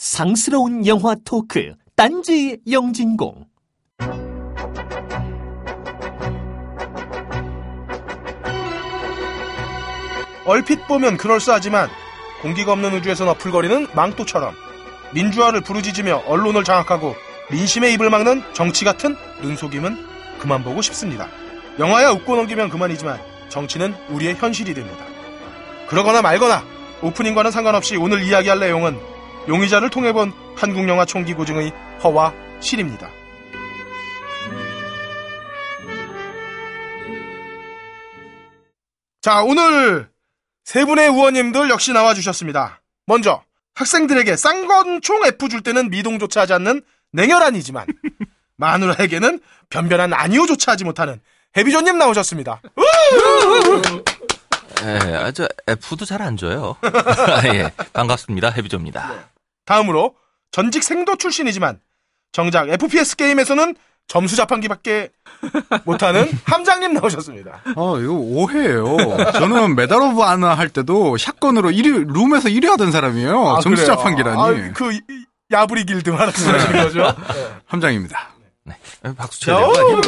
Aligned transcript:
상스러운 0.00 0.86
영화 0.86 1.14
토크 1.26 1.74
딴지 1.94 2.56
영진공 2.70 3.44
얼핏 10.46 10.86
보면 10.86 11.18
그럴싸하지만 11.18 11.90
공기가 12.40 12.72
없는 12.72 12.94
우주에서 12.94 13.26
너풀거리는 13.26 13.88
망토처럼 13.94 14.54
민주화를 15.12 15.60
부르짖으며 15.60 16.22
언론을 16.26 16.64
장악하고 16.64 17.14
민심의 17.50 17.92
입을 17.92 18.08
막는 18.08 18.42
정치 18.54 18.86
같은 18.86 19.14
눈속임은 19.42 19.98
그만 20.38 20.64
보고 20.64 20.80
싶습니다. 20.80 21.28
영화야 21.78 22.12
웃고 22.12 22.36
넘기면 22.36 22.70
그만이지만 22.70 23.20
정치는 23.50 23.94
우리의 24.08 24.36
현실이 24.36 24.72
됩니다. 24.72 25.04
그러거나 25.88 26.22
말거나 26.22 26.64
오프닝과는 27.02 27.50
상관없이 27.50 27.96
오늘 27.96 28.22
이야기할 28.22 28.60
내용은 28.60 29.09
용의자를 29.48 29.90
통해 29.90 30.12
본 30.12 30.32
한국 30.56 30.88
영화 30.88 31.04
총기 31.04 31.34
고증의 31.34 31.72
허와 32.02 32.32
실입니다. 32.60 33.10
자, 39.20 39.42
오늘 39.42 40.08
세 40.64 40.84
분의 40.84 41.08
의원님들 41.08 41.68
역시 41.70 41.92
나와주셨습니다. 41.92 42.80
먼저 43.06 43.42
학생들에게 43.74 44.36
쌍권총 44.36 45.26
F 45.26 45.48
줄 45.48 45.62
때는 45.62 45.90
미동조차 45.90 46.42
하지 46.42 46.52
않는 46.54 46.82
냉혈한이지만 47.12 47.86
마누라에게는 48.56 49.40
변변한 49.68 50.12
아니오조차 50.12 50.72
하지 50.72 50.84
못하는 50.84 51.20
해비조님 51.56 51.98
나오셨습니다. 51.98 52.60
예, 54.82 55.14
아, 55.16 55.30
저 55.32 55.46
F도 55.66 56.04
잘 56.04 56.22
안 56.22 56.36
줘요. 56.36 56.76
예, 57.54 57.70
반갑습니다. 57.92 58.50
해비조입니다. 58.50 59.29
다음으로 59.74 60.16
전직 60.50 60.82
생도 60.82 61.14
출신이지만 61.16 61.78
정작 62.32 62.68
FPS 62.68 63.14
게임에서는 63.14 63.76
점수 64.08 64.34
자판기밖에 64.34 65.10
못하는 65.84 66.28
함장님 66.44 66.92
나오셨습니다. 66.94 67.62
어, 67.76 67.98
이거 68.00 68.12
오해예요. 68.14 68.96
저는 69.34 69.76
Medal 69.76 70.02
of 70.02 70.20
Honor 70.22 70.54
할 70.54 70.68
때도 70.68 71.16
shotgun으로 71.16 71.70
1위, 71.70 72.12
둠에서 72.12 72.48
1위 72.48 72.66
하던 72.70 72.90
사람이에요. 72.90 73.48
아, 73.48 73.60
점수 73.60 73.84
그래요? 73.84 73.96
자판기라니. 73.96 74.40
아, 74.40 74.72
그 74.74 74.92
이- 74.92 75.00
야부리 75.52 75.84
길드 75.84 76.10
말하시는 76.10 76.72
거죠? 76.72 77.14
함장입니다. 77.66 78.30
예, 79.06 79.14
박수 79.16 79.40
쳐야 79.40 79.58
돼요. 79.72 80.00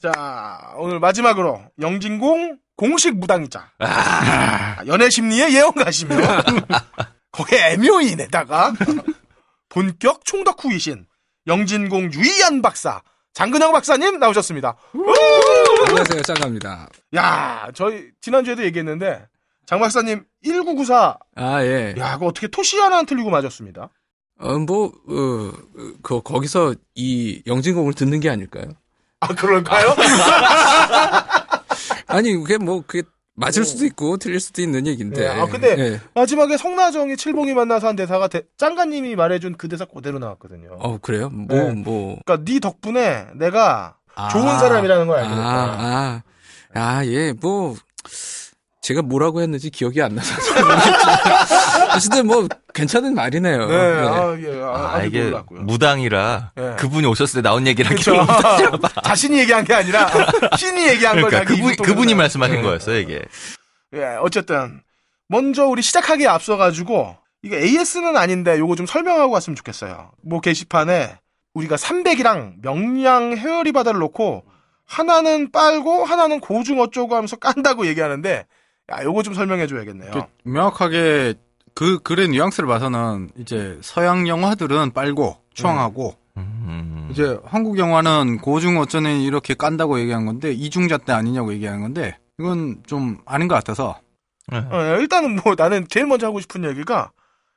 자, 0.00 0.72
오늘 0.76 1.00
마지막으로 1.00 1.60
영진공 1.80 2.58
공식 2.76 3.16
무당이자 3.16 3.70
아, 3.80 4.76
연애 4.86 5.08
심리의 5.10 5.54
예언가시며 5.54 6.16
거기에 7.36 7.72
애묘인에다가 7.72 8.72
본격 9.68 10.24
총덕후 10.24 10.72
이신 10.72 11.06
영진공 11.46 12.12
유이한 12.12 12.62
박사 12.62 13.02
장근영 13.34 13.72
박사님 13.72 14.18
나오셨습니다. 14.18 14.76
안녕하세요, 15.88 16.22
짱갑니다. 16.22 16.88
야, 17.16 17.68
저희 17.74 18.08
지난주에도 18.22 18.64
얘기했는데 18.64 19.26
장 19.66 19.80
박사님 19.80 20.24
1994 20.42 21.18
아, 21.34 21.62
예. 21.62 21.94
야, 21.98 22.14
그거 22.14 22.26
어떻게 22.26 22.48
토시 22.48 22.78
하나 22.78 22.98
안 22.98 23.06
틀리고 23.06 23.28
맞았습니다. 23.28 23.90
어, 24.38 24.58
뭐, 24.58 24.86
어, 24.86 25.52
그, 26.02 26.22
거기서 26.22 26.74
이 26.94 27.42
영진공을 27.46 27.94
듣는 27.94 28.20
게 28.20 28.30
아닐까요? 28.30 28.70
아, 29.20 29.28
그럴까요? 29.28 29.94
아니, 32.06 32.34
그게 32.34 32.58
뭐, 32.58 32.82
그게 32.86 33.02
맞을 33.36 33.64
수도 33.64 33.84
있고, 33.84 34.16
틀릴 34.16 34.40
수도 34.40 34.62
있는 34.62 34.86
얘기인데. 34.86 35.22
예, 35.24 35.28
아, 35.28 35.46
근데 35.46 35.76
예. 35.78 36.00
마지막에 36.14 36.56
성나정이 36.56 37.16
칠봉이 37.16 37.54
만나서 37.54 37.88
한 37.88 37.96
대사가 37.96 38.28
대- 38.28 38.42
짱가님이 38.56 39.14
말해준 39.14 39.56
그 39.56 39.68
대사 39.68 39.84
그대로 39.84 40.18
나왔거든요. 40.18 40.76
어, 40.80 40.98
그래요? 40.98 41.28
뭐, 41.30 41.46
네. 41.56 41.72
뭐. 41.72 42.18
그러니까 42.24 42.44
네 42.50 42.60
덕분에 42.60 43.26
내가 43.34 43.96
아. 44.14 44.28
좋은 44.28 44.58
사람이라는 44.58 45.06
걸 45.06 45.18
알게 45.18 45.28
됐다. 45.28 45.42
아, 45.42 46.22
아, 46.74 46.80
아, 46.98 47.04
예, 47.06 47.32
뭐, 47.40 47.76
제가 48.86 49.02
뭐라고 49.02 49.40
했는지 49.42 49.68
기억이 49.68 50.00
안 50.00 50.14
나서. 50.14 50.32
어쨌든 51.92 52.24
뭐, 52.28 52.46
괜찮은 52.72 53.14
말이네요. 53.14 53.66
네, 53.66 53.74
예. 53.74 53.78
아, 53.78 54.36
예, 54.38 54.62
아, 54.62 54.94
아, 54.94 55.02
이게 55.02 55.24
놀랐고요. 55.24 55.62
무당이라 55.62 56.52
예. 56.56 56.76
그분이 56.78 57.04
오셨을 57.08 57.42
때 57.42 57.48
나온 57.48 57.66
얘기랑 57.66 57.96
그쵸. 57.96 58.14
자신이 59.02 59.40
얘기한 59.40 59.64
게 59.64 59.74
아니라 59.74 60.08
신이 60.56 60.86
얘기한 60.86 61.20
걸 61.20 61.30
그러니까 61.30 61.50
자기 61.50 61.60
그분, 61.60 61.76
그분이 61.84 62.12
나- 62.12 62.18
말씀하신 62.18 62.58
예. 62.58 62.62
거였어요, 62.62 62.98
이게. 63.00 63.22
예, 63.94 64.04
어쨌든 64.20 64.80
먼저 65.26 65.66
우리 65.66 65.82
시작하기에 65.82 66.28
앞서가지고 66.28 67.16
이게 67.42 67.58
AS는 67.58 68.16
아닌데 68.16 68.56
요거 68.56 68.76
좀 68.76 68.86
설명하고 68.86 69.32
왔으면 69.32 69.56
좋겠어요. 69.56 70.12
뭐 70.22 70.40
게시판에 70.40 71.18
우리가 71.54 71.74
300이랑 71.74 72.62
명량 72.62 73.36
헤어리 73.36 73.72
바다를 73.72 73.98
놓고 73.98 74.44
하나는 74.84 75.50
빨고 75.50 76.04
하나는 76.04 76.38
고중 76.38 76.80
어쩌고 76.80 77.16
하면서 77.16 77.34
깐다고 77.34 77.88
얘기하는데 77.88 78.46
야 78.92 79.02
요거 79.02 79.22
좀 79.22 79.34
설명해 79.34 79.66
줘야겠네요. 79.66 80.10
그 80.12 80.22
명확하게 80.48 81.34
그 81.74 81.98
글의 81.98 82.28
뉘앙스를 82.28 82.68
봐서는 82.68 83.30
이제 83.36 83.78
서양 83.82 84.28
영화들은 84.28 84.92
빨고 84.92 85.36
추앙하고 85.54 86.14
음, 86.36 87.08
이제 87.10 87.38
한국 87.44 87.78
영화는 87.78 88.38
고중 88.38 88.78
어쩌니 88.78 89.24
이렇게 89.24 89.54
깐다고 89.54 89.98
얘기한 90.00 90.26
건데 90.26 90.52
이중잣대 90.52 91.12
아니냐고 91.12 91.52
얘기한 91.52 91.80
건데 91.80 92.18
이건 92.38 92.82
좀 92.86 93.18
아닌 93.26 93.48
것 93.48 93.54
같아서 93.56 93.98
예. 94.52 94.56
어, 94.58 94.96
일단은 95.00 95.40
뭐 95.44 95.54
나는 95.56 95.86
제일 95.88 96.06
먼저 96.06 96.26
하고 96.26 96.40
싶은 96.40 96.64
얘기가 96.64 97.10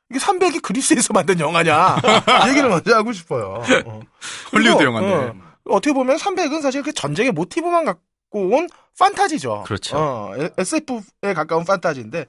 이게 0.09 0.19
300이 0.19 0.61
그리스에서 0.63 1.13
만든 1.13 1.39
영화냐 1.39 1.97
이 2.45 2.49
얘기를 2.49 2.67
먼저 2.69 2.95
하고 2.95 3.13
싶어요. 3.13 3.61
어. 3.85 3.99
헐리우드 4.51 4.83
영화인데. 4.83 5.13
어, 5.13 5.33
어떻게 5.69 5.93
보면 5.93 6.17
300은 6.17 6.61
사실 6.61 6.81
그 6.81 6.91
전쟁의 6.91 7.31
모티브만 7.31 7.85
갖고 7.85 8.01
온 8.31 8.67
판타지죠. 8.97 9.63
그렇죠. 9.65 9.97
어, 9.97 10.33
SF에 10.57 11.33
가까운 11.33 11.65
판타지인데 11.65 12.25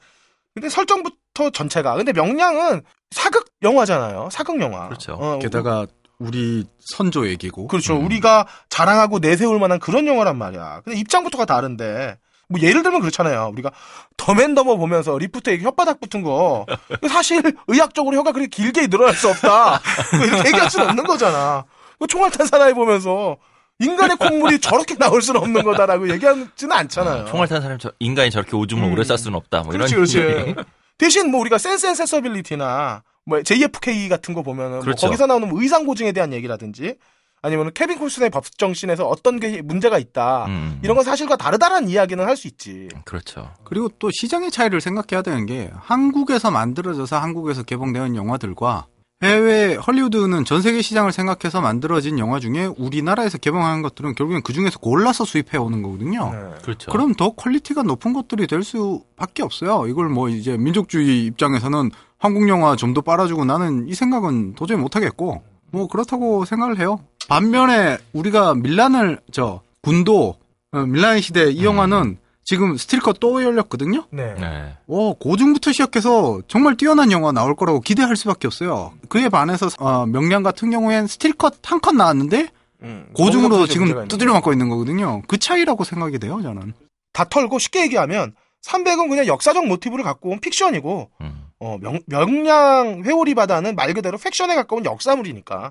근데 0.54 0.68
설정부터 0.68 1.50
전체가 1.50 1.94
근데 1.94 2.12
명량은 2.12 2.82
사극 3.10 3.46
영화잖아요. 3.62 4.28
사극 4.30 4.60
영화. 4.60 4.86
그렇죠. 4.88 5.12
어, 5.14 5.38
게다가 5.38 5.86
우리 6.18 6.64
선조 6.78 7.26
얘기고 7.28 7.66
그렇죠. 7.66 7.96
음. 7.96 8.04
우리가 8.04 8.46
자랑하고 8.68 9.18
내세울 9.18 9.58
만한 9.58 9.78
그런 9.78 10.06
영화란 10.06 10.36
말이야. 10.38 10.82
근데 10.84 10.98
입장부터가 10.98 11.44
다른데. 11.44 12.18
뭐 12.50 12.60
예를 12.60 12.82
들면 12.82 13.00
그렇잖아요. 13.00 13.50
우리가 13.52 13.70
더맨더머 14.16 14.76
보면서 14.76 15.16
리프트에 15.16 15.58
혓바닥 15.58 16.00
붙은 16.00 16.22
거 16.22 16.66
사실 17.08 17.40
의학적으로 17.68 18.16
혀가 18.16 18.32
그렇게 18.32 18.48
길게 18.48 18.88
늘어날 18.88 19.14
수 19.14 19.28
없다. 19.28 19.80
이렇게 20.20 20.48
얘기할 20.48 20.68
수는 20.68 20.88
없는 20.88 21.04
거잖아. 21.04 21.64
그 22.00 22.08
총알 22.08 22.32
탄 22.32 22.48
사나이 22.48 22.74
보면서 22.74 23.36
인간의 23.80 24.16
콧물이 24.16 24.60
저렇게 24.60 24.94
나올 24.96 25.22
수는 25.22 25.40
없는 25.40 25.62
거다라고 25.62 26.08
얘기하지는 26.10 26.72
않잖아요. 26.72 27.24
총알 27.26 27.48
탄 27.48 27.60
사람, 27.62 27.78
저- 27.78 27.90
인간이 27.98 28.30
저렇게 28.30 28.54
오줌을 28.56 28.84
음. 28.84 28.92
오래 28.92 29.02
쌀 29.04 29.18
수는 29.18 29.36
없다. 29.36 29.62
뭐 29.62 29.72
그렇지, 29.72 29.94
이런. 29.94 30.04
그렇지. 30.06 30.54
대신 30.98 31.30
뭐 31.30 31.40
우리가 31.40 31.58
Sense 31.58 31.86
and 31.86 31.94
Sensibility나 31.94 33.02
뭐 33.26 33.42
JFK 33.42 34.08
같은 34.08 34.34
거 34.34 34.42
보면은 34.42 34.72
뭐 34.76 34.80
그렇죠. 34.80 35.06
거기서 35.06 35.26
나오는 35.26 35.48
뭐 35.48 35.60
의상 35.62 35.84
고증에 35.86 36.12
대한 36.12 36.32
얘기라든지 36.32 36.96
아니면 37.42 37.70
케빈 37.72 37.98
코스트너의 37.98 38.28
법정신에서 38.28 39.08
어떤 39.08 39.40
게 39.40 39.62
문제가 39.62 39.98
있다. 39.98 40.44
음. 40.46 40.78
이런 40.82 40.94
건 40.96 41.04
사실과 41.04 41.36
다르다라는 41.36 41.88
이야기는 41.88 42.22
할 42.22 42.36
수 42.36 42.46
있지. 42.48 42.88
그렇죠. 43.06 43.50
그리고 43.64 43.88
또 43.98 44.10
시장의 44.12 44.50
차이를 44.50 44.82
생각해야 44.82 45.22
되는 45.22 45.46
게 45.46 45.70
한국에서 45.74 46.50
만들어져서 46.50 47.16
한국에서 47.18 47.62
개봉되는 47.62 48.14
영화들과 48.16 48.86
해외 49.22 49.74
헐리우드는 49.76 50.46
전 50.46 50.62
세계 50.62 50.80
시장을 50.80 51.12
생각해서 51.12 51.60
만들어진 51.60 52.18
영화 52.18 52.40
중에 52.40 52.70
우리나라에서 52.78 53.36
개봉하는 53.36 53.82
것들은 53.82 54.14
결국엔 54.14 54.40
그 54.42 54.54
중에서 54.54 54.78
골라서 54.78 55.26
수입해 55.26 55.58
오는 55.58 55.82
거거든요. 55.82 56.30
네. 56.32 56.38
그렇죠. 56.62 56.90
그럼 56.90 57.14
더 57.14 57.30
quality가 57.32 57.82
높은 57.82 58.14
것들이 58.14 58.46
될 58.46 58.62
수밖에 58.62 59.42
없어요. 59.42 59.86
이걸 59.88 60.08
뭐 60.08 60.30
이제 60.30 60.56
민족주의 60.56 61.26
입장에서는 61.26 61.90
한국 62.18 62.48
영화 62.48 62.76
좀 62.76 62.94
더 62.94 63.02
빨아주고 63.02 63.44
나는 63.44 63.86
이 63.88 63.94
생각은 63.94 64.54
도저히 64.54 64.78
못 64.78 64.96
하겠고 64.96 65.42
뭐 65.70 65.86
그렇다고 65.86 66.46
생각을 66.46 66.78
해요. 66.78 67.00
반면에 67.28 67.98
우리가 68.14 68.54
민란을 68.54 69.20
저 69.32 69.60
군도 69.82 70.36
어, 70.72 70.78
민란 70.80 71.20
시대 71.20 71.50
이 71.50 71.62
영화는 71.64 72.16
지금 72.50 72.76
still 72.76 73.04
cut 73.04 73.20
또 73.20 73.44
열렸거든요. 73.44 74.06
네. 74.10 74.34
네. 74.34 74.76
오, 74.88 75.14
고중부터 75.14 75.70
시작해서 75.70 76.40
정말 76.48 76.76
뛰어난 76.76 77.12
영화 77.12 77.30
나올 77.30 77.54
거라고 77.54 77.78
기대할 77.78 78.16
수밖에 78.16 78.48
없어요. 78.48 78.92
그에 79.08 79.28
반해서 79.28 79.68
어, 79.78 80.04
명량 80.06 80.42
같은 80.42 80.68
경우엔 80.72 81.06
스틸컷 81.06 81.58
한 81.70 81.78
컷 81.80 81.94
나왔는데 81.94 82.48
음. 82.82 83.06
고중으로 83.14 83.68
지금 83.68 84.08
두드려 84.08 84.32
맞고 84.32 84.50
있는 84.50 84.68
거거든요. 84.68 85.22
그 85.28 85.38
차이라고 85.38 85.84
생각이 85.84 86.18
돼요, 86.18 86.40
저는. 86.42 86.72
다 87.12 87.22
털고 87.22 87.60
쉽게 87.60 87.82
얘기하면 87.82 88.34
300은 88.66 89.08
그냥 89.08 89.28
역사적 89.28 89.64
모티브를 89.68 90.02
갖고 90.02 90.30
온 90.30 90.40
픽션이고 90.40 91.08
음. 91.20 91.44
어, 91.60 91.78
명, 91.80 92.00
명량 92.06 93.04
회오리 93.04 93.36
바다는 93.36 93.76
말 93.76 93.94
그대로 93.94 94.18
팩션에 94.18 94.56
가까운 94.56 94.84
역사물이니까 94.84 95.70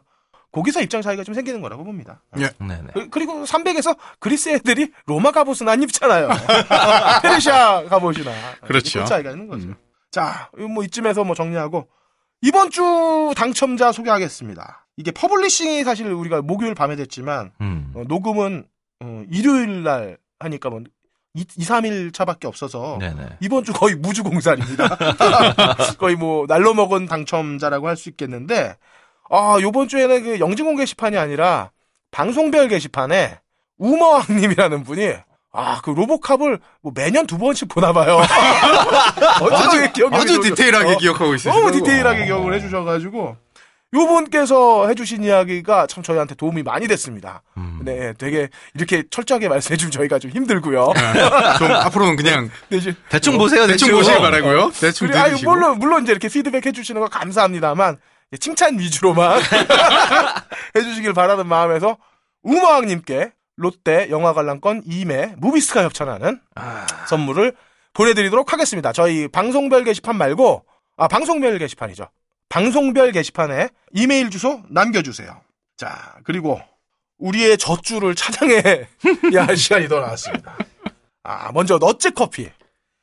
거기서 0.52 0.82
입장 0.82 1.02
차이가 1.02 1.24
좀 1.24 1.34
생기는 1.36 1.62
거라고 1.62 1.84
봅니다. 1.84 2.22
네네. 2.60 2.88
그- 2.94 3.10
그리고 3.10 3.44
300에서 3.46 3.96
그리스 4.20 4.50
애들이 4.50 4.92
로마 5.06 5.32
갑옷은 5.32 5.68
안 5.70 5.82
입잖아요. 5.84 6.28
페르시아 7.22 7.84
갑옷이나. 7.86 8.32
그렇죠. 8.66 9.00
그 9.00 9.06
차이가 9.06 9.32
있는 9.32 9.48
거죠. 9.48 9.68
음. 9.68 9.76
자, 10.12 10.50
뭐 10.74 10.84
이쯤에서 10.84 11.24
뭐 11.24 11.36
정리하고 11.36 11.88
이번 12.42 12.72
주 12.72 13.32
당첨자 13.36 13.92
소개하겠습니다. 13.92 14.88
이게 14.98 15.12
publishing이 15.12 15.84
사실 15.84 16.08
우리가 16.12 16.42
목요일 16.42 16.74
밤에 16.74 16.96
됐지만 16.96 17.52
음. 17.62 17.92
어, 17.96 18.04
녹음은 18.08 18.66
어, 19.02 19.24
일요일 19.32 19.84
날 19.84 20.18
하니까 20.40 20.70
뭐 20.70 20.82
2, 21.36 21.44
3일 21.46 22.12
차밖에 22.14 22.48
없어서 22.48 22.98
네네. 23.00 23.38
이번 23.40 23.64
주 23.64 23.72
거의 23.72 23.96
무주공산입니다. 23.96 24.98
거의 26.00 26.16
뭐 26.16 26.48
날로 26.48 26.74
먹은 26.74 27.06
당첨자라고 27.06 27.88
할 27.88 27.96
수 27.96 28.10
있겠는데 28.10 28.76
아 29.30 29.58
요번 29.62 29.88
주에는 29.88 30.24
그 30.24 30.40
영진공 30.40 30.76
게시판이 30.76 31.18
아니라 31.18 31.72
방송별 32.12 32.68
게시판에 32.70 33.40
우머왕님이라는 33.78 34.84
분이 34.84 35.14
아 35.52 35.80
그 35.84 35.90
로보캅을 35.92 36.60
뭐 36.82 36.92
매년 36.96 37.26
두 37.26 37.38
번씩 37.40 37.68
보나 37.70 37.92
봐요. 37.92 38.20
어떻게 39.42 39.92
기억이 39.92 40.16
아주? 40.16 40.40
디테일하게 40.42 40.94
어, 40.94 40.98
기억하고 40.98 41.34
있어요. 41.36 41.54
너무 41.54 41.72
디테일하게 41.72 42.26
기억을 42.26 42.54
해주셔가지고 42.56 43.36
요 43.96 44.06
분께서 44.08 44.88
해주신 44.88 45.24
이야기가 45.24 45.88
참 45.88 46.04
저희한테 46.04 46.36
도움이 46.36 46.62
많이 46.62 46.88
됐습니다. 46.88 47.42
음. 47.58 47.80
네, 47.84 48.14
되게 48.20 48.50
이렇게 48.76 49.04
철저하게 49.10 49.50
말씀해주면 49.50 49.90
저희가 49.92 50.20
좀 50.20 50.30
힘들고요. 50.30 50.94
좀 51.58 51.72
앞으로는 51.72 52.16
그냥 52.16 52.52
대신 52.70 52.96
대충 53.10 53.40
보세요, 53.40 53.66
대충 53.66 53.88
대충. 53.88 53.98
보시기 53.98 54.18
바라고요. 54.20 54.72
대충 54.80 55.08
그래, 55.08 55.24
들으시고. 55.24 55.50
물론, 55.52 55.80
물론 55.80 56.04
이제 56.04 56.12
이렇게 56.12 56.28
피드백 56.30 56.64
해주시는 56.68 57.02
거 57.02 57.08
감사합니다만, 57.08 57.94
예, 57.96 58.00
칭찬 58.38 58.78
위주로만 58.78 59.42
해주시길 60.76 61.14
바라는 61.14 61.48
마음에서, 61.48 61.98
우마왕님께 62.44 63.32
롯데 63.56 64.10
영화 64.10 64.34
관람권 64.34 64.84
2매 64.84 65.36
무비스가 65.38 65.84
협찬하는 65.84 66.40
선물을 67.08 67.56
보내드리도록 67.94 68.54
하겠습니다. 68.54 68.94
저희 68.94 69.28
방송별 69.28 69.84
게시판 69.84 70.16
말고, 70.18 70.64
아, 70.98 71.08
방송별 71.08 71.58
게시판이죠. 71.58 72.08
방송별 72.50 73.12
게시판에 73.12 73.70
이메일 73.94 74.30
주소 74.30 74.62
남겨주세요. 74.70 75.42
자, 75.78 76.16
그리고 76.24 76.62
우리의 77.18 77.58
젖줄을 77.58 78.16
찬양해야 78.16 78.86
할 79.48 79.58
시간이 79.58 79.88
더 79.88 80.00
나왔습니다. 80.00 80.58
아, 81.24 81.52
먼저 81.52 81.78
너츠 81.78 82.12
커피. 82.12 82.50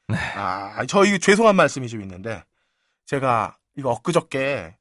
아, 0.08 0.84
저 0.86 1.04
이거 1.04 1.18
죄송한 1.18 1.56
말씀이 1.56 1.88
좀 1.88 2.00
있는데 2.02 2.42
제가 3.06 3.56
이거 3.76 3.90
엊그저께 3.90 4.74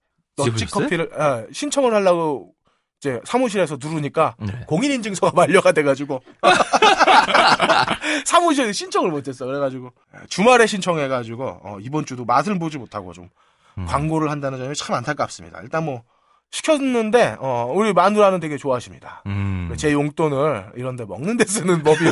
집으셨어요? 0.44 0.84
커피를 0.84 1.10
아, 1.18 1.46
신청을 1.52 1.94
하려고 1.94 2.54
이제 3.00 3.22
사무실에서 3.24 3.78
누르니까 3.80 4.36
네. 4.40 4.52
공인인증서가 4.68 5.32
만료가 5.36 5.72
돼가지고 5.72 6.22
사무실에 8.26 8.72
신청을 8.72 9.12
못했어. 9.12 9.46
그래가지고 9.46 9.92
주말에 10.30 10.66
신청해가지고 10.66 11.60
어, 11.64 11.78
이번 11.82 12.06
주도 12.06 12.26
맛을 12.26 12.58
보지 12.60 12.78
못하고 12.78 13.14
좀 13.14 13.30
음. 13.78 13.86
광고를 13.86 14.30
한다는 14.32 14.58
점이 14.58 14.76
참 14.76 14.96
안타깝습니다. 14.96 15.62
일단 15.62 15.86
뭐 15.86 16.04
시켰는데 16.52 17.38
어, 17.40 17.72
우리 17.76 17.94
마누라는 17.94 18.40
되게 18.40 18.58
좋아하십니다. 18.58 19.24
음. 19.26 19.74
제 19.78 19.92
용돈을 19.92 20.72
이런데 20.76 21.06
먹는 21.06 21.38
데 21.38 21.46
쓰는 21.46 21.84
법이 21.84 22.00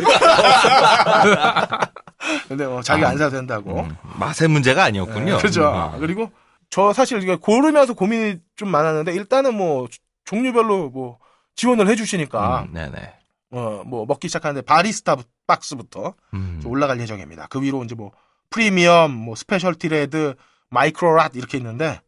근데 2.47 2.65
뭐 2.65 2.81
자기 2.81 3.05
안 3.05 3.17
사도 3.17 3.31
된다고 3.37 3.81
음, 3.81 3.95
맛의 4.19 4.47
문제가 4.49 4.83
아니었군요. 4.85 5.37
그죠 5.37 5.91
음. 5.93 5.99
그리고 5.99 6.29
저 6.73 6.91
사실 6.91 7.21
이게 7.21 7.35
고르면서 7.35 7.93
고민이 7.93 8.39
좀 8.55 8.69
많았는데 8.69 9.13
일단은 9.13 9.53
뭐 9.55 9.87
종류별로 10.25 10.89
뭐 10.89 11.19
지원을 11.55 11.87
해주시니까 11.87 12.63
음, 12.63 12.73
네네. 12.73 13.13
어 13.51 13.83
뭐 13.85 14.07
먹기 14.07 14.27
시작하는데 14.27 14.65
바리스타 14.65 15.17
박스부터 15.45 16.15
음. 16.33 16.59
좀 16.63 16.71
올라갈 16.71 16.99
예정입니다 16.99 17.45
그 17.51 17.61
위로 17.61 17.83
이제 17.83 17.93
뭐 17.93 18.11
프리미엄 18.49 19.11
뭐 19.11 19.35
specialty 19.35 19.89
red 19.89 20.33
micro 20.69 21.11
lot 21.11 21.35
이렇게 21.35 21.59
있는데 21.59 22.01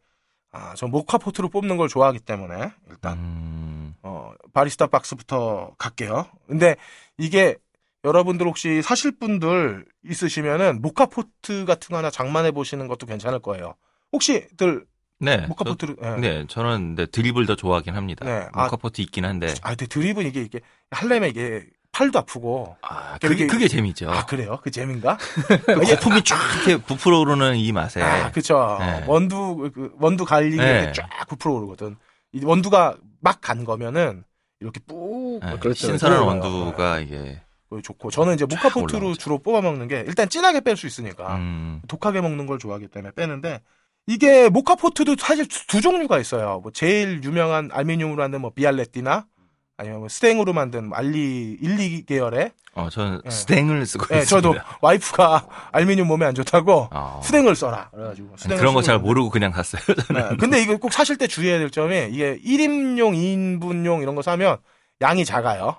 아 0.50 0.74
저 0.74 0.88
moka 0.88 1.18
pot로 1.18 1.48
뽑는 1.48 1.76
걸 1.76 1.88
좋아하기 1.88 2.18
때문에 2.18 2.72
일단 2.90 3.18
음. 3.18 3.94
어, 4.02 4.32
바리스타 4.52 4.88
박스부터 4.88 5.76
갈게요. 5.78 6.26
근데 6.48 6.74
이게 7.18 7.54
여러분들 8.02 8.46
혹시 8.48 8.82
사실 8.82 9.12
분들 9.16 9.86
있으시면은 10.04 10.82
moka 10.82 11.06
pot 11.06 11.64
같은 11.66 11.92
거 11.92 11.98
하나 11.98 12.10
장만해 12.10 12.50
보시는 12.50 12.88
것도 12.88 13.06
괜찮을 13.06 13.38
거예요. 13.38 13.74
혹시들 14.12 14.86
네. 15.18 15.38
moka 15.46 15.64
pot를 15.64 15.96
저, 16.00 16.16
예. 16.16 16.20
네, 16.20 16.44
저는 16.46 16.94
네, 16.94 17.06
drip을 17.06 17.46
더 17.46 17.56
좋아하긴 17.56 17.94
합니다. 17.94 18.24
네, 18.26 18.46
아. 18.52 18.64
moka 18.64 18.85
pot 18.85 19.00
있긴 19.00 19.24
한데. 19.24 19.54
아, 19.62 19.70
근데 19.70 19.86
drip은 19.86 20.26
이게 20.26 20.42
이게 20.42 20.60
하려면 20.90 21.30
이게 21.30 21.64
팔도 21.92 22.18
아프고 22.18 22.76
아, 22.82 23.14
그게- 23.14 23.28
그게, 23.28 23.46
그게 23.46 23.68
재미죠. 23.68 24.10
아 24.10 24.26
그래요? 24.26 24.58
그 24.62 24.70
재민가? 24.70 25.16
그 25.64 25.80
거품이 25.80 26.22
쫙 26.24 26.36
이렇게 26.56 26.76
부풀어 26.84 27.20
오르는 27.20 27.56
이 27.56 27.72
맛에. 27.72 28.02
아, 28.02 28.30
그쵸. 28.30 28.76
네. 28.80 29.04
원두 29.06 29.70
그 29.74 29.94
원두 29.98 30.26
갈리기 30.26 30.56
네. 30.58 30.80
이렇게 30.82 30.92
쫙 30.92 31.08
부풀어 31.26 31.54
오르거든. 31.54 31.96
이 32.32 32.44
원두가 32.44 32.96
막 33.20 33.40
간 33.40 33.64
거면은 33.64 34.24
이렇게 34.60 34.80
뿌 34.86 35.40
네, 35.42 35.56
그렇죠. 35.58 35.86
신선한 35.86 36.18
뿌- 36.20 36.26
원두가 36.26 37.00
이게. 37.00 37.40
그거 37.70 37.80
좋고 37.80 38.10
저는 38.10 38.34
이제 38.34 38.44
moka 38.44 38.72
pot로. 38.72 39.14
주로 39.14 39.38
뽑아 39.38 39.62
먹는 39.62 39.88
게 39.88 40.04
일단 40.06 40.28
진하게 40.28 40.60
뺄 40.60 40.76
수 40.76 40.86
있으니까 40.86 41.36
음. 41.36 41.80
독하게 41.88 42.20
먹는 42.20 42.46
걸 42.46 42.58
좋아하기 42.58 42.88
때문에 42.88 43.12
빼는데 43.16 43.60
이게 44.06 44.48
moka 44.48 44.78
pot도 44.78 45.16
사실 45.18 45.46
두, 45.48 45.66
두 45.66 45.80
종류가 45.80 46.18
있어요. 46.20 46.60
뭐 46.62 46.70
제일 46.72 47.22
유명한 47.24 47.70
알미늄으로 47.72 48.16
만든 48.16 48.40
뭐 48.40 48.50
비알레티나 48.54 49.26
아니면 49.78 49.98
뭐 50.00 50.08
스탱으로 50.08 50.52
만든 50.52 50.90
알리 50.94 51.58
1, 51.60 51.80
2 51.80 52.04
계열의 52.06 52.52
어, 52.74 52.88
저는 52.90 53.20
네. 53.24 53.30
스탱을 53.30 53.84
쓰고 53.86 54.06
예, 54.14 54.20
있습니다. 54.20 54.26
저도 54.52 54.58
와이프가 54.80 55.46
알미늄 55.72 56.06
몸에 56.06 56.24
안 56.26 56.34
좋다고 56.34 56.88
어. 56.92 57.20
스탱을 57.24 57.56
써라. 57.56 57.90
그래가지고 57.92 58.36
스탱을 58.36 58.58
그런 58.58 58.74
거 58.74 58.82
잘. 58.82 58.98
모르고 58.98 59.30
그냥 59.30 59.52
샀어요. 59.52 59.82
네, 60.14 60.36
근데 60.38 60.62
이거 60.62 60.76
꼭 60.76 60.92
사실 60.92 61.16
때 61.16 61.26
주의해야 61.26 61.58
될 61.58 61.70
점이 61.70 62.08
이게 62.10 62.38
1인용, 62.44 63.14
2인분용 63.60 64.02
이런 64.02 64.14
거 64.14 64.22
사면 64.22 64.58
양이 65.00 65.24
작아요. 65.24 65.76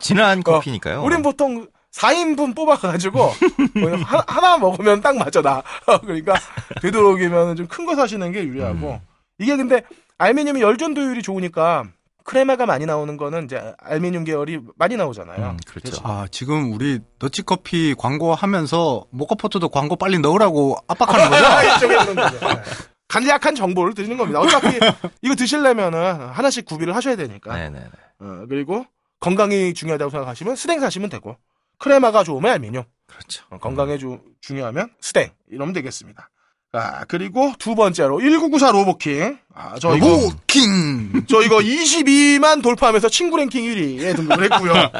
진한 0.00 0.42
커피니까요. 0.44 1.02
우린 1.02 1.22
보통 1.22 1.66
4인분 1.92 2.54
뽑아가지고 2.54 3.18
뭐 3.80 3.96
하- 3.96 4.24
하나 4.26 4.58
먹으면 4.58 5.00
딱 5.00 5.16
맞아 5.16 5.42
나. 5.42 5.62
그러니까 6.02 6.34
되도록이면 6.82 7.56
좀 7.56 7.66
큰 7.68 7.86
거 7.86 7.96
사시는 7.96 8.32
게 8.32 8.44
유리하고 8.44 8.92
음. 8.92 8.98
이게 9.38 9.56
근데 9.56 9.82
알미늄이 10.18 10.60
열전도율이 10.60 11.22
좋으니까 11.22 11.84
크레마가 12.24 12.66
많이 12.66 12.84
나오는 12.86 13.16
거는 13.16 13.46
이제 13.46 13.72
알미늄 13.78 14.24
계열이 14.24 14.60
많이 14.76 14.96
나오잖아요. 14.96 15.50
음, 15.50 15.56
그렇죠. 15.66 16.00
아, 16.04 16.26
지금 16.30 16.72
우리 16.72 17.00
너치 17.18 17.42
커피 17.42 17.94
광고하면서 17.98 19.06
모카포트도 19.10 19.68
광고 19.70 19.96
빨리 19.96 20.18
넣으라고 20.18 20.76
압박하는 20.86 21.30
거죠? 21.30 22.14
네. 22.14 22.62
간략한 23.08 23.54
정보를 23.56 23.94
드리는 23.94 24.16
겁니다. 24.16 24.38
어차피 24.40 24.78
이거 25.22 25.34
드시려면은 25.34 26.28
하나씩 26.28 26.66
구비를 26.66 26.94
하셔야 26.94 27.16
되니까. 27.16 27.56
네네네. 27.56 27.86
어, 28.20 28.44
그리고 28.48 28.84
건강이 29.18 29.74
중요하다고 29.74 30.10
생각하시면 30.10 30.54
스댕 30.56 30.78
사시면 30.80 31.08
되고 31.10 31.36
크레마가 31.80 32.22
좋으면 32.22 32.52
알미늄. 32.52 32.84
그렇죠. 33.08 33.42
어, 33.50 33.58
건강에 33.58 33.98
주- 33.98 34.20
중요하면 34.40 34.90
스댕 35.00 35.30
이러면 35.50 35.72
되겠습니다. 35.74 36.30
아 36.72 37.04
그리고 37.06 37.52
두 37.58 37.74
번째로 37.74 38.20
1994 38.20 38.70
로보킹. 38.70 39.38
아, 39.54 39.74
저 39.80 39.96
이거 39.96 40.06
로킹! 40.06 41.26
저 41.26 41.42
이거 41.42 41.56
22만 41.58 42.62
돌파하면서 42.62 43.08
친구 43.08 43.36
랭킹 43.38 43.64
1위에 43.64 44.14
등극을 44.14 44.44
했고요. 44.44 44.72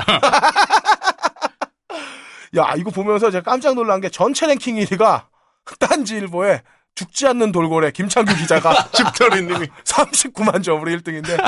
야 2.56 2.75
이거 2.76 2.90
보면서 2.90 3.30
제가 3.30 3.49
깜짝 3.49 3.75
놀란 3.75 4.00
게 4.00 4.08
전체 4.08 4.46
랭킹 4.46 4.76
1위가 4.76 5.26
딴지일보에 5.78 6.62
죽지 6.94 7.26
않는 7.28 7.50
돌고래 7.52 7.92
김창규 7.92 8.35
기자가 8.37 8.88
집터리님이 8.92 9.68
39만 9.85 10.62
점으로 10.62 10.90
1등인데 10.90 11.38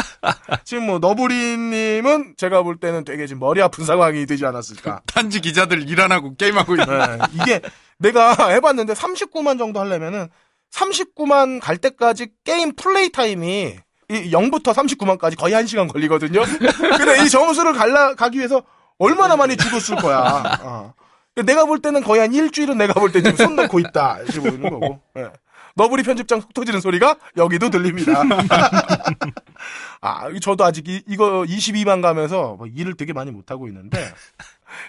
지금 0.65 0.87
뭐 0.87 0.99
너부리님은 0.99 2.35
제가 2.39 2.63
볼 2.63 2.79
때는 2.79 3.05
되게 3.05 3.27
지금 3.27 3.41
머리 3.41 3.61
아픈 3.61 3.85
상황이 3.85 4.25
되지 4.27 4.47
않았을까. 4.47 5.03
단지 5.13 5.41
기자들 5.41 5.89
일 5.89 6.01
안 6.01 6.11
하고 6.11 6.35
게임하고 6.37 6.73
있는. 6.75 6.87
네, 6.89 7.19
이게 7.35 7.61
내가 7.99 8.49
해봤는데 8.49 8.95
39만 8.95 9.59
정도 9.59 9.79
하려면은 9.81 10.29
39만 10.73 11.61
갈 11.61 11.77
때까지 11.77 12.29
게임 12.45 12.75
플레이 12.75 13.13
타임이 13.13 13.77
이 14.11 14.31
0부터 14.31 14.73
39만까지 14.75 15.37
거의 15.39 15.55
1시간 15.55 15.93
걸리거든요. 15.93 16.43
근데 16.43 17.25
이 17.25 17.29
점수를 17.31 17.73
갈라, 17.75 18.15
가기 18.15 18.39
위해서 18.39 18.63
얼마나 18.99 19.37
많이 19.37 19.57
죽었을 19.57 19.97
거야. 19.97 20.61
어. 20.63 20.95
내가 21.37 21.65
볼 21.65 21.79
때는 21.81 22.03
거의 22.03 22.21
한 22.21 22.33
일주일은 22.35 22.77
내가 22.77 22.93
볼 23.01 23.11
때 23.13 23.23
지금 23.23 23.37
손 23.37 23.57
놓고 23.57 23.79
있다. 23.81 24.19
이렇게 24.21 24.41
보이는 24.41 24.69
거고. 24.71 25.01
예. 25.17 25.31
너브리 25.75 26.03
편집장 26.03 26.43
속 26.43 26.53
터지는 26.53 26.81
소리가 26.83 27.17
여기도 27.39 27.71
들립니다. 27.71 28.23
아, 30.03 30.29
저도 30.41 30.65
아직 30.65 30.87
이, 30.89 31.03
이거 31.07 31.45
22만 31.49 32.03
가면서 32.03 32.57
뭐 32.57 32.67
일을 32.67 32.95
되게 32.95 33.13
많이 33.15 33.31
못하고 33.31 33.69
있는데, 33.69 33.99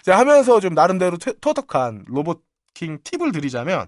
제가 0.02 0.18
하면서 0.18 0.60
좀 0.60 0.74
나름대로 0.74 1.16
퇴- 1.16 1.32
터득한 1.40 2.04
로봇킹 2.06 2.98
팁을 3.02 3.32
드리자면, 3.32 3.86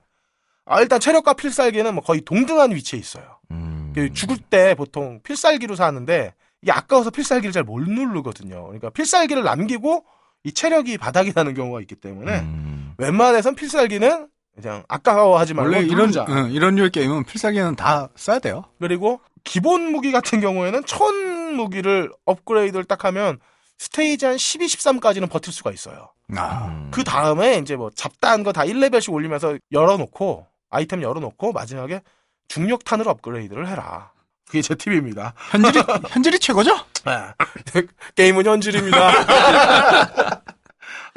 아, 0.65 0.81
일단 0.81 0.99
체력과 0.99 1.35
필살기는 1.35 1.95
뭐 1.95 2.03
거의 2.03 2.23
동등한 2.23 2.75
위치에 2.75 2.99
있어요. 2.99 3.25
음. 3.51 3.93
그 3.95 4.13
죽을 4.15 4.39
때 4.39 4.75
보통 4.75 5.21
필살기로 5.23 5.77
사는데, 5.77 6.33
이게 6.63 6.73
아까워서 6.73 7.11
필살기를 7.11 7.53
잘 7.53 7.63
못 7.65 7.81
누르거든요. 7.83 8.63
그러니까 8.65 8.89
필살기를 8.91 9.43
남기고 9.43 10.05
이 10.45 10.53
체력이 10.53 10.99
바닥이 10.99 11.33
나는 11.35 11.55
경우가 11.55 11.81
있기 11.81 11.95
때문에, 11.97 12.41
음. 12.41 12.95
웬만해선 12.99 13.55
필살기는 13.57 14.29
그냥 14.55 14.85
아까워하지 14.89 15.55
말고 15.55 15.71
원래 15.71 15.85
이런 15.87 15.97
누르자. 16.11 16.25
응, 16.29 16.51
이런 16.51 16.77
류의 16.77 16.91
게임은 16.91 17.25
필살기는 17.25 17.77
다 17.77 18.09
써야 18.17 18.39
돼요. 18.39 18.65
그리고 18.81 19.21
기본 19.45 19.93
무기 19.93 20.13
같은 20.13 20.41
경우에는 20.41 20.85
천 20.87 21.55
무기를 21.55 22.11
업그레이드를 22.25 22.85
딱 22.85 23.05
하면 23.05 23.39
스테이지 23.79 24.25
한 24.25 24.39
12, 24.39 24.67
13까지는 24.67 25.29
버틸 25.31 25.53
수가 25.53 25.73
있어요. 25.73 26.09
아, 26.37 26.67
음. 26.69 26.89
그 26.91 27.05
다음에 27.05 27.59
이제 27.59 27.77
뭐 27.77 27.91
잡다한 27.95 28.43
거 28.45 28.53
다 28.53 28.63
1레벨씩 28.63 29.13
올리면서 29.13 29.59
열어놓고 29.73 30.47
아이템 30.71 31.03
열어놓고 31.03 31.53
마지막에 31.53 32.01
중력탄으로 32.49 33.11
업그레이드를 33.11 33.69
해라. 33.69 34.11
그게 34.47 34.63
제 34.63 34.75
팁입니다. 34.75 35.35
현질이 35.51 35.83
현질이 36.09 36.39
최고죠? 36.39 36.77
네. 37.05 37.83
게임은 38.15 38.47
현질입니다. 38.47 39.09
아, 39.09 40.41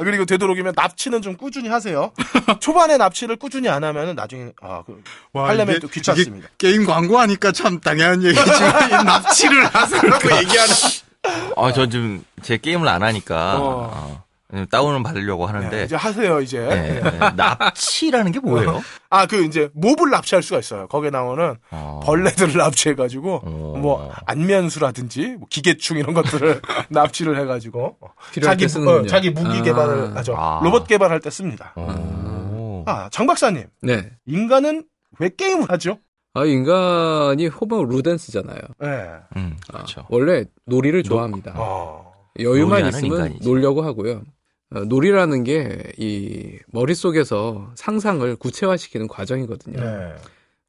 그리고 0.03 0.25
되도록이면 0.25 0.73
납치는 0.75 1.21
좀 1.21 1.35
꾸준히 1.35 1.67
하세요. 1.69 2.11
초반에 2.59 2.97
납치를 2.97 3.35
꾸준히 3.35 3.69
안 3.69 3.83
하면은 3.83 4.15
나중에 4.15 4.51
아, 4.61 4.81
그 4.85 5.03
하려면 5.33 5.75
이게- 5.75 5.79
또 5.79 5.87
귀찮습니다. 5.89 6.47
게임 6.57 6.85
광고하니까 6.85 7.51
참 7.51 7.79
당연한 7.79 8.23
얘기지만 8.23 8.89
이 8.89 9.03
납치를 9.05 9.65
하세요라고 9.67 10.37
얘기하는. 10.37 10.73
아, 11.57 11.71
저 11.73 11.87
지금 11.87 12.23
제 12.41 12.57
게임을 12.57 12.87
안 12.87 13.03
하니까 13.03 13.57
어. 13.59 14.23
어, 14.51 14.65
다운은 14.71 15.03
받으려고 15.03 15.45
하는데 15.45 15.69
네, 15.69 15.83
이제 15.83 15.95
하세요 15.95 16.41
이제. 16.41 16.59
네, 16.59 17.01
네. 17.01 17.19
납치라는 17.35 18.31
게 18.31 18.39
뭐예요? 18.39 18.81
아 19.11 19.25
그 19.27 19.43
이제 19.43 19.69
몹을 19.75 20.09
납치할 20.09 20.41
수가 20.41 20.59
있어요. 20.59 20.87
거기에 20.87 21.11
나오는 21.11 21.55
어. 21.71 21.99
벌레들을 22.03 22.57
납치해가지고 22.57 23.41
어. 23.43 23.77
뭐 23.77 24.11
안면수라든지 24.25 25.35
뭐 25.37 25.47
기계충 25.49 25.97
이런 25.97 26.13
것들을 26.15 26.61
납치를 26.89 27.39
해가지고 27.39 27.97
자기. 28.41 28.65
어, 28.65 29.05
자기 29.05 29.29
무기 29.29 29.59
아. 29.59 29.61
개발을 29.61 30.15
하죠. 30.17 30.35
아. 30.35 30.61
로봇 30.63 30.87
개발할 30.87 31.19
때 31.19 31.29
씁니다. 31.29 31.73
어. 31.75 32.83
아장 32.87 33.27
박사님 33.27 33.65
네. 33.83 34.09
인간은 34.25 34.83
왜 35.19 35.29
게임을 35.35 35.69
하죠? 35.69 35.99
아, 36.33 36.45
인간이 36.45 37.47
호모 37.47 37.85
루덴스잖아요. 37.85 38.59
네. 38.79 38.87
음, 39.35 39.57
아, 39.69 39.73
그렇죠. 39.73 40.05
원래 40.09 40.45
놀이를 40.65 41.03
좋아합니다. 41.03 41.53
어. 41.55 42.13
여유만 42.39 42.87
있으면 42.87 43.05
인간이지. 43.13 43.47
놀려고 43.49 43.81
하고요. 43.83 44.21
어, 44.71 44.79
놀이라는 44.81 45.43
게 45.43 45.93
이 45.97 46.57
머릿속에서 46.71 47.71
상상을 47.75 48.35
구체화시키는 48.35 49.07
과정이거든요. 49.07 49.79
네. 49.79 50.13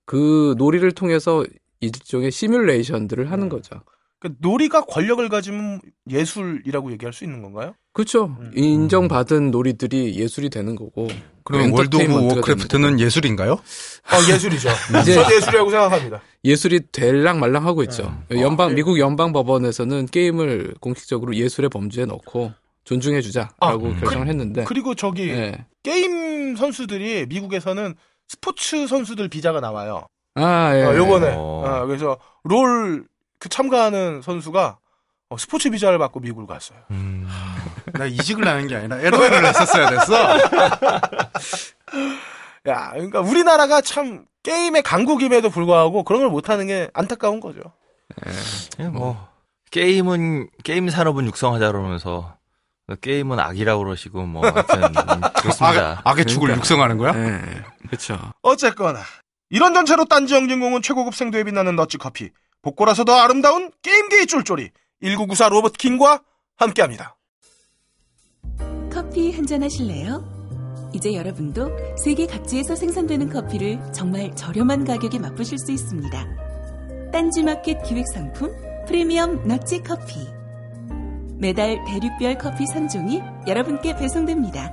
그 0.04 0.54
놀이를 0.58 0.92
통해서 0.92 1.44
일종의 1.80 2.30
시뮬레이션들을 2.30 3.30
하는 3.30 3.44
음. 3.44 3.48
거죠. 3.48 3.80
그 4.18 4.34
놀이가 4.40 4.84
권력을 4.84 5.26
가지면 5.30 5.80
예술이라고 6.10 6.92
얘기할 6.92 7.12
수 7.12 7.24
있는 7.24 7.40
건가요? 7.42 7.74
그렇죠. 7.92 8.36
음. 8.40 8.50
인정받은 8.54 9.50
놀이들이 9.50 10.14
예술이 10.16 10.50
되는 10.50 10.76
거고. 10.76 11.08
그럼 11.44 11.72
World 11.72 11.96
of 11.96 12.34
Warcraft는 12.34 13.00
예술인가요? 13.00 13.52
어, 13.52 14.32
예술이죠. 14.32 14.68
이제- 15.00 15.14
전 15.14 15.24
예술이라고 15.32 15.70
생각합니다. 15.70 16.20
예술이 16.44 16.80
될랑 16.92 17.40
말랑 17.40 17.66
하고 17.66 17.82
있죠. 17.84 18.14
네. 18.28 18.42
연방 18.42 18.68
어, 18.70 18.70
미국 18.74 18.98
연방 18.98 19.32
법원에서는 19.32 20.06
게임을 20.06 20.74
공식적으로 20.80 21.34
예술의 21.34 21.70
범주에 21.70 22.04
넣고 22.06 22.52
존중해 22.84 23.20
주자라고 23.20 23.54
아, 23.60 23.78
결정을 23.78 24.28
했는데. 24.28 24.64
그리고 24.64 24.94
저기 24.94 25.28
예. 25.30 25.66
게임 25.82 26.56
선수들이 26.56 27.26
미국에서는 27.26 27.94
스포츠 28.28 28.86
선수들 28.86 29.28
비자가 29.28 29.60
나와요. 29.60 30.06
아, 30.34 30.74
예. 30.74 30.82
어, 30.84 30.96
요번에. 30.96 31.34
어. 31.36 31.64
어, 31.64 31.86
그래서 31.86 32.18
롤 32.44 33.10
그 33.40 33.48
참가하는 33.48 34.22
선수가 34.22 34.78
어, 35.30 35.36
스포츠 35.36 35.70
비자를 35.70 35.98
받고 35.98 36.20
미국을 36.20 36.46
갔어요. 36.46 36.78
음. 36.90 37.26
나 37.94 38.04
이직을 38.04 38.46
하는 38.46 38.68
게 38.68 38.76
아니라 38.76 39.00
에러를 39.00 39.44
했었어야 39.46 39.90
됐어. 39.90 40.36
야, 42.68 42.90
그러니까 42.92 43.20
우리나라가 43.20 43.80
참 43.80 44.26
게임의 44.42 44.82
강국임에도 44.82 45.48
불구하고 45.50 46.04
그런 46.04 46.20
걸 46.20 46.30
못하는 46.30 46.66
게 46.66 46.90
안타까운 46.92 47.40
거죠. 47.40 47.60
예, 48.78 48.88
뭐 48.88 49.28
게임은 49.70 50.50
게임 50.62 50.90
산업은 50.90 51.26
육성하자 51.26 51.72
그러면서 51.72 52.36
게임은 52.96 53.38
악이라고 53.38 53.84
그러시고 53.84 54.22
뭐 54.26 54.42
하여튼 54.46 54.82
음, 54.84 55.20
그렇습니다. 55.40 55.90
악, 55.98 56.06
악의 56.06 56.26
축을 56.26 56.46
그러니까. 56.48 56.58
육성하는 56.58 56.98
거야? 56.98 57.14
예. 57.16 57.40
그렇죠. 57.86 58.18
어쨌거나 58.42 59.00
이런 59.50 59.74
전체로 59.74 60.04
딴지 60.04 60.34
영진공은 60.34 60.82
최고급 60.82 61.14
생도에 61.14 61.44
빛나는 61.44 61.76
너치 61.76 61.98
커피, 61.98 62.30
복고라서 62.62 63.04
더 63.04 63.14
아름다운 63.18 63.70
게임계의 63.82 64.26
쫄쫄이 64.26 64.70
1994 65.02 65.48
로봇킹과 65.48 66.20
함께합니다. 66.56 67.16
커피 68.92 69.32
한 69.32 69.46
잔 69.46 69.62
하실래요? 69.62 70.38
이제 70.92 71.14
여러분도 71.14 71.70
세계 71.96 72.26
각지에서 72.26 72.74
생산되는 72.74 73.30
커피를 73.30 73.78
정말 73.92 74.34
저렴한 74.34 74.84
가격에 74.84 75.18
맛보실 75.20 75.56
수 75.58 75.70
있습니다. 75.72 76.26
딴지마켓 77.12 77.82
기획 77.84 78.04
상품 78.12 78.52
프리미엄 78.86 79.46
너치 79.46 79.80
커피. 79.82 80.26
매달 81.40 81.82
대륙별 81.86 82.36
커피 82.36 82.64
3종이 82.66 83.48
여러분께 83.48 83.96
배송됩니다. 83.96 84.70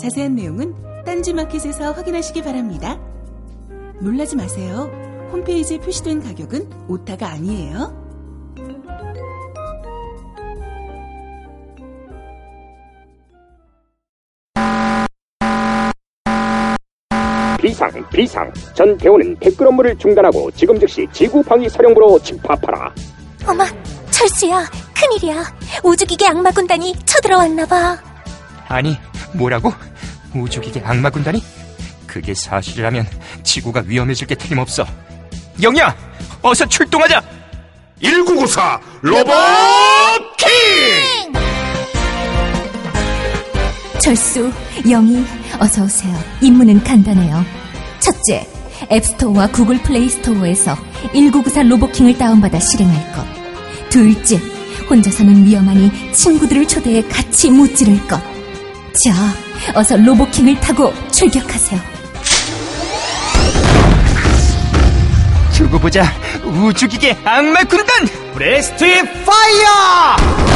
자세한 0.00 0.34
내용은 0.34 0.74
딴지마켓에서 1.04 1.92
확인하시기 1.92 2.42
바랍니다. 2.42 2.98
놀라지 4.00 4.34
마세요. 4.34 4.90
홈페이지에 5.30 5.78
표시된 5.78 6.22
가격은 6.22 6.70
오타가 6.88 7.28
아니에요. 7.28 8.08
비상 17.60 17.90
비상 18.10 18.52
전 18.72 18.96
대원은 18.96 19.36
댓글 19.40 19.66
업무를 19.66 19.98
중단하고 19.98 20.50
지금 20.52 20.78
즉시 20.78 21.06
지구 21.12 21.42
방위 21.42 21.68
사령부로 21.68 22.18
집합하라 22.20 22.94
어머, 23.48 23.64
철수야, 24.18 24.68
큰일이야. 24.94 25.44
우주기계 25.84 26.26
악마 26.26 26.50
군단이 26.50 26.96
쳐들어왔나봐. 27.06 27.98
아니, 28.66 28.98
뭐라고? 29.32 29.72
우주기계 30.34 30.82
악마 30.84 31.08
군단이? 31.08 31.40
그게 32.04 32.34
사실이라면 32.34 33.06
지구가 33.44 33.84
위험해질 33.86 34.26
게 34.26 34.34
틀림없어. 34.34 34.84
영희야, 35.62 35.96
어서 36.42 36.66
출동하자! 36.66 37.22
1994 38.02 38.80
로봇 39.02 39.34
철수, 44.00 44.50
영희, 44.88 45.24
어서 45.60 45.84
오세요. 45.84 46.16
임무는 46.40 46.82
간단해요. 46.82 47.44
첫째, 48.00 48.48
앱스토어와 48.90 49.48
구글 49.48 49.80
플레이 49.82 50.08
스토어에서 50.08 50.74
1994 51.12 51.62
로보킹을 51.64 52.16
다운받아 52.16 52.58
실행할 52.58 53.12
것. 53.12 53.37
둘째, 53.88 54.36
혼자 54.88 55.10
서는 55.10 55.44
위험하니 55.44 56.12
친구들을 56.12 56.66
초대해 56.66 57.02
같이 57.08 57.50
무찌를 57.50 57.98
것. 58.06 58.20
자, 59.04 59.34
어서 59.74 59.96
로보킹을 59.96 60.60
타고 60.60 60.92
출격하세요. 61.10 61.80
두고 65.54 65.78
보자, 65.78 66.04
우주기계 66.44 67.18
악마 67.24 67.64
군단! 67.64 68.06
Breast 68.34 68.84
Fire! 69.24 70.48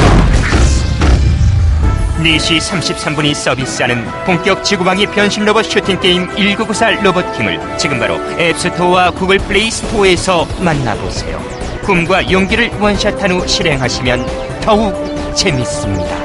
4시 2.22 2.58
33분이 2.58 3.34
서비스하는 3.34 4.06
본격 4.24 4.62
지구방위 4.62 5.06
변신 5.06 5.44
로봇 5.44 5.64
슈팅 5.64 5.98
게임 5.98 6.28
1994 6.36 7.02
로보킹을 7.02 7.76
지금 7.78 7.98
바로 7.98 8.20
앱스토어와 8.38 9.10
구글 9.10 9.38
플레이 9.38 9.70
스토어에서 9.72 10.46
만나보세요. 10.60 11.62
꿈과 11.86 12.30
용기를 12.30 12.68
one 12.80 12.96
shot한 12.96 13.30
후 13.32 13.46
실행하시면 13.46 14.60
더욱 14.62 14.94
재밌습니다. 15.36 16.22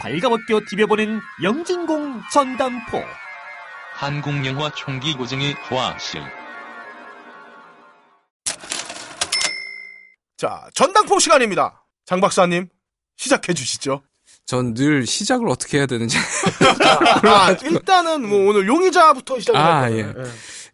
발가벗겨 0.00 0.60
디벼보는 0.68 1.20
영진공 1.42 2.20
전담포. 2.32 3.02
한국 3.94 4.44
영화 4.44 4.70
총기 4.74 5.14
고증의 5.14 5.54
화실. 5.68 6.20
자, 10.36 10.68
전당포 10.74 11.18
시간입니다. 11.20 11.84
장 12.04 12.20
박사님, 12.20 12.68
시작해 13.16 13.54
주시죠. 13.54 14.02
전 14.44 14.74
늘 14.74 15.06
시작을 15.06 15.48
어떻게 15.48 15.78
해야 15.78 15.86
되는지. 15.86 16.18
아, 17.24 17.52
일단은 17.62 18.28
뭐 18.28 18.48
오늘 18.50 18.66
용의자부터 18.66 19.38
시작해 19.38 19.56
아, 19.58 19.82
볼까요? 19.88 19.98
예. 19.98 20.12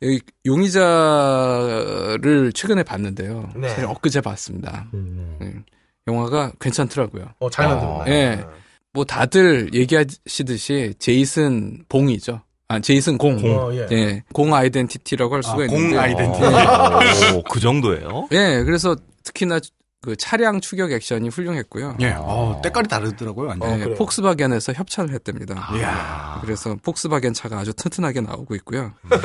이 0.00 0.20
용의자를 0.46 2.52
최근에 2.52 2.84
봤는데요. 2.84 3.50
네. 3.56 3.68
사실 3.68 3.84
엊그제 3.86 4.20
봤습니다. 4.20 4.86
음. 4.94 5.64
영화가 6.06 6.52
괜찮더라고요. 6.60 7.30
어, 7.40 7.50
잘 7.50 7.66
만들었나요? 7.68 8.12
예. 8.12 8.44
뭐 8.92 9.04
다들 9.04 9.74
얘기하시듯이 9.74 10.94
제이슨 10.98 11.84
봉이죠. 11.88 12.42
아, 12.68 12.78
제이슨 12.80 13.18
공. 13.18 13.38
어, 13.44 13.74
예. 13.74 13.86
예. 13.90 14.22
공 14.32 14.54
아이덴티티라고 14.54 15.34
할 15.34 15.42
수가 15.42 15.62
아, 15.62 15.64
있는데. 15.66 15.88
공 15.90 15.98
아이덴티티. 15.98 17.34
오, 17.36 17.42
그 17.42 17.58
정도예요? 17.60 18.28
예, 18.32 18.62
그래서 18.64 18.94
특히나 19.24 19.58
그 20.00 20.14
차량 20.16 20.60
추격 20.60 20.92
액션이 20.92 21.28
훌륭했고요. 21.28 21.96
예, 22.00 22.14
어, 22.16 22.60
때깔이 22.62 22.86
다르더라고요, 22.86 23.48
완전. 23.48 23.78
네, 23.78 23.94
폭스바겐에서 23.94 24.72
협찬을 24.74 25.12
했답니다. 25.12 25.68
이야. 25.74 26.38
그래서 26.40 26.76
폭스바겐 26.82 27.34
차가 27.34 27.58
아주 27.58 27.72
튼튼하게 27.72 28.20
나오고 28.20 28.54
있고요. 28.56 28.92
그, 29.08 29.18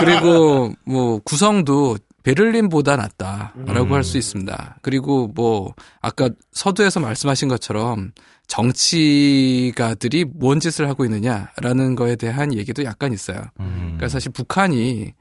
그리고 0.00 0.72
뭐 0.84 1.20
구성도 1.20 1.96
베를린보다 2.24 2.96
낫다라고 2.96 3.84
음. 3.84 3.92
할수 3.92 4.18
있습니다. 4.18 4.78
그리고 4.82 5.28
뭐 5.28 5.74
아까 6.00 6.30
서두에서 6.52 6.98
말씀하신 6.98 7.48
것처럼 7.48 8.12
정치가들이 8.48 10.24
뭔 10.24 10.58
짓을 10.58 10.88
하고 10.88 11.04
있느냐라는 11.04 11.94
거에 11.94 12.16
대한 12.16 12.52
얘기도 12.52 12.82
약간 12.84 13.12
있어요. 13.12 13.38
음. 13.60 13.94
그러니까 13.96 14.08
사실 14.08 14.32
북한이 14.32 15.12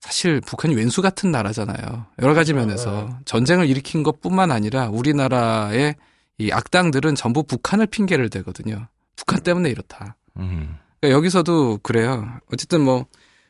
사실 0.00 0.40
북한이 0.40 0.74
왼수 0.74 1.02
같은 1.02 1.30
나라잖아요. 1.32 2.06
여러 2.22 2.34
가지 2.34 2.52
면에서 2.52 3.18
전쟁을 3.24 3.66
일으킨 3.68 4.02
것뿐만 4.02 4.50
아니라 4.52 4.88
우리나라의 4.88 5.96
이 6.38 6.52
악당들은 6.52 7.14
전부 7.14 7.42
북한을 7.42 7.86
핑계를 7.86 8.28
대거든요. 8.30 8.86
북한 9.16 9.40
때문에 9.40 9.70
이렇다. 9.70 10.16
음. 10.36 10.76
그러니까 11.00 11.16
여기서도 11.16 11.80
그래요. 11.82 12.28
어쨌든 12.52 12.82
뭐 12.82 13.06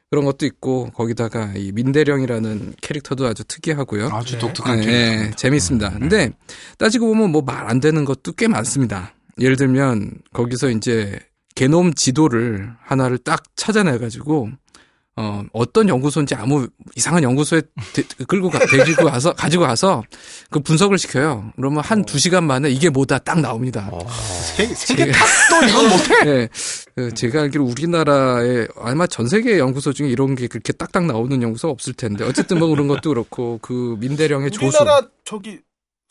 그런 0.09 0.25
것도 0.25 0.47
있고 0.47 0.91
거기다가 0.93 1.53
이 1.57 1.73
민대령이라는 1.73 2.75
캐릭터도 2.81 3.27
아주 3.27 3.43
특이하고요. 3.45 4.09
아주 4.13 4.39
독특한 4.39 4.79
예, 4.79 4.85
캐릭터. 4.85 5.25
예, 5.27 5.31
재밌습니다. 5.37 5.91
근데 5.91 6.31
따지고 6.79 7.09
보면 7.09 7.33
뭐 7.33 7.43
말 7.43 7.69
안 7.69 7.81
되는 7.81 8.05
것도 8.05 8.33
꽤 8.33 8.47
많습니다. 8.47 9.13
예를 9.41 9.57
들면 9.57 10.13
거기서 10.33 10.71
이제 10.71 11.19
게놈 11.57 11.93
지도를 11.95 12.73
하나를 12.83 13.19
딱 13.19 13.43
찾아내 13.57 13.99
가지고 13.99 14.49
어, 15.19 15.43
어떤 15.55 15.89
연구소인지 15.89 16.35
아무 16.35 16.69
이상한 16.95 17.23
연구소에 17.23 17.63
데, 17.95 18.03
끌고 18.29 18.51
가, 18.51 18.59
데리고 18.67 19.07
가서, 19.07 19.33
가지고 19.33 19.65
가서 19.65 20.03
그 20.51 20.61
분석을 20.61 20.99
시켜요. 20.99 21.53
그러면 21.57 21.83
한 21.83 22.05
두 22.05 22.19
시간 22.19 22.45
만에 22.45 22.69
이게 22.71 22.91
뭐다 22.91 23.19
딱 23.21 23.41
나옵니다. 23.41 23.91
세, 24.57 24.67
세계 24.67 25.11
탑도 25.11 25.67
이건 25.69 25.89
못해? 25.89 26.25
네. 26.25 26.49
그 26.95 27.15
제가 27.15 27.43
알기로 27.43 27.65
우리나라에 27.65 28.67
아마 28.79 29.07
전 29.07 29.27
세계 29.27 29.59
연구소 29.59 29.93
중에 29.95 30.09
이런 30.09 30.35
게 30.35 30.47
그렇게 30.49 30.73
딱딱 30.75 31.07
나오는 31.07 31.43
연구소가 31.43 31.73
없을 31.73 31.95
텐데 31.95 32.25
어쨌든 32.25 32.59
뭐 32.59 32.69
그런 32.69 32.87
것도 32.87 33.09
그렇고 33.11 33.59
그 33.63 33.97
민대령의 34.01 34.51
조수. 34.51 34.67
우리나라 34.67 35.01
저기 35.25 35.61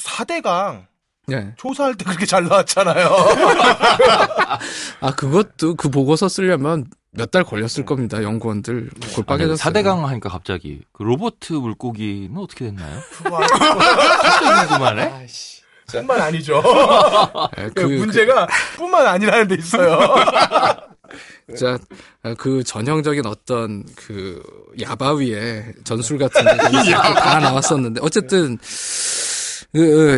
4대강 0.03 0.85
네. 1.27 1.53
조사할 1.58 1.96
때 1.96 2.05
그렇게 2.05 2.25
잘 2.25 2.44
나왔잖아요. 2.46 3.10
아 5.01 5.12
그것도 5.15 5.75
그 5.75 5.89
보고서 5.89 6.27
쓰려면 6.29 6.86
몇 7.12 7.32
달 7.32 7.44
걸렸을 7.44 7.86
겁니다. 7.86 8.22
연구원들 8.22 8.89
골빠개졌어요. 9.15 9.55
사대강 9.55 10.05
하니까 10.05 10.29
갑자기 10.29 10.82
그 10.91 11.03
로버트 11.03 11.53
물고기는 11.53 12.36
어떻게 12.38 12.65
됐나요? 12.65 13.00
그거 13.12 13.39
궁금하네. 14.67 15.27
뿐만 15.91 16.20
아니죠. 16.20 16.62
네, 17.55 17.70
그, 17.75 17.82
문제가 17.82 18.48
뿐만 18.75 19.05
아니라는 19.05 19.48
데 19.48 19.55
있어요. 19.55 19.98
자, 21.58 21.77
그 22.38 22.63
전형적인 22.63 23.25
어떤 23.27 23.86
그 23.96 24.41
야바위의 24.82 25.74
전술 25.84 26.17
같은 26.17 26.44
게 26.44 26.58
거기서 26.58 26.91
다 26.98 27.39
나왔었는데 27.39 28.01
어쨌든 28.03 28.58
그, 28.58 28.63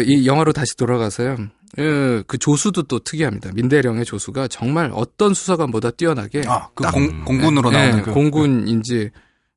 이 0.05 0.25
영화로 0.27 0.53
다시 0.53 0.75
돌아가서요. 0.77 1.37
그, 1.75 2.23
그 2.27 2.37
조수도 2.37 2.83
또 2.83 2.99
특이합니다. 2.99 3.51
민대령의 3.53 4.05
조수가 4.05 4.47
정말 4.47 4.91
어떤 4.93 5.33
수사관보다 5.33 5.91
뛰어나게 5.91 6.43
아, 6.47 6.69
그 6.73 6.83
딱- 6.83 6.91
공, 6.91 7.25
공군으로 7.25 7.73
예, 7.73 7.77
나오는 7.89 8.03
그. 8.03 8.13
공군인지 8.13 9.11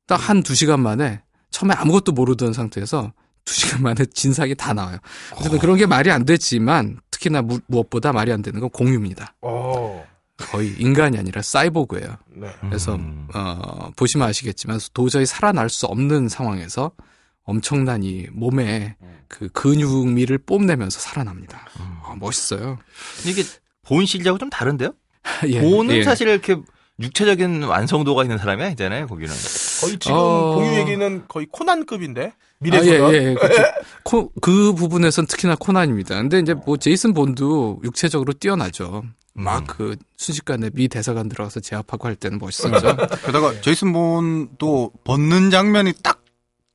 딱 0.07 0.19
한 0.29 0.43
두 0.43 0.53
시간 0.55 0.81
만에 0.81 1.21
처음에 1.51 1.73
아무것도 1.75 2.11
모르던 2.11 2.53
상태에서 2.53 3.13
두 3.45 3.53
시간 3.53 3.81
만에 3.81 4.05
진상이 4.13 4.55
다 4.55 4.73
나와요. 4.73 4.97
어쨌든 5.35 5.57
그런 5.59 5.77
게 5.77 5.85
말이 5.85 6.11
안 6.11 6.25
되지만 6.25 6.99
특히나 7.11 7.41
무, 7.41 7.59
무엇보다 7.67 8.11
말이 8.13 8.31
안 8.31 8.41
되는 8.41 8.59
건 8.59 8.69
공유입니다. 8.69 9.35
어, 9.41 10.05
거의 10.37 10.73
인간이 10.77 11.17
아니라 11.17 11.41
사이보그예요. 11.41 12.17
네. 12.35 12.47
그래서 12.61 12.95
음. 12.95 13.27
어, 13.33 13.89
보시면 13.95 14.27
아시겠지만 14.27 14.79
도저히 14.93 15.25
살아날 15.25 15.69
수 15.69 15.85
없는 15.85 16.27
상황에서 16.29 16.91
엄청난 17.43 18.03
이 18.03 18.27
몸에 18.31 18.95
그 19.27 19.49
근육미를 19.49 20.37
뽐내면서 20.39 20.99
살아납니다. 20.99 21.65
어, 22.03 22.15
멋있어요. 22.19 22.77
근데 23.17 23.31
이게 23.31 23.43
본 23.83 24.05
실력하고 24.05 24.37
좀 24.37 24.49
다른데요? 24.49 24.93
예, 25.47 25.61
본은 25.61 25.95
예. 25.95 26.03
사실 26.03 26.27
이렇게 26.27 26.55
육체적인 26.99 27.63
완성도가 27.63 28.23
있는 28.23 28.37
사람이 28.37 28.61
아니잖아요, 28.63 29.07
거기는. 29.07 29.33
거의 29.81 29.97
지금 29.97 30.15
어. 30.17 30.55
공유 30.55 30.77
얘기는 30.77 31.23
거의 31.27 31.47
코난급인데 31.51 32.25
아, 32.27 32.31
미래소년. 32.59 33.13
예, 33.13 33.17
예, 33.29 33.33
그렇죠. 33.33 33.63
코- 34.03 34.31
그 34.41 34.73
부분에선 34.73 35.25
특히나 35.25 35.55
코난입니다. 35.59 36.15
근데 36.15 36.39
이제 36.39 36.53
뭐 36.53 36.77
제이슨 36.77 37.13
본도 37.13 37.81
육체적으로 37.83 38.33
뛰어나죠. 38.33 39.03
막그 39.33 39.95
순식간에 40.17 40.69
미 40.73 40.87
대사관 40.89 41.29
들어가서 41.29 41.61
제압하고 41.61 42.07
할 42.07 42.15
때는 42.15 42.37
멋있었죠. 42.37 42.97
게다가 43.25 43.59
제이슨 43.61 43.93
본도 43.93 44.91
벗는 45.03 45.49
장면이 45.49 45.93
딱 46.03 46.20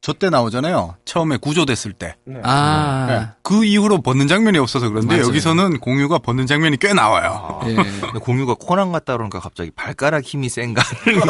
저 0.07 0.13
때 0.13 0.31
나오잖아요. 0.31 0.95
처음에 1.05 1.37
구조됐을 1.37 1.93
때. 1.93 2.15
아, 2.45 3.07
네. 3.09 3.27
그 3.43 3.65
이후로 3.65 4.03
벗는 4.03 4.29
장면이 4.29 4.57
없어서 4.57 4.89
그런데 4.89 5.17
맞아요. 5.17 5.27
여기서는 5.27 5.81
공유가 5.81 6.19
벗는 6.19 6.47
장면이 6.47 6.77
꽤 6.77 6.93
나와요. 6.93 7.61
예. 7.67 7.75
근데 7.75 8.19
공유가 8.21 8.55
코난 8.55 8.93
같다 8.93 9.15
그러니까 9.15 9.41
갑자기 9.41 9.73
발가락 9.75 10.23
힘이 10.23 10.49
센가 10.49 10.81
하는 10.81 11.21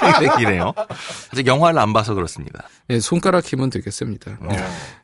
생각이네요. 0.00 0.72
아직 1.34 1.46
영화를 1.46 1.78
안 1.78 1.92
봐서 1.92 2.14
그렇습니다. 2.14 2.66
예, 2.88 2.98
손가락 2.98 3.44
힘은 3.44 3.68
되겠습니다. 3.68 4.38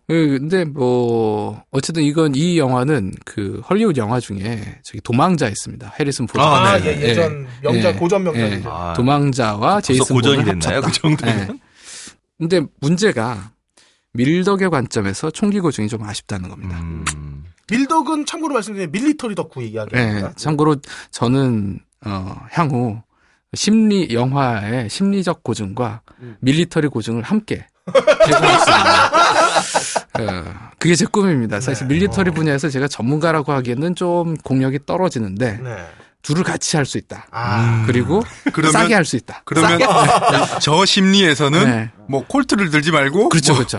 그, 0.09 0.39
근데 0.41 0.65
뭐 0.65 1.63
어쨌든 1.73 2.03
이건 2.05 2.35
이 2.35 2.57
영화는 2.57 3.13
그 3.27 3.61
헐리우드 3.69 4.01
영화 4.01 4.19
중에 4.19 4.79
저기 4.83 5.03
도망자 5.03 5.47
있습니다. 5.47 5.93
해리슨 6.01 6.27
포드. 6.27 6.41
아, 6.43 6.79
네. 6.79 6.87
예, 6.87 7.09
예전 7.11 7.47
명작, 7.63 7.99
고전 7.99 8.25
명작이죠. 8.25 8.71
아, 8.73 8.95
도망자와 8.95 9.83
제이슨 9.83 10.17
고전이 10.17 10.37
본을 10.39 10.59
됐나요? 10.59 10.79
합쳤다. 10.79 10.91
그 10.91 10.93
정도면? 11.01 11.61
예. 12.41 12.47
근데 12.47 12.67
문제가 12.81 13.53
밀덕의 14.13 14.71
관점에서 14.71 15.31
총기 15.31 15.61
고증이 15.61 15.89
좀 15.89 16.03
아쉽다는 16.03 16.49
겁니다. 16.49 16.79
음. 16.81 17.45
밀덕은 17.71 18.27
참고로 18.27 18.55
말씀드리면 18.55 18.91
military 18.91 19.35
덕후 19.35 19.63
예, 19.63 19.67
이야기입니다. 19.67 20.33
참고로 20.35 20.77
저는 21.13 21.79
어, 22.05 22.37
향후 22.51 23.01
심리 23.55 24.13
영화의 24.13 24.89
심리적 24.91 25.43
고증과 25.43 26.03
음. 26.21 26.37
밀리터리 26.41 26.89
고증을 26.89 27.23
함께 27.23 27.67
제공했습니다. 28.27 29.07
어, 30.21 30.71
그게 30.79 30.95
제 30.95 31.07
꿈입니다. 31.07 31.61
사실 31.61 31.87
네. 31.87 31.95
밀리터리 31.95 32.31
분야에서 32.33 32.69
제가 32.69 32.89
전문가라고 32.89 33.53
하기에는 33.53 33.95
좀 33.95 34.37
공력이 34.39 34.81
떨어지는데 34.87 35.59
네. 35.63 35.77
둘을 36.23 36.43
같이 36.45 36.77
할 36.77 36.85
수 36.85 36.99
있다. 36.99 37.27
아, 37.31 37.85
그리고 37.87 38.23
그러면- 38.53 38.73
싸게 38.73 38.95
할 38.95 39.05
수 39.05 39.17
있다. 39.17 39.43
그러면 39.47 39.79
저 40.61 40.85
심리에서는 40.85 41.65
네. 41.65 41.91
뭐 42.09 42.25
콜트를 42.27 42.71
들지 42.71 42.91
말고 42.91 43.29
그렇죠, 43.31 43.55
뭐 43.55 43.65
그렇죠. 43.65 43.79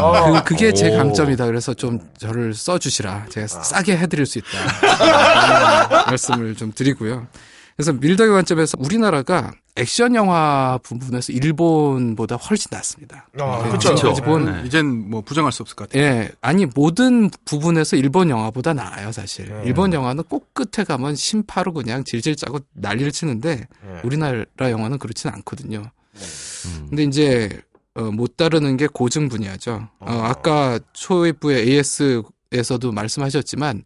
어. 0.00 0.32
그, 0.32 0.44
그게 0.44 0.72
제 0.72 0.94
오. 0.94 0.96
강점이다. 0.98 1.46
그래서 1.46 1.74
좀 1.74 1.98
저를 2.18 2.54
써주시라. 2.54 3.26
제가 3.28 3.46
싸게 3.48 3.96
해드릴 3.98 4.24
수 4.26 4.38
있다. 4.38 6.04
말씀을 6.10 6.54
좀 6.54 6.72
드리고요. 6.72 7.26
그래서 7.76 7.92
밀덕의 7.92 8.32
관점에서 8.32 8.76
우리나라가 8.78 9.52
액션 9.76 10.14
영화 10.14 10.78
부분에서 10.84 11.32
일본보다 11.32 12.36
훨씬 12.36 12.68
낫습니다. 12.70 13.28
어, 13.40 13.62
네, 13.64 13.70
그쵸. 13.72 13.94
지금까지 13.96 14.20
본 14.22 14.44
네. 14.44 14.62
이젠 14.64 15.10
뭐 15.10 15.20
부정할 15.20 15.50
수 15.50 15.62
없을 15.62 15.74
것 15.74 15.88
같아요. 15.88 16.04
예, 16.04 16.30
아니 16.40 16.66
모든 16.66 17.28
부분에서 17.44 17.96
일본 17.96 18.30
영화보다 18.30 18.72
나아요, 18.74 19.10
사실. 19.10 19.48
네. 19.48 19.62
일본 19.66 19.92
영화는 19.92 20.24
꼭 20.24 20.54
끝에 20.54 20.84
가면 20.84 21.16
심파로 21.16 21.72
그냥 21.72 22.04
질질 22.04 22.36
짜고 22.36 22.60
난리를 22.74 23.10
치는데 23.10 23.56
네. 23.56 24.00
우리나라 24.04 24.44
영화는 24.60 24.98
그렇지는 24.98 25.34
않거든요. 25.36 25.90
음. 26.66 26.86
근데 26.90 27.02
이제 27.02 27.48
어, 27.96 28.02
못 28.04 28.36
다루는 28.36 28.76
게 28.76 28.86
고증 28.86 29.28
분야죠. 29.28 29.88
어, 29.98 30.06
어. 30.12 30.22
아까 30.22 30.78
초입부의 30.92 31.68
AS에서도 31.68 32.92
말씀하셨지만 32.92 33.82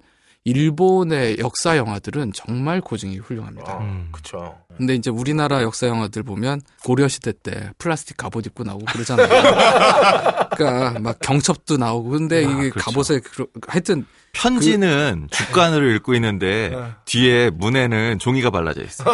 일본의 0.48 1.36
역사 1.38 1.76
영화들은 1.76 2.32
정말 2.34 2.80
고증이 2.80 3.18
훌륭합니다. 3.18 3.74
어, 3.74 3.80
음. 3.80 4.08
그쵸. 4.12 4.56
근데 4.76 4.94
이제 4.94 5.10
우리나라 5.10 5.62
역사 5.62 5.86
영화들 5.88 6.22
보면 6.22 6.60
고려 6.84 7.08
시대 7.08 7.32
때 7.32 7.70
플라스틱 7.78 8.16
갑옷 8.16 8.46
입고 8.46 8.64
나오고 8.64 8.84
그러잖아요. 8.86 9.28
그러니까 10.56 10.98
막 11.00 11.18
경첩도 11.20 11.76
나오고 11.76 12.10
근데 12.10 12.42
이게 12.42 12.70
그렇죠. 12.70 12.78
갑옷에 12.90 13.20
그러- 13.20 13.46
하여튼 13.66 14.06
편지는 14.32 15.26
주간으로 15.30 15.90
읽고 15.92 16.14
있는데 16.14 16.70
네. 16.72 16.82
뒤에 17.06 17.50
문에는 17.50 18.18
종이가 18.18 18.50
발라져 18.50 18.82
있어. 18.82 19.04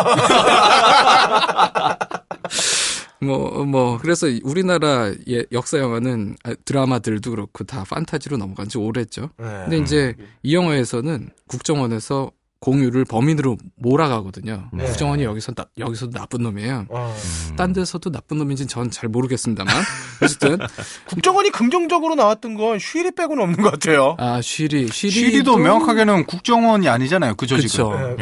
뭐, 3.21 3.65
뭐, 3.65 3.99
그래서 3.99 4.27
우리나라 4.43 5.11
예- 5.29 5.45
역사 5.53 5.79
영화는 5.79 6.37
아, 6.45 6.55
드라마들도 6.65 7.31
그렇고 7.31 7.65
다 7.65 7.85
판타지로 7.89 8.37
넘어간 8.37 8.69
지 8.69 8.77
오래죠. 8.79 9.31
네. 9.39 9.45
근데 9.65 9.79
이제 9.79 10.15
이 10.43 10.55
영화에서는 10.55 11.31
국정원에서 11.47 12.31
공유를 12.61 13.05
범인으로 13.05 13.59
몰아가거든요. 13.77 14.71
네. 14.73 14.85
구정원이 14.85 15.23
여기서 15.25 15.53
나, 15.53 15.67
여기서도 15.79 16.13
나쁜 16.19 16.43
놈이에요. 16.45 16.87
어. 16.89 17.15
딴 17.57 17.75
데서도 17.75 18.11
나쁜 18.11 18.39
놈인지는 18.39 18.69
전 18.69 18.91
잘 18.91 19.11
모르겠습니다만 19.11 19.75
어쨌든 20.23 20.59
국정원이 21.07 21.51
긍정적으로 21.51 22.15
나왔던 22.15 22.55
건 22.55 22.79
쉬리 22.79 23.11
빼고는 23.11 23.43
없는 23.43 23.63
것 23.63 23.71
같아요. 23.71 24.17
아 24.19 24.41
쉬리 24.41 24.89
쉬리도 24.89 25.13
시리도 25.31 25.57
명확하게는 25.59 26.25
국정원이 26.25 26.89
아니잖아요. 26.89 27.35
그 27.35 27.47
조직은. 27.47 27.69
그쵸. 27.69 28.17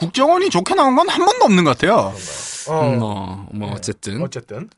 국정원이 0.00 0.50
좋게 0.50 0.74
나온 0.74 0.96
건 0.96 1.08
한 1.08 1.24
번도 1.24 1.44
없는 1.44 1.64
것 1.64 1.78
같아요. 1.78 2.12
어. 2.68 2.90
음, 2.92 2.98
뭐, 2.98 3.48
뭐 3.52 3.72
어쨌든 3.72 4.22
어쨌든. 4.22 4.68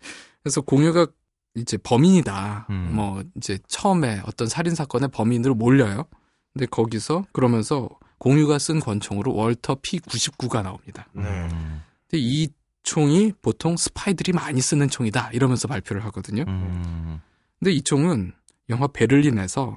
그래서 0.42 0.60
공유가 0.60 1.06
이제 1.54 1.76
범인이다. 1.76 2.66
음. 2.70 2.90
뭐 2.92 3.22
이제 3.36 3.58
처음에 3.68 4.20
어떤 4.26 4.48
살인 4.48 4.74
사건의 4.74 5.08
범인으로 5.12 5.54
몰려요. 5.54 6.04
근데 6.52 6.66
거기서 6.66 7.24
그러면서 7.32 7.88
공유가 8.18 8.58
쓴 8.58 8.80
권총으로 8.80 9.34
월터 9.34 9.76
P99가 9.76 10.62
나옵니다. 10.62 11.06
네. 11.12 11.22
음. 11.24 11.82
근데 12.08 12.22
이 12.22 12.48
총이 12.82 13.32
보통 13.42 13.76
스파이들이 13.76 14.32
많이 14.32 14.60
쓰는 14.60 14.88
총이다. 14.88 15.30
이러면서 15.32 15.68
발표를 15.68 16.04
하거든요. 16.06 16.44
음. 16.48 17.20
근데 17.58 17.72
이 17.72 17.82
총은 17.82 18.32
영화 18.70 18.86
베를린에서 18.86 19.76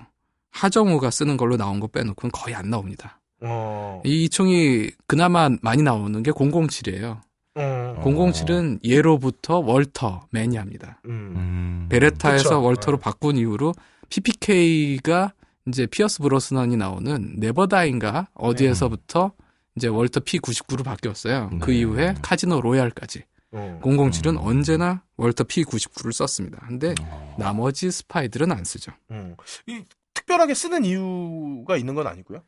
하정우가 0.51 1.11
쓰는 1.11 1.37
걸로 1.37 1.57
나온 1.57 1.79
거 1.79 1.87
빼놓고는 1.87 2.31
거의 2.31 2.55
안 2.55 2.69
나옵니다. 2.69 3.19
어. 3.41 4.01
이 4.05 4.29
총이 4.29 4.89
그나마 5.07 5.49
많이 5.61 5.83
나오는 5.83 6.23
게 6.23 6.31
007이에요. 6.31 7.21
어. 7.57 8.01
007은 8.03 8.79
예로부터 8.83 9.59
월터 9.59 10.27
매니아입니다. 10.31 11.01
음. 11.05 11.09
음. 11.35 11.87
베레타에서 11.89 12.43
그쵸. 12.43 12.61
월터로 12.61 12.97
바꾼 12.97 13.37
이후로 13.37 13.73
PPK가 14.09 15.33
이제 15.67 15.85
피어스 15.87 16.21
브로스넌이 16.21 16.75
나오는 16.77 17.33
Never 17.37 17.75
Die인가 17.75 18.27
어디에서부터 18.33 19.31
이제 19.75 19.87
월터 19.87 20.21
P99로 20.21 20.83
바뀌었어요. 20.83 21.49
그 21.61 21.71
네. 21.71 21.77
이후에 21.79 22.15
Casino 22.21 22.61
Royale까지. 22.61 23.23
어. 23.51 23.79
007은 23.83 24.37
언제나 24.39 25.03
월터 25.17 25.45
P99를 25.45 26.11
썼습니다. 26.11 26.59
근데 26.67 26.93
나머지 27.37 27.89
스파이들은 27.89 28.51
안 28.51 28.63
쓰죠. 28.63 28.91
음. 29.11 29.35
이 29.67 29.81
특별하게 30.13 30.53
쓰는 30.53 30.83
이유가 30.85 31.77
있는 31.77 31.95
건 31.95 32.07
아니고요. 32.07 32.41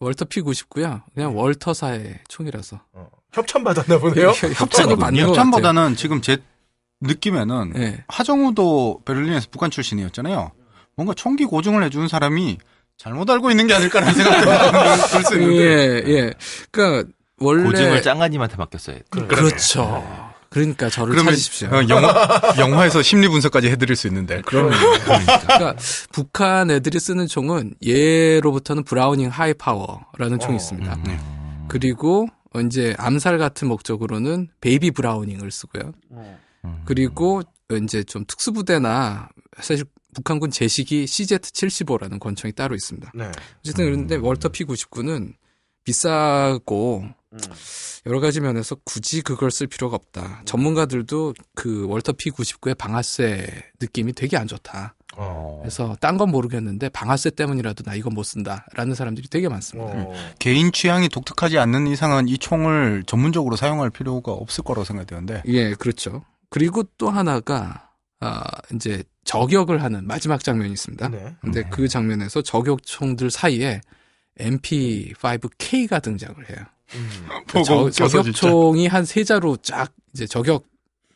월터 0.00 0.24
P99야. 0.24 1.02
그냥 1.14 1.36
월터사의 1.36 2.20
총이라서. 2.28 2.80
어. 2.92 3.08
협찬 3.32 3.62
받았나 3.62 3.98
보네요. 3.98 4.30
협찬을 4.56 4.96
받는. 4.96 5.28
협찬보다는 5.28 5.94
지금 5.96 6.20
제 6.20 6.38
느낌에는 7.02 7.72
네. 7.74 8.04
하정우도 8.08 9.02
베를린에서 9.04 9.48
북한 9.50 9.70
출신이었잖아요. 9.70 10.50
뭔가 10.96 11.14
총기 11.14 11.44
고증을 11.44 11.82
해준 11.84 12.08
사람이 12.08 12.58
잘못 12.96 13.30
알고 13.30 13.50
있는 13.50 13.66
게 13.66 13.74
아닐까라는 13.74 14.14
생각도 14.14 15.06
들수 15.18 15.34
있는데. 15.34 15.62
예, 15.62 16.02
예. 16.06 16.32
그러니까 16.70 17.08
원래 17.38 17.64
고증을 17.64 18.02
짱가님한테 18.02 18.56
맡겼어요. 18.56 18.98
그렇죠. 19.10 20.29
그러니까 20.50 20.90
저를 20.90 21.16
찾으십시오. 21.16 21.68
어, 21.68 21.88
영화, 21.88 22.40
영화에서 22.58 23.02
심리 23.02 23.28
분석까지 23.28 23.68
해드릴 23.68 23.94
수 23.94 24.08
있는데. 24.08 24.42
그러면 24.44 24.72
그러니까 25.04 25.76
북한 26.12 26.72
애들이 26.72 26.98
쓰는 26.98 27.28
총은 27.28 27.74
예로부터는 27.80 28.82
Browning 28.82 29.28
Hi-Power라는 29.28 30.40
총이 30.40 30.56
있습니다. 30.56 30.92
음. 30.92 31.02
네. 31.04 31.18
그리고 31.68 32.26
이제 32.64 32.96
암살 32.98 33.38
같은 33.38 33.68
목적으로는 33.68 34.48
Baby 34.60 34.90
Browning을 34.90 35.52
쓰고요. 35.52 35.92
음. 36.10 36.82
그리고 36.84 37.42
이제 37.84 38.02
좀 38.02 38.24
특수부대나 38.26 39.28
사실 39.60 39.84
북한군 40.14 40.50
제식이 40.50 41.04
CZ75라는 41.04 42.18
권총이 42.18 42.52
따로 42.54 42.74
있습니다. 42.74 43.12
네. 43.14 43.30
어쨌든 43.60 43.84
그런데 43.84 44.16
Walther 44.16 44.48
P99는 44.48 45.34
비싸고 45.84 47.04
여러 48.06 48.20
가지 48.20 48.40
면에서 48.40 48.76
굳이 48.84 49.22
그걸 49.22 49.50
쓸 49.50 49.66
필요가 49.66 49.96
없다. 49.96 50.42
전문가들도 50.44 51.34
그 51.54 51.86
Walther 51.86 52.12
P99의 52.12 52.76
방아쇠 52.76 53.46
느낌이 53.80 54.12
되게 54.14 54.36
안 54.36 54.46
좋다. 54.46 54.94
어. 55.16 55.58
그래서 55.62 55.96
딴 56.00 56.16
건 56.16 56.30
모르겠는데 56.30 56.88
방아쇠 56.90 57.30
때문이라도 57.30 57.84
나 57.84 57.94
이건 57.94 58.14
못 58.14 58.22
쓴다라는 58.24 58.94
사람들이 58.94 59.28
되게 59.28 59.48
많습니다. 59.48 59.92
어. 59.92 60.12
개인 60.38 60.72
취향이 60.72 61.08
독특하지 61.08 61.58
않는 61.58 61.86
이상은 61.88 62.28
이 62.28 62.38
총을 62.38 63.04
전문적으로 63.06 63.56
사용할 63.56 63.90
필요가 63.90 64.32
없을 64.32 64.64
거라고 64.64 64.84
생각되는데. 64.84 65.42
예, 65.46 65.74
그렇죠. 65.74 66.24
그리고 66.48 66.84
또 66.98 67.10
하나가 67.10 67.90
아 68.20 68.42
이제 68.74 69.02
저격을 69.24 69.82
하는 69.82 70.06
마지막 70.06 70.42
장면이 70.42 70.72
있습니다. 70.72 71.08
네. 71.08 71.36
근데 71.40 71.62
그 71.70 71.88
장면에서 71.88 72.42
저격총들 72.42 73.30
사이에 73.30 73.80
MP5K가 74.38 76.02
등장을 76.02 76.48
해요. 76.50 76.58
음. 76.94 77.10
저. 77.64 77.90
저격총이 77.90 78.86
한 78.88 79.04
세 79.04 79.24
자루 79.24 79.56
쫙 79.62 79.92
이제 80.12 80.26
저격 80.26 80.66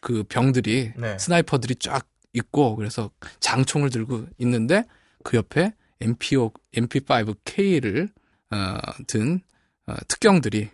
그 0.01 0.23
병들이 0.25 0.93
네. 0.97 1.19
스나이퍼들이 1.19 1.77
쫙 1.77 2.07
있고 2.33 2.77
그래서 2.77 3.11
장총을 3.41 3.91
들고 3.91 4.27
있는데 4.39 4.85
그 5.23 5.37
옆에 5.37 5.73
MP5 6.01 6.53
MP5K를 6.77 8.09
어, 8.51 8.79
든 9.07 9.41
어, 9.87 9.95
특경들이 10.09 10.69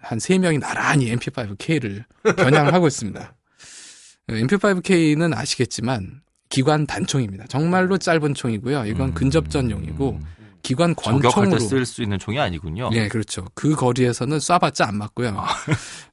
한 0.00 0.18
세 0.20 0.38
명이 0.38 0.58
나란히 0.58 1.14
MP5K를 1.16 2.04
겨냥하고 2.36 2.86
있습니다. 2.86 3.34
MP5K는 4.28 5.36
아시겠지만 5.36 6.22
기관 6.48 6.86
단총입니다. 6.86 7.46
정말로 7.48 7.98
짧은 7.98 8.34
총이고요. 8.34 8.86
이건 8.86 9.08
음. 9.10 9.14
근접전용이고 9.14 10.20
기관 10.64 10.94
권총으로 10.94 11.58
때쓸수 11.58 12.02
있는 12.02 12.18
총이 12.18 12.40
아니군요. 12.40 12.88
예, 12.94 13.06
그렇죠. 13.06 13.46
그 13.54 13.76
거리에서는 13.76 14.38
쏴봤자 14.38 14.88
안 14.88 14.96
맞고요. 14.96 15.36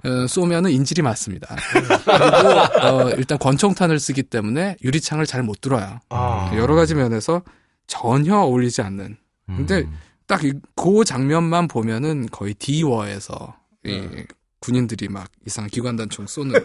어, 0.04 0.28
쏘면은 0.28 0.72
인질이 0.72 1.02
맞습니다. 1.02 1.56
그리고 1.72 2.86
어, 2.86 3.10
일단 3.12 3.40
권총탄을 3.40 3.98
쓰기 4.00 4.24
때문에 4.24 4.76
유리창을 4.84 5.26
잘못 5.26 5.62
뚫어요. 5.62 6.00
아. 6.10 6.52
여러 6.56 6.76
가지 6.76 6.94
면에서 6.94 7.42
전혀 7.88 8.36
어울리지 8.36 8.82
않는. 8.82 9.18
음. 9.50 9.56
근데 9.56 9.88
딱그 10.28 11.06
장면만 11.06 11.70
보면은 11.70 12.28
거의 12.30 12.54
디워에서 12.54 13.56
이 13.86 14.26
군인들이 14.60 15.08
막 15.08 15.30
이상한 15.48 15.70
기관단총 15.70 16.28
쏘는 16.28 16.64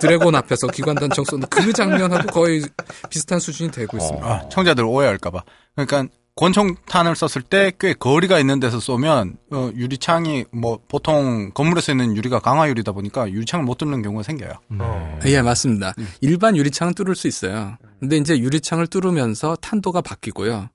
드래곤 0.00 0.34
앞에서 0.34 0.66
기관단총 0.68 1.24
쏘는 1.24 1.48
그 1.48 1.72
장면하고 1.72 2.30
거의 2.30 2.62
비슷한 3.08 3.40
수준이 3.40 3.70
되고 3.70 3.96
있습니다. 3.96 4.26
아, 4.26 4.48
청자들 4.50 4.84
오해할까봐. 4.84 5.42
그러니까 5.74 6.06
권총탄을 6.36 7.14
썼을 7.14 7.42
때 7.44 7.70
꽤 7.78 7.94
거리가 7.94 8.40
있는 8.40 8.58
데서 8.58 8.80
쏘면 8.80 9.36
어, 9.52 9.70
유리창이 9.74 10.46
뭐 10.52 10.80
보통 10.88 11.50
건물에서 11.54 11.92
있는 11.92 12.16
유리가 12.16 12.40
강화 12.40 12.68
유리다 12.68 12.92
보니까 12.92 13.30
유리창을 13.30 13.64
못 13.64 13.78
뚫는 13.78 14.02
경우가 14.02 14.24
생겨요. 14.24 14.50
어. 14.80 15.18
예, 15.26 15.42
맞습니다. 15.42 15.94
일반 16.20 16.56
유리창은 16.56 16.94
뚫을 16.94 17.14
수 17.14 17.28
있어요. 17.28 17.76
근데 18.00 18.16
이제 18.16 18.38
유리창을 18.38 18.88
뚫으면서 18.88 19.56
탄도가 19.56 20.00
바뀌고요. 20.00 20.68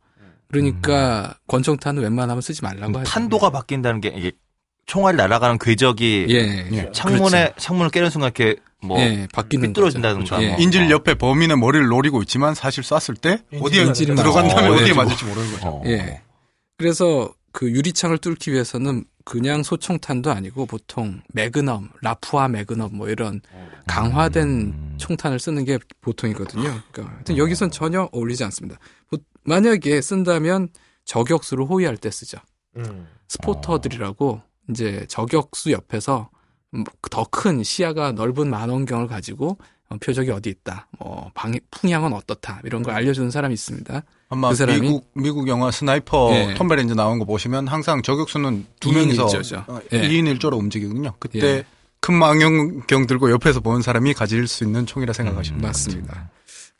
그러니까 0.47 1.35
권총탄은 1.47 2.01
웬만하면 2.01 2.41
쓰지 2.41 2.63
말라고 2.63 2.99
하죠. 2.99 3.09
탄도가 3.09 3.49
바뀐다는 3.51 4.01
게 4.01 4.09
이게 4.15 4.31
총알이 4.89 5.17
날아가는 5.17 5.59
궤적이 5.59 6.25
예, 6.29 6.91
창문에 6.91 7.53
창문을 7.57 7.91
깨는 7.91 8.09
순간 8.09 8.31
이렇게 8.35 8.59
뭐 8.81 8.99
예, 8.99 9.27
바뀌는 9.31 9.69
삐뚤어진다든가 9.69 10.35
거죠. 10.35 10.43
예. 10.43 10.49
뭐. 10.49 10.59
인질 10.59 10.89
옆에 10.89 11.13
범인의 11.13 11.57
머리를 11.57 11.85
노리고 11.85 12.23
있지만 12.23 12.55
사실 12.55 12.83
쐈을 12.83 13.15
때 13.21 13.43
어디에 13.61 13.91
들어간다면. 13.93 14.73
어 14.73 14.77
디에 14.83 14.91
어, 14.91 14.95
맞을지 14.95 15.25
모르는 15.25 15.51
거죠. 15.51 15.67
어. 15.67 15.83
예. 15.85 16.21
그래서 16.77 17.31
그 17.51 17.69
유리창을 17.69 18.17
뚫기 18.17 18.51
위해서는 18.51 19.05
그냥 19.25 19.61
소총탄도 19.61 20.31
아니고 20.31 20.65
보통 20.65 21.21
매그넘, 21.33 21.89
라푸아 22.01 22.47
매그넘 22.47 22.89
뭐 22.95 23.09
이런 23.09 23.41
강화된 23.85 24.47
음. 24.47 24.95
총탄을 24.97 25.39
쓰는 25.39 25.65
게 25.65 25.77
보통이거든요. 26.01 26.81
그러니까 26.91 27.13
하여튼 27.15 27.37
여기선 27.37 27.69
전혀 27.69 28.09
어울리지 28.11 28.43
않습니다. 28.45 28.79
보- 29.11 29.17
만약에 29.43 30.01
쓴다면 30.01 30.69
저격수를 31.05 31.65
호위할 31.65 31.97
때 31.97 32.09
쓰죠. 32.09 32.39
음. 32.77 33.07
spotter들이라고 33.27 34.41
이제 34.69 35.05
저격수 35.07 35.71
옆에서 35.71 36.29
더 37.09 37.23
큰 37.31 37.63
시야가 37.63 38.11
넓은 38.11 38.49
망원경을 38.49 39.07
가지고 39.07 39.57
어, 39.89 39.97
표적이 39.99 40.29
어디 40.29 40.49
있다, 40.51 40.87
뭐 40.99 41.31
방, 41.33 41.51
풍향은 41.71 42.13
어떻다 42.13 42.61
이런 42.63 42.83
걸 42.83 42.93
알려주는 42.93 43.31
사람이 43.31 43.55
있습니다. 43.55 44.03
아마 44.29 44.49
그 44.49 44.55
사람이- 44.55 44.81
미국 44.81 45.09
미국 45.15 45.47
영화 45.47 45.71
Sniper 45.71 46.29
예. 46.35 46.53
톰 46.53 46.67
베린저 46.67 46.93
나온 46.93 47.17
거 47.17 47.25
보시면 47.25 47.67
항상 47.67 48.03
저격수는 48.03 48.67
두 48.79 48.91
명이서 48.93 49.23
일조죠. 49.23 49.65
어, 49.67 49.79
예. 49.91 50.01
2인 50.07 50.37
1조로 50.37 50.59
움직이거든요. 50.59 51.13
그때 51.17 51.39
예. 51.41 51.63
큰 52.01 52.13
망원경 52.13 53.07
들고 53.07 53.31
옆에서 53.31 53.61
보는 53.61 53.81
사람이 53.81 54.13
가질 54.13 54.47
수 54.47 54.63
있는 54.63 54.85
총이라 54.85 55.11
생각하시면 55.13 55.61
돼요. 55.61 55.67
맞습니다. 55.69 56.29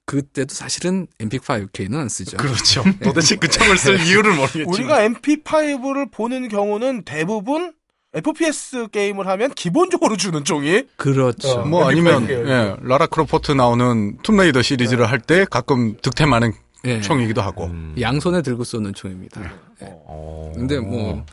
그때도 0.06 0.54
사실은 0.54 1.08
MP5K는 1.20 1.96
안 1.96 2.10
쓰죠. 2.10 2.38
그렇죠. 2.38 2.84
도대체 3.04 3.36
그 3.38 3.48
총을 3.48 3.78
쓸 3.78 4.00
이유를 4.06 4.36
모르겠지만 4.36 4.68
우리가 4.74 5.00
MP5를 5.10 6.12
보는 6.12 6.48
경우는 6.50 7.04
대부분 7.06 7.74
FPS 8.14 8.88
게임을 8.92 9.28
하면 9.28 9.52
기본적으로 9.54 10.18
주는 10.18 10.44
종이 10.44 10.84
그렇죠. 10.96 11.50
어. 11.50 11.66
뭐 11.66 11.88
아니면 11.88 12.26
MP5K. 12.28 12.48
예, 12.48 12.76
라라 12.82 13.06
크로포트 13.06 13.52
나오는 13.52 14.18
툼레이더 14.24 14.62
시리즈를 14.64 15.06
할때 15.06 15.46
가끔 15.46 15.96
득템하는 16.02 16.54
예. 16.86 17.02
총이기도 17.02 17.42
하고 17.42 17.66
음. 17.66 17.96
양손에 18.00 18.42
들고 18.42 18.64
쏘는 18.64 18.94
총입니다. 18.94 19.42
예. 19.84 19.88
어. 20.06 20.52
근데 20.56 20.80
뭐 20.80 21.24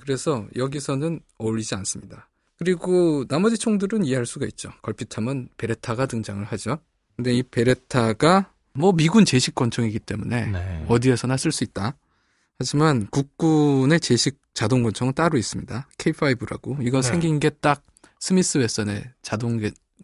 그래서 0.00 0.44
여기서는 0.56 1.20
어울리지 1.38 1.76
않습니다. 1.76 2.28
그리고 2.58 3.24
나머지 3.28 3.56
총들은 3.56 4.04
이해할 4.04 4.26
수가 4.26 4.46
있죠. 4.46 4.70
걸핏하면 4.82 5.48
베레타가 5.58 6.06
등장을 6.06 6.42
하죠. 6.44 6.78
근데 7.14 7.32
이 7.32 7.42
베레타가 7.44 8.50
뭐 8.72 8.92
미군 8.92 9.24
제식 9.24 9.54
권총이기 9.54 10.00
때문에 10.00 10.46
네. 10.46 10.84
어디에서나 10.88 11.36
쓸 11.36 11.52
수 11.52 11.62
있다. 11.62 11.94
하지만 12.66 13.06
국군의 13.08 14.00
제식 14.00 14.38
자동 14.54 14.82
권총은 14.82 15.12
따로 15.14 15.36
있습니다. 15.36 15.88
K5라고. 15.98 16.78
이거 16.86 17.00
네. 17.02 17.08
생긴 17.08 17.38
게 17.38 17.50
딱 17.50 17.82
스미스 18.18 18.58
웨선의 18.58 19.04
자동 19.22 19.60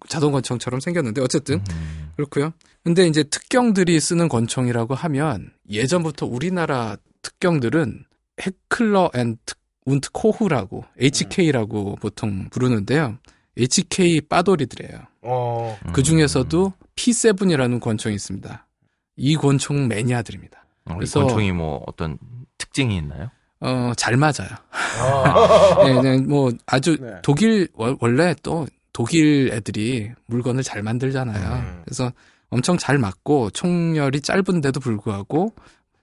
자동 0.09 0.33
권총처럼 0.33 0.81
생겼는데 0.81 1.23
어쨌든 1.23 1.62
음. 1.71 2.12
그렇고요. 2.17 2.53
근데 2.85 3.07
이제 3.07 3.23
특경들이 3.23 3.99
쓰는 4.01 4.29
권총이라고 4.29 4.95
하면 4.95 5.53
예전부터 5.71 6.27
우리나라 6.27 6.97
특경들은 7.23 8.05
Heckler 8.40 9.11
and 9.14 9.38
und 9.87 10.11
Koch라고 10.12 10.85
HK라고 11.01 11.97
보통 11.97 12.49
부르는데요. 12.51 13.19
HK 13.57 14.23
빠돌이들이에요. 14.23 15.01
어. 15.23 15.79
그 15.93 16.03
중에서도 16.03 16.73
P7이라는 16.97 17.81
권총이 17.81 18.15
있습니다. 18.15 18.67
이 19.17 19.37
권총 19.37 19.88
매니아들입니다. 19.88 20.65
어, 20.87 20.93
이 20.93 20.97
그래서- 20.97 21.21
권총이 21.21 21.53
뭐 21.53 21.83
어떤 21.87 22.19
특징이 22.62 22.96
있나요? 22.96 23.31
어, 23.61 23.92
잘 23.96 24.16
맞아요. 24.16 24.48
아. 25.01 25.83
네, 25.85 26.01
네, 26.03 26.18
뭐 26.18 26.51
아주 26.66 26.96
네. 27.01 27.14
독일 27.22 27.68
월- 27.75 27.96
원래 28.01 28.35
또 28.42 28.66
독일 28.92 29.51
애들이 29.53 30.11
물건을 30.27 30.62
잘 30.62 30.83
만들잖아요. 30.83 31.55
음. 31.57 31.83
그래서 31.85 32.12
엄청 32.51 32.77
잘 32.77 32.98
맞고 32.98 33.51
총열이 33.51 34.20
짧은데도 34.20 34.81
불구하고 34.81 35.55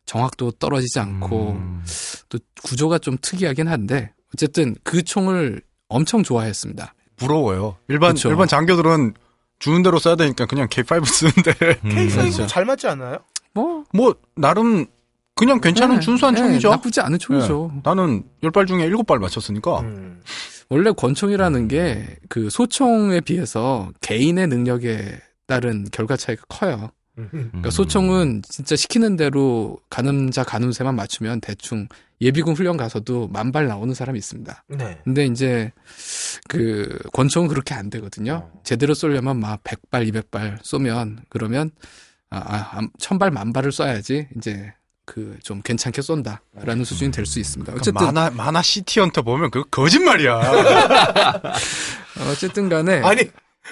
정확도 0.05 0.51
떨어지지 0.51 0.99
않고 0.99 1.51
음. 1.51 1.83
또 2.29 2.39
구조가 2.63 2.97
좀 2.99 3.17
특이하긴 3.21 3.67
한데 3.67 4.11
어쨌든 4.33 4.75
그 4.83 5.03
총을 5.03 5.61
엄청 5.87 6.23
좋아했습니다. 6.23 6.93
부러워요. 7.17 7.75
일반 7.87 8.13
그쵸. 8.15 8.29
일반 8.29 8.47
장교들은 8.47 9.13
주는 9.59 9.83
대로 9.83 9.99
써야 9.99 10.15
되니까 10.15 10.45
그냥 10.45 10.67
K5 10.67 11.05
쓰는데 11.05 11.51
음. 11.83 11.89
K5 11.89 12.15
그렇죠. 12.15 12.47
잘 12.47 12.65
맞지 12.65 12.87
않나요? 12.87 13.17
뭐뭐 13.53 14.15
나름 14.35 14.85
그냥 15.35 15.61
괜찮은 15.61 15.95
네, 15.95 16.01
준수한 16.01 16.35
네, 16.35 16.41
총이죠. 16.41 16.69
나쁘지 16.69 17.01
않은 17.01 17.17
총이죠. 17.19 17.81
나는 17.83 18.23
10발 18.43 18.67
중에 18.67 18.89
7발 18.89 19.19
맞췄으니까 19.19 19.79
음. 19.81 20.21
원래 20.69 20.91
권총이라는 20.91 21.67
게 21.67 22.17
그 22.29 22.49
소총에 22.49 23.21
비해서 23.21 23.91
개인의 24.01 24.47
능력에 24.47 25.19
따른 25.47 25.85
결과 25.91 26.15
차이가 26.15 26.43
커요. 26.47 26.91
그러니까 27.31 27.69
소총은 27.69 28.43
진짜 28.47 28.77
시키는 28.77 29.17
대로 29.17 29.77
가늠자 29.89 30.43
가늠새만 30.45 30.95
맞추면 30.95 31.41
대충 31.41 31.87
예비군 32.21 32.53
훈련 32.55 32.77
가서도 32.77 33.27
만발 33.27 33.67
나오는 33.67 33.93
사람이 33.93 34.17
있습니다. 34.19 34.63
네. 34.69 34.99
근데 35.03 35.25
이제 35.25 35.71
그 36.47 36.97
권총은 37.11 37.49
그렇게 37.49 37.73
안 37.73 37.89
되거든요. 37.89 38.49
제대로 38.63 38.93
쏘려면 38.93 39.39
막 39.39 39.61
100발, 39.63 40.09
200발 40.09 40.59
쏘면 40.63 41.23
그러면 41.29 41.71
아, 42.29 42.37
아, 42.37 42.81
천발 42.99 43.31
만발을 43.31 43.71
쏴야지 43.71 44.27
이제 44.37 44.71
그 45.13 45.39
좀 45.43 45.61
괜찮게 45.63 46.01
쏜다라는 46.01 46.85
수준이 46.85 47.11
될 47.11 47.25
수 47.25 47.39
있습니다. 47.39 47.73
어쨌든 47.73 47.93
만화 47.93 48.29
만화 48.29 48.61
시티 48.61 48.99
헌터 48.99 49.21
보면 49.23 49.49
그 49.51 49.63
거짓말이야. 49.69 50.39
어쨌든 52.31 52.69
간에 52.69 53.01
아니 53.03 53.29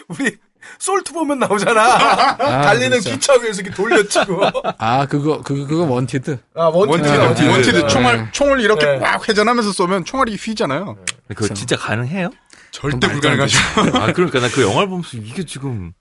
우리 0.08 0.38
Salt 0.80 1.14
보면 1.14 1.40
나오잖아. 1.40 1.82
아, 1.82 2.38
달리는 2.64 2.90
그렇죠. 3.00 3.12
기차 3.12 3.34
위에서 3.34 3.62
이렇게 3.62 3.76
돌려치고. 3.76 4.42
아 4.78 5.06
그거 5.06 5.42
그거 5.42 5.66
그거 5.66 5.84
Wanted. 5.86 6.38
아 6.56 6.66
Wanted 6.66 7.08
Wanted, 7.08 7.18
Wanted. 7.26 7.50
Wanted 7.50 7.78
네. 7.82 7.88
총알 7.88 8.32
총을 8.32 8.60
이렇게 8.62 8.86
네. 8.86 8.98
막 8.98 9.28
회전하면서 9.28 9.72
쏘면 9.72 10.06
총알이 10.06 10.36
휘잖아요. 10.36 10.98
그거 11.30 11.54
진짜 11.54 11.76
가능해요? 11.78 12.32
절대 12.78 13.08
불가능하죠. 13.08 13.58
아 13.98 14.14
그러니까 14.14 14.40
나 14.40 14.50
그 14.50 14.62
영화를 14.62 14.88
보면서 14.90 15.18
이게 15.18 15.44
지금 15.44 15.94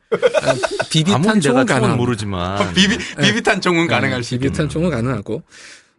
비비탄 0.90 1.14
아무리 1.14 1.40
내가 1.40 1.40
총은 1.40 1.66
가능. 1.66 1.96
모르지만 1.96 2.74
비비 2.74 2.98
비비탄 3.20 3.60
총은 3.62 3.86
가능할 3.86 4.22
수 4.22 4.34
있겠네. 4.34 4.48
비비탄 4.50 4.68
총은 4.68 4.90
가능하고 4.90 5.42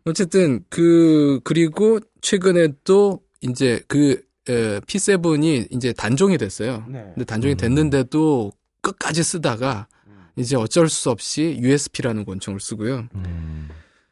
어쨌든 0.06 0.63
그 0.70 1.40
그리고 1.44 2.00
최근에 2.22 2.70
또 2.84 3.22
이제 3.42 3.82
그 3.88 4.22
에, 4.50 4.80
P7이 4.82 5.68
이제 5.72 5.94
단종이 5.94 6.38
됐어요. 6.38 6.86
네. 6.88 7.04
근데 7.16 7.26
단종이 7.26 7.56
됐는데도 7.56 8.52
끝까지 8.82 9.24
쓰다가 9.24 9.88
이제 10.36 10.56
어쩔 10.56 10.88
수 10.90 11.10
없이 11.10 11.58
USP라는 11.60 12.24
권총을 12.24 12.60
쓰고요. 12.60 13.08
음. 13.16 13.70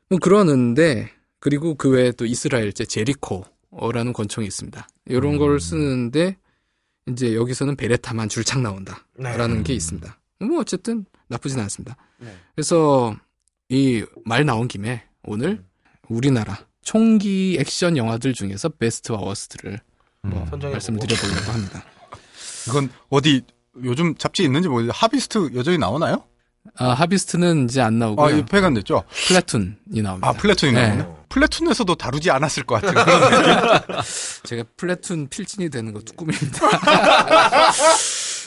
뭐 0.09 0.17
그러는데 0.19 1.11
그리고 1.39 1.75
그 1.75 1.89
외에 1.89 2.11
또 2.11 2.25
이스라엘제 2.25 2.85
제리코라는 2.85 4.13
권총이 4.13 4.47
있습니다. 4.47 4.87
이런 5.05 5.35
음. 5.35 5.37
걸 5.37 5.59
쓰는데 5.59 6.37
이제 7.09 7.35
여기서는 7.35 7.75
베레타만 7.75 8.29
줄창 8.29 8.63
나온다라는 8.63 9.57
네. 9.57 9.63
게 9.63 9.73
있습니다. 9.73 10.19
뭐 10.39 10.59
어쨌든 10.59 11.05
나쁘진 11.27 11.59
않습니다. 11.59 11.95
네. 12.19 12.35
그래서 12.55 13.15
이 13.69 14.03
말 14.25 14.45
나온 14.45 14.67
김에 14.67 15.03
오늘 15.23 15.63
우리나라 16.09 16.57
총기 16.81 17.57
액션 17.59 17.97
영화들 17.97 18.33
중에서 18.33 18.69
best와 18.69 19.19
worst를 19.19 19.79
뭐 20.21 20.41
음. 20.41 20.45
선정해 20.47 20.73
말씀드려보려고 20.73 21.51
합니다. 21.51 21.83
이건 22.67 22.89
어디 23.09 23.41
요즘 23.83 24.15
잡지 24.15 24.43
있는지 24.43 24.67
모르겠는데 24.67 24.97
Hobbyist 24.97 25.51
여전히 25.55 25.77
나오나요? 25.77 26.23
아, 26.77 26.89
Hobbyist는 26.89 27.65
이제 27.65 27.81
안 27.81 27.99
나오고요. 27.99 28.25
아, 28.25 28.31
이 28.31 28.45
폐간됐죠. 28.45 29.03
Platoon이 29.27 30.01
나옵니다. 30.03 30.27
아, 30.27 30.33
Platoon이 30.33 30.73
네. 30.73 30.87
나오네. 30.89 31.15
Platoon에서도 31.29 31.95
다루지 31.95 32.31
않았을 32.31 32.63
것 32.63 32.81
같은 32.81 32.93
그런. 32.93 33.81
제가 34.43 34.63
Platoon 34.77 35.27
필진이 35.29 35.69
되는 35.69 35.93
것도 35.93 36.13
꿈입니다. 36.15 36.59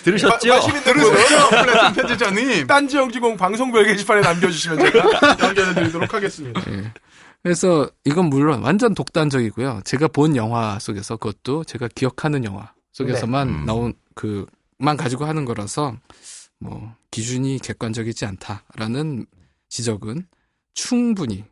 들으셨죠? 0.04 0.61
분은 0.61 0.83
들으셨죠? 0.85 1.48
Platoon 1.50 1.92
편집자님. 1.94 2.66
딴지 2.66 2.96
영진공 2.96 3.37
방송별 3.37 3.85
게시판에 3.85 4.20
남겨주시면 4.20 4.78
제가 4.78 5.38
연결해드리도록 5.48 6.12
하겠습니다. 6.14 6.62
예. 6.70 6.92
그래서 7.42 7.88
이건 8.04 8.26
물론 8.26 8.62
완전 8.62 8.94
독단적이고요. 8.94 9.83
제가 9.85 10.09
본 10.09 10.37
영화 10.37 10.78
속에서 10.78 11.16
그것도 11.16 11.64
제가 11.64 11.88
기억하는 11.94 12.44
영화 12.44 12.72
속에서만 12.92 13.48
네. 13.48 13.54
음. 13.54 13.66
나온 13.66 13.94
그만 14.14 14.96
가지고 14.96 15.24
하는 15.24 15.44
거라서 15.44 15.94
뭐 16.58 16.94
기준이 17.10 17.58
객관적이지 17.58 18.24
않다라는 18.26 19.26
지적은 19.68 20.26
충분히 20.74 21.44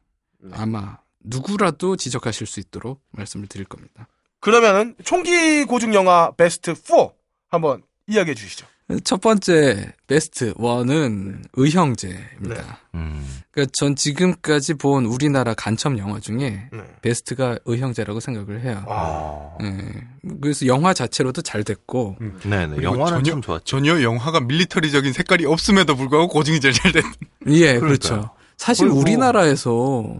아마 0.52 0.98
누구라도 1.20 1.96
지적하실 1.96 2.46
수 2.46 2.60
있도록 2.60 3.02
말씀을 3.10 3.46
드릴 3.48 3.66
겁니다. 3.66 4.08
그러면은 4.40 4.94
총기 5.04 5.64
고증 5.64 5.94
영화 5.94 6.30
베스트 6.32 6.74
4 6.74 7.08
한번 7.48 7.82
이야기해 8.06 8.34
주시죠. 8.34 8.66
첫 9.02 9.20
번째 9.20 9.92
베스트 10.06 10.54
원은 10.56 11.42
의형제입니다. 11.54 12.78
음. 12.94 13.26
그러니까 13.50 13.72
전 13.76 13.96
지금까지 13.96 14.74
본 14.74 15.06
우리나라 15.06 15.54
간첩 15.54 15.98
영화 15.98 16.20
중에 16.20 16.68
네. 16.72 16.78
베스트가 17.02 17.58
의형제라고 17.64 18.20
생각을 18.20 18.60
해요. 18.62 18.84
아. 18.88 19.56
예. 19.62 20.04
그래서 20.40 20.66
영화 20.66 20.94
자체로도 20.94 21.42
잘 21.42 21.64
됐고, 21.64 22.16
네네. 22.44 22.76
그리고 22.76 22.82
영화는 22.94 23.18
전혀- 23.24 23.30
참 23.32 23.42
좋았죠. 23.42 23.64
전혀 23.64 24.02
영화가 24.02 24.40
밀리터리적인 24.42 25.12
색깔이 25.12 25.46
없음에도 25.46 25.96
불구하고 25.96 26.28
고증이 26.28 26.60
제일 26.60 26.72
잘 26.74 26.92
됐. 26.92 27.02
예, 27.48 27.80
그렇죠. 27.80 28.30
사실 28.56 28.86
그리고- 28.86 29.00
우리나라에서 29.00 30.16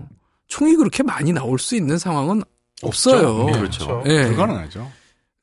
총이 0.49 0.75
그렇게 0.75 1.05
많이 1.05 1.33
나올 1.33 1.61
수 1.61 1.77
있는 1.77 1.99
상황은 1.99 2.43
없어요. 2.83 3.47
그렇죠. 3.47 4.03
예. 4.07 4.25
불가능하죠. 4.27 4.91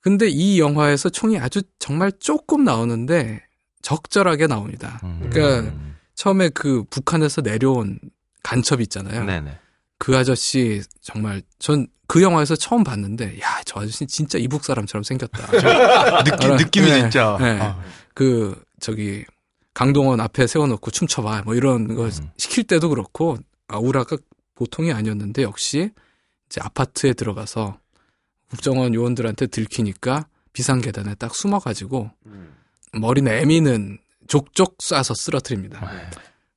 근데 0.03 0.27
이 0.27 0.59
영화에서 0.59 1.09
총이 1.09 1.39
아주 1.39 1.61
정말 1.79 2.11
조금 2.19 2.63
나오는데 2.63 3.41
적절하게 3.81 4.47
나옵니다. 4.47 4.99
음. 5.03 5.29
그러니까 5.31 5.73
처음에 6.13 6.49
그 6.49 6.83
북한에서 6.89 7.41
내려온 7.41 7.99
간첩 8.43 8.81
있잖아요. 8.81 9.23
네네. 9.23 9.57
그 9.97 10.15
아저씨 10.15 10.83
정말 11.01 11.41
전 11.59 11.87
그 12.07 12.21
영화에서 12.21 12.55
처음 12.55 12.83
봤는데 12.83 13.39
야 13.41 13.63
저 13.65 13.79
아저씨 13.79 14.05
진짜 14.05 14.37
이북 14.37 14.65
사람처럼 14.65 15.03
생겼다. 15.03 15.47
느낌. 16.23 16.55
느낌이 16.57 16.89
네, 16.91 16.99
진짜. 16.99 17.37
네. 17.39 17.59
아, 17.59 17.81
그 18.13 18.61
저기 18.79 19.25
강동원 19.73 20.19
앞에 20.19 20.45
세워놓고 20.45 20.91
춤춰봐 20.91 21.43
뭐 21.43 21.55
이런 21.55 21.95
거 21.95 22.03
음. 22.05 22.29
시킬 22.37 22.65
때도 22.65 22.89
그렇고 22.89 23.37
아우라가 23.67 24.17
보통이 24.55 24.91
아니었는데 24.91 25.43
역시 25.43 25.89
이제 26.47 26.61
아파트에 26.61 27.13
들어가서 27.13 27.79
국정원 28.57 28.93
요원들한테 28.93 29.47
들키니까 29.47 30.27
비상 30.53 30.79
계단에 30.79 31.15
딱 31.15 31.33
숨어 31.33 31.57
가지고 31.57 32.11
머리 32.93 33.23
내미는 33.23 33.97
족족 34.27 34.77
쏴서 34.77 35.15
쓰러뜨립니다. 35.15 35.81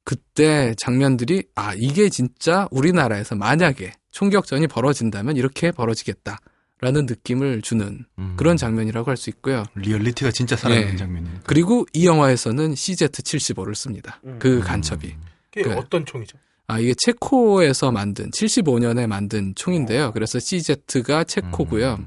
그때 0.05 0.75
장면들이 0.77 1.45
아 1.55 1.73
이게 1.75 2.11
진짜 2.11 2.69
우리나라에서 2.71 3.35
만약에 3.35 3.95
총격전이 4.11 4.67
벌어진다면 4.67 5.37
이렇게 5.39 5.71
벌어지겠다라는 5.73 7.07
느낌을 7.07 7.63
주는 7.63 8.05
음. 8.19 8.35
그런 8.37 8.59
장면이라고 8.59 9.11
할 9.11 9.17
수 9.17 9.31
있고요. 9.31 9.65
리얼리티가 9.75 10.31
진짜 10.33 10.55
살아있는 10.55 10.93
예. 10.93 10.97
장면이니까. 10.97 11.41
그리고 11.47 11.87
이 11.95 12.07
영화에서는 12.07 12.75
CZ75를 12.75 13.75
씁니다. 13.75 14.21
그 14.39 14.59
음. 14.59 14.61
간첩이. 14.61 15.17
그게 15.51 15.63
그- 15.63 15.73
어떤 15.75 16.05
총이죠? 16.05 16.37
아, 16.69 16.79
이게 16.79 16.95
체코에서 16.99 17.93
만든 17.93 18.31
75년에 18.31 19.07
만든 19.07 19.55
총인데요. 19.55 20.13
그래서 20.13 20.39
CZ가 20.41 21.25
체코고요. 21.25 21.99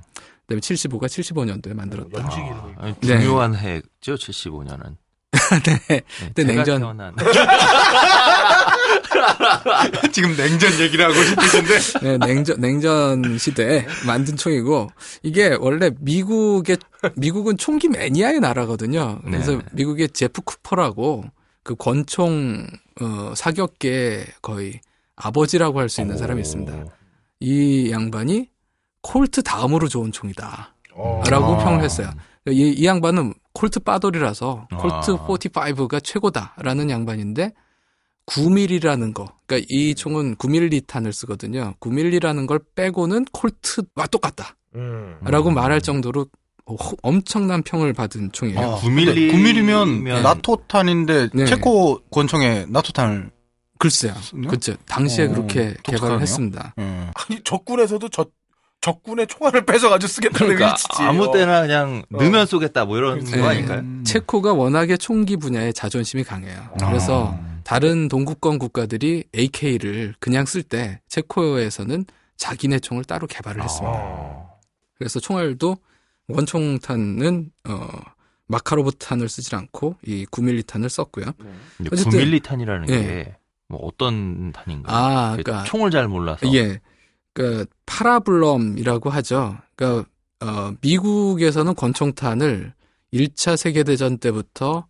그다음에 0.48 0.60
75가 0.60 1.06
75년도에 1.06 1.74
만들었다. 1.74 2.22
연식이 2.22 2.41
아, 2.78 2.93
중요한 3.02 3.56
해죠, 3.56 4.15
75년은. 4.15 4.98
네. 5.88 6.02
그때 6.19 6.43
제가 6.43 6.54
냉전 6.54 6.80
태어난 6.80 7.15
지금 10.12 10.36
냉전 10.36 10.80
얘기를 10.80 11.06
하고 11.06 11.24
싶으신데. 11.24 11.80
네, 12.02 12.17
냉전 12.17 12.60
냉전 12.60 13.38
시대에 13.38 13.86
만든 14.06 14.36
총이고 14.36 14.89
이게 15.24 15.56
원래 15.60 15.91
미국의 16.00 16.78
미국은 17.15 17.58
총기 17.58 17.88
매니아의 17.89 18.39
나라거든요. 18.39 19.19
그래서 19.24 19.54
네. 19.54 19.60
미국의 19.74 20.10
제프 20.10 20.41
쿠퍼라고 20.41 21.26
그 21.69 21.75
권총 21.75 22.65
어, 22.99 23.34
사격계 23.36 24.25
거의 24.41 24.82
아버지라고 25.15 25.79
할 25.79 25.88
수 25.88 26.01
있는 26.01 26.17
사람이 26.17 26.41
있습니다. 26.41 26.86
이 27.41 27.91
양반이 27.91 28.49
콜트 29.03 29.43
다음으로 29.43 29.88
좋은 29.88 30.12
총이다. 30.12 30.73
어. 30.95 31.21
라고 31.29 31.53
아. 31.53 31.63
평을 31.63 31.84
했어요. 31.84 32.10
이, 32.47 32.73
이 32.75 32.86
양반은 32.88 33.36
콜트 33.53 33.82
빠돌이라서 33.82 34.67
콜트 34.79 35.12
아. 35.12 35.27
45가 35.27 36.03
최고다라는 36.03 36.89
양반인데 36.89 37.53
9mm라는 38.25 39.13
거. 39.13 39.32
그러니까 39.45 39.67
이 39.69 39.93
총은 39.93 40.38
9mm 40.38 40.88
탄을 40.88 41.13
쓰거든요. 41.13 41.75
9mm라는 41.82 42.47
걸 42.47 42.60
빼고는 42.73 43.25
콜트와 43.32 44.08
똑같다. 44.10 44.55
음. 44.73 45.19
라고 45.21 45.51
말할 45.51 45.82
정도로 45.82 46.21
호- 46.21 46.27
엄청난 47.03 47.63
평을 47.63 47.93
받은 47.93 48.32
총이에요. 48.32 48.60
아, 48.60 48.75
9mm 48.79 49.32
9mm면 49.32 50.01
면- 50.01 50.23
나토탄인데 50.23 51.29
네. 51.34 51.45
체코 51.45 51.99
권총에 52.12 52.65
나토탄을 52.69 53.32
글쎄요. 53.77 54.13
그렇죠. 54.47 54.75
당시에 54.88 55.25
어, 55.25 55.29
그렇게 55.29 55.73
독특하네요. 55.73 55.82
개발을 56.01 56.21
했습니다. 56.21 56.73
음. 56.79 57.12
아니 57.15 57.41
적군에서도 57.43 58.10
저 58.10 58.25
적군의 58.82 59.27
총알을 59.27 59.65
뺏어가지고 59.65 60.08
쓰겠다는 60.08 60.55
그러니까 60.55 60.71
의지지. 60.71 61.03
아무 61.03 61.32
때나 61.34 61.62
그냥 61.62 62.03
어. 62.13 62.17
넣으면 62.17 62.45
쏘겠다 62.45 62.86
뭐 62.86 62.97
이런 62.97 63.23
네. 63.23 63.39
거 63.39 63.47
아닐까요? 63.47 63.84
체코가 64.05 64.53
워낙에 64.53 64.95
총기 64.97 65.36
분야에 65.38 65.71
자존심이 65.73 66.23
강해요. 66.23 66.69
그래서 66.79 67.38
다른 67.63 68.08
동구권 68.08 68.58
국가들이 68.60 69.25
AK를 69.38 70.15
그냥 70.19 70.45
쓸 70.45 70.63
때 70.63 71.01
체코에서는 71.10 72.05
자기네 72.38 72.79
총을 72.79 73.03
따로 73.03 73.27
개발을 73.27 73.62
했습니다. 73.63 73.97
어. 73.97 74.49
그래서 74.97 75.19
총알도 75.19 75.77
원총탄은 76.29 77.51
어 77.67 77.87
마카로브 78.47 78.91
탄을 78.93 79.29
쓰질 79.29 79.55
않고 79.55 79.95
이 80.05 80.25
9mm 80.25 80.65
탄을 80.67 80.89
썼고요. 80.89 81.25
이제 81.81 81.89
어쨌든- 81.91 82.19
9mm 82.19 82.43
탄이라는 82.43 82.89
예. 82.89 83.35
게 83.69 83.73
뭐 83.73 83.79
어떤 83.85 84.51
탄인가요? 84.51 84.95
아, 84.95 85.35
그 85.37 85.43
그러니까 85.43 85.63
총을 85.65 85.91
잘 85.91 86.07
몰라서. 86.07 86.51
예. 86.53 86.79
그 87.33 87.65
Parabellum이라고 87.86 89.10
하죠. 89.11 89.57
그러니까 89.75 90.09
어 90.41 90.73
미국에서는 90.81 91.75
권총탄을 91.75 92.73
1차 93.13 93.55
세계 93.57 93.83
대전 93.83 94.17
때부터 94.17 94.85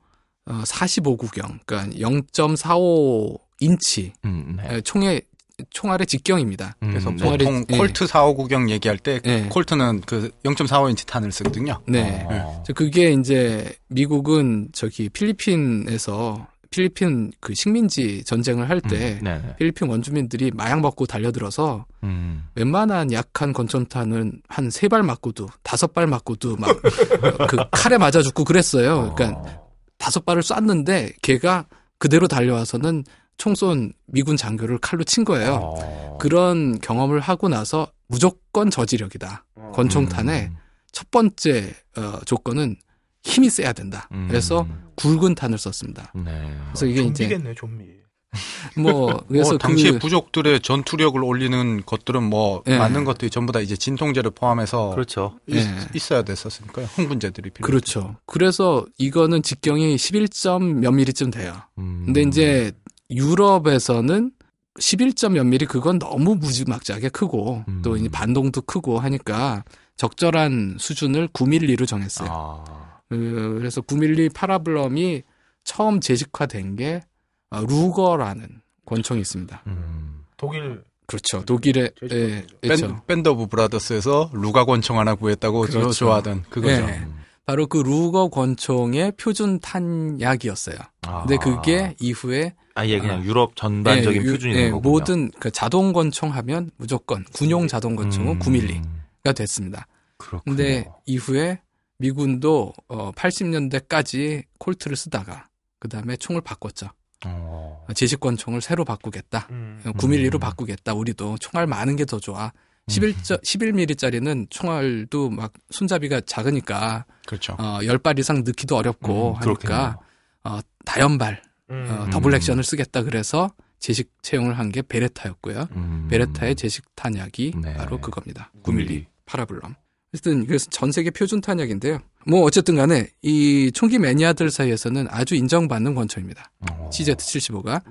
어 0.46 0.54
45구경, 0.66 1.60
그러니까 1.66 1.98
0.45 2.00 3.40
인치 3.60 4.14
음, 4.26 4.58
네. 4.58 4.82
총의 4.82 5.22
총알의 5.70 6.08
직경입니다. 6.08 6.76
음, 6.84 6.90
그래서 6.90 7.10
네. 7.12 7.18
보통 7.18 7.66
예. 7.72 7.78
Colt 7.78 8.06
45구경 8.06 8.70
얘기할 8.70 8.98
때 8.98 9.20
예. 9.26 9.44
Colt는 9.50 10.02
그 10.02 10.30
0.45인치 10.44 11.06
탄을 11.06 11.32
쓰거든요. 11.32 11.80
네. 11.88 12.24
어. 12.30 12.64
그래서 12.66 12.74
그게 12.76 13.12
이제 13.12 13.74
미국은 13.88 14.70
저기 14.74 15.10
필리핀에서 15.10 16.48
필리핀 16.72 17.32
그 17.40 17.56
식민지 17.56 18.24
전쟁을 18.26 18.70
할때 18.70 19.18
음, 19.22 19.24
네네. 19.24 19.56
필리핀 19.58 19.88
원주민들이 19.90 20.52
마약 20.54 20.82
먹고 20.82 21.08
달려들어서 21.08 21.86
음. 22.04 22.44
웬만한 22.54 23.12
약한 23.12 23.54
권총탄은 23.54 24.42
한 24.48 24.66
세 24.70 24.88
발 24.88 25.02
맞고도 25.02 25.48
다섯 25.64 25.94
발 25.94 26.06
맞고도 26.06 26.58
막 26.58 26.70
그 27.50 27.58
칼에 27.72 27.98
맞아 27.98 28.22
죽고 28.22 28.44
그랬어요. 28.44 29.16
그러니까 29.16 29.62
다섯 29.98 30.24
발을 30.26 30.44
쐈는데 30.44 31.12
걔가 31.24 31.66
그대로 31.98 32.28
달려와서는 32.28 33.04
총쏜 33.40 33.94
미군 34.06 34.38
장교를 34.38 34.78
칼로 34.78 35.04
친 35.04 35.26
거예요. 35.26 35.60
어. 35.64 36.18
그런 36.20 36.78
경험을 36.80 37.20
하고 37.20 37.50
나서 37.50 37.88
무조건 38.08 38.70
저지력이다. 38.70 39.46
권총탄의 39.74 40.48
음. 40.48 40.58
첫 40.92 41.10
번째 41.10 41.74
어, 41.98 42.20
조건은 42.26 42.76
힘이 43.24 43.50
세야 43.50 43.74
된다. 43.74 44.08
음. 44.12 44.28
그래서 44.28 44.68
굵은 44.96 45.36
탄을 45.36 45.58
썼습니다. 45.58 46.12
네. 46.14 46.54
그래서 46.68 46.86
이게 46.86 47.02
이제 47.02 47.24
좀비겠네 47.24 47.56
좀비. 47.56 48.00
뭐 48.78 49.24
그래서 49.28 49.56
어, 49.56 49.58
당시에 49.58 49.92
그 49.94 50.00
부족들의 50.00 50.60
전투력을 50.60 51.24
올리는 51.24 51.82
것들은 51.84 52.22
뭐 52.22 52.62
예. 52.68 52.78
많은 52.78 53.04
것들이 53.04 53.32
전부 53.32 53.52
다 53.52 53.60
이제 53.60 53.76
진통제를 53.76 54.32
포함해서 54.32 54.92
그렇죠. 54.92 55.40
있, 55.48 55.56
예. 55.56 56.14
어야 56.14 56.22
됐었으니까요. 56.22 56.86
흥분제들이 56.86 57.50
필요. 57.50 57.66
그렇죠. 57.66 58.18
그래서 58.28 58.86
이거는 59.00 59.42
직경이 59.42 59.96
11점 59.96 60.80
몇 60.80 60.92
미리쯤 60.92 61.32
돼요. 61.32 61.56
음. 61.80 62.04
근데 62.06 62.22
이제 62.22 62.72
유럽에서는 63.10 64.32
11점 64.80 65.34
몇 65.34 65.44
미리 65.46 65.66
그건 65.66 66.00
너무 66.00 66.36
무지막지하게 66.36 67.10
크고 67.10 67.66
음. 67.68 67.82
또 67.84 67.98
반동도 68.12 68.62
크고 68.62 69.00
하니까 69.00 69.64
적절한 69.98 70.78
수준을 70.80 71.30
9mm로 71.30 71.88
정했어요. 71.88 72.30
아. 72.32 73.00
그, 73.10 73.56
그래서 73.58 73.82
9mm 73.82 74.34
Parabellum이 74.34 75.24
처음 75.64 76.00
제식화된 76.00 76.76
게 76.78 77.02
아, 77.50 77.60
Luger라는 77.62 78.62
권총이 78.86 79.22
있습니다. 79.22 79.64
음. 79.68 80.24
독일 80.38 80.84
그렇죠. 81.06 81.44
독일의 81.44 81.92
예, 82.12 82.46
그렇죠. 82.62 82.88
밴, 82.88 83.02
Band 83.08 83.30
of 83.30 83.48
Brothers에서 83.48 84.30
Luger 84.32 84.66
권총 84.66 85.00
하나 85.00 85.16
구했다고 85.16 85.62
그렇죠. 85.62 85.92
좋아하던 85.92 86.44
그거죠. 86.50 86.84
예. 86.84 87.08
바로 87.46 87.66
그 87.66 87.80
루거 87.80 88.30
권총의 88.30 89.14
표준 89.18 89.60
탄약이었어요. 89.60 90.78
아. 91.08 91.22
근데 91.22 91.38
그게 91.38 91.96
이후에 92.00 92.54
아예 92.80 93.00
그냥 93.00 93.24
유럽 93.24 93.56
전반적인 93.56 94.22
예, 94.22 94.26
유- 94.26 94.32
표준이 94.32 94.54
예, 94.56 94.58
된 94.64 94.72
거군요. 94.72 94.90
모든 94.92 95.32
그 95.40 95.52
자동 95.52 95.94
권총 95.94 96.34
하면 96.34 96.72
무조건 96.78 97.24
군용 97.34 97.68
자동 97.68 97.96
권총은 97.96 98.34
음. 98.34 98.40
9mm가 98.40 99.36
됐습니다. 99.36 99.88
그렇군요. 100.18 100.56
근데 100.56 100.86
이후에 101.06 101.62
미군도 102.00 102.74
어 102.88 103.12
80년대까지 103.12 104.44
콜트를 104.58 104.96
쓰다가 104.96 105.48
그 105.80 105.88
다음에 105.90 106.16
총을 106.18 106.42
바꿨죠. 106.42 106.88
어. 107.26 107.86
제식권 107.94 108.38
총을 108.38 108.62
새로 108.62 108.86
바꾸겠다. 108.86 109.48
음. 109.52 109.82
9mm로 109.86 110.36
음. 110.36 110.40
바꾸겠다. 110.40 110.94
우리도 110.94 111.38
총알 111.40 111.68
많은 111.68 111.96
게 111.96 112.06
더 112.06 112.20
좋아. 112.20 112.52
11, 112.88 113.14
11mm짜리는 113.18 114.48
총알도 114.50 115.30
막 115.30 115.54
손잡이가 115.70 116.22
작으니까 116.22 117.06
그렇죠. 117.28 117.54
어 117.60 117.80
10발 117.84 118.18
이상 118.18 118.44
넣기도 118.44 118.78
어렵고 118.78 119.32
음, 119.32 119.36
하니까 119.36 119.42
그렇겠네요. 119.44 120.00
어 120.46 120.60
다연발 120.86 121.42
음. 121.70 121.86
어, 121.90 122.10
더블 122.12 122.34
액션을 122.36 122.64
쓰겠다 122.64 123.04
그래서 123.04 123.52
제식 123.80 124.12
채용을 124.22 124.58
한 124.60 124.72
게 124.72 124.82
베레타였고요. 124.82 125.68
음. 125.76 126.08
베레타의 126.10 126.56
제식 126.56 126.84
탄약이 126.96 127.54
네. 127.62 127.74
바로 127.76 128.00
그겁니다. 128.02 128.52
9mm. 128.64 128.88
9mm 128.88 129.06
파라블럼. 129.26 129.76
어쨌든 130.14 130.46
그래서 130.48 130.68
전 130.72 130.92
세계 130.92 131.12
표준 131.12 131.40
탄약인데요. 131.40 132.00
뭐 132.28 132.42
어쨌든 132.44 132.76
간에 132.76 133.08
이 133.22 133.72
총기 133.74 133.98
매니아들 134.00 134.50
사이에서는 134.52 135.08
아주 135.10 135.36
인정받는 135.36 135.96
권총입니다. 135.96 136.52
어. 136.72 136.90
CZ75가. 136.92 137.82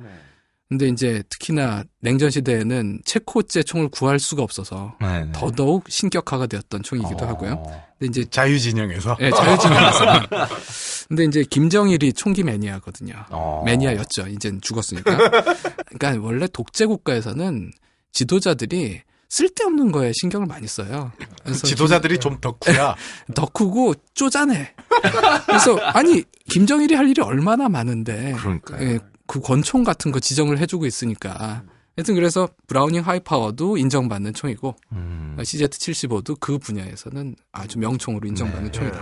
근데 0.68 0.86
이제 0.88 1.22
특히나 1.30 1.84
냉전 2.00 2.28
시대에는 2.28 3.00
체코제 3.06 3.62
총을 3.62 3.88
구할 3.88 4.18
수가 4.18 4.42
없어서 4.42 4.96
네, 5.00 5.24
네. 5.24 5.32
더더욱 5.32 5.84
신격화가 5.88 6.46
되었던 6.48 6.82
총이기도 6.82 7.24
어. 7.24 7.28
하고요. 7.28 7.62
근데 7.98 8.10
이제 8.20 8.24
자유진영에서 8.28 9.16
예, 9.20 9.30
자유진영에서. 9.30 10.04
근데 11.08 11.24
이제 11.24 11.42
김정일이 11.42 12.12
총기 12.12 12.42
매니아거든요. 12.42 13.14
어. 13.30 13.62
매니아였죠. 13.64 14.28
이젠 14.28 14.60
죽었으니까. 14.60 15.16
그러니까 15.98 16.22
원래 16.26 16.46
독재 16.46 16.84
국가에서는 16.86 17.72
지도자들이 18.12 19.00
쓸데없는 19.30 19.90
거에 19.92 20.12
신경을 20.14 20.46
많이 20.46 20.66
써요. 20.66 21.12
그래서 21.44 21.66
지도자들이 21.66 22.18
좀 22.18 22.38
덕후야. 22.40 22.94
김- 23.26 23.34
덕후고 23.34 23.94
쪼잔해. 24.14 24.74
그래서 25.46 25.76
아니 25.78 26.24
김정일이 26.50 26.94
할 26.94 27.08
일이 27.08 27.20
얼마나 27.22 27.68
많은데 27.68 28.34
그러니까요. 28.38 28.82
예, 28.86 28.98
그 29.26 29.40
권총 29.40 29.84
같은 29.84 30.10
거 30.12 30.20
지정을 30.20 30.58
해주고 30.58 30.86
있으니까. 30.86 31.62
하여튼 31.96 32.14
그래서 32.14 32.48
브라우닝 32.68 33.02
하이파워도 33.02 33.76
인정받는 33.76 34.32
총이고 34.34 34.76
음. 34.92 35.36
CZ75도 35.40 36.38
그 36.38 36.58
분야에서는 36.58 37.34
아주 37.52 37.78
명총으로 37.78 38.28
인정받는 38.28 38.64
네. 38.66 38.70
총이다. 38.70 39.00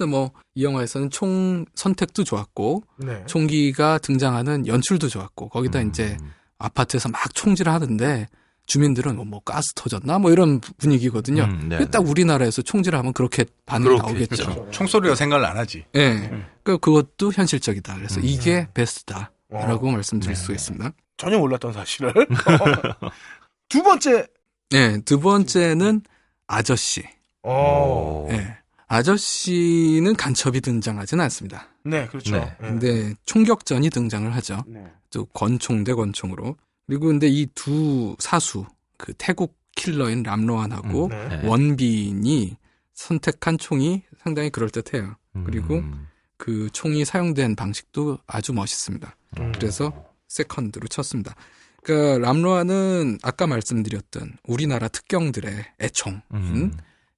그래서 0.00 0.06
뭐 0.10 0.30
이 0.54 0.64
영화에서는 0.64 1.10
총 1.10 1.64
선택도 1.74 2.24
좋았고 2.24 2.82
네. 2.98 3.22
총기가 3.26 3.98
등장하는 3.98 4.66
연출도 4.66 5.08
좋았고 5.08 5.48
거기다 5.48 5.80
음. 5.80 5.88
이제 5.88 6.16
아파트에서 6.58 7.08
막 7.08 7.34
총질을 7.34 7.72
하는데 7.72 8.28
주민들은 8.66 9.16
뭐, 9.16 9.24
뭐 9.24 9.40
가스 9.40 9.72
터졌나 9.74 10.18
뭐 10.18 10.30
이런 10.30 10.60
분위기거든요. 10.78 11.44
음, 11.44 11.68
네, 11.70 11.84
딱 11.86 12.06
우리나라에서 12.06 12.62
총질하면 12.62 13.12
그렇게 13.12 13.44
반응이. 13.64 13.96
나오겠죠. 13.96 14.68
총소리가 14.70 15.14
생각을 15.14 15.44
안 15.44 15.56
하지. 15.56 15.84
예. 15.96 16.30
그 16.62 16.78
그것도 16.78 17.32
현실적이다. 17.32 17.96
그래서 17.96 18.20
음. 18.20 18.24
이게 18.24 18.68
베스트다라고 18.74 19.88
어. 19.88 19.92
말씀드릴 19.92 20.34
네. 20.34 20.40
수 20.40 20.52
있습니다. 20.52 20.92
전혀 21.16 21.38
몰랐던 21.38 21.72
사실을. 21.72 22.12
두 23.68 23.82
번째. 23.82 24.26
네, 24.70 25.00
두 25.00 25.18
번째는 25.20 26.02
아저씨. 26.46 27.02
어. 27.42 28.26
네. 28.28 28.59
아저씨는 28.90 30.16
간첩이 30.16 30.60
등장하진 30.60 31.20
않습니다. 31.20 31.68
네, 31.84 32.08
그렇죠. 32.08 32.34
네. 32.36 32.40
네. 32.40 32.68
근데 32.68 33.14
총격전이 33.24 33.88
등장을 33.88 34.34
하죠. 34.34 34.64
네. 34.66 34.84
또 35.10 35.26
권총 35.26 35.84
대 35.84 35.94
권총으로. 35.94 36.56
그리고 36.88 37.06
근데 37.06 37.28
이 37.28 37.46
두 37.54 38.16
사수, 38.18 38.66
그 38.98 39.12
태국 39.16 39.56
킬러인 39.76 40.24
람로안하고 40.24 41.06
네. 41.08 41.28
네. 41.28 41.46
원빈이 41.46 42.56
선택한 42.92 43.58
총이 43.58 44.02
상당히 44.18 44.50
그럴듯해요. 44.50 45.14
그리고 45.46 45.76
음. 45.76 46.08
그 46.36 46.68
총이 46.72 47.04
사용된 47.04 47.54
방식도 47.54 48.18
아주 48.26 48.52
멋있습니다. 48.52 49.16
음. 49.38 49.52
그래서 49.54 49.92
세컨드로 50.26 50.88
쳤습니다. 50.88 51.36
그러니까 51.84 52.26
람로완은 52.26 53.18
아까 53.22 53.46
말씀드렸던 53.46 54.38
우리나라 54.48 54.88
특경들의 54.88 55.64
애총인 55.80 56.22
음. 56.34 56.72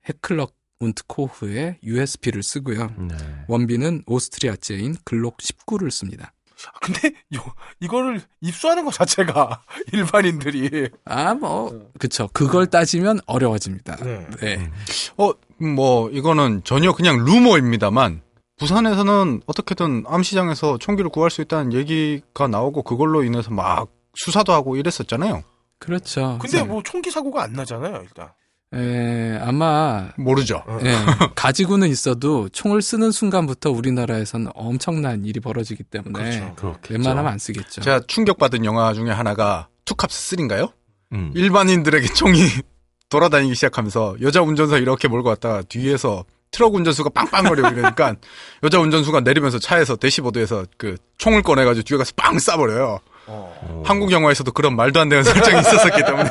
Heckler 0.07 0.55
und 0.82 1.14
Koch의 1.14 1.78
USP를 1.83 2.43
쓰고요. 2.43 2.93
네. 2.99 3.16
원빈은 3.49 4.03
오스트리아제인 4.07 4.97
Glock 5.05 5.38
19를 5.39 5.91
씁니다. 5.91 6.33
근데 6.80 7.12
요, 7.35 7.41
이거를 7.80 8.20
입수하는 8.41 8.85
것 8.85 8.93
자체가 8.95 9.62
일반인들이 9.93 10.91
아, 11.05 11.35
뭐, 11.35 11.91
그쵸. 11.99 12.28
그걸 12.33 12.66
따지면 12.66 13.20
어려워집니다. 13.26 13.97
네. 13.97 14.26
네. 14.41 14.70
어, 15.16 15.33
뭐, 15.59 16.09
이거는 16.11 16.62
전혀 16.64 16.93
그냥 16.93 17.24
루머입니다만, 17.24 18.22
부산에서는 18.59 19.43
어떻게든 19.47 20.05
암시장에서 20.07 20.78
총기를 20.78 21.11
구할 21.11 21.30
수 21.30 21.43
있다는 21.43 21.72
얘기가 21.72 22.47
나오고, 22.47 22.83
그걸로 22.83 23.24
인해서 23.24 23.51
막 23.51 23.89
수사도 24.14 24.53
하고 24.53 24.76
이랬었잖아요. 24.76 25.43
그렇죠. 25.78 26.39
근데 26.41 26.62
뭐 26.62 26.80
총기 26.85 27.11
사고가 27.11 27.43
안 27.43 27.55
나잖아요, 27.55 28.03
일단. 28.03 28.30
에, 28.74 29.38
아마, 29.42 30.08
모르죠. 30.16 30.62
예, 30.84 30.94
가지고는 31.34 31.88
있어도 31.88 32.48
총을 32.48 32.80
쓰는 32.80 33.10
순간부터 33.10 33.70
우리나라에서는 33.70 34.50
엄청난 34.54 35.24
일이 35.24 35.40
벌어지기 35.40 35.82
때문에 35.84 36.52
그렇죠. 36.56 36.78
웬만하면 36.88 37.32
안 37.32 37.38
쓰겠죠. 37.38 37.82
제가 37.82 38.00
충격받은 38.06 38.64
영화 38.64 38.94
중에 38.94 39.10
하나가 39.10 39.68
투캅스 39.84 40.36
3인가요? 40.36 40.72
음. 41.12 41.32
일반인들에게 41.34 42.06
총이 42.14 42.40
돌아다니기 43.10 43.54
시작하면서 43.54 44.16
여자 44.22 44.40
운전사 44.40 44.78
이렇게 44.78 45.06
몰고 45.06 45.28
왔다가 45.28 45.62
뒤에서 45.68 46.24
트럭 46.50 46.74
운전수가 46.74 47.10
빵빵거리고 47.10 47.68
이러니까 47.68 48.14
여자 48.62 48.78
운전수가 48.80 49.20
내리면서 49.20 49.58
차에서 49.58 49.96
대시보드에서 49.96 50.64
그 50.78 50.96
총을 51.18 51.42
꺼내가지고 51.42 51.84
뒤에 51.84 51.98
가서 51.98 52.12
빵 52.16 52.36
쏴버려요. 52.36 53.00
어. 53.26 53.82
한국 53.84 54.12
영화에서도 54.12 54.50
그런 54.52 54.76
말도 54.76 55.00
안 55.00 55.08
되는 55.08 55.22
설정이 55.24 55.60
있었었기 55.60 56.02
때문에 56.04 56.30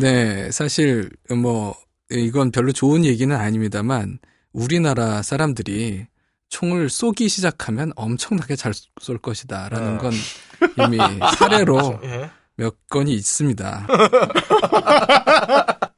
네, 0.00 0.50
사실 0.50 1.10
뭐 1.30 1.74
이건 2.10 2.50
별로 2.50 2.72
좋은 2.72 3.04
얘기는 3.04 3.34
아닙니다만 3.34 4.18
우리나라 4.52 5.22
사람들이 5.22 6.06
총을 6.48 6.90
쏘기 6.90 7.28
시작하면 7.28 7.92
엄청나게 7.96 8.56
잘 8.56 8.72
쏠 9.00 9.18
것이다라는 9.18 9.96
어. 9.96 9.98
건 9.98 10.12
이미 10.86 10.98
사례로 11.38 11.98
예. 12.04 12.30
몇 12.56 12.76
건이 12.88 13.12
있습니다. 13.14 13.86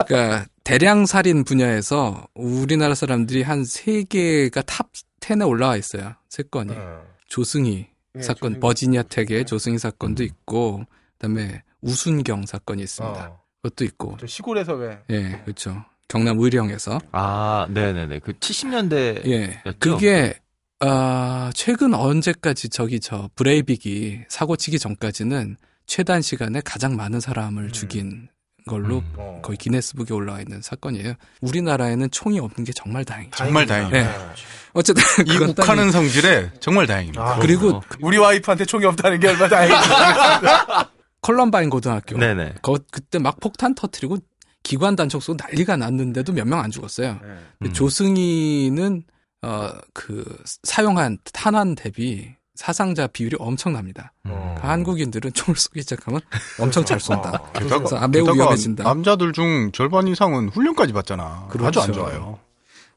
그러니까 0.07 0.47
대량 0.63 1.05
살인 1.07 1.45
분야에서 1.45 2.27
우리나라 2.35 2.95
사람들이 2.95 3.43
한 3.43 3.65
세 3.65 4.05
개가 4.05 4.63
top 4.63 4.91
10에 5.21 5.47
올라와 5.49 5.77
있어요. 5.77 6.15
세 6.29 6.43
건이. 6.45 6.73
어. 6.75 7.03
조승희 7.29 7.87
예, 8.17 8.23
사건, 8.23 8.53
조승희. 8.53 8.61
버지니아 8.61 9.03
텍의 9.05 9.45
조승희 9.47 9.79
사건도 9.79 10.23
있고, 10.23 10.85
그다음에 11.19 11.63
우순경 11.81 12.47
사건이 12.47 12.83
있습니다. 12.85 13.29
어. 13.31 13.44
그것도 13.65 13.85
있고, 13.85 14.17
저 14.21 14.27
시골에서 14.27 14.75
왜? 14.75 14.99
예, 15.11 15.41
그렇죠. 15.45 15.85
경남 16.09 16.39
의령에서, 16.39 17.01
아, 17.13 17.67
네네네. 17.71 18.19
그 18.21 18.33
70년대. 18.35 19.27
예? 19.27 19.63
그게 19.79 20.35
아 20.81 21.51
최근 21.55 21.95
언제까지 21.95 22.69
저기 22.69 23.01
저 23.01 23.31
브레이빅이 23.37 24.25
사고 24.29 24.57
치기 24.57 24.79
전까지는 24.79 25.57
최단 25.87 26.21
시간에 26.21 26.61
가장 26.63 26.97
많은 26.97 27.21
사람을 27.21 27.71
죽인 27.71 28.29
걸로 28.67 28.99
음. 28.99 29.13
어. 29.17 29.41
거의 29.43 29.57
기네스북에 29.57 30.13
올라와 30.13 30.41
있는 30.41 30.61
사건이에요. 30.61 31.15
우리나라에는 31.41 32.11
총이 32.11 32.39
없는 32.39 32.65
게 32.65 32.73
정말 32.73 33.05
다행이죠. 33.05 33.37
정말 33.37 33.67
다행이다. 33.67 33.97
다행이에요. 33.97 34.19
네. 34.29 34.35
어쨌든 34.75 35.03
이 35.27 35.37
욱하는 35.39 35.91
성질에 35.91 36.51
정말 36.61 36.87
다행입니다. 36.87 37.23
아, 37.23 37.39
그리고 37.39 37.83
우리 38.01 38.19
와이프한테 38.19 38.65
총이 38.67 38.85
없다는 38.85 39.21
게 39.21 39.29
얼마나 39.29 39.49
다행이다. 39.49 40.91
컬럼바인 41.25 41.71
고등학교. 41.71 42.19
네네. 42.19 42.55
거, 42.63 42.79
그때 42.93 43.19
막 43.19 43.41
폭탄 43.41 43.75
터트리고 43.75 44.19
기관 44.63 44.95
단총 44.97 45.21
쏘고 45.21 45.39
난리가 45.43 45.77
났는데도 45.77 46.33
몇 46.33 46.47
명 46.47 46.61
안 46.61 46.71
죽었어요. 46.71 47.19
음. 47.23 47.73
조승희는 47.73 49.03
어 49.43 49.71
그 49.93 50.25
사용한 50.63 51.19
탄환 51.33 51.75
대비 51.75 52.29
사상자 52.55 53.07
비율이 53.07 53.37
엄청납니다. 53.41 54.13
음. 54.27 54.55
그 54.59 54.67
한국인들은 54.67 55.33
총을 55.33 55.57
쏘기 55.59 55.81
시작하면 55.81 56.21
엄청 56.61 56.85
잘 56.85 57.01
쏜다. 57.01 57.31
어. 57.31 57.51
그래서 57.55 57.97
아, 57.97 58.07
매우 58.09 58.25
게다가 58.25 58.35
위험해진다. 58.45 58.85
남자들 58.85 59.33
중 59.33 59.71
절반 59.73 60.07
이상은 60.09 60.49
훈련까지 60.51 60.93
받잖아. 60.93 61.49
그렇죠. 61.51 61.67
아주 61.69 61.81
안 61.81 61.93
좋아요. 61.93 62.39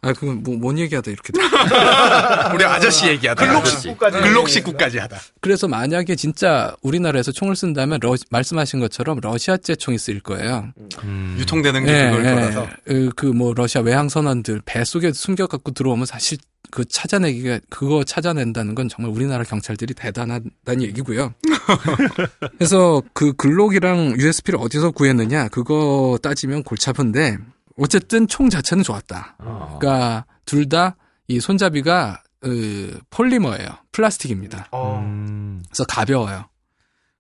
아, 0.02 0.14
그건 0.14 0.44
뭐, 0.44 0.58
뭔 0.58 0.78
얘기하다 0.78 1.12
이렇게. 1.12 1.32
돼. 1.34 1.40
우리 2.54 2.64
아저씨 2.66 3.08
얘기하다. 3.08 3.46
글록 3.46 3.62
아저씨. 3.66 3.88
19까지. 3.90 4.22
글록 4.22 4.48
19까지 4.48 5.00
하다. 5.00 5.18
그래서 5.42 5.68
만약에 5.68 6.16
진짜 6.16 6.76
우리나라에서 6.82 7.32
총을 7.32 7.56
쓴다면 7.56 8.00
러, 8.02 8.16
말씀하신 8.30 8.80
것처럼 8.80 9.20
러시아제 9.22 9.76
총이 9.76 9.98
쓰일 9.98 10.20
거예요. 10.22 10.70
음. 11.04 11.36
유통되는 11.40 11.86
게 11.86 11.92
예, 11.92 12.10
그걸 12.12 12.26
예. 12.26 12.30
거라서. 12.32 12.68
그 13.16 13.38
뭐 13.38 13.54
러시아 13.54 13.82
외항 13.82 14.10
선원들 14.10 14.62
배 14.66 14.84
속에 14.84 15.12
숨겨 15.14 15.46
갖고 15.46 15.72
들어오면 15.72 16.06
사실 16.08 16.40
그 16.72 16.84
찾아내기가 16.86 17.60
그거 17.70 18.04
찾아낸다는 18.04 18.74
건 18.76 18.90
정말 18.90 19.14
우리나라 19.14 19.44
경찰들이 19.44 19.94
대단하다는 19.94 20.82
얘기고요. 20.82 21.34
그래서 22.58 23.02
그 23.14 23.34
글록이랑 23.34 24.16
USP를 24.18 24.60
어디서 24.60 24.92
구했느냐 24.92 25.48
그거 25.50 26.18
따지면 26.22 26.64
골치 26.64 26.90
아픈데 26.90 27.38
어쨌든 27.78 28.28
총 28.28 28.50
자체는 28.50 28.84
좋았다. 28.84 29.36
아. 29.40 29.78
그러니까 29.80 30.26
둘 30.46 30.68
다 30.70 30.96
이 31.30 31.40
손잡이가 31.42 32.24
그 32.40 33.00
폴리머예요. 33.10 33.68
플라스틱입니다. 33.92 34.70
어. 34.72 35.00
음. 35.00 35.62
그래서 35.68 35.84
가벼워요. 35.86 36.46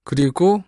그리고 0.05 0.64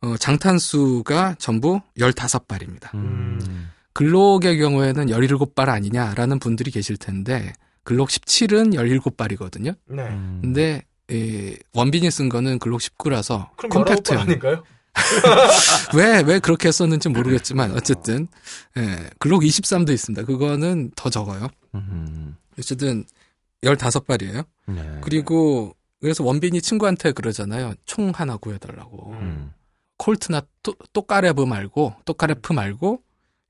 어, 0.00 0.16
장탄수가 0.16 1.36
전부 1.38 1.80
15발입니다. 1.96 2.92
음. 2.94 3.70
글록의 3.92 4.58
경우에는 4.58 5.06
17발 5.06 5.68
아니냐라는 5.68 6.40
분들이 6.40 6.72
계실 6.72 6.96
텐데 6.96 7.52
글록 7.84 8.08
17은 8.08 8.74
17발이거든요. 8.74 9.76
네. 9.86 10.02
음. 10.02 10.40
근데 10.42 10.82
이 11.08 11.56
원빈이 11.74 12.10
쓴 12.10 12.28
거는 12.28 12.58
글록 12.58 12.80
19라서 12.80 13.50
그럼 13.56 13.70
19발 13.70 13.72
컴팩트해요. 13.86 14.20
아닌가요? 14.22 14.64
왜, 15.94 16.20
왜 16.20 16.38
그렇게 16.38 16.68
했었는지 16.68 17.08
모르겠지만 17.08 17.72
어쨌든 17.72 18.28
예, 18.76 19.10
글록 19.18 19.42
23도 19.42 19.90
있습니다. 19.90 20.24
그거는 20.24 20.90
더 20.96 21.10
적어요. 21.10 21.48
음. 21.74 22.36
어쨌든 22.58 23.04
15발이에요. 23.62 24.44
네. 24.66 24.98
그리고 25.02 25.74
그래서 26.00 26.24
원빈이 26.24 26.60
친구한테 26.60 27.12
그러잖아요. 27.12 27.74
총 27.84 28.10
하나 28.14 28.36
구해달라고. 28.36 29.12
음. 29.12 29.52
콜트나 29.98 30.42
또, 30.62 30.74
또까레브 30.92 31.42
말고 31.42 31.94
또까레프 32.04 32.52
말고 32.52 33.02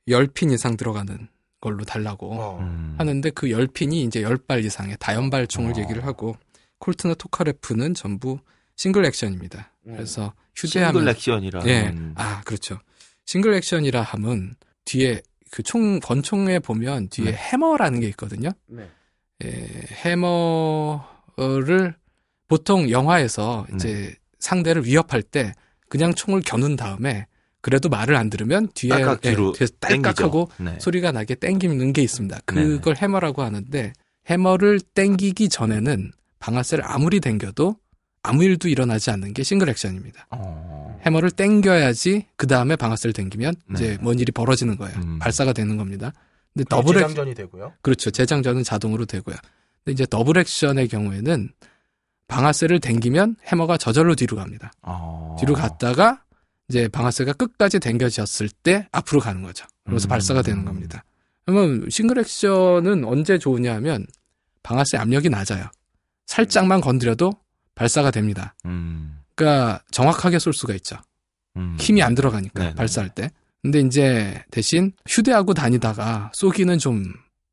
10핀 0.08 0.52
이상 0.52 0.76
들어가는 0.76 1.28
걸로 1.60 1.84
달라고 1.84 2.32
어. 2.34 2.58
음. 2.60 2.94
하는데 2.98 3.30
그 3.30 3.46
10핀이 3.46 3.94
이제 4.06 4.22
10발 4.22 4.64
이상의 4.64 4.96
다연발 5.00 5.46
총을 5.46 5.72
어. 5.72 5.80
얘기를 5.80 6.04
하고 6.04 6.36
콜트나 6.78 7.14
토카레프는 7.14 7.94
전부 7.94 8.38
싱글 8.76 9.04
액션입니다. 9.06 9.71
음. 9.86 9.94
그래서 9.94 10.32
싱글 10.54 10.80
휴대하면 10.88 11.08
액션이라. 11.08 11.62
예. 11.66 11.94
아, 12.14 12.40
그렇죠. 12.44 12.78
싱글 13.24 13.54
액션이라 13.54 14.02
함은 14.02 14.54
뒤에 14.84 15.22
그 15.52 15.62
총 15.62 16.00
권총에 16.00 16.58
보면 16.60 17.08
뒤에 17.08 17.26
네. 17.26 17.32
해머라는 17.32 18.00
게 18.00 18.08
있거든요. 18.08 18.50
네. 18.66 18.88
예, 19.44 19.48
해머를 20.04 21.94
보통 22.48 22.90
영화에서 22.90 23.66
네. 23.68 23.76
이제 23.76 24.14
상대를 24.38 24.86
위협할 24.86 25.22
때 25.22 25.52
그냥 25.88 26.14
총을 26.14 26.40
겨눈 26.44 26.76
다음에 26.76 27.26
그래도 27.60 27.88
말을 27.90 28.16
안 28.16 28.30
들으면 28.30 28.68
뒤에 28.74 28.90
딸깍 28.90 29.20
예, 29.24 29.30
뒤로 29.30 29.52
뒤에서 29.52 29.74
딸깍하고 29.78 30.50
네. 30.58 30.78
소리가 30.80 31.12
나게 31.12 31.34
땡기는 31.34 31.92
게 31.92 32.02
있습니다. 32.02 32.40
네네. 32.46 32.64
그걸 32.64 32.96
해머라고 32.96 33.42
하는데 33.42 33.92
해머를 34.26 34.80
땡기기 34.80 35.50
전에는 35.50 36.12
방아쇠를 36.38 36.82
아무리 36.86 37.20
땡겨도 37.20 37.76
아무 38.22 38.44
일도 38.44 38.68
일어나지 38.68 39.10
않는 39.10 39.34
게 39.34 39.42
싱글 39.42 39.68
액션입니다. 39.68 40.26
어. 40.30 41.00
해머를 41.04 41.30
땡겨야지 41.32 42.26
그 42.36 42.46
다음에 42.46 42.76
방아쇠를 42.76 43.12
땡기면 43.12 43.54
네. 43.66 43.74
이제 43.74 43.98
뭔 44.00 44.18
일이 44.18 44.30
벌어지는 44.30 44.76
거예요. 44.76 44.96
음. 44.98 45.18
발사가 45.18 45.52
되는 45.52 45.76
겁니다. 45.76 46.12
근데 46.54 46.64
double 46.68 46.96
ac 46.96 47.00
재장전이 47.00 47.34
되고요. 47.34 47.72
그렇죠. 47.82 48.10
재장전은 48.10 48.62
자동으로 48.62 49.06
되고요. 49.06 49.36
근데 49.84 49.92
이제 49.92 50.06
double 50.08 50.38
action의 50.38 50.88
경우에는 50.88 51.50
방아쇠를 52.28 52.78
당기면 52.80 53.36
해머가 53.44 53.76
저절로 53.76 54.14
뒤로 54.14 54.36
갑니다. 54.36 54.72
어. 54.82 55.36
뒤로 55.40 55.54
갔다가 55.54 56.22
이제 56.68 56.88
방아쇠가 56.88 57.32
끝까지 57.32 57.80
당겨졌을 57.80 58.48
때 58.48 58.86
앞으로 58.92 59.20
가는 59.20 59.42
거죠. 59.42 59.66
그래서 59.84 60.06
음. 60.06 60.08
발사가 60.08 60.42
되는 60.42 60.64
겁니다. 60.64 61.04
그러면 61.44 61.88
single 61.90 62.18
action은 62.18 63.04
언제 63.04 63.38
좋으냐 63.38 63.74
하면 63.74 64.06
방아쇠 64.62 64.96
압력이 64.96 65.28
낮아요. 65.28 65.66
살짝만 66.26 66.80
건드려도 66.80 67.32
발사가 67.74 68.10
됩니다. 68.10 68.54
음. 68.66 69.18
그러니까 69.34 69.80
정확하게 69.90 70.38
쏠 70.38 70.52
수가 70.52 70.74
있죠. 70.74 70.96
음. 71.56 71.76
힘이 71.80 72.02
안 72.02 72.14
들어가니까 72.14 72.62
네네. 72.62 72.74
발사할 72.74 73.10
때. 73.10 73.30
근데 73.62 73.80
이제 73.80 74.42
대신 74.50 74.92
휴대하고 75.08 75.54
다니다가 75.54 76.30
쏘기는 76.34 76.78
좀 76.78 77.04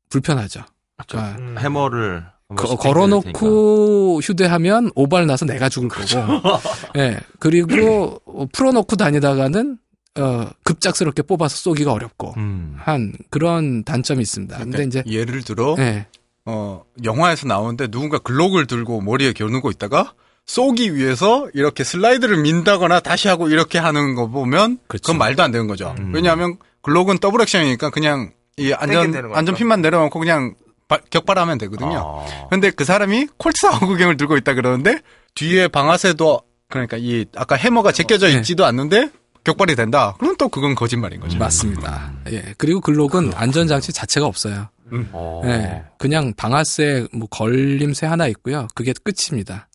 불편하죠. 0.08 0.64
그러니까 1.06 1.38
음. 1.38 1.56
해머를 1.58 2.24
한 2.48 2.56
거- 2.56 2.76
걸어놓고 2.76 4.20
휴대하면 4.22 4.90
오발 4.94 5.26
나서 5.26 5.44
내가 5.46 5.68
죽을 5.68 5.88
그렇죠. 5.88 6.26
거고. 6.26 6.48
예. 6.98 7.18
그리고 7.38 8.20
어, 8.26 8.46
풀어놓고 8.52 8.96
다니다가는 8.96 9.78
어 10.18 10.50
급작스럽게 10.64 11.22
뽑아서 11.22 11.56
쏘기가 11.56 11.92
어렵고. 11.92 12.34
음. 12.36 12.74
한 12.78 13.12
그런 13.30 13.84
단점이 13.84 14.20
있습니다. 14.20 14.58
근데 14.58 14.82
이제 14.82 15.02
예를 15.06 15.42
들어 15.44 15.76
예. 15.78 16.06
어, 16.52 16.84
영화에서 17.04 17.46
나오는데 17.46 17.88
누군가 17.88 18.18
글록을 18.18 18.66
들고 18.66 19.00
머리에 19.00 19.32
겨누고 19.32 19.70
있다가 19.70 20.12
쏘기 20.46 20.96
위해서 20.96 21.48
이렇게 21.54 21.84
슬라이드를 21.84 22.38
민다거나 22.38 23.00
다시 23.00 23.28
하고 23.28 23.48
이렇게 23.48 23.78
하는 23.78 24.14
거 24.16 24.28
보면 24.28 24.78
그렇죠. 24.88 25.02
그건 25.04 25.18
말도 25.18 25.42
안 25.42 25.52
되는 25.52 25.66
거죠. 25.68 25.94
음. 25.98 26.12
왜냐하면 26.12 26.56
글록은 26.82 27.18
더블 27.18 27.40
액션이니까 27.42 27.90
그냥 27.90 28.32
이 28.56 28.72
안전. 28.72 29.14
안전핀만 29.34 29.80
내려놓고 29.80 30.18
그냥 30.18 30.54
발- 30.88 31.00
격발하면 31.10 31.58
되거든요. 31.58 32.24
아. 32.26 32.48
근데 32.50 32.70
그 32.70 32.84
사람이 32.84 33.28
콜트 33.36 33.60
사구경을 33.60 34.16
들고 34.16 34.36
있다 34.38 34.54
그러는데 34.54 35.00
뒤에 35.36 35.68
방아쇠도 35.68 36.40
그러니까 36.68 36.96
이 36.98 37.26
아까 37.36 37.54
해머가 37.54 37.92
제껴져 37.92 38.26
네. 38.26 38.34
있지도 38.38 38.64
않는데 38.66 39.10
격발이 39.44 39.76
된다. 39.76 40.14
그럼 40.18 40.36
또 40.36 40.48
그건 40.48 40.74
거짓말인 40.74 41.20
거죠. 41.20 41.38
맞습니다. 41.38 42.12
예. 42.30 42.54
그리고 42.58 42.80
글록은 42.80 43.32
안전장치 43.34 43.92
자체가 43.92 44.26
없어요. 44.26 44.68
어. 45.12 45.42
예. 45.44 45.84
그냥 45.98 46.32
방아쇠 46.36 47.08
뭐 47.12 47.28
걸림쇠 47.28 48.06
하나 48.06 48.26
있고요. 48.28 48.66
그게 48.74 48.92
끝입니다. 48.92 49.68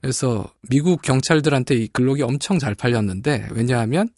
그래서 0.00 0.52
미국 0.68 1.00
경찰들한테 1.02 1.76
이 1.76 1.88
글록이 1.88 2.22
엄청 2.22 2.58
잘 2.58 2.74
팔렸는데 2.74 3.48
왜냐하면 3.52 4.08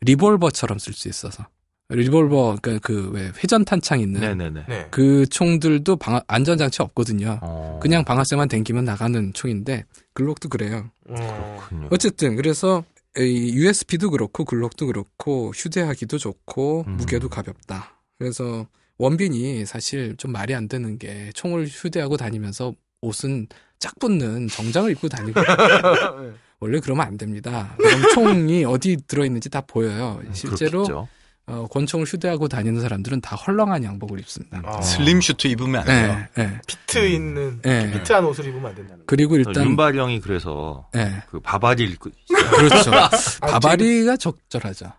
리볼버처럼 0.00 0.78
쓸 0.78 0.94
수 0.94 1.08
있어서 1.08 1.46
리볼버 1.90 2.58
그러니까 2.62 2.86
그왜 2.86 3.32
회전 3.42 3.64
탄창 3.64 4.00
있는 4.00 4.20
네네네. 4.20 4.64
네. 4.66 4.88
그 4.90 5.26
총들도 5.26 5.96
방아, 5.96 6.22
안전 6.26 6.56
장치 6.56 6.80
없거든요. 6.82 7.38
어. 7.42 7.78
그냥 7.82 8.04
방아쇠만 8.04 8.48
당기면 8.48 8.84
나가는 8.84 9.32
총인데 9.34 9.84
글록도 10.14 10.48
그래요. 10.48 10.90
어. 11.08 11.88
어쨌든 11.90 12.36
그래서 12.36 12.84
이 13.18 13.52
USB도 13.54 14.10
그렇고 14.10 14.44
글록도 14.44 14.86
그렇고 14.86 15.52
휴대하기도 15.54 16.18
좋고 16.18 16.84
음. 16.86 16.96
무게도 16.96 17.28
가볍다. 17.28 18.00
그래서 18.18 18.66
원빈이 18.98 19.66
사실 19.66 20.16
좀 20.16 20.32
말이 20.32 20.54
안 20.54 20.68
되는 20.68 20.98
게 20.98 21.30
총을 21.34 21.66
휴대하고 21.66 22.16
다니면서 22.16 22.74
옷은 23.00 23.48
짝 23.78 23.98
붙는 23.98 24.48
정장을 24.48 24.90
입고 24.92 25.08
다니고 25.08 25.40
원래 26.60 26.80
그러면 26.80 27.06
안 27.06 27.18
됩니다. 27.18 27.74
그럼 27.76 28.02
총이 28.14 28.64
어디 28.64 28.96
들어있는지 29.06 29.50
다 29.50 29.60
보여요. 29.60 30.22
실제로 30.32 30.84
그렇겠죠. 30.84 31.08
어, 31.46 31.66
권총을 31.70 32.06
휴대하고 32.06 32.48
다니는 32.48 32.80
사람들은 32.80 33.20
다 33.20 33.36
헐렁한 33.36 33.84
양복을 33.84 34.18
입습니다. 34.20 34.62
아. 34.64 34.80
슬림 34.80 35.20
슈트 35.20 35.46
입으면 35.48 35.82
안 35.82 35.86
돼요. 35.86 36.26
예, 36.38 36.42
예. 36.42 36.60
fit 36.66 37.06
있는 37.06 37.60
네. 37.60 37.92
fit한 37.92 38.24
옷을 38.24 38.46
입으면 38.46 38.66
안 38.70 38.74
된다는. 38.74 39.04
그리고 39.06 39.36
일단 39.36 39.54
윤발이 39.64 39.98
형이 39.98 40.20
그래서 40.20 40.88
예, 40.96 41.22
그 41.28 41.40
바바리 41.40 41.84
입고 41.84 42.10
그렇죠. 42.56 42.90
바바리가 43.42 44.16
적절하죠. 44.16 44.90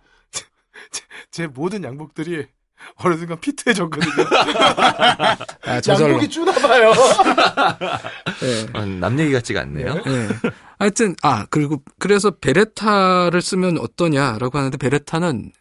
제 1.32 1.48
모든 1.48 1.84
양복들이 1.84 2.46
어느 2.96 3.16
순간 3.18 3.40
fit해졌거든요. 3.40 4.26
아, 5.66 5.82
저절로. 5.82 6.14
양복이 6.14 6.30
주나봐요. 6.30 6.94
예. 8.44 8.78
어, 8.78 8.86
남 8.86 9.20
얘기 9.20 9.32
같지가 9.34 9.62
않네요. 9.62 10.02
예. 10.08 10.28
하여튼 10.80 11.16
아 11.24 11.46
그리고 11.50 11.82
그래서 12.00 12.32
베레타를 12.32 13.42
쓰면 13.42 13.80
어떠냐라고 13.80 14.58
하는데 14.58 14.78
베레타는 14.78 15.52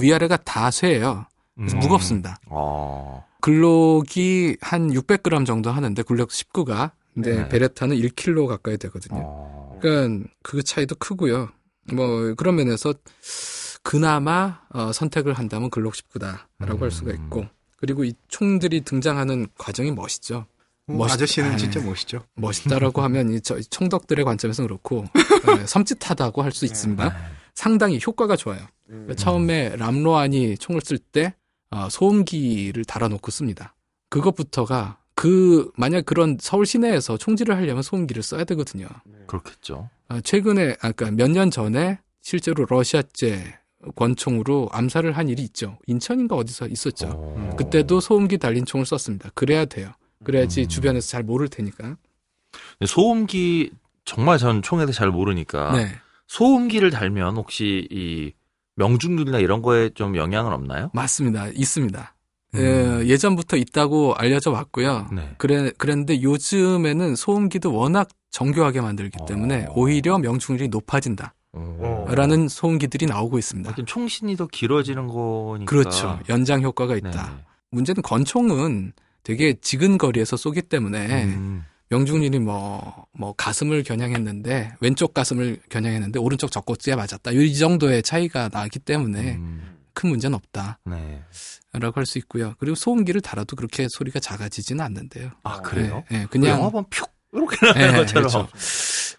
위아래가 0.00 0.36
다 0.38 0.70
쇠예요. 0.70 1.26
그래서 1.56 1.76
음. 1.76 1.80
무겁습니다. 1.80 2.36
어. 2.46 3.24
글록이 3.40 4.56
한 4.60 4.90
600g 4.92 5.46
정도 5.46 5.70
하는데 5.70 6.02
굴력 6.02 6.28
19가. 6.28 6.92
근데 7.14 7.36
네. 7.36 7.48
베레타는 7.48 7.96
1kg 7.96 8.46
가까이 8.46 8.78
되거든요. 8.78 9.20
어. 9.22 9.78
그러니까 9.82 10.28
그 10.42 10.62
차이도 10.62 10.94
크고요. 10.96 11.50
뭐 11.92 12.34
그런 12.34 12.54
면에서 12.54 12.94
그나마 13.82 14.60
어, 14.70 14.92
선택을 14.92 15.34
한다면 15.34 15.70
글록 15.70 15.94
19다라고 15.94 16.80
할 16.80 16.90
수가 16.90 17.12
있고 17.12 17.46
그리고 17.76 18.04
이 18.04 18.14
총들이 18.28 18.82
등장하는 18.82 19.48
과정이 19.58 19.90
멋있죠. 19.90 20.46
뭐 20.86 20.98
멋있- 20.98 21.14
아저씨는 21.14 21.52
아, 21.52 21.56
진짜 21.56 21.80
멋있죠. 21.80 22.24
멋있다라고 22.34 23.02
하면 23.02 23.32
이 23.32 23.40
저- 23.40 23.60
총덕들의 23.60 24.24
관점에서 24.24 24.62
그렇고 24.62 25.04
네, 25.46 25.64
섬찟하다고 25.64 26.42
할 26.42 26.52
수 26.52 26.64
있습니다. 26.64 27.14
상당히 27.54 28.00
효과가 28.04 28.36
좋아요. 28.36 28.60
그러니까 28.86 29.14
처음에 29.14 29.76
람로안이 29.76 30.58
총을 30.58 30.80
쓸때 30.82 31.34
어, 31.70 31.88
소음기를 31.90 32.84
달아놓고 32.84 33.30
씁니다. 33.30 33.74
그것부터가 34.10 34.98
그 35.14 35.70
만약 35.76 36.04
그런 36.06 36.36
서울 36.40 36.66
시내에서 36.66 37.16
총질을 37.16 37.56
하려면 37.56 37.82
소음기를 37.82 38.22
써야 38.22 38.44
되거든요. 38.44 38.86
그렇겠죠. 39.26 39.88
아, 40.08 40.20
최근에 40.20 40.76
아까 40.82 41.10
몇년 41.10 41.50
전에 41.50 41.98
실제로 42.20 42.64
러시아제 42.68 43.58
권총으로 43.94 44.68
암살을 44.72 45.12
한 45.16 45.28
일이 45.28 45.42
있죠. 45.42 45.78
인천인가 45.86 46.36
어디서 46.36 46.68
있었죠. 46.68 47.08
어. 47.14 47.50
그때도 47.56 48.00
소음기 48.00 48.38
달린 48.38 48.64
총을 48.64 48.86
썼습니다. 48.86 49.30
그래야 49.34 49.64
돼요. 49.64 49.90
그래야지 50.24 50.62
음. 50.62 50.68
주변에서 50.68 51.08
잘 51.08 51.22
모를 51.22 51.48
테니까. 51.48 51.96
소음기 52.86 53.70
정말 54.04 54.38
전 54.38 54.62
총에 54.62 54.84
대해 54.84 54.92
잘 54.92 55.10
모르니까 55.10 55.76
네. 55.76 55.88
소음기를 56.26 56.90
달면 56.90 57.36
혹시 57.36 57.86
이 57.90 58.32
명중률이나 58.76 59.38
이런 59.38 59.62
거에 59.62 59.90
좀 59.90 60.16
영향은 60.16 60.52
없나요? 60.52 60.90
맞습니다. 60.94 61.48
있습니다. 61.48 62.14
음. 62.54 62.60
예, 62.60 63.06
예전부터 63.08 63.56
있다고 63.56 64.14
알려져 64.14 64.50
왔고요. 64.50 65.08
네. 65.12 65.34
그래, 65.38 65.70
그랬는데 65.76 66.22
요즘에는 66.22 67.16
소음기도 67.16 67.74
워낙 67.74 68.08
정교하게 68.30 68.80
만들기 68.80 69.18
때문에 69.26 69.66
어. 69.66 69.72
오히려 69.74 70.18
명중률이 70.18 70.68
높아진다. 70.68 71.34
어. 71.54 72.06
라는 72.08 72.48
소음기들이 72.48 73.06
나오고 73.06 73.38
있습니다. 73.38 73.74
총신이 73.86 74.36
더 74.36 74.46
길어지는 74.46 75.06
거니까. 75.06 75.68
그렇죠. 75.68 76.18
연장 76.28 76.62
효과가 76.62 76.94
네. 76.94 77.00
있다. 77.08 77.40
문제는 77.70 78.02
건총은 78.02 78.92
되게 79.22 79.54
지근거리에서 79.60 80.36
쏘기 80.36 80.62
때문에 80.62 81.24
음. 81.24 81.64
명중률이 81.90 82.38
뭐, 82.38 83.06
뭐, 83.12 83.34
가슴을 83.34 83.82
겨냥했는데, 83.82 84.76
왼쪽 84.80 85.12
가슴을 85.12 85.60
겨냥했는데, 85.68 86.18
오른쪽 86.18 86.50
젖꼭지에 86.50 86.96
맞았다. 86.96 87.32
이 87.32 87.54
정도의 87.54 88.02
차이가 88.02 88.48
나기 88.48 88.78
때문에 88.78 89.34
음. 89.34 89.76
큰 89.92 90.08
문제는 90.08 90.34
없다. 90.34 90.78
네. 90.86 91.22
라고 91.74 91.98
할 92.00 92.06
수 92.06 92.16
있고요. 92.18 92.54
그리고 92.58 92.74
소음기를 92.74 93.20
달아도 93.20 93.56
그렇게 93.56 93.86
소리가 93.90 94.20
작아지지는 94.20 94.82
않는데요. 94.84 95.30
아 95.42 95.60
그래요? 95.60 96.02
예, 96.12 96.16
예, 96.22 96.26
그냥 96.26 96.28
그냥. 96.30 96.58
영화 96.58 96.70
보면 96.70 96.84
퓨 96.90 97.06
이렇게 97.32 97.66
나는 97.66 97.80
예, 97.80 97.96
것처럼. 97.98 98.28
그렇죠. 98.28 98.48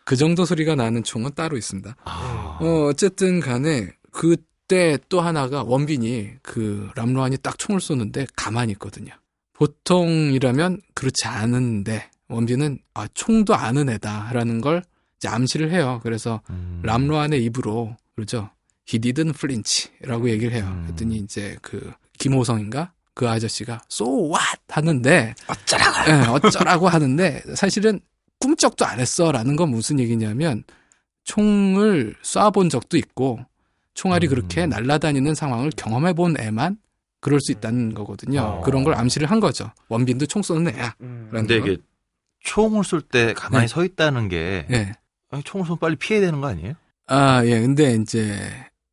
그 0.06 0.16
정도 0.16 0.46
소리가 0.46 0.76
나는 0.76 1.04
총은 1.04 1.32
따로 1.36 1.58
있습니다. 1.58 1.96
아. 2.06 2.58
어, 2.62 2.86
어쨌든 2.90 3.40
간에, 3.40 3.92
그때 4.12 4.98
또 5.10 5.22
하나가 5.22 5.64
원빈이 5.64 6.32
그 6.42 6.90
람로안이 6.96 7.38
딱 7.38 7.58
총을 7.58 7.82
쏘는데 7.82 8.28
가만히 8.36 8.74
있거든요. 8.74 9.14
보통이라면 9.54 10.82
그렇지 10.94 11.28
않은데, 11.28 12.10
원빈은 12.28 12.80
아, 12.94 13.08
총도 13.14 13.56
아는 13.56 13.90
애다라는 13.90 14.62
걸 14.62 14.84
이제 15.18 15.28
암시를 15.28 15.72
해요. 15.72 16.00
그래서 16.04 16.42
음. 16.50 16.82
람로안의 16.84 17.44
입으로, 17.46 17.96
그러죠. 18.16 18.50
He 18.90 19.00
didn't 19.00 19.36
flinch라고 19.36 20.30
얘기를 20.30 20.54
해요. 20.54 20.68
음. 20.68 20.84
그랬더니 20.84 21.18
이제 21.18 21.58
그 21.62 21.94
김호성인가 22.20 22.93
그 23.14 23.30
아저씨가 23.30 23.82
so 23.92 24.26
what 24.26 24.60
하는데 24.70 25.36
어쩌라고. 25.48 26.12
예, 26.12 26.28
어쩌라고 26.28 26.88
하는데 26.90 27.42
사실은 27.56 28.00
꿈쩍도 28.40 28.86
안 28.86 29.00
했어라는 29.00 29.56
건 29.56 29.70
무슨 29.70 30.00
얘기냐면 30.00 30.64
총을 31.24 32.16
쏴본 32.22 32.70
적도 32.70 32.98
있고 32.98 33.40
총알이 33.94 34.28
음. 34.28 34.30
그렇게 34.30 34.66
날아다니는 34.66 35.36
상황을 35.36 35.72
경험해 35.78 36.14
본 36.14 36.36
애만 36.40 36.78
그럴 37.22 37.40
수 37.40 37.52
있다는 37.54 37.94
거거든요. 37.94 38.42
어. 38.42 38.62
그런 38.62 38.84
걸 38.84 38.96
암시를 38.96 39.32
한 39.32 39.40
거죠. 39.40 39.72
원빈도 39.88 40.26
총 40.26 40.42
쏘는 40.42 40.76
애야. 40.76 40.96
음. 41.02 41.30
근데 41.32 41.60
거. 41.60 41.68
이게 41.68 41.82
총을 42.42 42.84
쏠 42.84 43.02
때 43.02 43.34
가만히 43.34 43.64
네. 43.64 43.68
서 43.68 43.86
있다는 43.86 44.28
게 44.28 44.66
예. 44.72 44.92
아니, 45.32 45.42
총을 45.44 45.66
쏘면 45.66 45.80
빨리 45.80 45.96
피해야 45.96 46.20
되는 46.26 46.42
거 46.42 46.48
아니에요? 46.48 46.74
아, 47.08 47.46
예. 47.46 47.62
근데 47.62 47.94
이제 47.96 48.38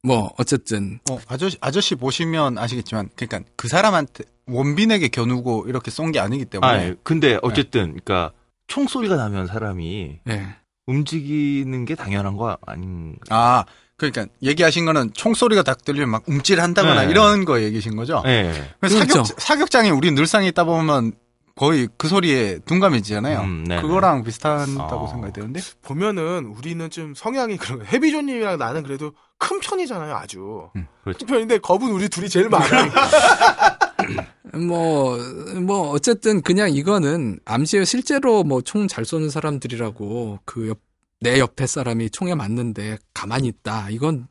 뭐 0.03 0.33
어쨌든 0.39 0.99
어, 1.11 1.19
아저씨, 1.29 1.57
아저씨 1.61 1.95
보시면 1.95 2.57
아시겠지만, 2.59 3.11
그러니까 3.17 3.49
그 3.57 3.69
사람한테 3.69 4.25
원빈에게 4.47 5.09
겨누고 5.09 5.67
이렇게 5.69 5.91
쏜 5.91 6.13
게 6.13 6.19
아니기 6.21 6.45
때문에. 6.47 6.91
아, 6.91 6.95
근데 7.03 7.39
어쨌든 7.43 7.87
그러니까 7.89 8.33
총소리가 8.67 9.17
나면 9.17 9.47
사람이 9.47 10.21
예. 10.29 10.47
움직이는 10.87 11.85
게 11.85 11.95
당연한 11.95 12.37
거 12.37 12.57
아닌 12.67 13.17
아, 13.29 13.65
그러니까 13.97 14.27
얘기하신 14.43 14.87
거는 14.87 15.13
총소리가 15.13 15.63
딱 15.63 15.85
들리면 15.85 16.09
막 16.09 16.23
움찔한다거나 16.27 17.05
네. 17.05 17.11
이런 17.11 17.45
거 17.45 17.61
얘기신 17.61 17.97
거죠? 17.97 18.23
예. 18.27 18.53
사격, 18.83 19.09
그렇죠. 19.09 19.25
사격장에 19.37 19.91
우리 19.91 20.11
늘상에 20.11 20.49
있다 20.49 20.65
보면 20.65 21.13
거의 21.61 21.89
그 21.99 22.09
소리에 22.09 22.59
둔감해지잖아요. 22.65 23.41
음, 23.43 23.65
네네. 23.65 23.83
그거랑 23.83 24.25
비슷하다고 24.25 25.05
어. 25.05 25.09
생각이 25.09 25.35
되는데. 25.35 25.61
보면은 25.83 26.47
우리는 26.47 26.89
좀 26.89 27.13
성향이 27.15 27.59
그런. 27.59 27.85
해비조님이랑 27.85 28.57
나는 28.59 28.83
그래도 28.83 29.13
큰 29.37 29.61
편이잖아요, 29.61 30.15
아주. 30.17 30.71
그렇죠. 31.05 31.19
큰 31.19 31.27
편인데 31.27 31.59
겁은 31.59 31.91
우리 31.91 32.09
둘이 32.09 32.31
제일 32.31 32.49
많아. 32.49 32.65
뭐, 34.67 35.19
뭐, 35.61 35.91
어쨌든 35.91 36.41
그냥 36.41 36.71
이거는 36.73 37.39
암시에 37.45 37.85
실제로 37.85 38.43
뭐 38.43 38.63
총 38.63 38.89
잘 38.89 39.05
쏘는 39.05 39.29
사람들이라고 39.29 40.39
그 40.47 40.67
옆, 40.71 40.79
내 41.21 41.39
옆에 41.39 41.67
사람이 41.67 42.09
총에 42.09 42.35
맞는데 42.35 42.97
가만히 43.13 43.49
있다. 43.49 43.89
이건 43.91 44.29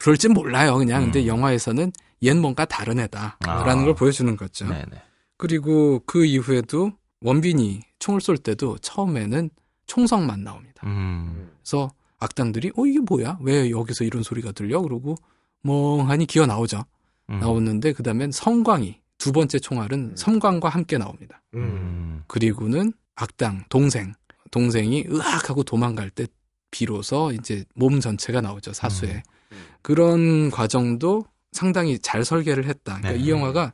그럴진 0.00 0.32
몰라요. 0.32 0.78
그냥. 0.78 1.04
근데 1.04 1.20
음. 1.22 1.26
영화에서는 1.28 1.92
얘는 2.24 2.42
뭔가 2.42 2.64
다른 2.64 2.98
애다. 2.98 3.36
아. 3.46 3.62
라는 3.62 3.84
걸 3.84 3.94
보여주는 3.94 4.36
거죠. 4.36 4.66
네네. 4.66 5.05
그리고 5.36 6.00
그 6.06 6.24
이후에도 6.24 6.92
원빈이 7.20 7.80
총을 7.98 8.20
쏠 8.20 8.38
때도 8.38 8.78
처음에는 8.78 9.50
총성만 9.86 10.42
나옵니다. 10.44 10.82
음. 10.84 11.50
그래서 11.62 11.90
악당들이 12.18 12.72
어 12.76 12.86
이게 12.86 12.98
뭐야? 13.00 13.38
왜 13.42 13.70
여기서 13.70 14.04
이런 14.04 14.22
소리가 14.22 14.52
들려? 14.52 14.80
그러고 14.80 15.16
멍하니 15.62 16.26
기어 16.26 16.46
나오죠. 16.46 16.84
음. 17.30 17.40
나오는데 17.40 17.92
그다음엔 17.92 18.32
성광이 18.32 19.00
두 19.18 19.32
번째 19.32 19.58
총알은 19.58 20.14
섬광과 20.16 20.68
함께 20.68 20.98
나옵니다. 20.98 21.42
음. 21.54 21.60
음. 21.60 22.24
그리고는 22.26 22.92
악당 23.14 23.64
동생 23.68 24.12
동생이 24.50 25.06
으악 25.10 25.50
하고 25.50 25.62
도망갈 25.62 26.10
때 26.10 26.26
비로소 26.70 27.32
이제 27.32 27.64
몸 27.74 28.00
전체가 28.00 28.40
나오죠 28.40 28.72
사수에 28.72 29.22
음. 29.52 29.56
그런 29.82 30.50
과정도 30.50 31.24
상당히 31.52 31.98
잘 31.98 32.24
설계를 32.24 32.66
했다. 32.66 32.98
그러니까 32.98 33.12
네. 33.12 33.18
이 33.18 33.30
영화가 33.30 33.72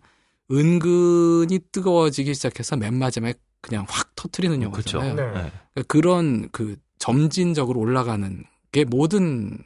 은근히 0.53 1.59
뜨거워지기 1.73 2.35
시작해서 2.35 2.77
맨 2.77 2.95
마지막에 2.95 3.35
그냥 3.61 3.87
확 3.89 4.15
터트리는 4.17 4.71
그렇죠. 4.71 4.99
영화잖아요. 4.99 5.33
네. 5.33 5.43
네. 5.43 5.53
그러니까 5.75 5.83
그런 5.87 6.49
그 6.51 6.77
점진적으로 6.99 7.81
올라가는 7.81 8.45
게 8.71 8.85
모든 8.85 9.59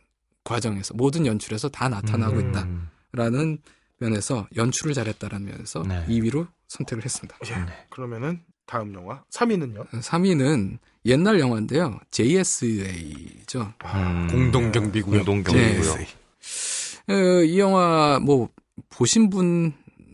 과정에서 0.45 0.95
모든 0.95 1.27
연출에서 1.27 1.69
다 1.69 1.89
나타나고 1.89 2.37
음. 2.37 2.89
있다라는 3.13 3.59
면에서 3.99 4.47
연출을 4.55 4.95
잘했다라는 4.95 5.47
면에서 5.47 5.83
네. 5.83 6.05
2위로 6.07 6.47
선택을 6.69 7.05
했습니다. 7.05 7.37
예. 7.47 7.87
그러면은 7.91 8.43
다음 8.67 8.95
영화 8.95 9.23
3위는요? 9.33 9.89
3위는 9.91 10.79
옛날 11.07 11.41
영화인데요. 11.41 11.99
JSA죠. 12.11 13.73
음. 13.85 14.29
공동경비구역. 14.31 15.25
공동경비구역. 15.25 15.99
네. 15.99 16.07
어, 17.13 17.43
이 17.45 17.59
영화 17.59 18.19
뭐 18.21 18.49
보신 18.91 19.31
분 19.31 19.73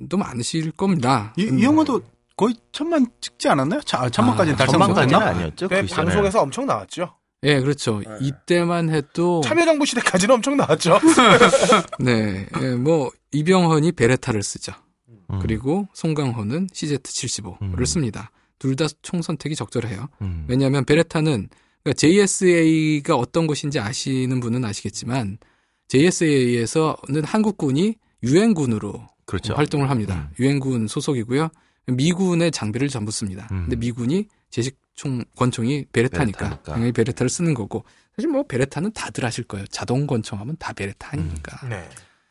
도 0.09 0.17
많으실 0.17 0.73
겁니다. 0.73 1.33
이, 1.37 1.45
음, 1.47 1.59
이 1.59 1.63
영화도 1.65 2.01
거의 2.37 2.55
천만 2.73 3.07
찍지 3.21 3.49
않았나요? 3.49 3.81
차, 3.83 4.09
천만까지는 4.09 4.55
아, 4.55 4.59
달성했나? 4.59 4.87
전망까지는 4.95 5.23
아니었죠. 5.23 5.69
네, 5.69 5.83
그. 5.83 5.95
방송에서 5.95 6.41
엄청 6.43 6.67
나왔죠. 6.67 7.15
예, 7.45 7.61
그렇죠. 7.61 8.01
이때만 8.21 8.91
해도 8.91 9.41
참여정부 9.45 9.85
시대까지는 9.85 10.37
엄청 10.37 10.57
나왔죠. 10.57 10.99
네, 12.01 12.47
예, 12.61 12.75
뭐 12.77 13.11
이병헌이 13.33 13.93
베레타를 13.93 14.43
쓰죠. 14.43 14.73
음. 15.09 15.39
그리고 15.41 15.89
송강호는 15.93 16.69
CZ75를 16.69 17.79
음. 17.81 17.85
씁니다. 17.85 18.31
둘 18.59 18.77
다 18.77 18.87
총 19.03 19.23
선택이 19.23 19.57
적절해요. 19.57 20.09
음. 20.21 20.45
왜냐하면 20.49 20.85
베레타는 20.85 21.49
그러니까 21.83 21.97
JSA가 21.99 23.17
어떤 23.17 23.49
곳인지 23.49 23.81
아시는 23.81 24.39
분은 24.39 24.65
아시겠지만 24.65 25.39
JSA에서는 25.89 27.25
한국군이 27.25 27.97
유엔군으로 28.23 29.09
그렇죠. 29.33 29.55
활동을 29.55 29.89
합니다. 29.89 30.29
음. 30.31 30.35
유엔군 30.39 30.89
소속이고요. 30.89 31.49
미군의 31.87 32.51
장비를 32.53 32.89
전부 32.89 33.11
씁니다. 33.11 33.49
음. 33.51 33.63
근데 33.63 33.77
미군이 33.77 34.29
제식총 34.51 35.25
권총이 35.37 35.87
베레타니까, 35.91 36.39
베레타니까. 36.39 36.73
당연히 36.75 36.93
베레타를 36.93 37.31
쓰는 37.31 37.55
거고 37.55 37.85
사실 38.15 38.29
뭐 38.31 38.43
베레타는 38.47 38.93
다들 38.93 39.25
아실 39.25 39.45
거예요. 39.45 39.67
자동 39.69 40.07
권총하면 40.07 40.57
다 40.59 40.75
베레타 40.75 41.09
아닙니까? 41.13 41.67
네. 41.67 41.89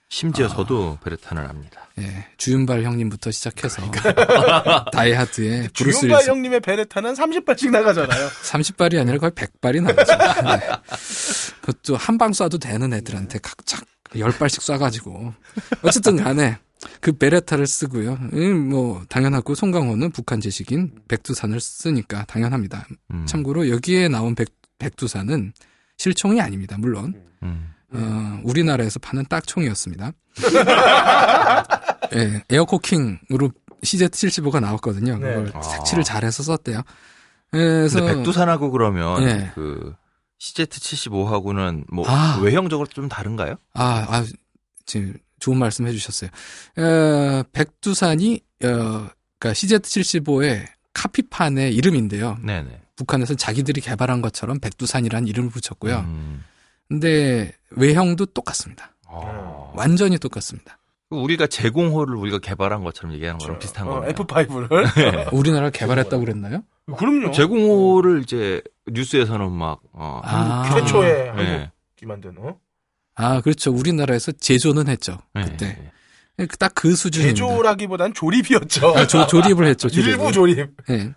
심지어 0.09 0.45
아. 0.45 0.49
저도 0.49 0.99
베레타는 1.03 1.43
압니다. 1.49 1.89
예, 1.97 2.27
주윤발 2.37 2.83
형님부터 2.83 3.31
시작해서 3.31 3.81
다이하드의 4.93 5.69
브루스 5.73 6.01
주윤발 6.01 6.25
형님의 6.27 6.59
베레타는 6.59 7.13
30발씩 7.13 7.71
나가잖아요. 7.71 8.27
30발이 8.43 8.99
아니라 8.99 9.17
거의 9.17 9.31
100발이 9.31 9.81
나오죠. 9.81 10.03
네. 10.03 10.69
그것도 11.61 11.95
한 11.97 12.17
방 12.17 12.31
쏴도 12.31 12.61
되는 12.61 12.93
애들한테 12.93 13.39
각착 13.39 13.85
10발씩 14.11 14.59
쏴가지고. 14.59 15.33
어쨌든 15.81 16.17
간에 16.17 16.59
그 16.99 17.11
베레타를 17.11 17.67
쓰고요. 17.67 18.17
음, 18.33 18.69
뭐, 18.69 19.03
당연하고 19.09 19.55
송강호는 19.55 20.11
북한 20.11 20.41
제식인 20.41 20.91
백두산을 21.07 21.59
쓰니까 21.59 22.25
당연합니다. 22.25 22.87
음. 23.11 23.25
참고로 23.25 23.69
여기에 23.69 24.07
나온 24.07 24.35
백, 24.35 24.49
백두산은 24.79 25.53
실총이 25.97 26.41
아닙니다. 26.41 26.77
물론. 26.79 27.13
음. 27.43 27.73
어, 27.93 28.39
우리나라에서 28.43 28.99
파는 28.99 29.25
딱총이었습니다. 29.29 30.11
예, 32.15 32.43
에어코킹으로 32.49 33.51
CZ75가 33.83 34.61
나왔거든요. 34.61 35.19
그걸 35.19 35.45
네. 35.45 35.61
색칠을 35.61 36.01
아. 36.01 36.03
잘해서 36.03 36.43
썼대요. 36.43 36.81
그래서 37.51 37.99
근데 37.99 38.15
백두산하고 38.15 38.71
그러면 38.71 39.23
예. 39.23 39.51
그 39.55 39.93
CZ75하고는 40.39 41.85
뭐 41.91 42.05
아. 42.07 42.39
외형적으로 42.41 42.87
좀 42.87 43.09
다른가요? 43.09 43.55
아, 43.73 44.05
아, 44.07 44.23
지금 44.85 45.15
좋은 45.41 45.57
말씀 45.57 45.85
해주셨어요. 45.87 46.29
어, 46.77 47.43
백두산이, 47.51 48.39
어, 48.63 48.67
그니까 49.37 49.53
CZ75의 49.53 50.67
카피판의 50.93 51.75
이름인데요. 51.75 52.37
네네. 52.45 52.79
북한에서는 52.95 53.37
자기들이 53.37 53.81
개발한 53.81 54.21
것처럼 54.21 54.59
백두산이라는 54.59 55.27
이름을 55.27 55.49
붙였고요. 55.49 55.99
음. 55.99 56.43
근데 56.87 57.51
외형도 57.71 58.27
똑같습니다. 58.27 58.93
어. 59.07 59.73
완전히 59.75 60.17
똑같습니다. 60.17 60.77
우리가 61.09 61.47
제공호를 61.47 62.15
우리가 62.15 62.39
개발한 62.39 62.83
것처럼 62.83 63.13
얘기하는 63.15 63.37
거랑 63.39 63.59
비슷한 63.59 63.87
어, 63.87 63.95
거네요. 63.95 64.11
F5를. 64.13 65.33
우리나라를 65.33 65.71
개발했다고 65.71 66.19
그랬나요? 66.23 66.63
그럼요. 66.97 67.31
제공호를 67.31 68.21
이제 68.21 68.61
뉴스에서는 68.87 69.51
막 69.51 69.81
어, 69.91 70.21
아. 70.23 70.63
한국 70.65 70.79
최초의 70.79 71.13
네. 71.13 71.29
한국이 71.29 72.05
만든 72.05 72.35
어? 72.37 72.57
아, 73.15 73.41
그렇죠. 73.41 73.71
우리나라에서 73.71 74.31
제조는 74.31 74.87
했죠. 74.87 75.19
네. 75.33 75.43
그때. 75.43 75.91
딱그 76.57 76.95
수준입니다. 76.95 77.35
제조라기보단 77.35 78.13
조립이었죠. 78.13 78.93
아, 78.95 79.05
조, 79.05 79.27
조립을 79.27 79.67
했죠. 79.67 79.89
조립을. 79.89 80.11
일부 80.11 80.31
조립. 80.31 80.69
예. 80.89 81.13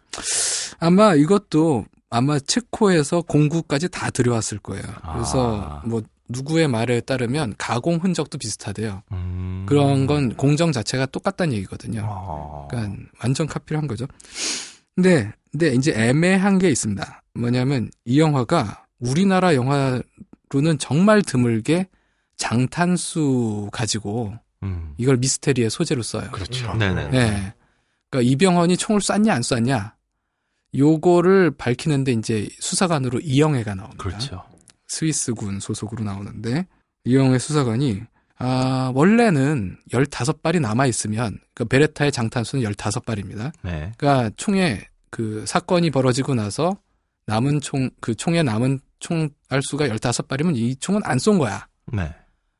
아마 0.81 1.15
이것도 1.15 1.87
아마 2.11 2.39
체코에서 2.39 3.23
공구까지 3.23 3.89
다 3.89 4.11
들여왔을 4.11 4.59
거예요. 4.59 4.83
그래서 5.15 5.63
아. 5.63 5.83
뭐 5.87 6.03
누구의 6.29 6.69
말에 6.69 7.01
따르면 7.01 7.55
가공 7.59 7.97
흔적도 7.97 8.39
비슷하대요. 8.39 9.03
음. 9.13 9.65
그런 9.67 10.07
건 10.07 10.35
공정 10.35 10.73
자체가 10.73 11.07
똑같다는 11.07 11.55
얘기거든요. 11.55 12.03
어. 12.05 12.69
그러니까 12.71 12.97
완전 13.23 13.47
카피를 13.47 13.81
한 13.81 13.89
거죠. 13.89 14.07
근데 14.95 15.33
근데 15.51 15.75
이제 15.75 15.93
애매한 15.93 16.59
게 16.59 16.69
있습니다. 16.71 17.23
뭐냐면 17.35 17.91
이 18.05 18.21
영화가 18.21 18.85
우리나라 19.01 19.55
영화 19.55 20.01
로는 20.51 20.79
정말 20.79 21.23
드물게 21.23 21.89
장탄수 22.37 23.69
가지고 23.73 24.35
음. 24.63 24.95
이걸 24.97 25.17
미스테리의 25.17 25.71
소재로 25.71 26.03
써요. 26.03 26.31
그렇죠. 26.31 26.75
네네. 26.75 27.09
네. 27.11 27.55
그러니까 28.11 28.31
이병헌이 28.31 28.77
총을 28.77 29.01
쐈냐 29.01 29.35
안 29.35 29.43
쐈냐 29.43 29.95
요거를 30.77 31.53
밝히는데 31.53 32.13
이제 32.13 32.49
수사관으로 32.59 33.21
이영애가 33.21 33.75
나옵니다. 33.75 34.03
그렇죠. 34.03 34.43
스위스군 34.89 35.61
소속으로 35.61 36.05
나오는데 36.05 36.67
이영애 37.05 37.39
수사관이 37.39 38.03
아 38.39 38.91
원래는 38.95 39.79
15발이 39.91 40.61
남아 40.61 40.87
있으면 40.87 41.39
그 41.55 41.65
베레타의 41.65 42.11
장탄수는 42.13 42.65
15발입니다. 42.73 43.53
네. 43.63 43.93
그러니까 43.97 44.31
총에 44.37 44.89
그 45.11 45.45
사건이 45.47 45.91
벌어지고 45.91 46.35
나서 46.35 46.77
남은 47.27 47.61
총 47.61 47.91
그 48.01 48.15
총에 48.15 48.43
남은 48.43 48.81
총 49.05 49.29
알 49.51 49.61
수가 49.63 49.87
15발이면 49.89 50.57
이 50.57 50.77
총은 50.77 51.03
안 51.05 51.19
쏜 51.19 51.39
거야. 51.39 51.67
네. 51.93 52.13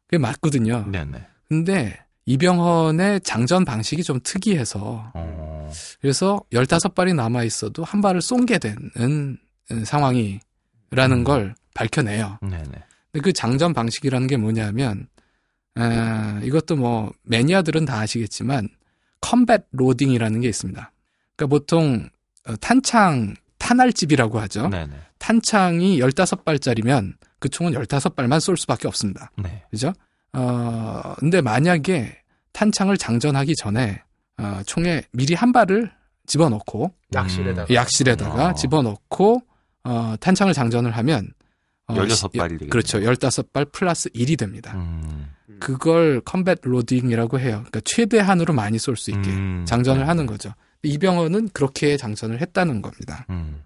그게 0.07 0.19
맞거든요. 0.19 0.85
네 0.91 1.05
네. 1.05 1.27
근데 1.49 1.99
이병헌의 2.27 3.23
장전 3.23 3.65
방식이 3.65 4.03
좀 4.03 4.21
특이해서 4.23 5.11
어. 5.15 5.71
그래서 6.01 6.41
15발이 6.53 7.15
남아 7.15 7.45
있어도 7.45 7.83
한 7.85 8.01
발을 8.03 8.21
쏜게 8.21 8.59
되는 8.59 9.39
상황이라는 9.85 10.41
음. 10.93 11.25
걸 11.25 11.55
밝혀내요. 11.75 12.39
네네. 12.43 12.63
근데 13.13 13.23
그 13.23 13.33
장전 13.33 13.73
방식이라는 13.73 14.27
게 14.27 14.37
뭐냐면 14.37 15.09
아, 15.77 16.41
이것도 16.43 16.77
뭐 16.77 17.13
매니아들은 17.25 17.85
다 17.87 17.99
아시겠지만 18.01 18.69
컴뱃 19.21 19.67
로딩이라는 19.73 20.41
게 20.41 20.49
있습니다. 20.49 20.93
그러니까 21.37 21.47
보통 21.51 22.09
어, 22.47 22.55
탄창 22.57 23.35
탄알집이라고 23.59 24.39
하죠. 24.41 24.69
네네. 24.69 24.93
탄창이 25.25 26.01
15발짜리면 26.01 27.15
그 27.39 27.49
총은 27.49 27.73
15발만 27.73 28.41
쏠 28.41 28.59
수밖에 28.59 28.87
없습니다. 28.89 29.31
네. 29.39 29.63
그죠? 29.71 29.95
어, 30.35 31.15
근데 31.19 31.41
만약에 31.41 32.15
탄창을 32.53 32.99
장전하기 32.99 33.57
전에 33.57 34.03
어, 34.37 34.61
총에 34.67 35.03
미리 35.13 35.33
한 35.33 35.51
발을 35.51 35.91
집어넣고 36.27 36.93
약실에다가. 37.15 37.73
약실에다가 37.75 38.49
어. 38.49 38.55
집어넣고 38.55 39.41
어, 39.85 40.15
탄창을 40.21 40.53
장전을 40.53 40.91
하면 40.91 41.33
어, 41.87 41.95
16발이 41.95 42.49
되겠네요. 42.51 42.69
그렇죠. 42.69 42.99
15발 42.99 43.73
플러스 43.73 44.11
1이 44.11 44.39
됩니다. 44.39 44.75
음. 44.75 45.31
그걸 45.59 46.21
컴뱃 46.21 46.59
로딩이라고 46.63 47.41
해요. 47.41 47.65
그러니까 47.67 47.81
최대한으로 47.87 48.53
많이 48.53 48.79
쏠 48.79 48.99
수 48.99 49.11
있게 49.11 49.31
음. 49.31 49.65
장전을 49.67 50.07
하는 50.07 50.27
거죠. 50.27 50.53
이병헌은 50.83 51.49
그렇게 51.55 51.97
장전을 51.97 52.43
했다는 52.43 52.83
겁니다. 52.83 53.25
음. 53.31 53.63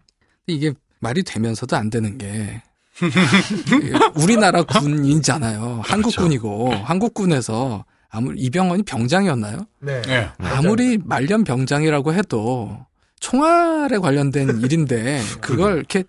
이게 0.46 0.72
말이 1.01 1.22
되면서도 1.22 1.76
안 1.76 1.90
되는 1.90 2.18
게 2.18 2.62
우리나라 4.16 4.62
군인잖아요. 4.62 5.82
한국군이고 5.84 6.72
한국군에서 6.72 7.84
아무리 8.11 8.40
이병헌이 8.40 8.82
병장이었나요? 8.84 9.66
네. 9.80 10.03
예. 10.09 10.30
아무리 10.40 10.99
말년 10.99 11.44
병장이라고 11.44 12.14
해도 12.14 12.76
총알에 13.20 13.99
관련된 13.99 14.61
일인데 14.64 15.22
그걸 15.40 15.76
이렇게 15.78 16.05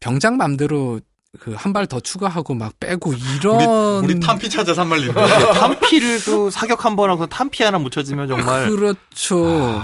병장 0.00 0.36
맘대로 0.36 1.00
그 1.38 1.54
한 1.54 1.74
발 1.74 1.86
더 1.86 2.00
추가하고 2.00 2.54
막 2.54 2.72
빼고 2.80 3.12
이런 3.12 4.02
우리 4.04 4.18
탄피 4.20 4.48
찾아서 4.48 4.80
한 4.82 4.88
말리는 4.88 5.12
탄피를 5.14 6.24
또 6.24 6.48
사격 6.48 6.86
한 6.86 6.96
번 6.96 7.10
하고 7.10 7.26
탄피 7.26 7.62
하나 7.62 7.78
묻혀지면 7.78 8.26
정말 8.26 8.70
그렇죠. 8.70 9.82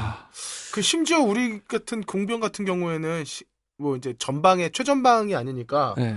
그 0.73 0.81
심지어 0.81 1.21
우리 1.21 1.61
같은 1.69 2.03
공병 2.05 2.41
같은 2.41 2.65
경우에는 2.65 3.25
시- 3.27 3.45
뭐 3.79 3.97
이제 3.97 4.15
전방에 4.19 4.71
최전방이 4.71 5.35
아니니까 5.35 5.95
네. 5.97 6.17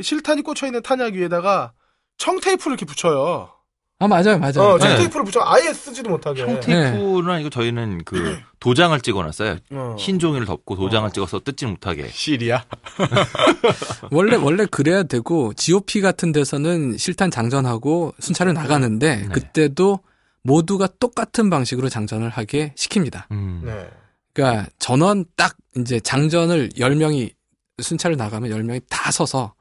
실탄이 0.00 0.42
꽂혀 0.42 0.66
있는 0.66 0.82
탄약 0.82 1.14
위에다가 1.14 1.72
청테이프를 2.18 2.72
이렇게 2.74 2.86
붙여요. 2.86 3.50
아 3.98 4.08
맞아요, 4.08 4.38
맞아요. 4.38 4.54
어, 4.60 4.78
네. 4.78 4.88
청테이프를 4.88 5.24
붙여 5.24 5.40
아예 5.44 5.72
쓰지도 5.72 6.10
못하게. 6.10 6.44
청테이프는 6.44 7.30
아니고 7.30 7.50
저희는 7.50 8.02
그 8.04 8.36
도장을 8.58 8.98
찍어놨어요. 9.00 9.58
어. 9.70 9.96
흰 9.98 10.18
종이를 10.18 10.46
덮고 10.46 10.76
도장을 10.76 11.10
찍어서 11.12 11.40
뜯지 11.40 11.66
못하게. 11.66 12.08
실이야. 12.08 12.64
원래 14.10 14.36
원래 14.36 14.66
그래야 14.66 15.02
되고 15.04 15.52
GOP 15.54 16.00
같은 16.00 16.32
데서는 16.32 16.96
실탄 16.96 17.30
장전하고 17.30 18.14
순찰을 18.18 18.54
나가는데 18.54 19.16
네. 19.16 19.28
그때도 19.28 20.00
모두가 20.42 20.88
똑같은 20.98 21.50
방식으로 21.50 21.88
장전을 21.88 22.28
하게 22.28 22.74
시킵니다. 22.76 23.30
음. 23.30 23.62
네. 23.64 23.88
그러니까 24.32 24.68
전원 24.78 25.24
딱 25.36 25.56
이제 25.76 26.00
장전을 26.00 26.70
10명이 26.70 27.34
순찰을 27.80 28.16
나가면 28.16 28.50
10명이 28.50 28.82
다 28.88 29.10
서서 29.10 29.54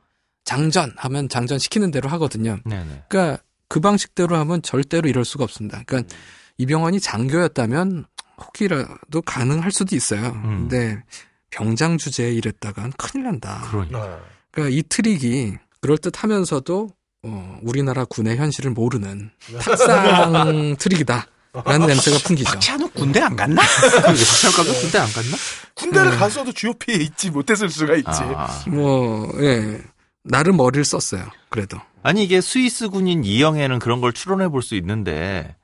장전 0.43 0.93
하면 0.97 1.29
장전 1.29 1.59
시키는 1.59 1.91
대로 1.91 2.09
하거든요. 2.09 2.59
네네. 2.65 3.03
그러니까 3.09 3.43
그 3.67 3.79
방식대로 3.79 4.35
하면 4.37 4.61
절대로 4.61 5.07
이럴 5.07 5.23
수가 5.23 5.43
없습니다. 5.43 5.83
그러니까 5.85 6.13
이병헌이 6.57 6.99
장교였다면 6.99 8.05
혹이라도 8.37 9.21
가능할 9.21 9.71
수도 9.71 9.95
있어요. 9.95 10.27
음. 10.43 10.67
근데 10.69 11.03
병장 11.51 11.97
주제에 11.97 12.31
이랬다간 12.33 12.91
큰일 12.97 13.25
난다. 13.25 13.67
그러니까. 13.69 14.05
네. 14.05 14.15
그러니까 14.51 14.77
이 14.77 14.83
트릭이 14.83 15.53
그럴듯 15.79 16.23
하면서도 16.23 16.89
어, 17.23 17.59
우리나라 17.61 18.03
군의 18.05 18.37
현실을 18.37 18.71
모르는 18.71 19.29
탁상 19.59 20.75
트릭이다. 20.79 21.27
라는 21.53 21.87
냄새가 21.87 22.17
풍기죠. 22.19 22.49
박찬욱 22.49 22.93
군대 22.93 23.19
안 23.19 23.35
갔나? 23.35 23.61
박찬욱감도 23.61 24.73
군대 24.79 24.97
안 24.99 25.11
갔나? 25.11 25.37
군대를 25.75 26.11
갔어도 26.17 26.51
GOP에 26.53 26.95
있지 26.95 27.29
못했을 27.29 27.69
수가 27.69 27.95
있지. 27.95 28.07
아. 28.09 28.47
뭐, 28.67 29.29
예. 29.41 29.81
나름 30.23 30.55
머리를 30.57 30.85
썼어요. 30.85 31.25
그래도. 31.49 31.77
아니 32.03 32.23
이게 32.23 32.39
스위스 32.41 32.87
군인 32.89 33.23
이영애는 33.25 33.79
그런 33.79 33.99
걸 34.01 34.13
추론해 34.13 34.47
볼 34.47 34.61
수 34.61 34.75
있는데 34.75 35.55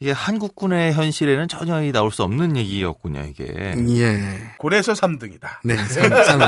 이게 0.00 0.10
한국군의 0.12 0.94
현실에는 0.94 1.48
전혀 1.48 1.82
이 1.82 1.92
나올 1.92 2.10
수 2.10 2.22
없는 2.22 2.56
얘기였군요 2.56 3.22
이게. 3.28 3.74
예. 3.88 4.54
고래에서 4.58 4.92
3등이다. 4.94 5.48
네, 5.64 5.76
3, 5.76 6.40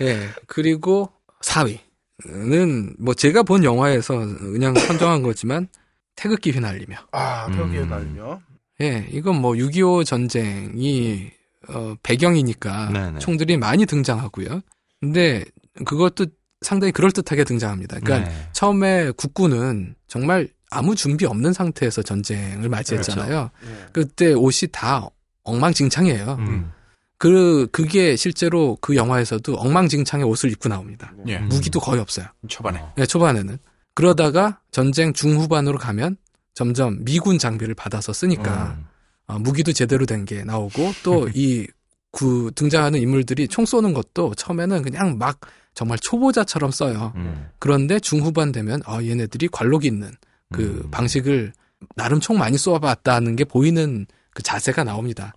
예. 0.00 0.28
그리고 0.46 1.10
4위는 1.42 2.94
뭐 2.98 3.14
제가 3.14 3.42
본 3.42 3.64
영화에서 3.64 4.14
그냥 4.16 4.74
선정한 4.74 5.22
거지만 5.22 5.68
태극기 6.16 6.50
휘날리며. 6.50 6.96
아, 7.12 7.46
음. 7.46 7.56
벽에 7.56 7.84
날며. 7.84 8.40
예, 8.80 9.06
이건 9.10 9.40
뭐 9.40 9.52
6.25 9.52 10.04
전쟁이 10.04 11.30
어, 11.68 11.94
배경이니까 12.02 12.90
네네. 12.90 13.18
총들이 13.20 13.56
많이 13.56 13.86
등장하고요. 13.86 14.60
근데 15.00 15.44
그것도 15.84 16.26
상당히 16.60 16.92
그럴듯하게 16.92 17.44
등장합니다. 17.44 18.00
그러니까 18.00 18.30
네. 18.30 18.48
처음에 18.52 19.10
국군은 19.12 19.94
정말 20.06 20.48
아무 20.70 20.94
준비 20.94 21.26
없는 21.26 21.52
상태에서 21.52 22.02
전쟁을 22.02 22.68
맞이했잖아요. 22.68 23.50
네. 23.62 23.86
그때 23.92 24.32
옷이 24.32 24.70
다 24.72 25.08
엉망진창이에요. 25.44 26.36
음. 26.38 26.72
그 27.18 27.68
그게 27.70 28.16
실제로 28.16 28.76
그 28.80 28.96
영화에서도 28.96 29.54
엉망진창의 29.54 30.26
옷을 30.26 30.50
입고 30.50 30.68
나옵니다. 30.68 31.12
예. 31.28 31.38
무기도 31.38 31.78
거의 31.78 32.00
없어요. 32.00 32.26
초반에. 32.48 32.82
네, 32.96 33.06
초반에는 33.06 33.58
그러다가 33.94 34.60
전쟁 34.70 35.12
중후반으로 35.12 35.78
가면 35.78 36.16
점점 36.54 37.04
미군 37.04 37.38
장비를 37.38 37.74
받아서 37.74 38.12
쓰니까 38.12 38.76
음. 38.78 38.86
어, 39.26 39.38
무기도 39.38 39.72
제대로 39.72 40.06
된 40.06 40.24
게 40.24 40.44
나오고 40.44 40.92
또 41.02 41.28
이 41.34 41.66
그 42.14 42.50
등장하는 42.54 43.00
인물들이 43.00 43.48
총 43.48 43.64
쏘는 43.64 43.94
것도 43.94 44.34
처음에는 44.34 44.82
그냥 44.82 45.16
막 45.16 45.40
정말 45.72 45.98
초보자처럼 46.02 46.70
써요. 46.70 47.14
음. 47.16 47.48
그런데 47.58 47.98
중후반 47.98 48.52
되면 48.52 48.82
아 48.84 49.02
얘네들이 49.02 49.48
관록이 49.48 49.86
있는 49.86 50.12
그 50.52 50.82
음. 50.84 50.90
방식을 50.90 51.54
나름 51.96 52.20
총 52.20 52.36
많이 52.36 52.58
쏘아봤다는 52.58 53.34
게 53.36 53.44
보이는 53.44 54.04
그 54.34 54.42
자세가 54.42 54.84
나옵니다. 54.84 55.32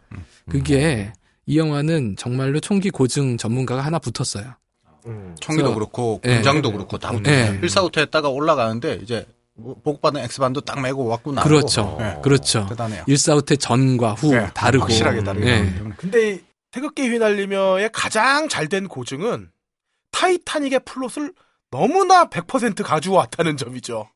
그게 0.49 1.14
이 1.45 1.58
영화는 1.58 2.18
정말로 2.18 2.60
총기 2.60 2.89
고증 2.89 3.38
전문가가 3.38 3.82
하나 3.82 3.97
붙었어요. 3.97 4.56
음. 5.08 5.36
총기도 5.39 5.70
그래서- 5.70 5.76
그렇고 5.76 6.22
예. 6.26 6.36
군장도 6.36 6.72
그렇고 6.72 6.97
다 6.97 7.12
붙어. 7.12 7.32
예. 7.32 7.60
일사후퇴 7.60 8.00
했다가 7.99 8.30
올라가는데 8.30 8.99
이제 9.03 9.26
보급받은 9.84 10.22
X반도 10.22 10.62
딱 10.62 10.82
메고 10.82 11.06
왔구나. 11.06 11.43
그렇죠. 11.43 11.97
예. 12.01 12.20
그렇죠. 12.22 12.66
대단해요. 12.70 13.03
일사후퇴 13.08 13.56
전과 13.56 14.14
후 14.14 14.36
예. 14.36 14.49
다르고 14.53 14.84
확실하게 14.86 15.18
예. 15.18 15.22
나오기 15.22 15.41
때문에. 15.41 15.95
근데 15.97 16.32
이 16.34 16.41
태극기 16.72 17.03
휘날리며의 17.10 17.89
가장 17.93 18.49
잘된 18.49 18.88
고증은 18.89 19.49
타이타닉의 20.12 20.82
플롯을 20.86 21.34
너무나 21.72 22.26
100% 22.26 22.84
가지고 22.84 23.16
왔다는 23.16 23.58
점이죠. 23.58 24.10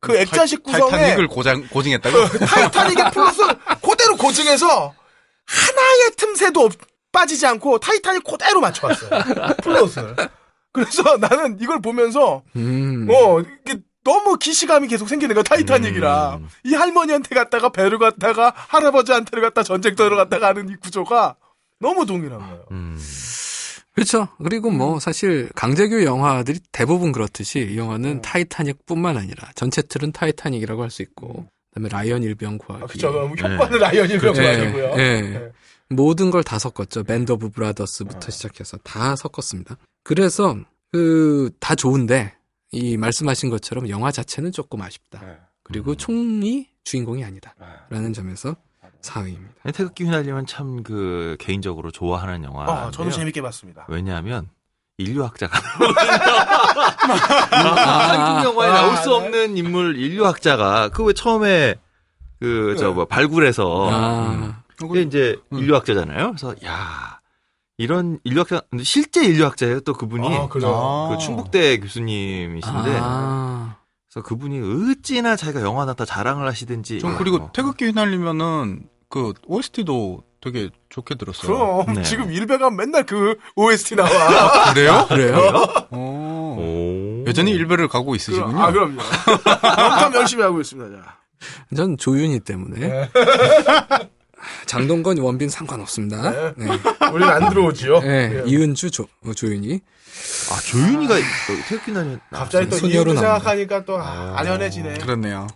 그 0.00 0.16
액자식 0.16 0.62
구성에 0.62 0.90
타이타닉을 0.90 1.28
고장 1.28 1.66
고증했다고? 1.68 2.28
타이타닉의 2.46 3.10
플롯을 3.12 3.56
그대로 3.82 4.16
고증해서 4.16 4.94
하나의 5.46 6.10
틈새도 6.16 6.60
없- 6.60 6.78
빠지지 7.14 7.46
않고 7.46 7.78
타이타닉 7.78 8.22
그대로 8.24 8.60
맞춰왔어요. 8.60 9.08
플롯을. 9.62 10.14
그래서 10.72 11.16
나는 11.16 11.56
이걸 11.60 11.80
보면서 11.80 12.42
음. 12.56 13.08
어 13.10 13.40
이게 13.40 13.78
너무 14.04 14.36
기시감이 14.36 14.88
계속 14.88 15.08
생기는 15.08 15.34
거야 15.34 15.42
타이타닉이라 15.44 16.34
음. 16.40 16.48
이 16.64 16.74
할머니한테 16.74 17.34
갔다가 17.34 17.70
배를 17.70 17.98
갔다가 17.98 18.52
할아버지한테를 18.54 19.40
갔다 19.42 19.62
전쟁터를 19.62 20.16
갔다가 20.18 20.48
하는 20.48 20.68
이 20.68 20.74
구조가 20.76 21.36
너무 21.80 22.04
동일한 22.04 22.40
거예요. 22.40 22.64
음. 22.72 22.98
그렇죠. 23.94 24.26
그리고 24.42 24.70
뭐 24.70 24.98
사실 24.98 25.48
강제규 25.54 26.02
영화들이 26.04 26.58
대부분 26.72 27.12
그렇듯이 27.12 27.60
이 27.72 27.78
영화는 27.78 28.22
타이타닉뿐만 28.22 29.16
아니라 29.16 29.48
전체 29.54 29.82
틀은 29.82 30.10
타이타닉이라고 30.12 30.82
할 30.82 30.90
수 30.90 31.02
있고 31.02 31.46
그다음에 31.70 31.88
라이언 31.88 32.24
일병 32.24 32.58
구하기. 32.58 32.84
아, 32.84 32.86
그쵸. 32.88 33.08
효과는 33.08 33.78
라이언 33.78 34.10
일병 34.10 34.36
예, 34.36 34.48
아니고요. 34.48 34.94
예. 34.98 35.20
네. 35.20 35.48
모든 35.96 36.30
걸 36.30 36.42
다 36.42 36.58
섞었죠. 36.58 37.04
밴드 37.04 37.32
오브 37.32 37.50
브라더스부터 37.50 38.30
시작해서 38.30 38.76
다 38.78 39.16
섞었습니다. 39.16 39.76
그래서 40.02 40.56
그 40.92 41.50
다 41.60 41.74
좋은데 41.74 42.34
이 42.72 42.96
말씀하신 42.96 43.50
것처럼 43.50 43.88
영화 43.88 44.10
자체는 44.10 44.52
조금 44.52 44.82
아쉽다. 44.82 45.20
네. 45.20 45.36
그리고 45.62 45.94
총이 45.94 46.68
주인공이 46.84 47.24
아니다라는 47.24 48.12
점에서 48.12 48.56
4위입니다. 49.02 49.72
태극기 49.74 50.04
휘날리며 50.04 50.46
참 50.46 50.82
그 50.82 51.36
개인적으로 51.40 51.90
좋아하는 51.90 52.44
영화. 52.44 52.64
아, 52.64 52.90
저도 52.90 53.10
재밌게 53.10 53.40
봤습니다. 53.42 53.86
왜냐하면 53.88 54.48
인류학자가 54.98 55.58
한국 57.50 58.44
영화에 58.50 58.68
아, 58.70 58.72
나올 58.74 58.96
수 58.98 59.08
네. 59.10 59.14
없는 59.14 59.56
인물 59.56 59.96
인류학자가 59.96 60.88
그 60.90 61.04
왜 61.04 61.12
처음에 61.12 61.74
그 62.40 62.76
저뭐 62.78 63.06
발굴해서 63.06 63.88
아, 63.90 64.62
그게 64.76 65.02
이제 65.02 65.36
인류학자잖아요. 65.52 66.28
그래서 66.36 66.54
야 66.64 67.20
이런 67.78 68.18
인류학자 68.24 68.62
근데 68.70 68.84
실제 68.84 69.24
인류학자예요. 69.24 69.80
또 69.80 69.92
그분이 69.94 70.26
아, 70.36 70.48
그래요? 70.48 71.08
그 71.12 71.18
충북대 71.18 71.78
교수님이신데 71.80 72.98
아, 73.00 73.76
그래서 74.10 74.24
그분이 74.26 74.92
어찌나 74.92 75.36
자기가 75.36 75.60
영화 75.62 75.84
나 75.84 75.94
다 75.94 76.04
자랑을 76.04 76.46
하시든지 76.48 77.00
전 77.00 77.16
그리고 77.16 77.36
어. 77.38 77.50
태극기 77.52 77.86
휘날리면은 77.86 78.88
그 79.08 79.32
OST도 79.46 80.22
되게 80.40 80.68
좋게 80.90 81.14
들었어요. 81.14 81.84
그럼 81.84 81.96
네. 81.96 82.02
지금 82.02 82.30
일베가 82.30 82.70
맨날 82.70 83.06
그 83.06 83.36
OST 83.56 83.96
나와. 83.96 84.10
그래요? 84.74 85.06
그래요? 85.08 85.38
오. 85.90 85.96
오. 85.96 87.24
여전히 87.26 87.52
일베를 87.52 87.88
가고 87.88 88.14
있으시군요. 88.14 88.60
아 88.60 88.70
그럼요. 88.70 88.98
영탐 89.80 90.14
열심히 90.14 90.42
하고 90.42 90.60
있습니다. 90.60 90.96
자. 91.02 91.18
전 91.74 91.96
조윤희 91.96 92.40
때문에. 92.40 93.08
장동건, 94.66 95.18
원빈 95.18 95.48
상관없습니다. 95.48 96.54
네. 96.56 96.66
우리는 97.12 97.32
안 97.32 97.48
들어오지요. 97.48 98.00
네, 98.00 98.42
예. 98.44 98.50
이은주, 98.50 98.90
조, 98.90 99.06
어, 99.24 99.32
조윤희. 99.34 99.80
아, 100.50 100.60
조윤이가 100.60 101.14
태극기단이 101.68 102.18
갑자기 102.30 102.68
또 102.68 102.76
나옵니다. 102.76 103.14
생각하니까 103.20 103.84
또 103.84 103.98
아, 103.98 104.34
아련해지네. 104.38 104.98
그렇네요. 104.98 105.46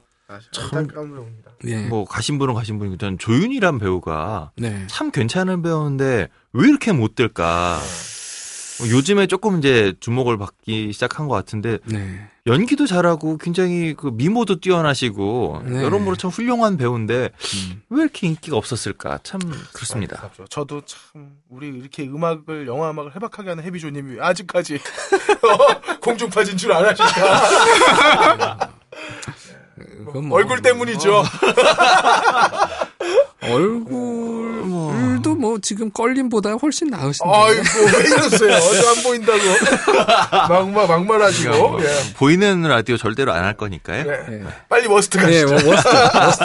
참 0.53 0.79
안타까운 0.79 1.15
배우입니다. 1.15 1.51
예. 1.67 1.87
뭐 1.87 2.05
가신 2.05 2.39
분은 2.39 2.55
가신 2.55 2.79
분이고 2.79 2.99
저는 2.99 3.19
조윤이란 3.19 3.79
배우가 3.79 4.51
네. 4.57 4.85
참 4.87 5.11
괜찮은 5.11 5.63
배우인데 5.63 6.29
왜 6.53 6.69
이렇게 6.69 6.93
못 6.93 7.15
될까? 7.15 7.81
뭐 8.79 8.89
요즘에 8.89 9.27
조금 9.27 9.59
이제 9.59 9.93
주목을 10.01 10.39
받기 10.39 10.93
시작한 10.93 11.27
것 11.27 11.35
같은데 11.35 11.79
네. 11.85 12.29
연기도 12.47 12.87
잘하고 12.87 13.37
굉장히 13.39 13.95
그 13.95 14.11
미모도 14.15 14.61
뛰어나시고 14.61 15.63
네. 15.67 15.83
여러모로 15.83 16.17
참 16.17 16.31
훌륭한 16.31 16.77
배우인데 16.77 17.31
음. 17.35 17.83
왜 17.91 18.03
이렇게 18.03 18.27
인기가 18.29 18.57
없었을까? 18.57 19.19
참 19.23 19.41
그렇습니다. 19.73 20.17
안타깝죠. 20.17 20.47
저도 20.49 20.83
참 20.87 21.33
우리 21.49 21.69
이렇게 21.69 22.05
음악을 22.05 22.67
영화 22.69 22.91
음악을 22.91 23.15
해박하게 23.17 23.51
하는 23.51 23.65
해비조님이 23.65 24.21
아직까지 24.21 24.77
어, 25.43 25.99
공중파 26.01 26.45
진출 26.45 26.73
안 26.73 26.85
하실까? 26.87 28.71
그건 30.07 30.27
뭐- 30.27 30.39
얼굴 30.39 30.63
때문이죠. 30.63 31.23
뭐. 33.41 33.55
얼굴도 33.55 35.35
뭐 35.37 35.59
지금 35.61 35.91
껄림보다 35.91 36.53
훨씬 36.55 36.89
나으신데. 36.89 37.31
아이고, 37.33 37.63
왜 37.99 38.05
이러세요? 38.07 38.55
안 38.89 39.03
보인다고. 39.03 39.39
막말, 40.49 40.89
막말하시고. 40.89 41.51
그러니까 41.51 41.69
뭐 41.71 41.83
예. 41.85 42.15
보이는 42.15 42.63
라디오 42.63 42.97
절대로 42.97 43.33
안 43.33 43.45
할 43.45 43.57
거니까요. 43.57 44.05
예. 44.07 44.33
예. 44.35 44.43
빨리 44.69 44.89
worst 44.89 45.19
가시죠. 45.19 45.47
네, 45.55 45.63
뭐 45.65 45.73
worst. 45.73 45.89
worst. 46.19 46.45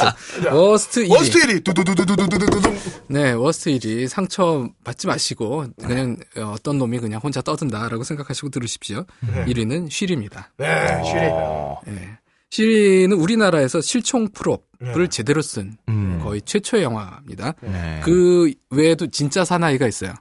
worst 0.53 1.03
1위. 1.05 1.11
worst 1.11 1.39
1위. 1.39 1.63
두두두두두두두둥. 1.63 2.77
네, 3.07 3.31
worst 3.31 3.71
1위. 3.71 4.07
상처 4.07 4.69
받지 4.83 5.07
마시고, 5.07 5.65
그냥 5.81 6.17
어떤 6.37 6.77
놈이 6.77 6.99
그냥 6.99 7.19
혼자 7.23 7.41
떠든다라고 7.41 8.03
생각하시고 8.03 8.49
들으십시오. 8.49 9.05
네. 9.21 9.45
1위는 9.45 9.89
쉬리입니다. 9.89 10.51
네, 10.57 11.01
쉬리. 11.05 11.91
네. 11.93 12.17
쉬리는 12.53 13.17
우리나라에서 13.17 13.81
실총 13.81 14.27
prop을 14.29 15.07
제대로 15.09 15.41
쓴 15.41 15.75
음. 15.89 16.19
거의 16.23 16.39
최초의 16.39 16.83
영화입니다. 16.83 17.55
네. 17.61 17.99
그 18.03 18.53
외에도 18.69 19.07
진짜 19.07 19.43
사나이가 19.43 19.87
있어요. 19.87 20.13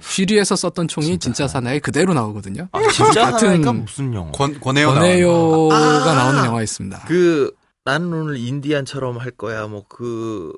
쉬리에서 0.00 0.54
썼던 0.54 0.88
총이 0.88 1.18
진짜, 1.18 1.48
사나이 1.48 1.80
그대로 1.80 2.12
나오거든요. 2.12 2.68
아, 2.72 2.88
진짜 2.92 3.30
같은 3.30 3.62
무슨 3.80 4.12
영화? 4.12 4.30
권, 4.32 4.60
권혜요 4.60 4.88
나오는 4.92 5.00
권혜요가 5.00 6.14
나오는 6.14 6.44
영화 6.44 6.62
있습니다. 6.62 7.04
그 7.08 7.52
나는 7.86 8.12
오늘 8.12 8.36
인디안처럼 8.36 9.16
할 9.16 9.30
거야. 9.30 9.66
뭐 9.66 9.84
그 9.88 10.52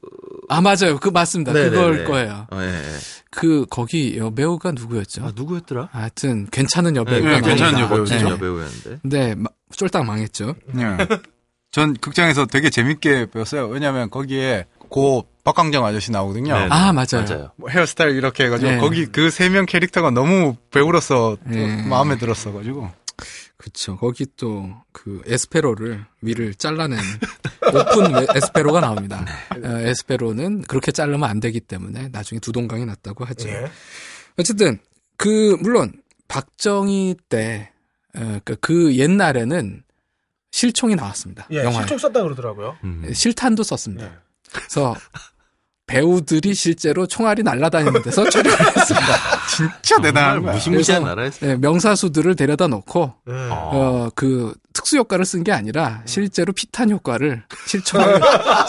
아 0.53 0.61
맞아요, 0.61 0.99
그 1.01 1.09
맞습니다. 1.09 1.53
네네네. 1.53 1.71
그걸 1.71 2.05
거예요. 2.05 2.47
어, 2.51 2.61
예, 2.61 2.67
예. 2.67 2.83
그 3.31 3.65
거기 3.71 4.17
여배우가 4.19 4.73
누구였죠? 4.73 5.25
아, 5.25 5.33
누구였더라? 5.35 5.89
하여튼 5.93 6.47
괜찮은 6.51 6.97
여배우가 6.97 7.29
네, 7.29 7.41
괜찮은 7.41 7.73
나옵니다. 7.73 7.83
여배우죠. 7.93 8.15
네. 8.17 8.31
여배우였는데. 8.33 8.99
근데 9.03 9.35
마- 9.37 9.49
쫄딱 9.77 10.05
망했죠. 10.05 10.55
예. 10.77 11.07
전 11.71 11.95
극장에서 11.95 12.47
되게 12.47 12.69
재밌게 12.69 13.27
배웠어요. 13.31 13.69
왜냐면 13.69 14.11
거기에 14.11 14.67
고 14.89 15.25
박광정 15.45 15.85
아저씨 15.87 16.11
나오거든요. 16.11 16.53
네. 16.59 16.67
아 16.69 16.93
맞아요. 16.93 17.25
맞아요. 17.29 17.51
뭐 17.57 17.71
헤어스타일 17.71 18.17
이렇게 18.17 18.45
해가지고 18.47 18.71
네. 18.73 18.79
거기 18.79 19.07
그 19.07 19.29
세 19.31 19.49
명 19.49 19.65
캐릭터가 19.67 20.11
너무 20.11 20.57
배우로서 20.73 21.37
또 21.45 21.49
네. 21.51 21.87
마음에 21.87 22.19
들었어가지고 22.19 22.91
그쵸. 23.61 23.97
거기 23.99 24.27
또 24.37 24.83
그 24.93 25.23
에스페로를 25.27 26.05
위를 26.23 26.55
잘라낸 26.55 26.99
오픈 27.73 28.15
웨- 28.15 28.27
에스페로가 28.35 28.81
나옵니다. 28.81 29.25
네. 29.57 29.67
어, 29.67 29.79
에스페로는 29.81 30.63
그렇게 30.63 30.91
자르면 30.93 31.25
안 31.25 31.41
되기 31.41 31.61
때문에 31.61 32.09
나중에 32.09 32.39
두 32.41 32.53
동강이 32.53 32.85
났다고 32.87 33.25
하죠. 33.27 33.49
예. 33.49 33.71
어쨌든 34.39 34.79
그 35.17 35.57
물론 35.61 35.93
박정희 36.29 37.17
때 37.29 37.71
어, 38.17 38.39
그- 38.45 38.57
그 38.57 38.97
옛날에는 38.97 39.83
실총이 40.51 40.97
나왔습니다. 40.97 41.47
예, 41.53 41.59
영화에. 41.59 41.83
실총 41.83 41.99
썼다 41.99 42.23
그러더라고요. 42.23 42.77
음. 42.83 43.09
실탄도 43.13 43.63
썼습니다. 43.63 44.07
네. 44.07 44.13
그래서 44.53 44.95
배우들이 45.91 46.55
실제로 46.55 47.05
총알이 47.07 47.43
날아다니는 47.43 48.03
데서 48.03 48.29
촬영을 48.31 48.59
했습니다. 48.61 49.07
진짜 49.83 50.01
대단한 50.01 50.43
거야. 50.43 50.53
무시무시한 50.55 51.03
나라에서. 51.05 51.45
네, 51.45 51.57
명사수들을 51.57 52.37
데려다 52.37 52.69
놓고 52.69 53.13
예. 53.29 53.33
어, 53.51 54.09
그 54.15 54.55
특수 54.73 54.97
효과를 54.99 55.25
쓴 55.25 55.43
게 55.43 55.51
아니라 55.53 56.03
실제로 56.05 56.53
피탄 56.53 56.91
효과를 56.91 57.43
실총을 57.67 58.21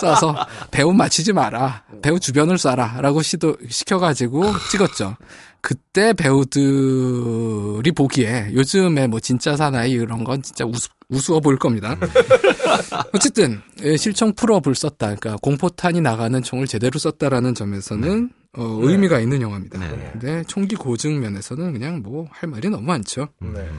쏴서 0.02 0.36
배우 0.72 0.94
맞히지 0.94 1.34
마라. 1.34 1.84
배우 2.02 2.20
주변을 2.20 2.56
쏴라라고 2.58 3.22
시도 3.22 3.56
시켜가지고 3.70 4.52
찍었죠. 4.72 5.16
그때 5.62 6.14
배우들이 6.14 7.92
보기에 7.92 8.50
요즘에 8.54 9.06
뭐 9.08 9.20
진짜 9.20 9.56
사나이 9.56 9.92
이런 9.92 10.24
건 10.24 10.42
진짜 10.42 10.66
우스, 10.66 10.90
우스워 11.12 11.40
보일 11.40 11.58
겁니다. 11.60 11.98
어쨌든 13.14 13.62
예, 13.84 13.98
실총 13.98 14.34
prop을 14.34 14.74
썼다. 14.76 15.16
그러니까 15.16 15.36
공포탄이 15.42 16.02
나가는 16.02 16.42
총을 16.42 16.68
제대로 16.68 16.98
썼다라는 16.98 17.54
점에서는 17.54 18.30
어, 18.58 18.80
의미가 18.82 19.20
있는 19.20 19.42
영화입니다. 19.42 19.80
네. 19.80 20.10
근데 20.14 20.44
총기 20.48 20.76
고증 20.76 21.20
면에서는 21.20 21.74
그냥 21.74 22.02
뭐 22.02 22.28
할 22.32 22.50
말이 22.50 22.70
너무 22.70 22.84
많죠. 22.84 23.28
네. 23.40 23.70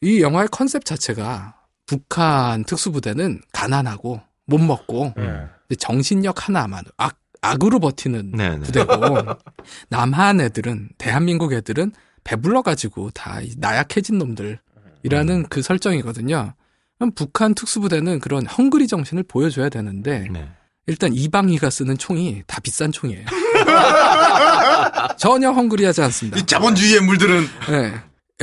이 0.00 0.20
영화의 0.22 0.48
컨셉 0.50 0.84
자체가 0.84 1.56
북한 1.86 2.64
특수부대는 2.64 3.40
가난하고 3.52 4.20
못 4.46 4.58
먹고 4.58 5.14
예. 5.18 5.22
근데 5.22 5.76
정신력 5.78 6.46
하나만 6.48 6.84
악 6.96 7.18
악으로 7.40 7.78
버티는 7.80 8.32
네, 8.32 8.50
네. 8.50 8.58
부대고 8.60 8.94
남한 9.88 10.40
애들은 10.40 10.90
대한민국 10.98 11.52
애들은 11.52 11.92
배불러 12.24 12.62
가지고 12.62 13.10
다이 13.10 13.52
나약해진 13.58 14.18
놈들 14.18 14.58
이라는 15.02 15.46
그 15.48 15.62
설정이거든요. 15.62 16.54
그럼 16.98 17.12
북한 17.14 17.54
특수부대는 17.54 18.18
그런 18.20 18.46
헝그리 18.46 18.86
정신을 18.88 19.22
보여줘야 19.24 19.68
되는데 19.68 20.28
네. 20.30 20.48
일단 20.86 21.12
이방희가 21.12 21.70
쓰는 21.70 21.96
총이 21.98 22.42
다 22.46 22.60
비싼 22.60 22.90
총이에요. 22.90 23.24
전혀 25.18 25.50
헝그리하지 25.50 26.02
않습니다. 26.02 26.38
이 26.38 26.46
자본주의의 26.46 27.00
물들은 27.02 27.46
네. 27.70 27.94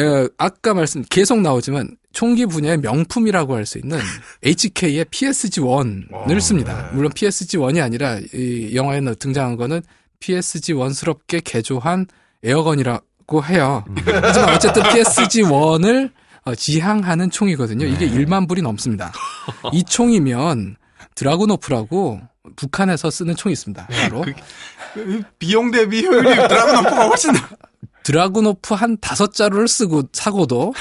어, 0.03 0.27
아까 0.37 0.73
말씀 0.73 1.03
계속 1.09 1.39
나오지만 1.41 1.97
총기 2.11 2.45
분야의 2.45 2.77
명품이라고 2.79 3.55
할 3.55 3.65
수 3.65 3.77
있는 3.77 3.99
HK의 4.43 5.05
PSG-1을 5.05 6.39
씁니다. 6.41 6.89
물론 6.93 7.11
PSG-1이 7.11 7.81
아니라 7.83 8.19
이 8.33 8.71
영화에 8.73 9.01
등장한 9.19 9.57
거는 9.57 9.81
PSG-1스럽게 10.19 11.41
개조한 11.43 12.07
에어건이라고 12.43 13.43
해요. 13.45 13.83
하지만 14.05 14.49
어쨌든 14.53 14.83
PSG-1을 14.83 16.07
어, 16.07 16.24
지향하는 16.53 17.31
총이거든요. 17.31 17.85
이게 17.87 18.07
1만 18.07 18.47
불이 18.47 18.61
넘습니다. 18.61 19.11
이 19.73 19.83
총이면 19.83 20.75
드라구노프라고 21.15 22.21
북한에서 22.55 23.09
쓰는 23.09 23.35
총이 23.35 23.53
있습니다. 23.53 23.87
바로 23.87 24.23
비용 25.39 25.71
대비 25.71 26.05
효율이 26.05 26.35
드라곤오프가 26.35 27.07
훨씬 27.07 27.31
나. 27.33 27.39
드라구노프 28.03 28.75
한 28.75 28.97
다섯 29.01 29.33
자루를 29.33 29.67
쓰고 29.67 30.03
사고도 30.13 30.73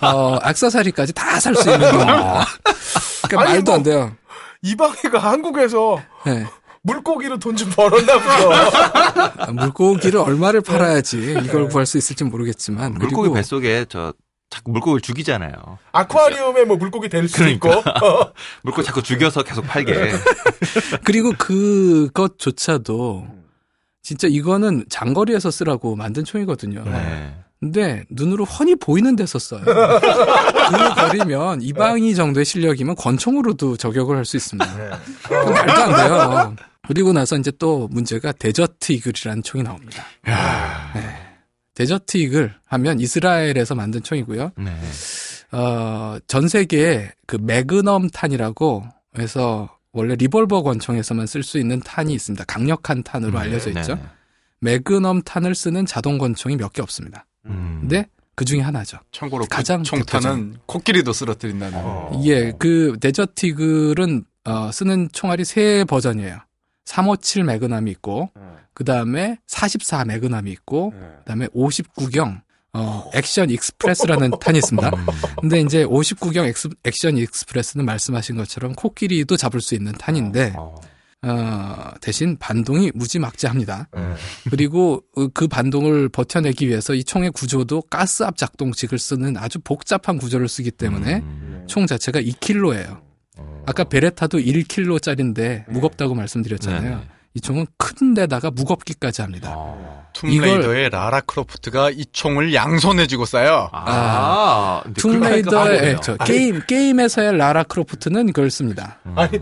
어 0.00 0.38
액세서리까지 0.44 1.12
다 1.12 1.38
살 1.38 1.54
수 1.54 1.70
있는 1.70 1.88
경우. 1.92 2.04
그러니까 3.28 3.40
아니, 3.42 3.50
말도 3.52 3.64
뭐- 3.70 3.74
안 3.76 3.82
돼요. 3.84 4.16
이방애가 4.62 5.18
한국에서 5.20 6.02
네. 6.24 6.44
물고기로 6.82 7.38
돈 7.38 7.56
좀 7.56 7.70
벌었나 7.70 8.14
보죠. 8.18 9.52
물고기를 9.52 10.18
얼마를 10.20 10.60
팔아야지 10.62 11.36
이걸 11.44 11.68
구할 11.68 11.86
수 11.86 11.98
있을지 11.98 12.24
모르겠지만 12.24 12.94
물고기 12.94 13.32
뱃속에 13.32 13.86
저 13.88 14.12
자꾸 14.48 14.70
물고기를 14.70 15.00
죽이잖아요. 15.00 15.52
아쿠아리움에 15.92 16.64
뭐 16.64 16.76
물고기 16.76 17.08
될 17.08 17.28
수도 17.28 17.48
있고. 17.48 17.68
어. 17.72 18.32
물고기 18.62 18.86
자꾸 18.86 19.02
죽여서 19.02 19.42
계속 19.42 19.62
팔게. 19.66 20.12
그리고 21.04 21.32
그것조차도 21.36 23.26
진짜 24.02 24.28
이거는 24.30 24.84
장거리에서 24.88 25.50
쓰라고 25.50 25.96
만든 25.96 26.24
총이거든요. 26.24 26.84
네. 26.84 27.34
근데 27.58 28.04
눈으로 28.10 28.44
훤히 28.44 28.76
보이는 28.76 29.16
데서 29.16 29.38
써요. 29.38 29.62
그 29.64 30.94
거리면 30.94 31.62
이방이 31.62 32.14
정도의 32.14 32.44
실력이면 32.44 32.94
권총으로도 32.96 33.76
저격을 33.78 34.16
할 34.16 34.24
수 34.24 34.36
있습니다. 34.36 34.76
네. 34.76 34.90
말도 35.30 35.72
안 35.72 35.96
돼요. 35.96 36.56
그리고 36.86 37.12
나서 37.12 37.36
이제 37.36 37.50
또 37.58 37.88
문제가 37.90 38.30
데저트 38.32 38.92
이글이라는 38.92 39.42
총이 39.42 39.64
나옵니다. 39.64 40.04
네. 40.94 41.25
데저트 41.76 42.16
이글 42.16 42.54
하면 42.66 42.98
이스라엘에서 43.00 43.74
만든 43.74 44.02
총이고요. 44.02 44.52
네. 44.56 44.72
어, 45.52 46.18
전 46.26 46.48
세계에 46.48 47.12
그 47.26 47.36
매그넘 47.40 48.08
탄이라고 48.10 48.84
해서 49.18 49.68
원래 49.92 50.14
리볼버 50.16 50.62
권총에서만 50.62 51.26
쓸 51.26 51.42
수 51.42 51.58
있는 51.58 51.78
탄이 51.80 52.12
있습니다. 52.12 52.44
강력한 52.46 53.02
탄으로 53.02 53.38
알려져 53.38 53.70
있죠. 53.70 53.94
네. 53.94 54.02
매그넘 54.60 55.22
탄을 55.22 55.54
쓰는 55.54 55.86
자동 55.86 56.18
권총이 56.18 56.56
몇 56.56 56.72
개 56.72 56.82
없습니다. 56.82 57.26
음. 57.46 57.78
근데 57.82 58.06
그 58.34 58.44
중에 58.44 58.60
하나죠. 58.60 58.98
참고로 59.12 59.46
가장 59.46 59.78
그 59.78 59.84
총탄은 59.84 60.56
코끼리도 60.66 61.12
쓰러뜨린다는. 61.12 62.24
예, 62.24 62.52
그 62.58 62.96
데저트 63.00 63.62
이글은 63.62 64.24
어, 64.44 64.70
쓰는 64.72 65.08
총알이 65.12 65.44
세 65.44 65.84
버전이에요. 65.84 66.38
357 66.84 67.44
매그넘이 67.44 67.90
있고, 67.92 68.30
그 68.76 68.84
다음에 68.84 69.38
44 69.46 70.04
매그넘이 70.04 70.50
있고, 70.52 70.90
그 70.90 71.24
다음에 71.24 71.46
50구경 71.46 72.42
어, 72.74 73.10
Action 73.14 73.48
Express라는 73.48 74.32
탄이 74.38 74.58
있습니다. 74.58 74.90
근데 75.40 75.62
이제 75.62 75.86
50구경 75.86 76.46
엑스, 76.46 76.68
Action 76.84 77.16
Express는 77.16 77.86
말씀하신 77.86 78.36
것처럼 78.36 78.74
코끼리도 78.74 79.38
잡을 79.38 79.62
수 79.62 79.74
있는 79.74 79.92
탄인데, 79.92 80.52
어, 81.22 81.90
대신 82.02 82.36
반동이 82.38 82.92
무지막지합니다. 82.94 83.88
그리고 84.50 85.02
그 85.32 85.48
반동을 85.48 86.10
버텨내기 86.10 86.68
위해서 86.68 86.92
이 86.92 87.02
총의 87.02 87.30
구조도 87.30 87.80
가스압 87.88 88.36
작동식을 88.36 88.98
쓰는 88.98 89.38
아주 89.38 89.58
복잡한 89.58 90.18
구조를 90.18 90.46
쓰기 90.46 90.70
때문에 90.70 91.24
총 91.66 91.86
자체가 91.86 92.20
2킬로예요. 92.20 93.00
아까 93.64 93.84
베레타도 93.84 94.36
1킬로짜리인데 94.36 95.64
무겁다고 95.70 96.14
말씀드렸잖아요. 96.14 97.15
이 97.36 97.40
총은 97.42 97.66
큰 97.76 98.14
데다가 98.14 98.50
무겁기까지 98.50 99.20
합니다. 99.20 99.54
툼레이더의 100.14 100.88
라라 100.88 101.20
크로프트가 101.20 101.90
이 101.90 102.06
총을 102.10 102.54
양손에 102.54 103.06
쥐고 103.06 103.24
쏴요. 103.24 103.68
아, 103.72 104.80
그거 104.84 104.94
툼레이더의 104.96 105.98
저 106.02 106.16
게임 106.16 106.62
게임에서의 106.66 107.36
라라 107.36 107.64
크로프트는 107.64 108.28
그걸 108.28 108.50
씁니다. 108.50 108.96
아니 109.14 109.38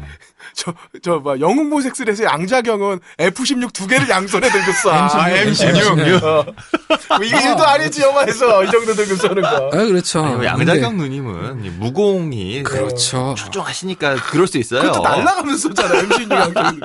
저 0.54 0.72
저 1.02 1.18
뭐 1.18 1.38
영웅 1.40 1.68
모색슬에서 1.68 2.24
양자경은 2.24 3.00
F16 3.18 3.72
두 3.72 3.86
개를 3.86 4.08
양손에 4.08 4.48
들고 4.50 4.72
쏴. 4.72 5.10
M16. 5.10 5.74
M16. 5.74 6.22
어. 6.22 6.44
뭐 7.16 7.24
이게 7.24 7.36
일도 7.36 7.64
아니지 7.66 8.02
영화에서 8.02 8.64
이 8.64 8.70
정도 8.70 8.94
들고 8.94 9.14
쏘는 9.16 9.42
거. 9.42 9.48
아, 9.48 9.70
그렇죠. 9.70 10.20
아니, 10.20 10.28
뭐 10.34 10.38
근데- 10.56 10.72
양자경 10.72 10.96
누님은 10.96 11.64
이 11.64 11.70
무공이 11.70 12.62
그렇죠. 12.62 13.34
출중하시니까 13.36 14.16
그럴 14.30 14.46
수 14.46 14.58
있어요. 14.58 14.82
그것도 14.82 15.02
날라가면서 15.02 15.68
쏘잖아 15.68 16.02
M16 16.02 16.30
양자경. 16.32 16.80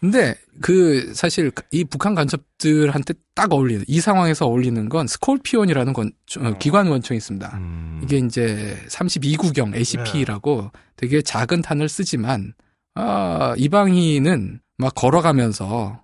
근데 0.00 0.34
그 0.60 1.12
사실 1.14 1.50
이 1.72 1.84
북한 1.84 2.14
간첩들한테 2.14 3.14
딱 3.34 3.52
어울리는 3.52 3.84
이 3.88 4.00
상황에서 4.00 4.46
어울리는 4.46 4.88
건 4.88 5.06
스콜피온이라는 5.08 5.92
건 5.92 6.12
어, 6.38 6.54
기관 6.58 6.86
원총이 6.86 7.18
있습니다. 7.18 7.50
음. 7.54 8.00
이게 8.04 8.18
이제 8.18 8.78
32구경 8.88 9.74
ACP라고 9.76 10.70
되게 10.96 11.20
작은 11.22 11.62
탄을 11.62 11.88
쓰지만 11.88 12.54
아, 12.94 13.54
이방희는 13.56 14.60
막 14.78 14.94
걸어가면서 14.94 16.00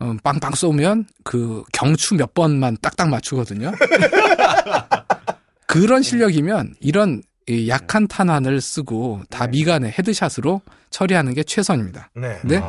어, 0.00 0.16
빵빵 0.22 0.54
쏘면 0.54 1.06
그 1.24 1.62
경추 1.72 2.14
몇 2.14 2.34
번만 2.34 2.76
딱딱 2.80 3.08
맞추거든요. 3.08 3.72
그런 5.66 6.02
실력이면 6.02 6.74
이런 6.80 7.22
이 7.48 7.68
약한 7.68 8.06
탄환을 8.06 8.60
쓰고 8.60 9.22
다 9.28 9.46
미간에 9.46 9.88
헤드샷으로 9.98 10.62
처리하는 10.90 11.34
게 11.34 11.42
최선입니다. 11.42 12.10
네. 12.14 12.38
근데 12.40 12.62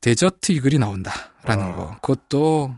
데저트 0.00 0.52
이글이 0.52 0.78
나온다라는 0.78 1.76
거. 1.76 1.96
그것도 2.00 2.74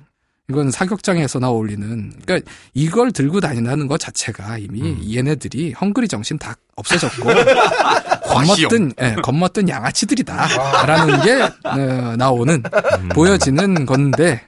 이건 0.51 0.73
사격장에서나 0.73 1.49
어울리는. 1.49 2.13
그러니까 2.25 2.51
이걸 2.75 3.13
들고 3.13 3.41
다닌다는 3.41 3.87
것 3.87 4.01
자체가 4.01 4.59
이미 4.59 5.15
얘네들이 5.17 5.75
헝그리 5.81 6.09
정신 6.09 6.39
다 6.39 6.57
없어졌고 6.75 7.23
겁먹던 8.27 8.93
예, 9.01 9.15
겁먹던 9.23 9.69
양아치들이다라는 9.69 11.23
게 11.23 11.43
어, 11.69 12.17
나오는 12.17 12.63
보여지는 13.15 13.87
건데 13.87 14.41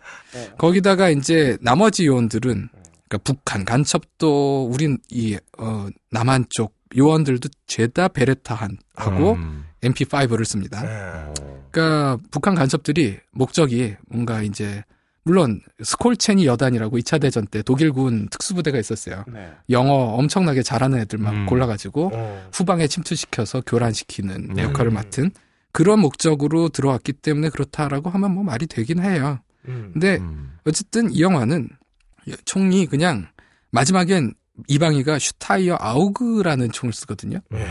거기다가 0.58 1.08
이제 1.10 1.56
나머지 1.60 2.06
요원들은 2.06 2.68
그러니까 3.08 3.18
북한 3.22 3.64
간첩도 3.64 4.70
우린 4.72 4.98
이 5.08 5.38
어, 5.58 5.86
남한 6.10 6.46
쪽 6.50 6.74
요원들도 6.96 7.48
죄다 7.68 8.08
베레타 8.08 8.58
하고 8.96 9.34
음. 9.34 9.66
MP5를 9.84 10.44
씁니다. 10.44 10.82
네. 10.82 11.42
그러니까 11.70 12.18
북한 12.32 12.56
간첩들이 12.56 13.18
목적이 13.30 13.96
뭔가 14.08 14.42
이제 14.42 14.84
물론 15.24 15.60
스콜체니 15.82 16.46
여단이라고 16.46 16.98
2차 16.98 17.20
대전 17.20 17.46
때 17.46 17.62
독일군 17.62 18.28
특수부대가 18.28 18.78
있었어요. 18.78 19.24
네. 19.32 19.52
영어 19.70 19.92
엄청나게 19.92 20.62
잘하는 20.62 20.98
애들만 21.00 21.34
음. 21.34 21.46
골라가지고 21.46 22.10
어. 22.12 22.48
후방에 22.52 22.88
침투시켜서 22.88 23.62
교란시키는 23.64 24.54
네. 24.54 24.62
역할을 24.64 24.90
맡은 24.90 25.30
그런 25.72 26.00
목적으로 26.00 26.68
들어왔기 26.68 27.14
때문에 27.14 27.50
그렇다라고 27.50 28.10
하면 28.10 28.34
뭐 28.34 28.42
말이 28.42 28.66
되긴 28.66 29.00
해요. 29.02 29.38
음. 29.68 29.90
근데 29.92 30.16
음. 30.16 30.58
어쨌든 30.66 31.12
이 31.12 31.22
영화는 31.22 31.68
총이 32.44 32.86
그냥 32.86 33.26
마지막엔 33.70 34.34
이방희가 34.68 35.18
슈타이어 35.18 35.76
아우그라는 35.80 36.72
총을 36.72 36.92
쓰거든요. 36.92 37.40
네. 37.50 37.64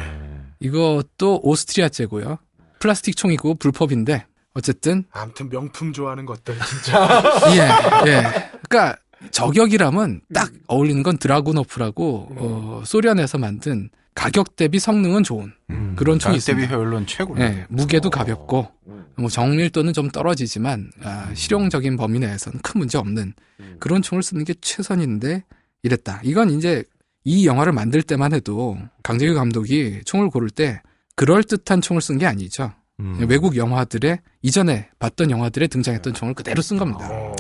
이것도 0.59 1.41
오스트리아제고요. 1.43 2.37
플라스틱 2.79 3.15
총이고 3.15 3.55
불법인데 3.55 4.25
어쨌든 4.53 5.05
아무튼 5.11 5.49
명품 5.49 5.93
좋아하는 5.93 6.25
것들 6.25 6.55
진짜. 6.59 7.23
예, 7.55 8.09
예. 8.11 8.23
그러니까 8.69 8.97
저격이라면 9.31 10.21
딱 10.33 10.51
어울리는 10.67 11.03
건 11.03 11.17
드라구노프라고 11.17 12.27
어, 12.37 12.83
소련에서 12.85 13.37
만든 13.37 13.89
가격 14.13 14.55
대비 14.57 14.79
성능은 14.79 15.23
좋은 15.23 15.53
음. 15.69 15.93
그런 15.95 16.19
총이 16.19 16.35
가격 16.37 16.45
대비 16.45 16.63
있습니다. 16.63 16.75
효율은 16.75 17.07
최고로. 17.07 17.41
예, 17.41 17.65
무게도 17.69 18.09
가볍고 18.09 18.67
뭐 19.15 19.29
정밀도는 19.29 19.93
좀 19.93 20.09
떨어지지만 20.09 20.91
아, 21.03 21.29
실용적인 21.33 21.95
범위 21.95 22.19
내에서는 22.19 22.59
큰 22.61 22.79
문제 22.79 22.97
없는 22.97 23.33
그런 23.79 24.01
총을 24.01 24.23
쓰는 24.23 24.43
게 24.43 24.53
최선인데 24.59 25.43
이랬다. 25.83 26.21
이건 26.23 26.49
이제 26.49 26.83
이 27.23 27.45
영화를 27.45 27.71
만들 27.71 28.01
때만 28.01 28.33
해도 28.33 28.77
강재규 29.03 29.33
감독이 29.35 30.01
총을 30.05 30.29
고를 30.29 30.49
때 30.49 30.81
그럴 31.15 31.43
듯한 31.43 31.81
총을 31.81 32.01
쓴 32.01 32.17
게 32.17 32.25
아니죠. 32.25 32.73
음. 33.01 33.25
외국 33.27 33.55
영화들의 33.57 34.19
이전에 34.41 34.89
봤던 34.99 35.31
영화들에 35.31 35.67
등장했던 35.67 36.13
총을 36.13 36.33
그대로 36.33 36.61
쓴 36.61 36.77
겁니다. 36.77 37.07
어. 37.11 37.35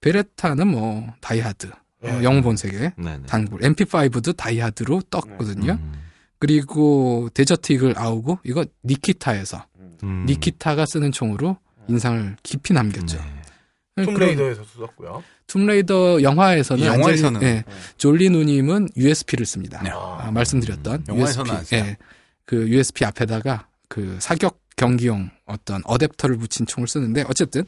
베레타는 0.00 0.66
뭐 0.68 1.06
다이하드, 1.20 1.68
어, 1.68 1.72
예. 2.06 2.22
영웅 2.24 2.42
본색의 2.42 2.80
네 2.96 3.16
네. 3.18 3.22
단골, 3.26 3.60
MP5도 3.60 4.36
다이하드로 4.36 5.02
떴거든요. 5.10 5.72
음. 5.72 5.92
그리고 6.38 7.28
데저트 7.32 7.72
이글 7.72 7.94
아우고 7.98 8.38
이거 8.44 8.64
니키타에서 8.84 9.64
음. 10.02 10.24
니키타가 10.28 10.84
쓰는 10.86 11.10
총으로 11.12 11.56
인상을 11.88 12.36
깊이 12.42 12.72
남겼죠. 12.74 13.18
네. 13.96 14.04
툼레이더에서 14.04 14.64
썼고요. 14.64 15.22
툼레이더 15.46 16.22
영화에서는 16.22 16.82
이 16.82 16.86
영화에서는. 16.86 17.40
안젤리- 17.40 17.44
예, 17.44 17.64
졸리 17.96 18.28
누님은 18.28 18.88
USP를 18.96 19.46
씁니다. 19.46 19.80
네. 19.82 19.90
아, 19.92 20.30
말씀드렸던 20.32 21.04
USP. 21.08 21.50
예, 21.76 21.96
그 22.44 22.68
USB 22.68 23.04
앞에다가 23.04 23.68
그 23.88 24.16
사격 24.20 24.58
경기용 24.76 25.30
어떤 25.46 25.82
어댑터를 25.82 26.38
붙인 26.38 26.66
총을 26.66 26.88
쓰는데 26.88 27.24
어쨌든 27.28 27.64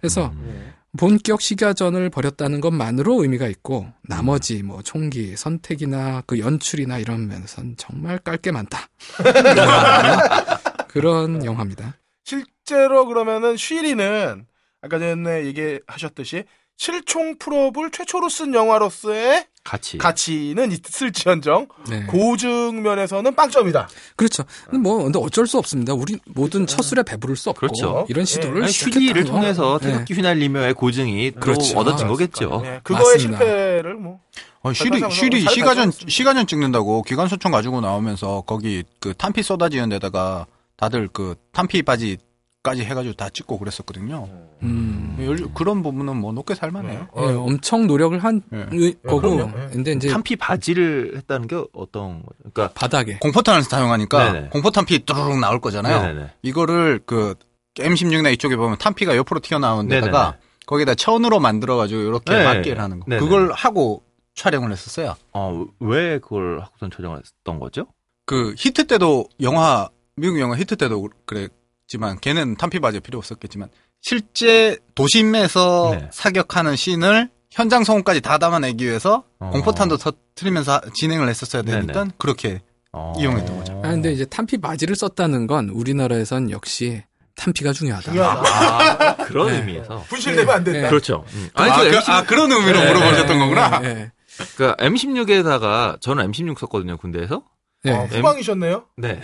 그래서 0.00 0.28
음. 0.28 0.72
본격 0.96 1.40
시가전을 1.42 2.08
벌였다는 2.10 2.60
것만으로 2.60 3.22
의미가 3.22 3.46
있고 3.48 3.86
나머지 4.02 4.62
뭐 4.62 4.82
총기 4.82 5.36
선택이나 5.36 6.22
그 6.26 6.38
연출이나 6.38 6.98
이런 6.98 7.28
면에서는 7.28 7.76
정말 7.76 8.18
깔 8.18 8.38
게 8.38 8.50
많다. 8.52 8.88
그런 10.88 11.44
영화입니다. 11.44 11.94
실제로 12.24 13.06
그러면은 13.06 13.56
쉬리는 13.56 14.46
아까 14.80 14.98
전에 14.98 15.44
얘기하셨듯이 15.46 16.44
실총 16.76 17.36
prop을 17.38 17.90
최초로 17.90 18.28
쓴 18.28 18.54
영화로서의 18.54 19.46
가치. 19.68 19.98
가치는 19.98 20.72
있을지언정 20.72 21.66
네. 21.90 22.04
고증 22.06 22.82
면에서는 22.82 23.34
빵점이다. 23.34 23.88
그렇죠. 24.16 24.44
근데 24.64 24.78
뭐 24.78 25.02
근데 25.02 25.18
어쩔 25.18 25.46
수 25.46 25.58
없습니다. 25.58 25.92
우리 25.92 26.18
모든 26.26 26.66
첫 26.66 26.82
술에 26.82 27.02
배부를 27.02 27.36
수 27.36 27.50
없고 27.50 27.60
그렇죠. 27.60 28.06
이런 28.08 28.24
시도를 28.24 28.62
아니, 28.62 28.72
시작했다는 28.72 29.06
쉬리를 29.08 29.24
거. 29.24 29.30
통해서 29.30 29.78
네. 29.82 29.92
태극기 29.92 30.14
휘날리며의 30.14 30.72
고증이 30.74 31.32
또 31.32 31.40
그렇죠. 31.40 31.78
얻어진 31.78 32.08
거겠죠. 32.08 32.60
네, 32.62 32.80
그거의 32.82 33.16
맞습니다. 33.16 33.38
실패를 33.38 33.94
뭐 33.96 34.20
어, 34.62 34.72
쉬리, 34.72 35.00
잘 35.00 35.10
쉬리 35.10 35.44
잘 35.44 35.54
시가전. 35.54 35.92
시가전 36.08 36.46
찍는다고 36.46 37.02
기관소총 37.02 37.52
가지고 37.52 37.80
나오면서 37.82 38.42
거기 38.46 38.84
그 39.00 39.12
탄피 39.14 39.42
쏟아지는 39.42 39.90
데다가 39.90 40.46
다들 40.76 41.08
그 41.12 41.34
탄피 41.52 41.82
바지 41.82 42.16
까지 42.62 42.84
해가지고 42.84 43.14
다 43.14 43.28
찍고 43.30 43.58
그랬었거든요. 43.58 44.28
음. 44.62 45.16
열- 45.20 45.54
그런 45.54 45.82
부분은 45.82 46.16
뭐 46.16 46.32
높게 46.32 46.54
살만해요. 46.56 47.06
예, 47.16 47.20
엄청 47.22 47.86
노력을 47.86 48.18
한 48.18 48.42
예. 48.52 48.66
의- 48.72 48.96
거고. 49.06 49.38
예. 49.40 49.68
근데 49.72 49.92
이제 49.92 50.08
탄피 50.08 50.34
바지를 50.36 51.12
했다는 51.16 51.46
게 51.46 51.62
어떤 51.72 52.22
거죠? 52.22 52.34
그러니까 52.52 52.70
바닥에 52.74 53.18
공포탄을 53.20 53.62
사용하니까 53.62 54.32
네네. 54.32 54.48
공포 54.48 54.70
탄피 54.70 55.04
뚜루룩 55.06 55.38
나올 55.38 55.60
거잖아요. 55.60 56.02
네네네. 56.02 56.30
이거를 56.42 57.00
그 57.06 57.36
M16나 57.76 58.32
이쪽에 58.32 58.56
보면 58.56 58.76
탄피가 58.78 59.16
옆으로 59.16 59.38
튀어나오는 59.40 59.88
데다가 59.88 60.24
네네네. 60.24 60.38
거기다 60.66 60.94
천으로 60.96 61.38
만들어가지고 61.38 62.00
이렇게 62.02 62.36
네. 62.36 62.44
맞기를 62.44 62.80
하는 62.82 62.98
거. 63.00 63.06
네네. 63.08 63.20
그걸 63.20 63.52
하고 63.52 64.02
촬영을 64.34 64.72
했었어요. 64.72 65.14
어, 65.32 65.64
왜 65.78 66.18
그걸 66.18 66.60
학구선 66.60 66.90
촬영을 66.90 67.18
했던 67.18 67.60
거죠? 67.60 67.86
그 68.26 68.52
히트 68.58 68.88
때도 68.88 69.28
영화 69.42 69.88
미국 70.16 70.40
영화 70.40 70.56
히트 70.56 70.76
때도 70.76 71.08
그 71.24 71.48
랬지만 71.88 72.20
걔는 72.20 72.56
탄피 72.56 72.78
바지 72.78 73.00
필요 73.00 73.18
없었겠지만 73.18 73.68
실제 74.00 74.78
도심에서 74.94 75.96
네. 75.98 76.08
사격하는 76.12 76.76
씬을 76.76 77.30
현장 77.50 77.82
성우까지 77.82 78.20
다 78.20 78.38
담아내기 78.38 78.84
위해서 78.84 79.24
어. 79.40 79.50
공포탄도 79.50 79.96
터트리면서 79.96 80.80
진행을 80.94 81.28
했었어야 81.28 81.62
되니까 81.62 81.92
네네. 81.92 82.10
그렇게 82.18 82.60
어. 82.92 83.12
이용했던 83.18 83.58
거죠. 83.58 83.72
아, 83.84 83.90
근데 83.90 84.12
이제 84.12 84.24
탄피 84.24 84.58
바지를 84.58 84.94
썼다는 84.94 85.46
건 85.46 85.70
우리나라에선 85.70 86.50
역시 86.50 87.02
탄피가 87.36 87.72
중요하다. 87.72 88.12
아, 88.12 89.16
그런 89.24 89.48
네. 89.48 89.58
의미에서. 89.58 90.04
분실되면 90.08 90.54
안 90.54 90.64
된다. 90.64 90.80
네. 90.82 90.88
그렇죠. 90.88 91.24
음. 91.34 91.48
아, 91.54 91.62
아니, 91.62 91.90
저 91.92 92.02
그, 92.04 92.12
아, 92.12 92.24
그런 92.24 92.52
의미로 92.52 92.78
네. 92.78 92.92
물어보셨던 92.92 93.38
거구나. 93.38 93.78
네, 93.80 93.94
네. 93.94 94.12
그러니까 94.56 94.84
M16에다가 94.84 96.00
저는 96.00 96.30
M16 96.30 96.58
썼거든요, 96.58 96.96
군대에서. 96.96 97.42
네. 97.84 97.92
어, 97.92 98.04
후방이셨네요? 98.06 98.84
네. 98.96 99.20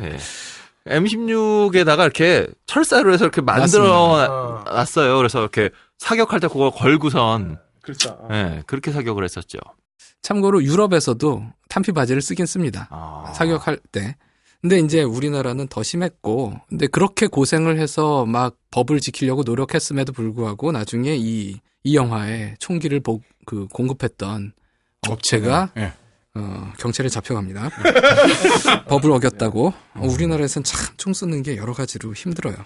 네. 0.00 0.18
M16에다가 0.86 2.00
이렇게 2.00 2.46
철사로 2.66 3.12
해서 3.12 3.24
이렇게 3.24 3.40
만들어 3.40 4.16
아, 4.16 4.64
놨어요. 4.64 5.16
그래서 5.16 5.40
이렇게 5.40 5.70
사격할 5.98 6.40
때 6.40 6.48
그걸 6.48 6.70
걸고선, 6.70 7.58
그렇죠. 7.82 8.10
어. 8.20 8.28
네, 8.30 8.62
그렇게 8.66 8.90
사격을 8.92 9.24
했었죠. 9.24 9.58
참고로 10.22 10.62
유럽에서도 10.62 11.44
탄피 11.68 11.92
바지를 11.92 12.22
쓰긴 12.22 12.46
씁니다. 12.46 12.88
아. 12.90 13.32
사격할 13.34 13.78
때. 13.90 14.16
근데 14.60 14.78
이제 14.78 15.02
우리나라는 15.02 15.66
더 15.66 15.82
심했고, 15.82 16.54
근데 16.68 16.86
그렇게 16.86 17.26
고생을 17.26 17.80
해서 17.80 18.24
막 18.26 18.56
법을 18.70 19.00
지키려고 19.00 19.42
노력했음에도 19.42 20.12
불구하고 20.12 20.70
나중에 20.70 21.16
이, 21.16 21.58
이 21.82 21.96
영화에 21.96 22.54
총기를 22.60 23.00
보, 23.00 23.20
그 23.44 23.66
공급했던 23.72 24.52
업체가 25.08 25.72
예. 25.78 25.92
어, 26.34 26.72
경찰에 26.78 27.08
잡혀갑니다. 27.08 27.70
법을 28.88 29.10
어겼다고. 29.12 29.74
어, 29.94 30.00
우리나라에선 30.06 30.64
참총 30.64 31.12
쓰는 31.12 31.42
게 31.42 31.56
여러 31.56 31.72
가지로 31.74 32.14
힘들어요. 32.14 32.56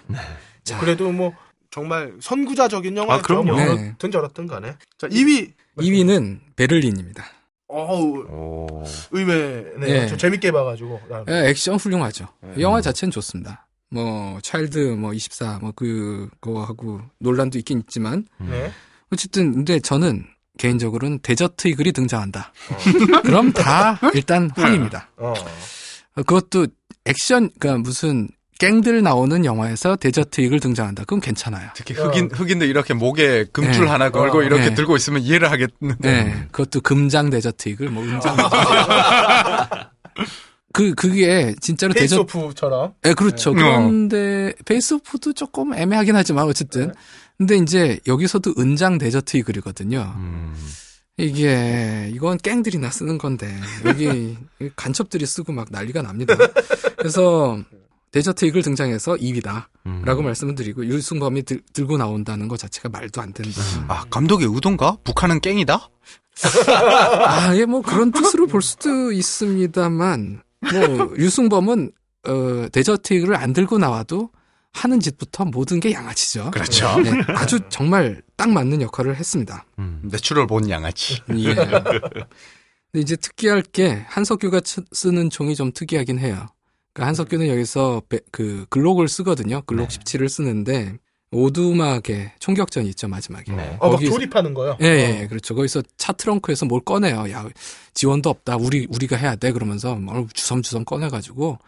자, 0.63 0.79
그래도 0.79 1.11
뭐 1.11 1.33
정말 1.69 2.13
선구자적인 2.21 2.95
영화였죠. 2.95 3.19
아, 3.19 3.21
그럼요. 3.21 3.45
뭐 3.45 3.75
네. 3.75 3.89
어떻든 3.89 4.11
저렇든 4.11 4.47
간에. 4.47 4.75
자, 4.97 5.07
2위. 5.07 5.51
2위는 5.77 6.39
베를린입니다. 6.55 7.25
어우, 7.67 8.23
오. 8.29 8.83
의외네요. 9.11 9.79
네. 9.79 10.07
저 10.07 10.15
재밌게 10.15 10.51
봐가지고. 10.51 11.01
예, 11.29 11.49
액션 11.49 11.75
훌륭하죠. 11.75 12.27
영화 12.59 12.79
자체는 12.81 13.11
좋습니다. 13.11 13.67
뭐 13.89 14.39
차일드 14.41 14.77
뭐 14.97 15.13
24, 15.13 15.59
뭐 15.59 15.71
그거하고 15.73 17.01
논란도 17.19 17.57
있긴 17.59 17.79
있지만 17.79 18.25
네. 18.39 18.71
어쨌든 19.11 19.53
근데 19.53 19.79
저는 19.79 20.25
개인적으로는 20.57 21.19
데저트 21.21 21.67
이글이 21.69 21.91
등장한다. 21.93 22.51
그럼 23.23 23.51
다 23.53 23.99
일단 24.13 24.49
환입니다. 24.55 25.09
어. 25.17 25.33
어, 26.15 26.23
그것도 26.23 26.67
액션 27.05 27.49
그러니까 27.59 27.81
무슨 27.83 28.27
갱들 28.59 29.03
나오는 29.03 29.45
영화에서 29.45 29.95
데저트 29.95 30.41
이글 30.41 30.59
등장한다. 30.59 31.05
그럼 31.05 31.21
괜찮아요. 31.21 31.69
특히 31.75 31.93
흑인, 31.93 32.29
흑인들 32.31 32.67
이렇게 32.67 32.93
목에 32.93 33.45
금줄 33.51 33.85
네. 33.85 33.91
하나 33.91 34.09
걸고 34.09 34.39
어. 34.39 34.43
이렇게 34.43 34.69
네. 34.69 34.75
들고 34.75 34.95
있으면 34.95 35.21
이해를 35.21 35.51
하겠는데. 35.51 35.95
네, 35.99 36.47
그것도 36.51 36.81
금장 36.81 37.29
데저트 37.29 37.69
이글, 37.69 37.89
뭐 37.89 38.03
은장. 38.03 38.35
그 40.73 40.93
그게 40.95 41.55
진짜로 41.61 41.93
데저트 41.93 42.25
페이스오프처럼. 42.25 42.93
예, 43.05 43.13
그렇죠. 43.13 43.51
어. 43.51 43.53
그런데 43.53 44.53
페이스오프도 44.65 45.33
조금 45.33 45.73
애매하긴 45.73 46.15
하지만 46.15 46.45
네. 46.45 46.49
어쨌든. 46.49 46.93
근데 47.37 47.57
이제 47.57 47.99
여기서도 48.07 48.55
은장 48.57 48.97
데저트 48.97 49.37
이글이거든요. 49.37 50.13
음. 50.17 50.53
이게 51.17 52.11
이건 52.13 52.37
갱들이나 52.37 52.91
쓰는 52.91 53.17
건데 53.17 53.51
여기 53.85 54.37
간첩들이 54.75 55.25
쓰고 55.25 55.51
막 55.51 55.67
난리가 55.71 56.01
납니다. 56.01 56.35
그래서 56.97 57.59
데저트 58.11 58.45
이글 58.45 58.61
등장해서 58.61 59.15
2위다라고 59.15 59.65
음. 59.87 60.23
말씀을 60.23 60.55
드리고 60.55 60.85
류승범이 60.85 61.43
들, 61.43 61.61
들고 61.73 61.97
나온다는 61.97 62.47
것 62.47 62.57
자체가 62.57 62.89
말도 62.89 63.21
안 63.21 63.33
된다. 63.33 63.61
아, 63.87 64.05
감독의 64.09 64.47
의도인가? 64.47 64.97
북한은 65.03 65.41
갱이다? 65.41 65.89
아, 67.25 67.55
예, 67.55 67.65
뭐 67.65 67.81
그런 67.81 68.11
뜻으로 68.11 68.45
볼 68.47 68.61
수도 68.61 69.11
있습니다만 69.11 70.41
뭐 70.71 71.13
류승범은 71.17 71.91
어, 72.27 72.67
데저트 72.71 73.13
이글을 73.15 73.35
안 73.35 73.53
들고 73.53 73.77
나와도 73.79 74.29
하는 74.77 74.99
짓부터 74.99 75.45
모든 75.45 75.79
게 75.79 75.91
양아치죠. 75.91 76.51
그렇죠. 76.51 76.99
네, 77.01 77.11
아주 77.35 77.59
정말 77.69 78.21
딱 78.35 78.49
맞는 78.49 78.81
역할을 78.81 79.15
했습니다. 79.15 79.65
음. 79.79 80.01
natural 80.03 80.45
born 80.47 80.69
양아치. 80.69 81.21
예. 81.37 81.55
근데 81.55 83.01
이제 83.01 83.15
특이할 83.15 83.61
게 83.63 84.03
한석규가 84.07 84.61
치- 84.61 84.81
쓰는 84.91 85.29
총이 85.29 85.55
좀 85.55 85.71
특이하긴 85.73 86.19
해요. 86.19 86.45
그러니까 86.93 87.07
한석규는 87.09 87.47
여기서 87.47 88.01
배- 88.07 88.19
그 88.31 88.65
글록을 88.69 89.07
쓰거든요. 89.07 89.61
글록 89.65 89.89
네. 89.89 89.97
17을 89.99 90.29
쓰는데 90.29 90.97
오두막에 91.31 92.33
총격전이 92.39 92.87
있죠 92.89 93.07
마지막에. 93.07 93.51
네. 93.53 93.77
어, 93.79 93.91
막 93.91 93.99
조립하는 93.99 94.53
거요? 94.53 94.77
예, 94.81 95.21
예, 95.21 95.27
그렇죠. 95.27 95.55
거기서 95.55 95.83
차 95.97 96.13
트렁크에서 96.13 96.65
뭘 96.65 96.81
꺼내요. 96.81 97.29
야, 97.31 97.45
지원도 97.93 98.29
없다. 98.29 98.55
우리, 98.57 98.87
우리가 98.89 99.17
해야 99.17 99.35
돼. 99.35 99.51
그러면서 99.51 99.95
뭘 99.95 100.27
주섬주섬 100.33 100.85
꺼내가지고 100.85 101.59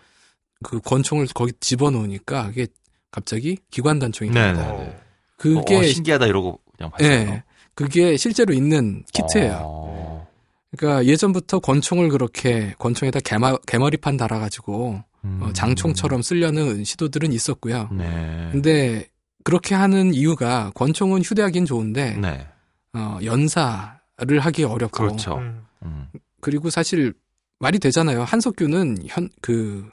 그 0.64 0.80
권총을 0.80 1.28
거기 1.36 1.52
집어넣으니까 1.60 2.48
그게 2.48 2.68
갑자기 3.12 3.58
기관 3.72 4.00
단총이 4.00 4.32
네네. 4.32 4.54
됩니다. 4.54 4.74
어. 4.74 4.96
그게, 5.38 5.78
어, 5.78 5.84
신기하다 5.84 6.28
이러고 6.28 6.60
그냥 6.78 6.92
봤어요. 6.92 7.10
예, 7.10 7.44
그게 7.74 8.18
실제로 8.18 8.54
있는 8.54 9.04
키트예요. 9.14 9.60
어. 9.64 10.28
그러니까 10.76 11.06
예전부터 11.06 11.60
권총을 11.60 12.10
그렇게 12.10 12.74
권총에다 12.78 13.22
개마, 13.22 13.56
개머리판 13.66 14.18
달아가지고 14.18 15.04
음. 15.26 15.40
어, 15.42 15.54
장총처럼 15.54 16.22
쓰려는 16.22 16.84
시도들은 16.84 17.32
있었고요. 17.34 17.90
네. 17.92 18.50
근데 18.52 19.08
그렇게 19.44 19.76
하는 19.76 20.14
이유가 20.14 20.72
권총은 20.76 21.22
휴대하기는 21.24 21.66
좋은데 21.66 22.18
네. 22.18 22.48
어, 22.94 23.18
연사를 23.24 24.40
하기 24.40 24.64
어렵고 24.66 24.98
그렇죠. 24.98 25.38
음. 25.38 25.66
음. 25.84 26.08
그리고 26.42 26.70
사실 26.70 27.14
말이 27.60 27.80
되잖아요. 27.80 28.24
한석규는 28.24 29.00
현 29.08 29.30
그 29.42 29.90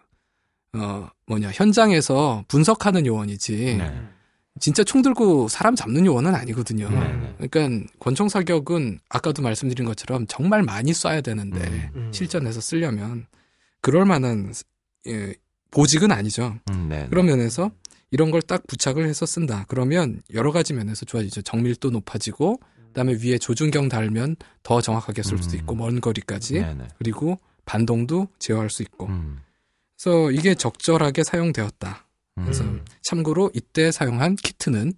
어, 0.76 1.08
뭐냐, 1.26 1.50
현장에서 1.52 2.44
분석하는 2.48 3.06
요원이지, 3.06 3.76
네. 3.78 4.00
진짜 4.58 4.82
총 4.84 5.02
들고 5.02 5.48
사람 5.48 5.74
잡는 5.76 6.06
요원은 6.06 6.34
아니거든요. 6.34 6.88
네. 6.88 7.48
그러니까 7.48 7.86
권총 7.98 8.28
사격은 8.28 9.00
아까도 9.08 9.42
말씀드린 9.42 9.86
것처럼 9.86 10.26
정말 10.28 10.62
많이 10.62 10.92
쏴야 10.92 11.22
되는데, 11.22 11.60
음. 11.60 11.90
음. 11.96 12.12
실전에서 12.12 12.60
쓰려면, 12.60 13.26
그럴 13.82 14.04
만한, 14.06 14.52
예, 15.08 15.34
보직은 15.70 16.10
아니죠. 16.10 16.56
음, 16.70 16.86
네. 16.88 17.06
그런 17.10 17.26
면에서 17.26 17.70
이런 18.10 18.30
걸 18.30 18.40
딱 18.40 18.66
부착을 18.66 19.06
해서 19.06 19.26
쓴다. 19.26 19.64
그러면 19.68 20.22
여러 20.32 20.52
가지 20.52 20.72
면에서 20.72 21.04
좋아지죠. 21.04 21.42
정밀도 21.42 21.90
높아지고, 21.90 22.58
그다음에 22.88 23.14
위에 23.22 23.36
조준경 23.36 23.88
달면 23.90 24.36
더 24.62 24.80
정확하게 24.80 25.22
쏠 25.22 25.42
수도 25.42 25.56
음. 25.56 25.60
있고, 25.60 25.74
먼 25.74 26.00
거리까지. 26.00 26.54
네, 26.54 26.74
네. 26.74 26.88
그리고 26.98 27.38
반동도 27.66 28.28
제어할 28.38 28.70
수 28.70 28.82
있고. 28.82 29.06
음. 29.06 29.40
그래서 30.00 30.30
이게 30.30 30.54
적절하게 30.54 31.24
사용되었다. 31.24 32.06
음. 32.38 32.44
그래서 32.44 32.64
참고로 33.02 33.50
이때 33.54 33.90
사용한 33.90 34.36
키트는 34.36 34.92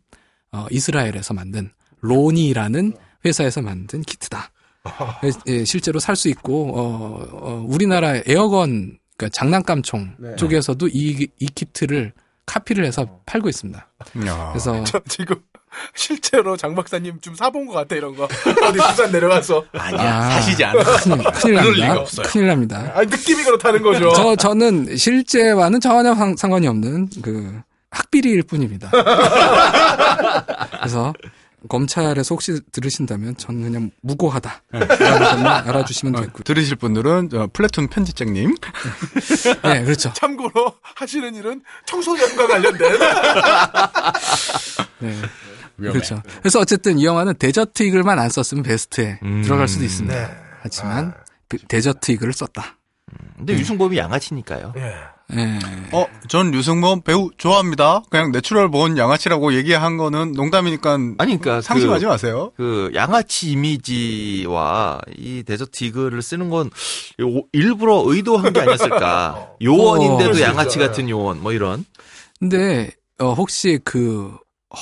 어, 0.53 0.67
이스라엘에서 0.71 1.35
만든 1.35 1.71
로니라는 2.01 2.97
회사에서 3.25 3.63
만든 3.63 4.03
키트다. 4.03 4.51
예, 5.49 5.65
실제로 5.65 5.99
살 6.01 6.17
수 6.17 6.29
있고 6.29 6.73
어, 6.77 7.29
어, 7.33 7.65
우리나라 7.69 8.17
에어건 8.27 8.99
그러니까 9.17 9.29
장난감 9.33 9.83
총 9.83 10.15
네. 10.19 10.35
쪽에서도 10.37 10.89
이, 10.89 11.29
이 11.39 11.47
키트를 11.47 12.13
카피를 12.47 12.85
해서 12.87 13.21
팔고 13.27 13.49
있습니다. 13.49 13.89
야. 14.27 14.49
그래서 14.53 14.83
저 14.85 15.01
지금 15.09 15.37
실제로 15.95 16.57
장 16.57 16.75
박사님 16.75 17.21
좀 17.21 17.35
사본 17.35 17.67
것 17.67 17.73
같아 17.75 17.97
이런 17.97 18.17
거 18.17 18.25
어디 18.25 18.79
부산 18.79 19.11
내려가서 19.13 19.65
아니야, 19.73 20.17
아. 20.17 20.31
사시지 20.31 20.65
않아. 20.65 20.83
큰일, 20.83 21.25
큰일 21.33 21.55
리가 21.55 21.63
납니다. 21.87 22.01
없어요. 22.01 22.27
큰일 22.27 22.47
납니다. 22.47 22.93
아 22.95 23.01
느낌이 23.03 23.43
그렇다는 23.45 23.83
거죠. 23.83 24.13
저 24.15 24.37
저는 24.37 24.97
실제와는 24.97 25.81
전혀 25.81 26.15
상, 26.15 26.37
상관이 26.37 26.67
없는 26.67 27.09
그 27.23 27.61
학비리일 27.91 28.43
뿐입니다. 28.45 28.91
그래서 30.79 31.13
검찰에서 31.69 32.35
혹시 32.35 32.61
들으신다면 32.73 33.37
저는 33.37 33.63
그냥 33.63 33.91
무고하다. 34.03 34.63
것만 34.73 35.69
알아주시면 35.69 36.17
어, 36.17 36.21
되고. 36.23 36.43
들으실 36.45 36.77
분들은 36.77 37.31
저 37.31 37.49
플래툰 37.53 37.89
편집장님 37.89 38.55
네, 39.65 39.83
그렇죠. 39.85 40.13
참고로 40.15 40.75
하시는 40.83 41.35
일은 41.35 41.63
청소년과 41.87 42.47
관련된 42.47 42.99
네, 45.01 45.09
위험해. 45.79 45.93
그렇죠. 45.93 46.23
그래서 46.41 46.61
어쨌든 46.61 46.99
이 46.99 47.05
영화는 47.05 47.35
데저트 47.39 47.83
이글만 47.83 48.19
안 48.19 48.29
썼으면 48.29 48.63
베스트에 48.63 49.19
음. 49.23 49.43
들어갈 49.43 49.67
수도 49.69 49.85
있습니다. 49.85 50.15
네. 50.15 50.37
하지만 50.61 51.15
그 51.49 51.59
데저트 51.59 52.13
이글을 52.13 52.33
썼다. 52.33 52.77
근데 53.37 53.55
류승범이 53.55 53.97
양아치니까요. 53.97 54.75
예. 54.77 54.95
예. 55.37 55.59
어, 55.93 56.07
전 56.29 56.51
류승범 56.51 57.03
배우 57.03 57.31
좋아합니다. 57.37 58.03
그냥 58.11 58.33
natural 58.33 58.71
born 58.71 58.97
양아치라고 58.97 59.53
얘기한 59.55 59.97
거는 59.99 60.33
농담이니까 60.33 60.95
아니, 60.95 61.17
그러니까 61.19 61.61
상심하지 61.61 62.05
그- 62.07 62.11
마세요. 62.11 62.53
그 62.57 62.91
양아치 62.95 63.51
이미지와 63.53 65.01
이 65.17 65.43
데저트 65.43 65.85
이글을 65.85 66.23
쓰는 66.23 66.49
건 66.49 66.71
요- 67.21 67.43
일부러 67.53 68.03
의도한 68.07 68.53
게 68.53 68.61
아니었을까. 68.61 69.51
요원인데도 69.63 70.39
어, 70.39 70.41
양아치 70.41 70.79
같은 70.79 71.09
요원 71.11 71.43
뭐 71.43 71.53
이런. 71.53 71.85
근데 72.39 72.91
어, 73.19 73.33
혹시 73.35 73.79
그 73.85 74.35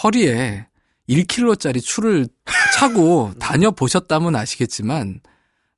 허리에 0.02 0.66
1kg짜리 1.08 1.82
추를 1.82 2.26
차고 2.74 3.32
다녀 3.40 3.70
보셨다면 3.70 4.36
아시겠지만 4.36 5.20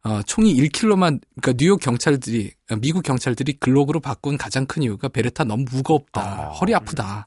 어, 0.04 0.22
총이 0.22 0.54
1kg만 0.54 1.20
그러니까 1.40 1.52
뉴욕 1.58 1.80
경찰들이 1.80 2.52
어, 2.70 2.76
미국 2.76 3.02
경찰들이 3.02 3.54
글록으로 3.54 4.00
바꾼 4.00 4.36
가장 4.38 4.64
큰 4.66 4.82
이유가 4.82 5.08
베레타 5.08 5.44
너무 5.44 5.64
무겁다. 5.70 6.50
허리 6.60 6.74
아프다. 6.74 7.26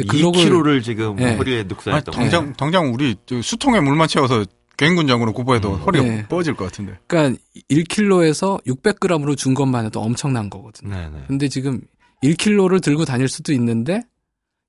글록을- 0.00 0.34
2kg를 0.34 0.82
지금 0.84 1.16
네. 1.16 1.36
허리에 1.36 1.60
아니, 1.60 1.68
늑살했던 1.68 2.04
거. 2.04 2.10
당장, 2.12 2.52
당장 2.54 2.92
우리 2.94 3.16
저 3.26 3.40
수통에 3.42 3.80
물만 3.80 4.06
채워서 4.08 4.44
개인군장으로 4.76 5.32
구보해도 5.32 5.76
허리가 5.78 6.04
네. 6.04 6.26
뻗어질 6.28 6.54
것 6.54 6.66
같은데. 6.66 6.98
그러니까 7.08 7.40
1kg에서 7.68 8.64
600g으로 8.64 9.36
준 9.36 9.54
것만 9.54 9.86
해도 9.86 10.00
엄청난 10.00 10.48
거거든요. 10.50 10.94
네네. 10.94 11.24
근데 11.26 11.48
지금 11.48 11.80
1kg를 12.22 12.80
들고 12.82 13.04
다닐 13.04 13.28
수도 13.28 13.52
있는데 13.52 14.02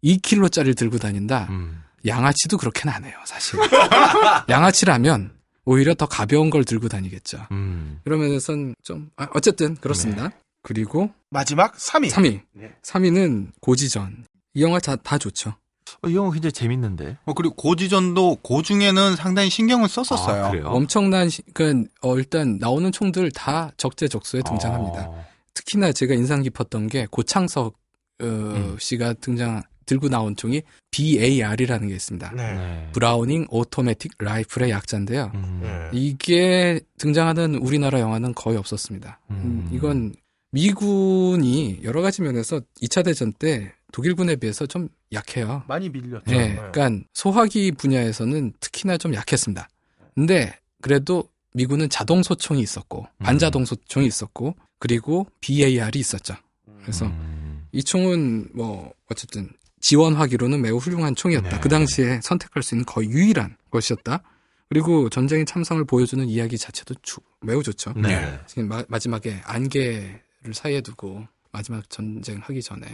2kg짜리를 0.03 0.75
들고 0.77 0.97
다닌다. 0.97 1.47
음. 1.51 1.83
양아치도 2.07 2.57
그렇게는 2.57 2.93
안 2.93 3.03
해요, 3.03 3.13
사실. 3.25 3.59
양아치라면 4.49 5.31
오히려 5.69 5.93
더 5.93 6.07
가벼운 6.07 6.49
걸 6.49 6.65
들고 6.65 6.87
다니겠죠. 6.87 7.45
음. 7.51 7.99
그런 8.03 8.21
면에서는 8.21 8.73
좀 8.81 9.11
아, 9.17 9.27
어쨌든 9.35 9.75
그렇습니다. 9.75 10.31
그리고 10.63 11.11
마지막 11.29 11.75
3위. 11.77 12.09
3위. 12.09 12.41
네. 12.53 12.73
3위는 12.81 13.51
고지전. 13.61 14.25
이 14.55 14.63
영화 14.63 14.79
다, 14.79 14.95
다 14.95 15.19
좋죠. 15.19 15.53
어, 16.01 16.09
이 16.09 16.15
영화 16.15 16.31
굉장히 16.31 16.53
재밌는데. 16.53 17.19
어, 17.23 17.33
그리고 17.35 17.53
고지전도 17.53 18.37
고중에는 18.41 19.15
상당히 19.15 19.51
신경을 19.51 19.89
썼었어요. 19.89 20.45
아, 20.45 20.49
그래요? 20.49 20.65
엄청난 20.69 21.29
시, 21.29 21.43
그러니까 21.53 21.87
어, 22.01 22.17
일단 22.17 22.57
나오는 22.57 22.91
총들 22.91 23.31
다 23.31 23.71
적재적소에 23.77 24.41
등장합니다. 24.41 25.05
어. 25.07 25.25
특히나 25.53 25.91
제가 25.91 26.15
인상 26.15 26.41
깊었던 26.41 26.87
게 26.87 27.05
고창석 27.11 27.75
어, 28.21 28.25
음. 28.25 28.75
씨가 28.79 29.13
등장 29.21 29.61
들고 29.89 30.07
나온 30.07 30.35
총이 30.35 30.61
BAR이라는 30.91 31.87
게 31.87 31.95
있습니다. 31.95 32.31
네. 32.35 32.53
네. 32.53 32.89
브라우닝 32.93 33.47
오토매틱 33.49 34.13
라이플의 34.19 34.69
약자인데요. 34.69 35.31
음. 35.33 35.59
네. 35.63 35.89
이게 35.93 36.79
등장하는 36.99 37.55
우리나라 37.55 37.99
영화는 37.99 38.35
거의 38.35 38.57
없었습니다. 38.57 39.19
음. 39.31 39.35
음, 39.35 39.69
이건 39.73 40.13
미군이 40.51 41.79
여러 41.83 42.01
가지 42.01 42.21
면에서 42.21 42.61
2차 42.83 43.03
대전 43.03 43.33
때 43.33 43.73
독일군에 43.91 44.35
비해서 44.35 44.67
좀 44.67 44.89
약해요. 45.11 45.63
많이 45.67 45.89
밀렸죠. 45.89 46.23
예, 46.29 46.37
네. 46.37 46.55
그러니까 46.71 47.05
소화기 47.13 47.71
분야에서는 47.71 48.53
특히나 48.59 48.97
좀 48.97 49.15
약했습니다. 49.15 49.67
근데 50.13 50.55
그래도 50.81 51.23
미군은 51.53 51.89
자동 51.89 52.21
소총이 52.21 52.61
있었고 52.61 53.07
반자동 53.17 53.65
소총이 53.65 54.05
있었고 54.05 54.55
그리고 54.77 55.25
BAR이 55.41 55.99
있었죠. 55.99 56.35
그래서 56.81 57.07
음. 57.07 57.67
이 57.71 57.83
총은 57.83 58.49
뭐 58.53 58.93
어쨌든 59.09 59.49
지원하기로는 59.79 60.61
매우 60.61 60.77
훌륭한 60.77 61.15
총이었다. 61.15 61.49
네. 61.49 61.59
그 61.59 61.69
당시에 61.69 62.19
선택할 62.21 62.63
수 62.63 62.75
있는 62.75 62.85
거의 62.85 63.09
유일한 63.09 63.55
것이었다. 63.71 64.21
그리고 64.67 65.09
전쟁의 65.09 65.45
참성을 65.45 65.83
보여주는 65.85 66.23
이야기 66.27 66.57
자체도 66.57 66.95
주- 67.01 67.21
매우 67.41 67.63
좋죠. 67.63 67.93
네. 67.95 68.39
지금 68.45 68.67
마, 68.67 68.83
마지막에 68.87 69.41
안개를 69.45 70.21
사이에 70.53 70.81
두고 70.81 71.25
마지막 71.51 71.89
전쟁 71.89 72.39
하기 72.43 72.61
전에 72.61 72.85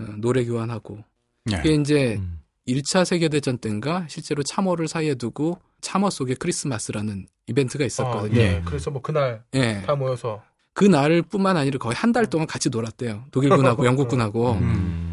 어, 0.00 0.04
노래 0.16 0.44
교환하고 0.44 0.98
네. 1.44 1.58
이게 1.60 1.74
이제 1.74 2.16
음. 2.18 2.40
1차 2.66 3.04
세계대전 3.04 3.58
때인가 3.58 4.06
실제로 4.08 4.42
참호를 4.42 4.88
사이에 4.88 5.14
두고 5.14 5.60
참호 5.80 6.10
속에 6.10 6.34
크리스마스라는 6.34 7.26
이벤트가 7.46 7.84
어, 7.84 7.86
있었거든요. 7.86 8.40
예. 8.40 8.62
그래서 8.64 8.90
뭐 8.90 9.00
그날 9.02 9.42
예. 9.54 9.82
다 9.86 9.94
모여서 9.94 10.42
그 10.72 10.84
날뿐만 10.84 11.56
아니라 11.56 11.78
거의 11.78 11.94
한 11.96 12.12
달 12.12 12.26
동안 12.26 12.46
같이 12.46 12.70
놀았대요. 12.70 13.26
독일군하고 13.30 13.84
영국군하고. 13.86 14.52
음. 14.54 15.09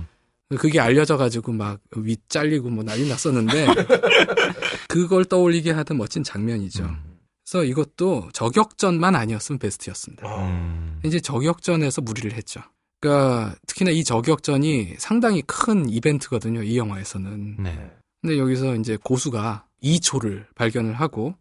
그게 0.55 0.79
알려져가지고 0.79 1.51
막 1.51 1.79
위 1.95 2.15
잘리고 2.29 2.69
뭐 2.69 2.83
난리 2.83 3.07
났었는데 3.09 3.67
그걸 4.87 5.25
떠올리게 5.25 5.71
하던 5.71 5.97
멋진 5.97 6.23
장면이죠. 6.23 6.85
음. 6.85 7.17
그래서 7.49 7.63
이것도 7.63 8.29
저격전만 8.33 9.15
아니었으면 9.15 9.59
베스트였습니다. 9.59 10.27
음. 10.47 10.99
이제 11.05 11.19
저격전에서 11.19 12.01
무리를 12.01 12.33
했죠. 12.33 12.61
그러니까 12.99 13.55
특히나 13.67 13.91
이 13.91 14.03
저격전이 14.03 14.95
상당히 14.97 15.41
큰 15.43 15.89
이벤트거든요. 15.89 16.63
이 16.63 16.77
영화에서는. 16.77 17.57
네. 17.59 17.91
근데 18.21 18.37
여기서 18.37 18.75
이제 18.75 18.97
고수가 19.01 19.65
2초를 19.83 20.45
발견을 20.55 20.93
하고 20.95 21.35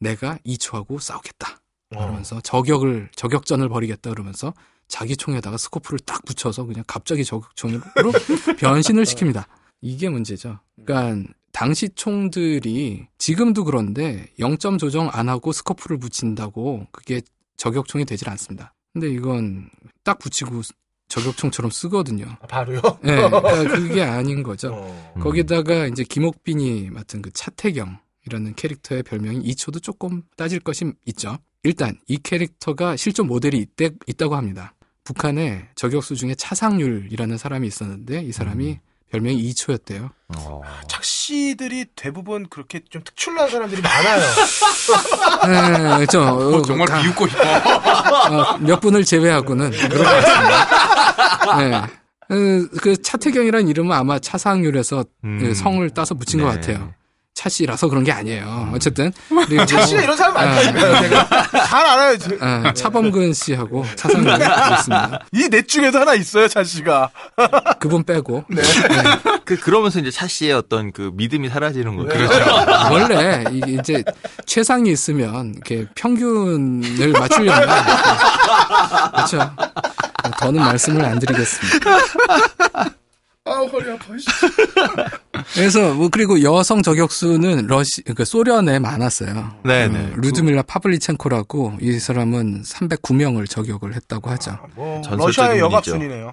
내가 0.00 0.38
2초하고 0.46 0.98
싸우겠다. 1.00 1.60
그러면서 1.90 2.40
저격을 2.40 3.10
저격전을 3.14 3.68
벌이겠다 3.68 4.10
그러면서 4.10 4.54
자기 4.92 5.16
총에다가 5.16 5.56
스코프를 5.56 6.00
딱 6.00 6.22
붙여서 6.26 6.66
그냥 6.66 6.84
갑자기 6.86 7.24
저격총으로 7.24 7.80
변신을 8.60 9.04
시킵니다. 9.04 9.46
이게 9.80 10.10
문제죠. 10.10 10.58
그러니까 10.84 11.32
당시 11.50 11.88
총들이 11.94 13.08
지금도 13.16 13.64
그런데 13.64 14.28
0점 14.38 14.78
조정 14.78 15.08
안 15.10 15.30
하고 15.30 15.50
스코프를 15.50 15.96
붙인다고 15.96 16.88
그게 16.92 17.22
저격총이 17.56 18.04
되질 18.04 18.28
않습니다. 18.28 18.74
근데 18.92 19.08
이건 19.08 19.70
딱 20.04 20.18
붙이고 20.18 20.60
저격총처럼 21.08 21.70
쓰거든요. 21.70 22.26
아, 22.42 22.46
바로요. 22.46 22.82
예, 23.04 23.16
그러니까 23.16 23.40
그게 23.74 24.02
아닌 24.02 24.42
거죠. 24.42 24.74
어. 24.74 25.12
음. 25.16 25.20
거기다가 25.22 25.86
이제 25.86 26.04
김옥빈이 26.04 26.90
맡은 26.90 27.22
그 27.22 27.30
차태경이라는 27.32 28.54
캐릭터의 28.56 29.04
별명이 29.04 29.42
2초도 29.42 29.82
조금 29.82 30.22
따질 30.36 30.60
것이 30.60 30.92
있죠. 31.06 31.38
일단 31.62 31.98
이 32.08 32.18
캐릭터가 32.18 32.96
실존 32.96 33.26
모델이 33.26 33.56
있대, 33.56 33.90
있다고 34.06 34.36
합니다. 34.36 34.74
북한에 35.04 35.68
저격수 35.74 36.14
중에 36.16 36.34
차상률이라는 36.34 37.36
사람이 37.36 37.66
있었는데 37.66 38.22
이 38.22 38.32
사람이 38.32 38.78
별명이 39.10 39.42
2초였대요. 39.50 40.10
어. 40.38 40.62
착시들이 40.88 41.86
대부분 41.96 42.48
그렇게 42.48 42.80
좀 42.88 43.02
특출난 43.04 43.50
사람들이 43.50 43.82
많아요. 43.82 44.20
네, 45.46 45.96
그렇죠. 45.96 46.22
어, 46.22 46.62
정말 46.62 46.86
가- 46.88 47.02
비웃고 47.02 47.28
싶어. 47.28 47.42
어, 47.42 48.58
몇 48.58 48.80
분을 48.80 49.04
제외하고는 49.04 49.70
그런 49.70 49.88
것 49.90 50.02
같습니다. 50.04 51.58
네. 51.58 51.82
그, 52.28 52.68
그 52.80 53.02
차태경이라는 53.02 53.68
이름은 53.68 53.94
아마 53.94 54.18
차상률에서 54.18 55.04
음. 55.24 55.38
그 55.40 55.54
성을 55.54 55.88
따서 55.90 56.14
붙인 56.14 56.40
것 56.40 56.48
네. 56.48 56.54
같아요. 56.54 56.94
차 57.34 57.48
씨라서 57.48 57.88
그런 57.88 58.04
게 58.04 58.12
아니에요. 58.12 58.70
어쨌든 58.74 59.10
그리고 59.48 59.64
착시나 59.64 60.02
이런 60.02 60.16
사람 60.16 60.34
많다니까요. 60.34 61.00
제가 61.02 61.28
잘 61.66 61.86
알아요. 61.86 62.18
저- 62.18 62.30
아, 62.40 62.72
차범근 62.74 63.32
씨하고 63.32 63.86
차상률이 63.96 64.32
있습니다. 64.34 65.20
이 65.32 65.48
넷 65.48 65.66
중에도 65.66 65.98
하나 65.98 66.14
있어요, 66.14 66.46
차 66.48 66.62
씨가. 66.62 67.10
그분 67.80 68.04
빼고 68.04 68.44
그 69.44 69.58
그러면서 69.58 69.98
이제 69.98 70.10
차 70.10 70.26
씨의 70.28 70.52
어떤 70.52 70.92
그 70.92 71.10
믿음이 71.14 71.48
사라지는 71.48 71.96
거죠. 71.96 72.10
원래 72.90 73.44
이게 73.50 73.72
이제 73.72 74.04
최상이 74.46 74.90
있으면 74.92 75.52
이렇게 75.54 75.86
평균을 75.94 77.12
맞추려면 77.12 77.68
그렇죠. 79.14 79.50
더는 80.38 80.60
말씀을 80.60 81.04
안 81.04 81.18
드리겠습니다. 81.18 81.90
아, 83.44 83.54
허리 83.54 83.90
아파. 83.90 84.16
씨. 84.16 84.26
그래서 85.54 85.92
뭐 85.94 86.08
그리고 86.08 86.40
여성 86.42 86.80
저격수는 86.80 87.66
러시 87.66 88.02
그 88.02 88.24
소련에 88.24 88.78
많았어요. 88.78 89.60
네네. 89.64 89.98
음, 89.98 90.12
루드밀라 90.20 90.62
파블리첸코라고 90.62 91.74
이 91.80 91.98
사람은 91.98 92.62
309명을 92.62 93.50
저격을 93.50 93.94
했다고 93.94 94.30
하죠. 94.30 94.58
뭐, 94.76 95.02
전설적인 95.02 95.26
러시아의 95.26 95.60
분이죠. 95.60 95.64
여갑순이네요. 95.64 96.32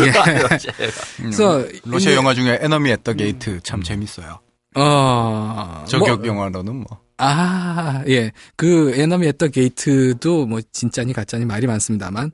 예. 0.00 0.12
그래서 1.16 1.64
러시아 1.84 2.12
이- 2.12 2.14
영화 2.16 2.34
중에 2.34 2.58
Enemy 2.60 2.90
at 2.90 3.00
the 3.00 3.14
Gate 3.14 3.60
참 3.62 3.82
재밌어요. 3.82 4.40
어 4.76 5.84
저격 5.88 6.18
뭐- 6.18 6.26
영화로는 6.26 6.76
뭐. 6.76 6.86
아, 7.16 8.02
예. 8.08 8.32
그 8.56 8.92
Enemy 8.94 9.26
at 9.28 9.36
the 9.36 9.48
Gate도 9.48 10.44
뭐 10.46 10.60
진짜니 10.72 11.14
가짜니 11.14 11.46
말이 11.46 11.66
많습니다만 11.66 12.32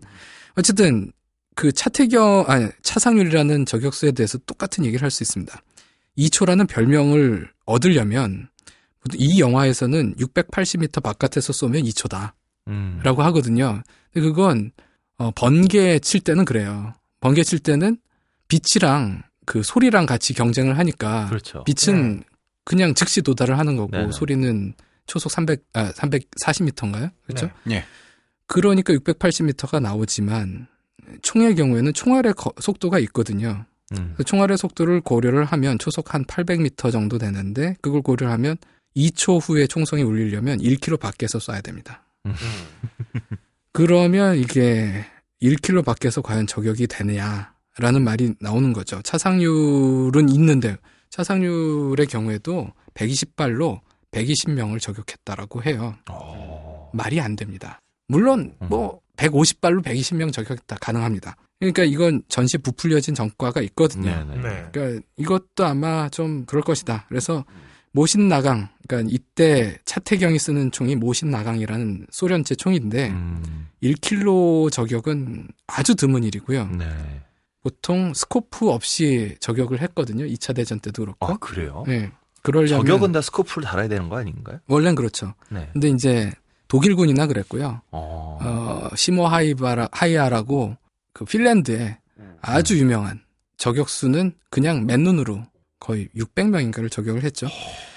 어쨌든 0.57 1.13
그 1.57 1.73
차태경 1.73 2.45
아니 2.49 2.69
차상률이라는 2.83 3.65
저격수에 3.67 4.13
대해서 4.13 4.39
똑같은 4.47 4.85
얘기를 4.85 5.03
할 5.03 5.11
수 5.11 5.23
있습니다. 5.25 5.61
2초라는 6.19 6.69
별명을 6.69 7.51
얻으려면 7.65 8.49
이 9.15 9.41
영화에서는 9.41 10.17
680m 10.17 11.03
바깥에서 11.03 11.53
쏘면 11.53 11.83
2초다라고 11.85 12.33
음. 12.69 13.01
하거든요. 13.03 13.83
근데 14.13 14.29
그건 14.29 14.71
어, 15.19 15.31
번개 15.31 15.99
칠 15.99 16.21
때는 16.21 16.45
그래요. 16.45 16.93
번개 17.21 17.43
칠 17.43 17.59
때는 17.59 17.99
빛이랑 18.49 19.23
그 19.47 19.63
소리랑 19.63 20.05
같이 20.07 20.35
경쟁을 20.35 20.77
하니까 20.79 21.29
그렇죠. 21.29 21.65
빛은 21.65 22.23
그냥 22.65 22.93
즉시 22.95 23.23
도달을 23.23 23.59
하는 23.59 23.77
거고 23.77 23.93
네네. 23.93 24.13
소리는 24.13 24.75
초속 25.07 25.31
300, 25.33 25.63
아, 25.73 25.91
340m인가요? 25.93 27.11
그렇죠? 27.27 27.51
예. 27.71 27.85
그러니까 28.47 28.93
680m가 28.93 29.81
나오지만 29.81 30.67
총의 31.23 31.55
경우에는 31.55 31.93
총알의 31.93 32.35
거- 32.35 32.53
속도가 32.61 32.99
있거든요. 33.01 33.65
음. 33.93 34.15
그 34.17 34.25
총알의 34.25 34.59
속도를 34.59 35.01
고려를 35.01 35.45
하면 35.45 35.79
초속 35.79 36.15
한 36.15 36.25
800m 36.25 36.91
정도 36.91 37.19
되는데 37.19 37.77
그걸 37.81 38.03
고려하면 38.03 38.57
2초 38.97 39.41
후에 39.43 39.67
총성이 39.67 40.03
울리려면 40.03 40.59
1km 40.59 40.99
밖에서 40.99 41.39
쏴야 41.39 41.63
됩니다. 41.63 42.03
음. 42.27 42.35
그러면 43.73 44.37
이게 44.37 45.05
1km 45.43 45.85
밖에서 45.85 46.23
과연 46.23 46.47
저격이 46.47 46.87
되느냐라는 46.87 48.03
말이 48.03 48.35
나오는 48.41 48.73
거죠. 48.73 49.01
차상률은 49.03 50.29
있는데 50.31 50.77
차상률의 51.11 52.07
경우에도 52.07 52.71
120발로 52.95 53.81
120명을 54.13 54.81
저격했다라고 54.81 55.63
해요. 55.65 55.95
어. 56.11 56.91
말이 56.95 57.21
안 57.21 57.37
됩니다. 57.37 57.79
물론 58.09 58.55
뭐 58.61 59.01
150발로 59.17 59.83
120명 59.83 60.33
저격했다 60.33 60.77
가능합니다. 60.81 61.37
그러니까 61.59 61.85
이건 61.85 62.23
전시 62.29 62.59
부풀려진 62.59 63.15
전과가 63.15 63.61
있거든요. 63.63 64.11
네네. 64.11 64.43
네. 64.43 64.69
그러니까 64.73 65.07
이것도 65.17 65.65
아마 65.65 66.09
좀 66.09 66.45
그럴 66.45 66.63
것이다. 66.63 67.07
그래서 67.09 67.45
모신 67.93 68.29
나강, 68.29 68.69
그러니까 68.87 69.11
이때 69.11 69.79
차태경이 69.87 70.39
쓰는 70.39 70.71
총이 70.71 70.97
모신 70.97 71.31
나강이라는 71.31 72.09
소련제 72.11 72.57
총인데 72.57 73.09
음. 73.09 73.69
1킬로 73.83 74.71
저격은 74.71 75.49
아주 75.67 75.95
드문 75.95 76.23
일이고요. 76.25 76.67
네. 76.79 76.87
보통 77.63 78.13
스코프 78.15 78.69
없이 78.69 79.37
저격을 79.41 79.81
했거든요. 79.81 80.25
2차 80.27 80.55
대전 80.55 80.79
때도 80.79 81.03
그렇고. 81.05 81.27
아, 81.27 81.37
그래요? 81.39 81.85
네. 81.87 82.13
그러려면 82.43 82.87
저격은 82.87 83.13
다 83.13 83.21
스코프를 83.23 83.67
달아야 83.67 83.89
되는 83.89 84.09
거 84.09 84.19
아닌가요? 84.19 84.61
원래는 84.69 84.95
그렇죠. 84.95 85.35
네. 85.51 85.69
근데 85.73 85.89
이제 85.89 86.33
독일군이나 86.69 87.27
그랬고요. 87.27 87.81
어. 87.93 88.39
어, 88.41 88.97
시모 88.97 89.27
하이바라, 89.27 89.89
하이아라고 89.93 90.77
그 91.13 91.25
핀란드에 91.25 91.99
아주 92.43 92.79
유명한 92.79 93.21
저격수는 93.57 94.35
그냥 94.51 94.87
맨눈으로 94.87 95.45
거의 95.81 96.09
600명인가를 96.17 96.91
저격을 96.91 97.23
했죠. 97.23 97.47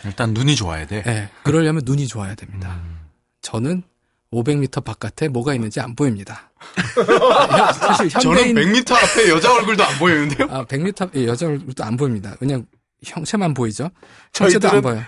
일단 0.06 0.34
눈이 0.34 0.56
좋아야 0.56 0.86
돼. 0.88 1.02
네, 1.04 1.30
그러려면 1.44 1.82
눈이 1.86 2.08
좋아야 2.08 2.36
됩니다. 2.36 2.80
음. 2.84 3.00
저는 3.42 3.84
500m 4.32 4.84
바깥에 4.84 5.28
뭐가 5.28 5.56
있는지 5.56 5.80
안 5.80 5.96
보입니다. 5.96 6.52
사실 7.74 8.10
저는 8.10 8.38
현대인 8.48 8.56
100m 8.74 8.92
앞에 8.94 9.30
여자 9.30 9.52
얼굴도 9.54 9.84
안 9.84 9.98
보이는데요? 9.98 10.48
아, 10.52 10.66
100m 10.66 11.16
예, 11.16 11.26
여자 11.26 11.48
얼굴도 11.48 11.84
안 11.84 11.98
보입니다. 11.98 12.36
그냥 12.36 12.66
형체만 13.04 13.54
보이죠. 13.54 13.90
전체도 14.34 14.68
안 14.70 14.76
저희들은- 14.76 14.84
보여. 14.84 15.02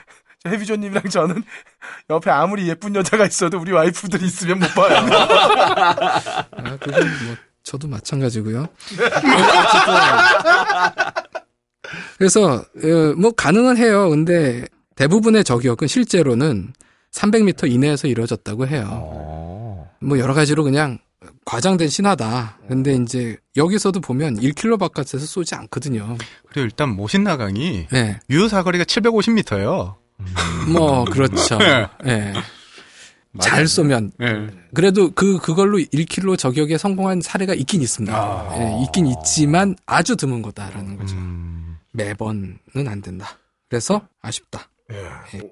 저 0.44 0.50
해비조님이랑 0.50 1.04
저는 1.10 1.44
옆에 2.10 2.32
아무리 2.32 2.68
예쁜 2.68 2.96
여자가 2.96 3.26
있어도 3.26 3.60
우리 3.60 3.72
와이프들이 3.72 4.26
있으면 4.26 4.60
못 4.60 4.68
봐요. 4.74 4.98
아, 6.52 6.78
그건 6.80 7.06
뭐 7.26 7.36
저도 7.64 7.88
마찬가지고요. 7.88 8.68
그래서 12.18 12.56
어, 12.56 13.14
뭐 13.18 13.32
가능은 13.32 13.78
해요. 13.78 14.10
근데 14.10 14.66
대부분의 14.96 15.44
저격은 15.44 15.88
실제로는 15.88 16.74
300m 17.12 17.70
이내에서 17.72 18.08
이루어졌다고 18.08 18.68
해요. 18.68 18.88
어. 18.90 19.92
뭐 20.00 20.18
여러 20.18 20.34
가지로 20.34 20.64
그냥 20.64 20.98
과장된 21.46 21.90
신화다. 21.90 22.58
근데 22.68 22.96
이제 22.96 23.38
여기서도 23.58 24.00
보면 24.00 24.40
1킬로 24.40 24.80
바깥에서 24.80 25.20
쏘지 25.20 25.54
않거든요. 25.56 26.18
그리고 26.48 26.66
일단 26.66 26.90
모신나강이 26.90 27.88
네. 27.92 28.20
유효 28.30 28.48
사거리가 28.48 28.86
750m예요. 28.86 29.96
뭐 30.72 31.06
그렇죠. 31.06 31.58
예. 32.06 32.34
잘 33.40 33.66
쏘면 33.68 34.12
네. 34.20 34.50
그래도 34.74 35.12
그 35.12 35.38
그걸로 35.38 35.78
1킬로 35.78 36.38
저격에 36.38 36.78
성공한 36.78 37.22
사례가 37.22 37.54
있긴 37.54 37.82
있습니다. 37.82 38.14
아. 38.16 38.58
예, 38.60 38.84
있긴 38.84 39.08
있지만 39.08 39.76
아주 39.86 40.16
드문 40.18 40.42
거다라는 40.42 40.98
거죠. 40.98 41.16
음. 41.16 41.78
매번은 41.94 42.58
안 42.88 43.02
된다. 43.02 43.38
그래서 43.70 44.02
아쉽다. 44.22 44.68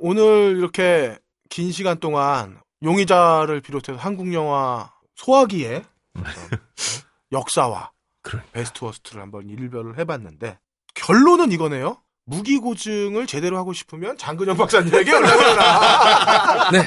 오늘 0.01 0.55
이렇게 0.57 1.17
긴 1.49 1.71
시간 1.71 1.99
동안 1.99 2.59
용의자를 2.83 3.61
비롯해서 3.61 3.97
한국 3.97 4.33
영화 4.33 4.91
소화기의 5.15 5.83
역사와 7.31 7.91
그러니까. 8.21 8.51
베스트 8.51 8.83
워스트를 8.83 9.21
한번 9.21 9.49
일별을 9.49 9.97
해봤는데 9.97 10.57
결론은 10.95 11.51
이거네요. 11.53 11.97
무기 12.29 12.57
고증을 12.57 13.25
제대로 13.27 13.57
하고 13.57 13.73
싶으면 13.73 14.17
장근영 14.17 14.55
박사님에게 14.57 15.11
연락을 15.11 15.49
해라. 15.49 16.69
네. 16.71 16.85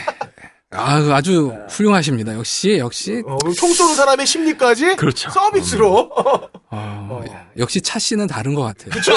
아, 0.75 0.95
아주 1.15 1.53
훌륭하십니다. 1.69 2.35
역시 2.35 2.79
역시 2.79 3.23
어, 3.27 3.37
총 3.59 3.73
쏘는 3.75 3.95
사람의 3.95 4.27
심리까지 4.27 4.97
그렇죠. 4.97 5.29
서비스로. 5.31 6.11
어, 6.71 7.25
역시 7.59 7.81
차 7.83 7.99
씨는 7.99 8.27
다른 8.27 8.55
것 8.55 8.63
같아요. 8.63 8.91
그렇죠. 8.91 9.13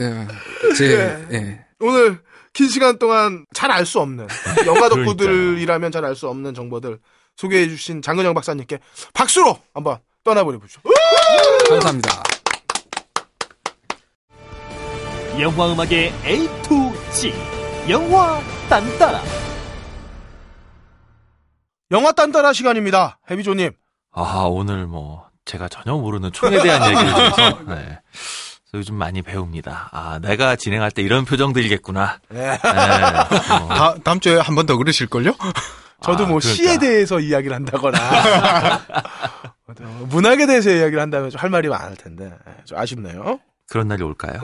예, 0.00 0.26
제 0.76 1.26
예. 1.32 1.64
오늘 1.80 2.20
긴 2.52 2.68
시간 2.68 2.98
동안 2.98 3.44
잘 3.54 3.70
알 3.72 3.84
수 3.86 3.98
없는 4.00 4.28
영화 4.66 4.88
덕후들이라면 4.88 5.90
잘 5.90 6.04
알 6.04 6.14
수 6.14 6.28
없는 6.28 6.54
정보들 6.54 6.98
소개해 7.36 7.68
주신 7.68 8.02
장근영 8.02 8.34
박사님께 8.34 8.78
박수로 9.14 9.58
한번 9.74 9.98
떠나보내보죠. 10.24 10.80
감사합니다. 11.68 12.22
영화 15.40 15.72
음악의 15.72 16.12
A 16.24 16.46
to 16.62 16.92
G 17.12 17.32
영화 17.88 18.40
딴따라 18.68 19.20
영화 21.92 22.10
딴따라 22.12 22.52
시간입니다. 22.52 23.18
해비조님. 23.30 23.70
아, 24.12 24.46
오늘 24.48 24.86
뭐, 24.88 25.24
제가 25.44 25.68
전혀 25.68 25.96
모르는 25.96 26.32
총에 26.32 26.60
대한 26.60 26.82
얘기를 26.90 27.08
해서, 27.14 27.58
네. 27.68 27.74
그래서 27.74 28.00
요즘 28.74 28.96
많이 28.96 29.22
배웁니다. 29.22 29.90
아, 29.92 30.18
내가 30.20 30.56
진행할 30.56 30.90
때 30.90 31.02
이런 31.02 31.24
표정들이겠구나. 31.24 32.18
네. 32.30 32.40
네. 32.40 32.56
어, 32.58 33.68
다, 33.68 33.94
다음 34.02 34.18
주에 34.18 34.40
한 34.40 34.56
번 34.56 34.66
더 34.66 34.76
그러실걸요? 34.76 35.32
저도 36.02 36.24
아, 36.24 36.26
뭐 36.26 36.40
그러니까. 36.40 36.40
시에 36.56 36.76
대해서 36.78 37.20
이야기를 37.20 37.54
한다거나 37.54 37.98
어, 39.80 39.84
문학에 40.10 40.46
대해서 40.46 40.70
이야기를 40.70 40.98
한다면 41.00 41.30
좀 41.30 41.40
할 41.40 41.50
말이 41.50 41.68
많을 41.68 41.96
텐데 41.96 42.32
예, 42.48 42.64
좀 42.64 42.78
아쉽네요. 42.78 43.38
그런 43.68 43.88
날이 43.88 44.02
올까요? 44.02 44.40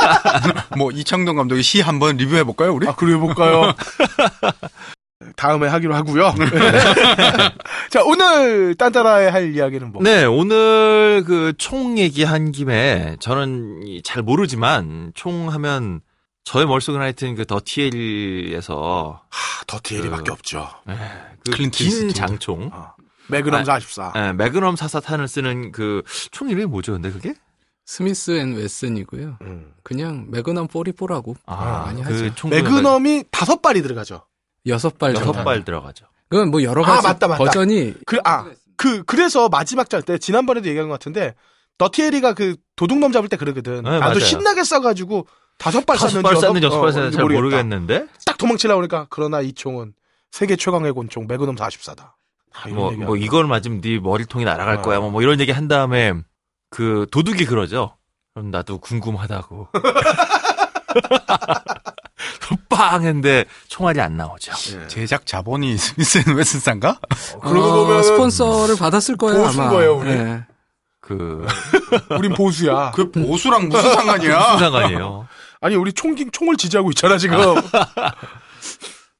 뭐 0.76 0.90
이창동 0.90 1.36
감독의 1.36 1.62
시 1.62 1.80
한번 1.80 2.16
리뷰해 2.16 2.44
볼까요, 2.44 2.74
우리? 2.74 2.86
아 2.88 2.94
그래 2.94 3.16
볼까요? 3.16 3.72
다음에 5.36 5.68
하기로 5.68 5.94
하고요. 5.94 6.34
자 7.90 8.02
오늘 8.04 8.74
딴따라에 8.74 9.28
할 9.28 9.54
이야기는 9.54 9.92
뭐? 9.92 10.02
네, 10.02 10.24
오늘 10.24 11.22
그 11.26 11.52
총 11.56 11.96
얘기한 11.98 12.50
김에 12.52 13.16
저는 13.20 13.86
이잘 13.86 14.22
모르지만 14.22 15.12
총 15.14 15.50
하면 15.50 16.00
저의 16.44 16.66
머릿속에 16.66 16.98
하여튼 16.98 17.36
그 17.36 17.46
더티엘에서 17.46 19.22
하, 19.30 19.64
더티엘이밖에 19.66 20.24
그- 20.24 20.32
없죠. 20.32 20.68
그 21.44 21.52
클린트 21.52 21.78
긴 21.78 21.86
이스트우드. 21.86 22.14
장총, 22.14 22.70
어, 22.72 22.94
매그넘 23.28 23.60
아, 23.60 23.64
44. 23.64 24.12
예, 24.16 24.32
매그넘 24.32 24.74
사사탄을 24.76 25.28
쓰는 25.28 25.70
그 25.72 26.02
총 26.32 26.50
이름이 26.50 26.66
뭐죠? 26.66 26.92
근데 26.92 27.10
그게? 27.12 27.34
스미스 27.84 28.38
앤 28.38 28.54
웨슨이고요. 28.54 29.38
음. 29.42 29.72
그냥 29.82 30.26
매그넘 30.30 30.68
44라고 30.68 31.36
많이 31.46 32.02
그 32.02 32.12
하죠. 32.12 32.34
총 32.34 32.50
매그넘이 32.50 33.24
다섯 33.30 33.60
발이 33.60 33.82
들어가죠. 33.82 34.24
여섯 34.66 34.96
발 34.98 35.14
여섯. 35.14 35.32
발 35.32 35.64
들어가죠. 35.64 36.06
그건 36.28 36.50
뭐 36.50 36.62
여러 36.62 36.82
아, 36.84 36.86
가지 36.86 37.06
맞다, 37.08 37.28
맞다. 37.28 37.38
버전이 37.44 37.94
그, 38.06 38.18
아, 38.24 38.46
그, 38.76 39.02
그래서 39.04 39.48
마지막 39.48 39.90
짤 39.90 40.02
때, 40.02 40.16
지난번에도 40.18 40.68
얘기한 40.68 40.88
것 40.88 40.94
같은데, 40.94 41.34
더티 41.78 42.01
해리가 42.01 42.32
그 42.34 42.56
도둑놈 42.76 43.12
잡을 43.12 43.28
때 43.28 43.36
그러거든. 43.36 43.82
네, 43.82 43.90
나도 43.90 44.00
맞아요. 44.00 44.18
신나게 44.20 44.64
써가지고, 44.64 45.26
다섯 45.58 45.84
발 45.84 45.96
다섯 45.96 46.08
쐈는지 46.08 46.22
발 46.22 46.32
여섯- 46.34 46.46
쐈는지 46.48 46.66
여섯 46.66 46.78
어, 46.78 46.80
발 46.80 46.92
쐈는지 46.92 47.16
잘. 47.16 47.24
모르겠는데 47.26 48.06
딱 48.24 48.38
도망치려고 48.38 48.78
그러니까, 48.80 49.06
그러나 49.10 49.40
이 49.40 49.52
총은 49.52 49.92
세계 50.30 50.56
최강의 50.56 50.94
권총, 50.94 51.26
매그넘 51.26 51.56
44다. 51.56 52.12
아, 52.54 52.68
뭐. 52.68 52.90
뭐 52.92 53.16
이걸 53.16 53.46
맞으면 53.46 53.80
네 53.80 53.98
머리통이 53.98 54.44
날아갈 54.44 54.76
어. 54.76 54.82
거야 54.82 55.00
뭐, 55.00 55.10
뭐 55.10 55.22
이런 55.22 55.38
얘기 55.40 55.52
한 55.52 55.68
다음에 55.68 56.14
그 56.72 57.06
도둑이 57.10 57.44
그러죠. 57.44 57.96
그럼 58.34 58.50
나도 58.50 58.78
궁금하다고. 58.78 59.68
빵 62.68 63.02
했는데 63.04 63.44
총알이 63.68 64.00
안 64.00 64.16
나오죠. 64.16 64.52
예. 64.74 64.86
제작 64.88 65.26
자본이 65.26 65.76
스미스 65.76 66.18
앤 66.26 66.34
웨슨사인가? 66.34 66.98
그러고 67.42 67.68
어, 67.68 67.84
보면 67.84 68.02
스폰서를 68.02 68.76
받았을 68.76 69.18
거예요 69.18 69.44
아마. 69.46 69.68
거예요, 69.68 69.96
우리. 69.98 70.10
예. 70.10 70.46
그 71.00 71.46
우린 72.18 72.32
보수야. 72.32 72.92
그 72.92 73.10
보수랑 73.10 73.68
무슨 73.68 73.92
상관이야? 73.92 74.38
무슨 74.38 74.58
상관이에요. 74.58 75.28
아니, 75.60 75.76
우리 75.76 75.92
총, 75.92 76.16
총을 76.16 76.56
지지하고 76.56 76.90
있잖아, 76.90 77.18
지금. 77.18 77.38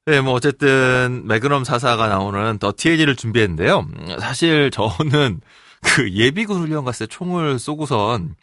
네, 0.06 0.20
뭐 0.22 0.32
어쨌든 0.32 1.22
매그넘 1.26 1.64
사사가 1.64 2.08
나오는 2.08 2.58
더티에지를 2.58 3.14
준비했는데요. 3.16 3.80
음, 3.80 4.16
사실 4.20 4.70
저는 4.70 5.40
그 5.82 6.10
예비군 6.10 6.58
훈련 6.60 6.84
갔을 6.84 7.06
때 7.06 7.14
총을 7.14 7.58
쏘고선 7.58 8.34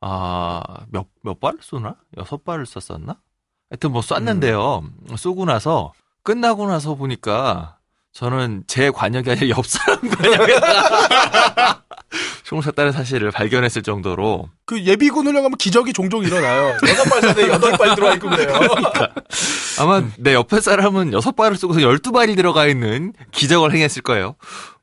아 0.00 0.62
몇 0.92 1.06
몇 1.22 1.40
발을 1.40 1.58
쏘나? 1.62 1.96
여섯 2.18 2.44
발을 2.44 2.66
쐈었나? 2.66 3.16
하여튼 3.70 3.92
뭐 3.92 4.02
쐈는데요. 4.02 4.84
쏘고 5.16 5.44
나서 5.44 5.92
끝나고 6.22 6.66
나서 6.68 6.94
보니까 6.94 7.78
저는 8.12 8.64
제 8.66 8.90
관역이 8.90 9.30
아니라 9.30 9.48
옆 9.50 9.66
사람 9.66 10.00
관역에다 10.08 11.84
쐈다는 12.62 12.92
사실을 12.92 13.32
발견했을 13.32 13.82
정도로 13.82 14.48
그 14.66 14.80
예비군 14.80 15.26
훈련하면 15.26 15.56
기적이 15.58 15.92
종종 15.92 16.22
일어나요. 16.22 16.76
여섯 16.88 17.04
발 17.10 17.20
쐈는데 17.20 17.48
여덟 17.48 17.72
발 17.76 17.94
들어와 17.96 18.14
있고 18.14 18.28
그래요. 18.30 18.48
아마 19.80 20.02
내 20.18 20.32
옆에 20.34 20.60
사람은 20.60 21.12
여섯 21.12 21.34
발을 21.34 21.56
쏘고서 21.56 21.82
열두 21.82 22.12
발이 22.12 22.36
들어가 22.36 22.66
있는 22.66 23.12
기적을 23.32 23.72
행했을 23.74 24.02
거예요. 24.02 24.36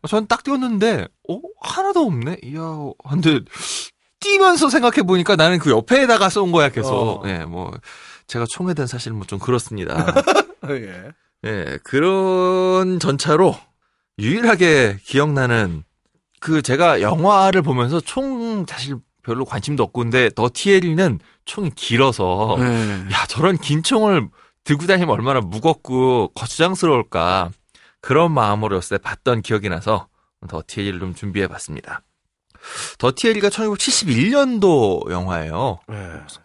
전 0.10 0.28
딱 0.28 0.44
뛰었는데, 0.44 1.08
어? 1.30 1.40
하나도 1.62 2.02
없네? 2.02 2.38
이야, 2.44 2.62
근데, 3.10 3.40
뛰면서 4.20 4.70
생각해 4.70 5.04
보니까 5.04 5.38
나는 5.38 5.60
그 5.60 5.70
옆에다가 5.72 6.30
쏜 6.30 6.52
거야, 6.52 6.68
계속. 6.70 6.94
어. 6.94 7.24
예, 7.26 7.46
뭐, 7.46 7.72
제가 8.28 8.46
총에 8.50 8.74
대한 8.74 8.88
사실 8.88 9.14
뭐좀 9.14 9.40
그렇습니다. 9.40 10.14
예. 10.70 11.12
예, 11.46 11.78
그런 11.84 13.00
전차로 13.00 13.56
유일하게 14.20 14.98
기억나는 15.04 15.84
그 16.44 16.62
제가 16.62 17.00
영화를 17.00 17.62
보면서 17.62 18.02
총 18.02 18.66
사실 18.66 18.98
별로 19.24 19.46
관심도 19.46 19.82
없고 19.82 20.02
근데 20.02 20.30
더티에리는 20.30 21.20
총이 21.46 21.70
길어서 21.70 22.58
네. 22.60 23.06
야 23.14 23.26
저런 23.30 23.58
긴 23.58 23.82
총을 23.82 24.28
들고 24.66 24.86
다니면 24.86 25.10
얼마나 25.14 25.40
무겁고 25.40 26.34
거추장스러울까 26.36 27.52
그런 28.02 28.34
마음으로 28.34 28.76
였을 28.76 28.98
때 28.98 29.02
봤던 29.02 29.42
기억이 29.42 29.70
나서 29.70 30.10
더티에리를 30.50 31.00
좀 31.00 31.16
준비해봤습니다. 31.16 32.02
더티에리가 32.98 33.48
1971년도 33.48 35.12
영화예요. 35.12 35.80
네. 35.88 35.96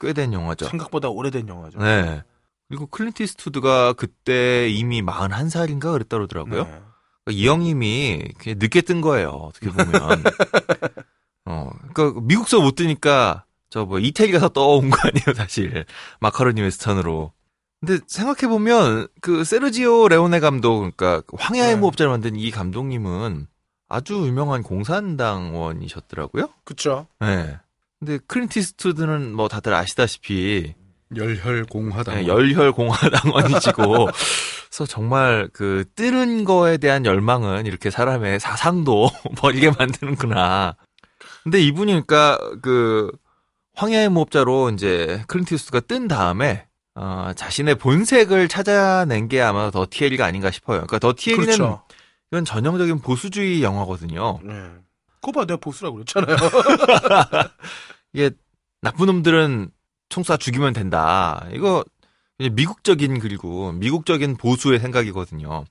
꽤된 0.01 0.33
영화죠. 0.33 0.67
생각보다 0.67 1.09
오래된 1.09 1.49
영화죠. 1.49 1.81
네. 1.81 2.23
그리고 2.69 2.87
클린트 2.87 3.25
이스트우드가 3.25 3.95
그때 3.95 4.69
이미 4.69 5.03
41살인가 5.03 5.91
그랬다 5.91 6.19
그러더라고요. 6.19 6.65
네. 6.67 6.83
이 7.31 7.47
형님이 7.49 8.33
그냥 8.39 8.59
늦게 8.59 8.81
뜬 8.83 9.01
거예요. 9.01 9.29
어떻게 9.31 9.71
보면. 9.71 9.89
어, 11.47 11.71
그러니까 11.95 12.21
미국서 12.23 12.61
못 12.61 12.75
뜨니까 12.75 13.45
저 13.71 13.85
뭐 13.85 13.99
이태리 13.99 14.33
가서 14.33 14.49
떠온 14.49 14.91
거 14.91 14.97
아니에요, 15.09 15.35
사실. 15.35 15.85
마카로니 16.21 16.61
웨스턴으로. 16.63 17.33
근데 17.81 18.03
생각해 18.09 18.49
보면 18.49 19.09
그 19.21 19.45
세르지오 19.45 20.09
레오네 20.09 20.41
감독, 20.41 20.91
그러니까 20.97 21.23
황야의 21.39 21.75
네. 21.75 21.81
무법자를 21.81 22.11
만든 22.11 22.35
이 22.37 22.51
감독님은 22.51 23.47
아주 23.89 24.15
유명한 24.27 24.63
공산당원이셨더라고요. 24.63 26.49
그쵸. 26.65 27.07
네. 27.21 27.57
근데 27.99 28.19
클린트 28.27 28.59
이스트우드는 28.59 29.33
뭐 29.35 29.49
다들 29.49 29.75
아시다시피 29.75 30.75
열혈 31.17 31.65
공화당. 31.67 32.17
네, 32.17 32.27
열혈 32.27 32.73
공화당원이시고, 32.73 34.09
그래서 34.79 34.87
정말 34.87 35.49
그 35.53 35.85
뜨는 35.97 36.45
거에 36.45 36.77
대한 36.77 37.05
열망은 37.05 37.67
이렇게 37.67 37.91
사람의 37.91 38.39
사상도 38.39 39.11
버리게 39.37 39.73
만드는구나. 39.73 40.77
근데 41.43 41.61
이분이 41.61 41.91
그러니까 41.91 42.39
그 42.63 43.11
황야의 43.75 44.09
무법자로 44.09 44.71
이제 44.71 45.25
클린티우스가 45.27 45.81
뜬 45.81 46.07
다음에 46.07 46.69
어, 46.95 47.33
자신의 47.35 47.75
본색을 47.75 48.47
찾아낸 48.47 49.27
게 49.29 49.41
아마 49.41 49.73
더티 49.73 49.85
해리가 49.91 50.25
아닌가 50.25 50.53
싶어요. 50.53 50.87
그러니까 50.87 51.01
더티 51.01 51.13
해리는 51.17 51.47
그렇죠. 51.47 51.83
이건 52.31 52.45
전형적인 52.45 53.01
보수주의 53.01 53.65
영화거든요. 53.65 54.39
네. 54.45 54.71
그거 55.21 55.33
봐, 55.33 55.45
내가 55.45 55.57
보스라고 55.57 55.97
그랬잖아요. 55.97 56.37
이게 58.15 58.31
나쁜 58.81 59.07
놈들은 59.07 59.71
총쏴 60.09 60.39
죽이면 60.39 60.73
된다. 60.73 61.45
이거 61.51 61.85
미국적인 62.39 63.19
그리고 63.19 63.73
미국적인 63.73 64.37
보수의 64.37 64.79
생각이거든요. 64.81 65.65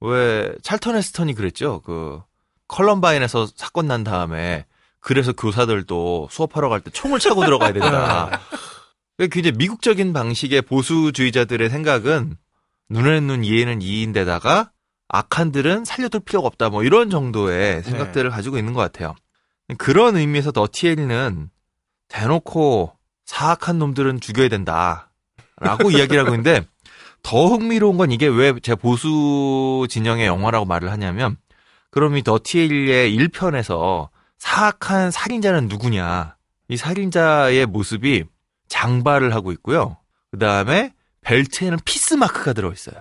왜 0.00 0.54
찰턴 0.62 0.96
헤스턴이 0.96 1.34
그랬죠. 1.34 1.80
그 1.80 2.20
컬럼바인에서 2.68 3.46
사건 3.56 3.86
난 3.86 4.04
다음에 4.04 4.66
그래서 5.00 5.32
교사들도 5.32 6.28
수업하러 6.30 6.68
갈 6.68 6.80
때 6.80 6.90
총을 6.90 7.18
차고 7.20 7.44
들어가야 7.44 7.72
된다. 7.72 8.40
그게 9.16 9.40
이제 9.40 9.52
미국적인 9.52 10.12
방식의 10.12 10.62
보수주의자들의 10.62 11.70
생각은 11.70 12.36
눈에는 12.90 13.26
눈, 13.26 13.44
이에는 13.44 13.80
이인데다가 13.80 14.70
악한들은 15.08 15.84
살려둘 15.84 16.20
필요가 16.20 16.48
없다. 16.48 16.70
뭐 16.70 16.82
이런 16.82 17.10
정도의 17.10 17.82
생각들을 17.82 18.30
가지고 18.30 18.58
있는 18.58 18.72
것 18.72 18.80
같아요. 18.80 19.14
그런 19.78 20.16
의미에서 20.16 20.52
더티엘리는 20.52 21.48
대놓고 22.08 22.92
사악한 23.24 23.78
놈들은 23.78 24.20
죽여야 24.20 24.48
된다. 24.48 25.10
라고 25.60 25.90
이야기를 25.90 26.20
하고 26.20 26.34
있는데 26.34 26.66
더 27.22 27.46
흥미로운 27.46 27.96
건 27.96 28.10
이게 28.10 28.26
왜 28.26 28.52
제가 28.60 28.76
보수 28.76 29.86
진영의 29.88 30.26
영화라고 30.26 30.64
말을 30.64 30.90
하냐면 30.90 31.36
그럼 31.90 32.16
이 32.16 32.22
더티엘리의 32.22 33.16
1편에서 33.16 34.08
사악한 34.38 35.10
살인자는 35.10 35.68
누구냐. 35.68 36.36
이 36.68 36.76
살인자의 36.76 37.66
모습이 37.66 38.24
장발을 38.68 39.34
하고 39.34 39.52
있고요. 39.52 39.98
그 40.30 40.38
다음에 40.38 40.92
벨트에는 41.20 41.78
peace 41.84 42.15
mark가 42.15 42.52
들어있어요. 42.52 42.96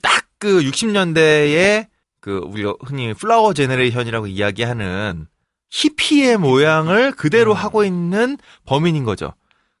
딱 0.00 0.22
그 0.42 0.60
60년대에 0.62 1.86
그 2.18 2.38
우리가 2.38 2.74
흔히 2.84 3.14
flower 3.14 3.54
generation이라고 3.54 4.26
이야기하는 4.26 5.28
히피의 5.70 6.36
모양을 6.36 7.12
그대로 7.12 7.54
하고 7.54 7.84
있는 7.84 8.36
범인인 8.66 9.04
거죠. 9.04 9.34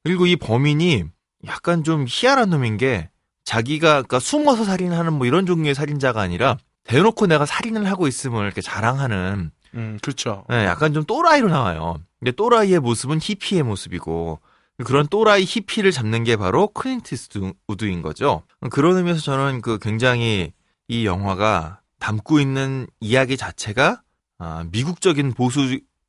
그리고 0.04 0.26
이 0.26 0.36
범인이 0.36 1.04
약간 1.46 1.84
좀 1.84 2.06
희한한 2.08 2.50
놈인 2.50 2.76
게 2.76 3.08
자기가 3.44 3.88
그러니까 3.88 4.18
숨어서 4.20 4.64
살인하는 4.64 5.12
뭐 5.12 5.26
이런 5.26 5.46
종류의 5.46 5.74
살인자가 5.74 6.20
아니라 6.20 6.58
대놓고 6.84 7.26
내가 7.26 7.46
살인을 7.46 7.88
하고 7.88 8.06
있음을 8.06 8.44
이렇게 8.44 8.60
자랑하는 8.60 9.50
음, 9.74 9.98
그렇죠. 10.02 10.44
네, 10.48 10.64
약간 10.64 10.92
좀 10.92 11.04
또라이로 11.04 11.48
나와요. 11.48 11.96
근데 12.18 12.32
또라이의 12.32 12.80
모습은 12.80 13.18
히피의 13.20 13.62
모습이고 13.62 14.40
그런 14.84 15.06
또라이 15.06 15.44
히피를 15.44 15.92
잡는 15.92 16.24
게 16.24 16.36
바로 16.36 16.68
클린트 16.68 17.14
이스트우드인 17.14 18.02
거죠. 18.02 18.42
그런 18.70 18.96
의미에서 18.96 19.20
저는 19.20 19.60
그 19.60 19.78
굉장히 19.78 20.52
이 20.88 21.06
영화가 21.06 21.80
담고 21.98 22.40
있는 22.40 22.86
이야기 23.00 23.36
자체가 23.36 24.02
아, 24.38 24.64
미국적인 24.72 25.34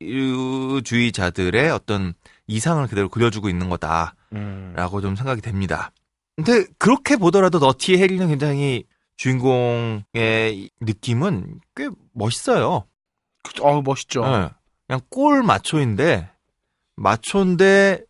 보수주의자들의 0.00 1.70
어떤 1.70 2.14
이상을 2.46 2.86
그대로 2.88 3.08
그려주고 3.08 3.48
있는 3.48 3.68
거다라고 3.68 4.14
음. 4.34 4.74
좀 5.02 5.16
생각이 5.16 5.40
됩니다. 5.40 5.90
근데 6.36 6.64
그렇게 6.78 7.16
보더라도 7.16 7.58
더티 7.58 7.96
해리는 7.96 8.26
굉장히 8.28 8.84
주인공의 9.16 10.70
느낌은 10.80 11.60
꽤 11.76 11.88
멋있어요. 12.12 12.84
그- 13.42 13.62
어, 13.62 13.82
멋있죠. 13.82 14.22
네. 14.24 14.48
그냥 14.86 15.00
꼴 15.10 15.42
마초인데 15.42 16.28
마초인데 16.96 18.02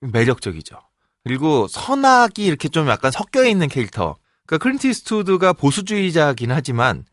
매력적이죠. 0.00 0.76
그리고 1.24 1.68
선악이 1.68 2.44
이렇게 2.44 2.68
좀 2.68 2.88
약간 2.88 3.10
섞여 3.10 3.44
있는 3.44 3.68
캐릭터. 3.68 4.16
그러니까 4.46 4.62
클린트 4.64 4.86
이스트우드가 4.88 5.52
보수주의자긴 5.52 6.50
하지만 6.50 7.04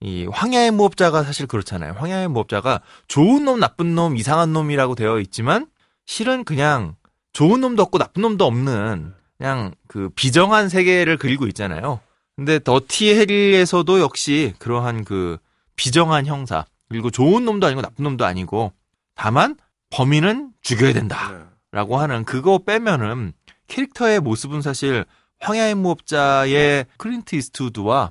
이 0.00 0.26
황야의 0.26 0.70
무법자가 0.70 1.22
사실 1.22 1.46
그렇잖아요. 1.46 1.92
황야의 1.94 2.28
무법자가 2.28 2.80
좋은 3.08 3.44
놈, 3.44 3.60
나쁜 3.60 3.94
놈, 3.94 4.16
이상한 4.16 4.52
놈이라고 4.52 4.94
되어 4.94 5.18
있지만 5.20 5.66
실은 6.08 6.42
그냥 6.42 6.96
좋은 7.34 7.60
놈도 7.60 7.82
없고 7.82 7.98
나쁜 7.98 8.22
놈도 8.22 8.46
없는 8.46 9.12
그냥 9.36 9.74
그 9.88 10.08
비정한 10.16 10.70
세계를 10.70 11.18
그리고 11.18 11.46
있잖아요. 11.48 12.00
근데 12.34 12.58
더티 12.58 13.14
해리에서도 13.14 14.00
역시 14.00 14.54
그러한 14.58 15.04
그 15.04 15.36
비정한 15.76 16.24
형사 16.24 16.64
그리고 16.88 17.10
좋은 17.10 17.44
놈도 17.44 17.66
아니고 17.66 17.82
나쁜 17.82 18.04
놈도 18.04 18.24
아니고 18.24 18.72
다만 19.14 19.56
범인은 19.90 20.52
죽여야 20.62 20.94
된다. 20.94 21.30
네. 21.30 21.44
라고 21.72 21.98
하는 21.98 22.24
그거 22.24 22.56
빼면은 22.56 23.34
캐릭터의 23.66 24.20
모습은 24.20 24.62
사실 24.62 25.04
황야의 25.40 25.74
무법자의 25.74 26.86
클린트 26.96 27.36
이스트우드와 27.36 28.08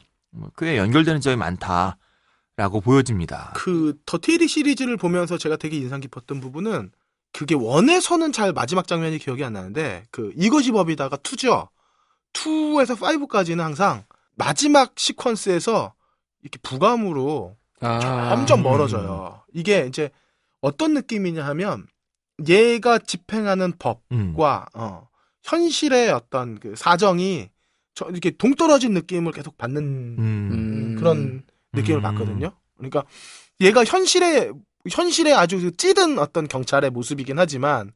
꽤 0.59 0.77
연결되는 0.77 1.19
점이 1.19 1.35
많다라고 1.35 2.81
보여집니다. 2.83 3.53
그 3.55 3.97
더티 4.05 4.26
해리 4.26 4.47
시리즈를 4.47 4.97
보면서 4.97 5.39
제가 5.39 5.57
되게 5.57 5.77
인상 5.77 5.99
깊었던 5.99 6.39
부분은 6.39 6.91
그게 7.33 7.55
원에서는 7.55 8.31
잘 8.31 8.53
마지막 8.53 8.87
장면이 8.87 9.19
기억이 9.19 9.43
안 9.43 9.53
나는데 9.53 10.05
그 10.11 10.33
이것이 10.35 10.71
법이다가 10.71 11.17
2죠. 11.17 11.69
2에서 12.33 12.97
5까지는 12.97 13.59
항상 13.59 14.03
마지막 14.35 14.95
시퀀스에서 14.95 15.93
이렇게 16.41 16.59
부감으로 16.61 17.55
아, 17.81 18.29
점점 18.35 18.63
멀어져요. 18.63 19.41
이게 19.53 19.85
이제 19.87 20.09
어떤 20.61 20.93
느낌이냐 20.93 21.45
하면 21.45 21.87
얘가 22.47 22.99
집행하는 22.99 23.73
법과 23.77 24.05
음. 24.11 24.35
어, 24.73 25.07
현실의 25.43 26.09
어떤 26.11 26.59
그 26.59 26.75
사정이 26.75 27.49
저 27.95 28.05
이렇게 28.09 28.31
동떨어진 28.31 28.93
느낌을 28.93 29.31
계속 29.31 29.57
받는 29.57 29.83
음. 29.83 30.49
음. 30.51 30.95
그런 30.97 31.43
느낌을 31.73 31.99
음. 31.99 32.03
받거든요. 32.03 32.51
그러니까 32.77 33.05
얘가 33.61 33.83
현실에 33.83 34.51
현실에 34.89 35.33
아주 35.33 35.59
그 35.59 35.75
찌든 35.75 36.19
어떤 36.19 36.47
경찰의 36.47 36.89
모습이긴 36.89 37.39
하지만 37.39 37.91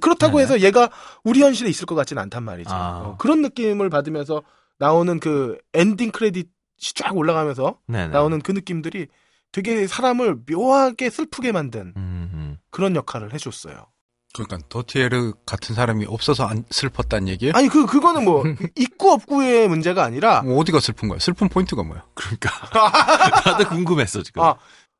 그렇다고 0.00 0.38
네. 0.38 0.42
해서 0.42 0.60
얘가 0.60 0.90
우리 1.24 1.40
현실에 1.42 1.70
있을 1.70 1.86
것 1.86 1.94
같지는 1.94 2.22
않단 2.22 2.42
말이죠. 2.42 2.70
아. 2.70 3.02
어, 3.04 3.16
그런 3.18 3.42
느낌을 3.42 3.88
받으면서 3.90 4.42
나오는 4.78 5.18
그 5.18 5.58
ending 5.72 6.10
credit 6.10 6.50
쫙 6.94 7.16
올라가면서 7.16 7.78
네네. 7.86 8.08
나오는 8.08 8.40
그 8.40 8.52
느낌들이 8.52 9.08
되게 9.50 9.86
사람을 9.86 10.40
묘하게 10.50 11.10
슬프게 11.10 11.52
만든 11.52 11.92
음, 11.96 12.30
음. 12.32 12.58
그런 12.70 12.94
역할을 12.96 13.32
해줬어요. 13.32 13.86
그러니까 14.34 14.58
더티 14.68 15.00
해리 15.00 15.32
같은 15.46 15.74
사람이 15.74 16.04
없어서 16.06 16.44
안 16.46 16.64
슬펐다는 16.70 17.28
얘기예요? 17.28 17.54
아니 17.56 17.68
그 17.68 17.86
그거는 17.86 18.24
뭐 18.24 18.44
있고 18.76 19.12
없고의 19.12 19.68
문제가 19.68 20.04
아니라 20.04 20.42
뭐 20.42 20.58
어디가 20.58 20.80
슬픈 20.80 21.08
거야? 21.08 21.18
슬픈 21.18 21.48
포인트가 21.48 21.82
뭐야? 21.82 22.04
그러니까 22.14 22.50
나도 23.50 23.68
궁금했어 23.70 24.22
지금. 24.22 24.42
아, 24.42 24.56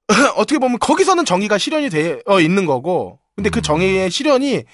어떻게 0.36 0.58
보면 0.58 0.78
거기서는 0.78 1.24
정의가 1.24 1.58
실현이 1.58 1.90
되어 1.90 2.40
있는 2.40 2.66
거고, 2.66 3.18
근데 3.36 3.50
그 3.50 3.60
음. 3.60 3.62
정의의 3.62 4.10
실현이 4.10 4.64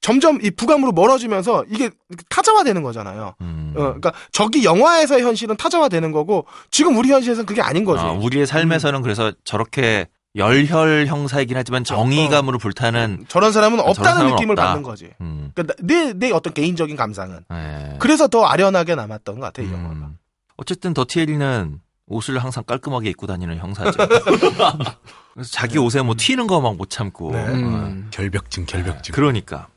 점점 0.00 0.40
이 0.42 0.50
부감으로 0.50 0.92
멀어지면서 0.92 1.64
이게 1.70 1.90
타자화되는 2.28 2.82
거잖아요. 2.82 3.34
음. 3.40 3.72
어, 3.76 3.80
그러니까 3.80 4.12
저기 4.32 4.64
영화에서의 4.64 5.22
현실은 5.22 5.56
타자화되는 5.56 6.10
거고 6.12 6.46
지금 6.70 6.96
우리 6.96 7.10
현실에서는 7.10 7.46
그게 7.46 7.62
아닌 7.62 7.84
거지. 7.84 8.02
아, 8.02 8.10
우리의 8.10 8.46
삶에서는 8.46 9.00
그래서 9.02 9.32
저렇게 9.44 10.08
열혈 10.34 11.06
형사이긴 11.06 11.56
하지만 11.56 11.84
정의감으로 11.84 12.58
불타는 12.58 13.26
저런 13.28 13.52
사람은 13.52 13.78
아, 13.78 13.82
저런 13.82 13.90
없다는 13.90 14.12
사람은 14.14 14.34
느낌을 14.34 14.52
없다. 14.54 14.64
받는 14.64 14.82
거지. 14.82 15.10
음. 15.20 15.52
그러니까 15.54 15.74
내, 15.80 16.12
내 16.14 16.30
어떤 16.32 16.52
개인적인 16.52 16.96
감상은. 16.96 17.44
네. 17.48 17.96
그래서 18.00 18.26
더 18.26 18.44
아련하게 18.44 18.94
남았던 18.94 19.38
것 19.38 19.46
같아요, 19.46 19.68
이 19.68 19.72
영화가. 19.72 19.94
음. 19.94 20.18
어쨌든 20.56 20.94
더티에리는 20.94 21.80
옷을 22.12 22.38
항상 22.38 22.62
깔끔하게 22.64 23.10
입고 23.10 23.26
다니는 23.26 23.58
형사죠. 23.58 23.92
그래서 25.34 25.50
자기 25.50 25.78
옷에 25.78 26.02
뭐 26.02 26.14
튀는 26.16 26.46
거 26.46 26.60
막 26.60 26.76
못 26.76 26.90
참고. 26.90 27.32
네. 27.32 27.40
어. 27.42 27.46
음. 27.46 28.08
결벽증, 28.10 28.66
결벽증. 28.66 29.14
그러니까. 29.14 29.68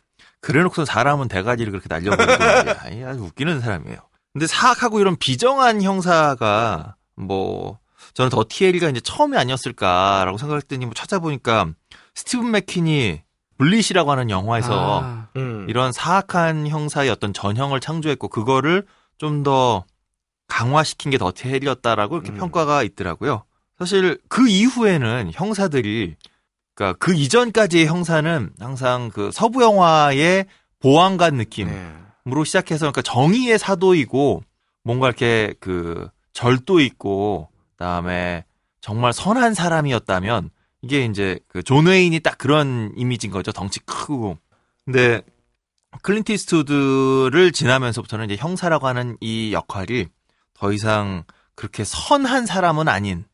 그래놓고서 0.42 0.86
사람은 0.86 1.28
대가지를 1.28 1.72
그렇게 1.72 1.88
날려버리고 1.90 2.44
아니, 2.86 3.04
아주 3.04 3.22
웃기는 3.24 3.60
사람이에요. 3.62 3.98
근데 4.34 4.48
사악하고 4.48 5.00
이런 5.00 5.16
비정한 5.16 5.82
형사가 5.82 6.96
뭐 7.16 7.80
저는 8.14 8.30
더티에리가 8.30 8.90
이제 8.90 9.00
처음이 9.00 9.38
아니었을까라고 9.38 10.38
생각했더니 10.38 10.86
뭐 10.86 10.94
찾아보니까 10.94 11.68
스티븐 12.14 12.52
맥킨이 12.52 13.22
블릿이라고 13.58 14.12
하는 14.12 14.30
영화에서 14.30 15.02
아, 15.04 15.28
음. 15.38 15.66
이런 15.70 15.92
사악한 15.94 16.68
형사의 16.68 17.10
어떤 17.10 17.34
전형을 17.34 17.80
창조했고 17.80 18.28
그거를 18.28 18.86
좀더 19.18 19.86
강화시킨 20.48 21.12
게 21.12 21.18
더티헬이었다라고 21.18 22.16
이렇게 22.16 22.32
음. 22.32 22.38
평가가 22.38 22.84
있더라고요. 22.84 23.44
사실 23.78 24.20
그 24.30 24.48
이후에는 24.48 25.32
형사들이 25.34 26.16
그러니까 26.74 26.98
그 27.00 27.14
이전까지의 27.14 27.88
형사는 27.88 28.52
항상 28.60 29.10
그 29.14 29.32
서부 29.34 29.64
영화의 29.64 30.46
보안관 30.80 31.36
느낌으로 31.36 31.74
네. 31.74 32.44
시작해서 32.46 32.92
그러니까 32.92 33.02
정의의 33.02 33.58
사도이고 33.58 34.44
뭔가 34.84 35.08
이렇게 35.08 35.54
그 35.60 36.10
절도 36.34 36.80
있고 36.82 37.50
그다음에 37.72 38.44
정말 38.82 39.14
선한 39.14 39.54
사람이었다면 39.56 40.52
이게 40.82 41.06
이제 41.06 41.40
그 41.48 41.68
존 41.68 41.88
웨인이 41.88 42.20
딱 42.20 42.38
그런 42.38 42.94
이미지인 42.96 43.32
거죠. 43.34 43.52
덩치 43.52 43.80
크고. 43.80 44.38
근데 44.86 45.22
클린트 46.04 46.32
이스트우드를 46.32 47.52
지나면서부터는 47.52 48.30
이제 48.30 48.36
형사라고 48.36 48.86
하는 48.86 49.18
이 49.22 49.54
역할이 49.54 50.06
더 50.58 50.72
이상 50.72 51.24
그렇게 51.56 51.84
선한 51.84 52.46
사람은 52.46 52.88
아닌 52.88 53.26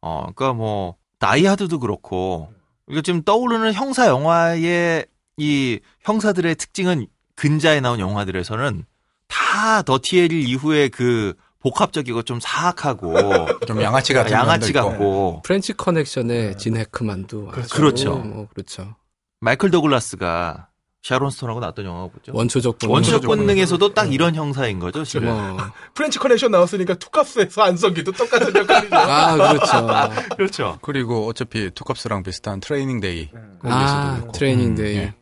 어 0.00 0.28
그러니까 0.34 0.52
뭐 0.52 0.96
다이하드도 1.18 1.78
그렇고 1.80 2.52
이거 2.88 3.00
지금 3.02 3.22
떠오르는 3.22 3.72
형사 3.72 4.06
영화의 4.06 5.06
이 5.36 5.80
형사들의 6.00 6.54
특징은 6.54 7.06
근자에 7.34 7.80
나온 7.80 8.00
영화들에서는 8.00 8.84
다 9.28 9.82
더티 9.82 10.13
해리 10.13 10.44
이후에 10.44 10.88
그 10.88 11.34
복합적이고 11.60 12.22
좀 12.22 12.38
사악하고 12.40 13.12
좀 13.66 13.82
양아치 13.82 14.12
같은 14.14 14.32
양아치. 14.32 14.72
같고 14.72 15.42
프렌치 15.42 15.72
커넥션의 15.72 16.58
진 16.58 16.76
해크만도 16.76 17.48
그렇죠. 17.48 18.16
뭐 18.18 18.46
그렇죠. 18.54 18.94
마이클 19.40 19.70
더글라스가 19.70 20.68
샤론 21.06 21.30
스톤하고 21.30 21.60
나왔던 21.60 21.84
영화가 21.84 22.08
뭐죠? 22.12 22.32
원초적 22.32 22.78
본능. 22.80 22.94
원초적 22.94 23.22
본능에서도 23.22 23.94
딱 23.94 24.12
이런 24.12 24.34
형사인 24.34 24.80
거죠, 24.80 25.04
지금. 25.04 25.28
뭐. 25.28 25.56
프렌치 25.94 26.18
커넥션 26.18 26.50
나왔으니까 26.50 26.94
투캅스에서 26.94 27.62
안성기도 27.62 28.10
똑같은 28.10 28.52
역할이죠. 28.56 28.90
아 28.96 29.36
그렇죠. 29.36 30.10
그렇죠. 30.36 30.78
그리고 30.82 31.28
어차피 31.28 31.70
투캅스랑 31.70 32.24
비슷한 32.24 32.58
트레이닝 32.58 32.98
데이. 32.98 33.30
거기에서도 33.30 33.68
아 33.70 34.16
있고. 34.18 34.32
트레이닝 34.32 34.66
음, 34.70 34.74
데이. 34.74 34.96
예. 34.96 35.14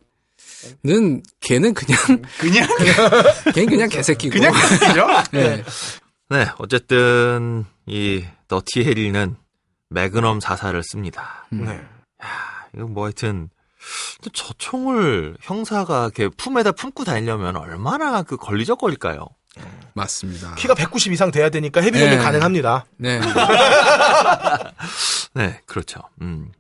는 0.83 1.23
걔는 1.41 1.75
그냥 1.75 1.99
그냥 2.39 2.67
걔는 3.53 3.69
그냥 3.69 3.89
개새끼고. 3.91 4.33
그냥 4.39 4.55
그죠? 4.55 5.07
네. 5.33 5.63
네, 6.31 6.47
어쨌든 6.57 7.67
이 7.85 8.25
더티 8.49 8.85
해리는 8.85 9.37
매그넘 9.91 10.41
사사를 10.41 10.83
씁니다. 10.83 11.47
음. 11.53 11.67
네. 11.67 11.79
이거 12.75 12.87
뭐 12.87 13.05
하여튼 13.05 13.51
또 14.23 14.39
저 14.39 14.55
총을 14.59 15.37
형사가 15.41 16.05
이렇게 16.05 16.29
품에다 16.29 16.73
품고 16.73 17.05
다니려면 17.05 17.57
얼마나 17.57 18.23
그 18.23 18.37
걸리적거릴까요? 18.37 19.27
맞습니다. 19.95 20.55
키가 20.57 20.75
190 20.75 21.13
이상 21.13 21.31
돼야 21.31 21.49
되니까 21.49 21.81
헤비존이 21.81 22.17
네. 22.17 22.19
가능합니다. 22.19 22.87
네. 22.97 23.21
네, 25.35 25.61
그렇죠. 25.67 26.01
음. 26.23 26.53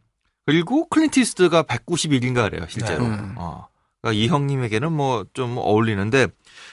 그리고 0.46 0.88
클린트 0.88 1.20
이스트가 1.20 1.62
191인가 1.62 2.50
그래요, 2.50 2.66
실제로. 2.68 3.06
네. 3.08 3.14
음. 3.14 3.34
어. 3.36 3.66
그러니까 4.02 4.20
이 4.22 4.28
형님에게는 4.28 4.92
뭐 4.92 5.24
좀 5.32 5.56
어울리는데 5.58 6.28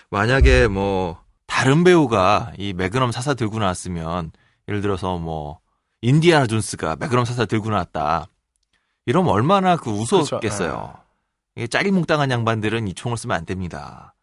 만약에 0.10 0.68
뭐 0.68 1.19
다른 1.48 1.84
배우가 1.84 2.52
이 2.57 2.73
매그넘 2.73 3.11
사사 3.11 3.34
들고 3.34 3.60
나왔으면 3.60 4.32
예를 4.68 4.82
들어서 4.82 5.18
뭐 5.18 5.60
인디아나 6.02 6.48
존스가 6.48 6.98
매그넘 6.98 7.26
사사 7.26 7.45
들고 7.45 7.69
나왔다. 7.69 8.28
이러면 9.06 9.32
얼마나 9.34 9.76
그 9.78 9.90
우스웠겠어요. 9.91 10.94
이게 11.56 11.68
짜리몽땅한 11.68 12.32
양반들은 12.32 12.88
이 12.88 12.94
총을 12.94 13.18
쓰면 13.18 13.36
안 13.36 13.45
됩니다. 13.45 14.15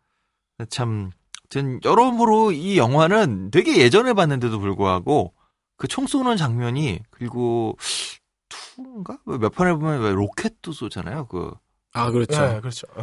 참, 0.70 1.10
전 1.50 1.80
여러모로 1.84 2.52
이 2.52 2.76
영화는 2.78 3.50
되게 3.50 3.78
예전에 3.78 4.12
봤는데도 4.12 4.58
불구하고 4.58 5.32
그 5.76 5.86
총 5.88 6.06
쏘는 6.06 6.36
장면이 6.36 7.00
그리고 7.10 7.76
two인가 8.48 9.18
몇 9.24 9.50
편에 9.50 9.72
보면 9.74 10.00
왜 10.00 10.10
로켓도 10.12 10.72
쏘잖아요. 10.72 11.26
그 11.26 11.52
아 11.94 12.10
그렇죠. 12.10 12.40
네, 12.40 12.60
그렇죠. 12.60 12.86
어. 12.96 13.02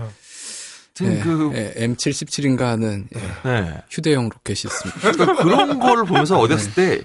하여튼 0.98 1.16
네, 1.16 1.20
그 1.22 1.50
네, 1.54 1.74
M77인가 1.88 2.62
하는 2.62 3.08
예, 3.16 3.20
네. 3.50 3.84
휴대용 3.90 4.30
로켓이 4.30 4.60
있습니다. 4.66 5.00
그러니까 5.12 5.44
그런 5.44 5.80
걸 5.80 6.06
보면서 6.06 6.38
어디 6.40 6.54
갔을 6.54 6.74
때 6.74 7.04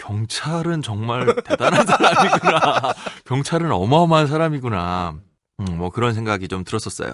경찰은 0.00 0.82
정말 0.82 1.34
대단한 1.44 1.84
사람이구나. 1.86 2.94
경찰은 3.26 3.70
어마어마한 3.70 4.26
사람이구나. 4.26 5.14
음, 5.60 5.64
뭐 5.76 5.90
그런 5.90 6.14
생각이 6.14 6.48
좀 6.48 6.64
들었었어요. 6.64 7.12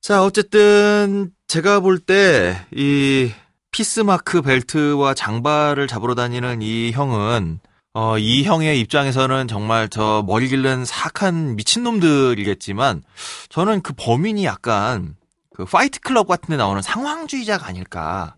자, 0.00 0.22
어쨌든 0.22 1.30
제가 1.48 1.80
볼 1.80 1.98
때 2.00 2.56
이 2.74 3.32
peace 3.70 4.09
mark 4.09 4.40
벨트와 4.42 5.14
장발을 5.14 5.88
잡으러 5.88 6.14
다니는 6.14 6.62
이 6.62 6.90
형은 6.92 7.60
어, 7.94 8.16
이 8.18 8.44
형의 8.44 8.80
입장에서는 8.80 9.48
정말 9.48 9.88
저 9.88 10.22
머리 10.26 10.48
길른 10.48 10.84
사악한 10.84 11.56
미친놈들이겠지만 11.56 13.02
저는 13.48 13.82
그 13.82 13.92
범인이 13.96 14.44
약간 14.44 15.16
그 15.54 15.64
파이트 15.64 16.00
클럽 16.00 16.28
같은 16.28 16.48
데 16.52 16.56
나오는 16.56 16.80
상황주의자가 16.80 17.66
아닐까. 17.66 18.36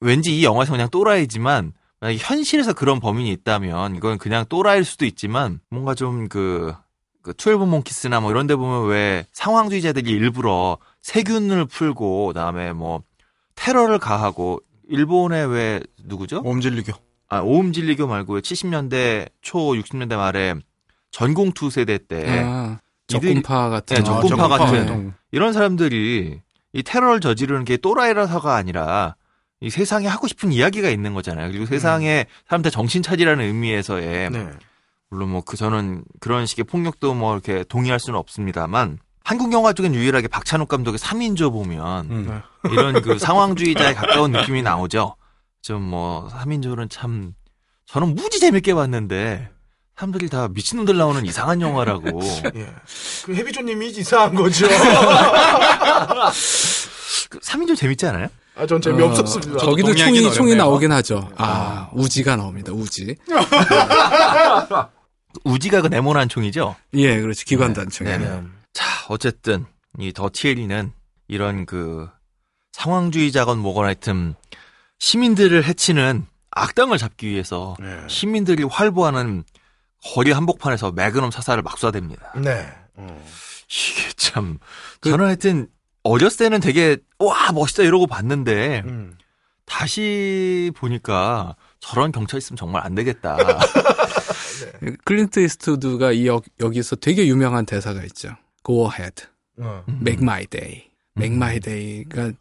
왠지 0.00 0.38
이 0.38 0.44
영화에서 0.44 0.72
그냥 0.72 0.88
또라이지만 0.90 1.72
만약에 2.00 2.18
현실에서 2.20 2.72
그런 2.72 2.98
범인이 2.98 3.30
있다면 3.30 3.96
이건 3.96 4.18
그냥 4.18 4.44
또라이일 4.48 4.84
수도 4.84 5.04
있지만 5.04 5.60
뭔가 5.70 5.94
좀그 5.94 6.74
그 7.22 7.34
트웰브 7.34 7.64
몽키스나 7.64 8.20
뭐 8.20 8.30
이런 8.30 8.46
데 8.46 8.56
보면 8.56 8.88
왜 8.88 9.26
상황주의자들이 9.32 10.10
일부러 10.10 10.78
세균을 11.02 11.66
풀고 11.66 12.28
그다음에 12.28 12.72
뭐 12.72 13.02
테러를 13.54 13.98
가하고 13.98 14.60
일본의 14.88 15.46
왜 15.48 15.80
누구죠? 16.04 16.40
옴질리교. 16.44 16.92
아, 17.28 17.40
오음진리교 17.40 18.06
말고 18.06 18.40
70년대 18.40 19.30
초 19.40 19.58
60년대 19.58 20.16
말에 20.16 20.54
전공투 21.10 21.70
세대 21.70 21.98
때 21.98 22.42
아, 22.44 22.78
적군파 23.06 23.68
같은. 23.68 23.96
네, 23.96 24.02
거. 24.02 24.20
적군파 24.22 24.48
같은. 24.48 24.66
활동. 24.66 25.12
이런 25.30 25.52
사람들이 25.52 26.40
이 26.72 26.82
테러를 26.82 27.20
저지르는 27.20 27.64
게 27.64 27.76
또라이라서가 27.76 28.54
아니라 28.54 29.14
이 29.60 29.68
세상에 29.70 30.06
하고 30.06 30.26
싶은 30.26 30.52
이야기가 30.52 30.88
있는 30.88 31.12
거잖아요. 31.14 31.48
그리고 31.50 31.66
세상에 31.66 32.26
사람들 32.48 32.70
정신 32.70 33.02
차리라는 33.02 33.44
의미에서의 33.44 34.30
네. 34.30 34.48
물론 35.10 35.30
뭐 35.30 35.42
그 35.42 35.56
저는 35.56 36.04
그런 36.20 36.46
식의 36.46 36.64
폭력도 36.64 37.14
뭐 37.14 37.34
이렇게 37.34 37.64
동의할 37.64 37.98
수는 38.00 38.18
없습니다만 38.18 38.98
한국 39.24 39.52
영화 39.52 39.72
쪽엔 39.72 39.94
유일하게 39.94 40.28
박찬욱 40.28 40.68
감독의 40.68 40.98
3인조 40.98 41.52
보면 41.52 42.10
음. 42.10 42.40
이런 42.70 43.02
그 43.02 43.18
상황주의자에 43.18 43.94
가까운 43.94 44.32
느낌이 44.32 44.62
나오죠. 44.62 45.16
좀 45.62 45.82
뭐 45.82 46.28
3인조는 46.32 46.88
참 46.90 47.34
저는 47.86 48.14
무지 48.14 48.40
재밌게 48.40 48.72
봤는데 48.74 49.50
사람들이 49.96 50.30
다 50.30 50.48
미친놈들 50.48 50.96
나오는 50.96 51.26
이상한 51.26 51.60
영화라고. 51.60 52.20
예. 52.56 52.72
그 53.24 53.34
헤비존님이 53.34 53.88
이상한 53.90 54.34
거죠. 54.34 54.66
그 57.28 57.38
3인조 57.40 57.76
재밌지 57.76 58.06
않아요? 58.06 58.28
아, 58.56 58.66
전 58.66 58.80
재미없었습니다. 58.80 59.54
어, 59.54 59.58
동의하긴 59.76 59.96
총이, 59.96 60.22
총이 60.34 60.52
어렵네요. 60.52 60.56
나오긴 60.56 60.92
하죠. 60.92 61.30
아, 61.36 61.88
우지가 61.94 62.36
나옵니다, 62.36 62.72
우지. 62.72 63.16
우지가 65.44 65.82
그 65.82 65.86
네모난 65.86 66.28
총이죠. 66.28 66.76
예, 66.94 67.20
그렇지. 67.20 67.44
기관단총. 67.44 68.06
네, 68.06 68.18
네. 68.18 68.42
자, 68.72 68.84
어쨌든 69.08 69.64
이 69.98 70.12
더티에리는 70.12 70.92
이런 71.28 71.66
그 71.66 72.08
상황주의자건 72.72 73.58
뭐건 73.58 73.84
하여튼 73.86 74.34
시민들을 74.98 75.64
해치는 75.64 76.26
악당을 76.50 76.98
잡기 76.98 77.28
위해서 77.28 77.76
네. 77.78 78.02
시민들이 78.08 78.64
활보하는 78.64 79.44
거리 80.14 80.32
한복판에서 80.32 80.92
매그넘 80.92 81.30
사사를 81.30 81.62
막 81.62 81.76
쏴댑니다. 81.76 82.40
네. 82.40 82.68
어. 82.96 83.24
이게 83.68 84.08
참 84.16 84.58
그- 85.00 85.10
저는 85.10 85.26
하여튼 85.26 85.68
어렸을 86.02 86.38
때는 86.46 86.60
되게 86.60 86.96
와 87.18 87.52
멋있다 87.52 87.82
이러고 87.82 88.06
봤는데 88.06 88.82
음. 88.86 89.16
다시 89.66 90.72
보니까 90.76 91.54
저런 91.78 92.10
경찰 92.12 92.38
있으면 92.38 92.56
정말 92.56 92.84
안 92.84 92.94
되겠다. 92.94 93.36
클린트 95.04 95.40
이스트우드가 95.40 96.12
이 96.12 96.26
여, 96.26 96.40
여기서 96.60 96.96
되게 96.96 97.26
유명한 97.26 97.66
대사가 97.66 98.02
있죠. 98.04 98.30
Go 98.64 98.90
ahead. 98.90 99.24
어. 99.58 99.84
Make 99.88 100.22
my 100.22 100.46
day. 100.46 100.90
Make 101.16 101.36
음. 101.36 101.42
my 101.42 101.60
day가 101.60 102.32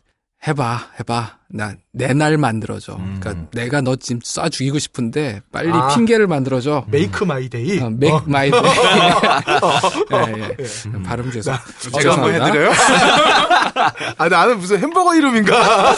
해봐, 0.48 0.92
해봐. 1.00 1.38
나, 1.50 1.74
내 1.92 2.14
날 2.14 2.38
만들어줘. 2.38 2.96
음. 2.96 3.18
그러니까 3.20 3.48
내가 3.52 3.82
너 3.82 3.98
지금 3.98 4.20
쏴 4.22 4.50
죽이고 4.50 4.80
싶은데 4.80 5.42
빨리 5.52 5.70
아. 5.72 5.90
핑계를 5.90 6.28
만들어줘. 6.28 6.86
Make 6.88 7.26
my 7.26 7.50
day. 7.50 7.80
어, 7.82 7.88
make 7.88 8.12
어. 8.14 8.24
my 8.26 8.50
day. 8.50 8.72
예, 10.38 10.56
예. 10.60 11.04
발음 11.04 11.30
죄송. 11.32 11.54
제가 11.80 12.14
한번 12.14 12.32
죄송합니다. 12.32 12.46
해드려요? 12.46 12.72
아, 14.18 14.30
나는 14.30 14.60
무슨 14.60 14.80
햄버거 14.80 15.14
이름인가? 15.16 15.94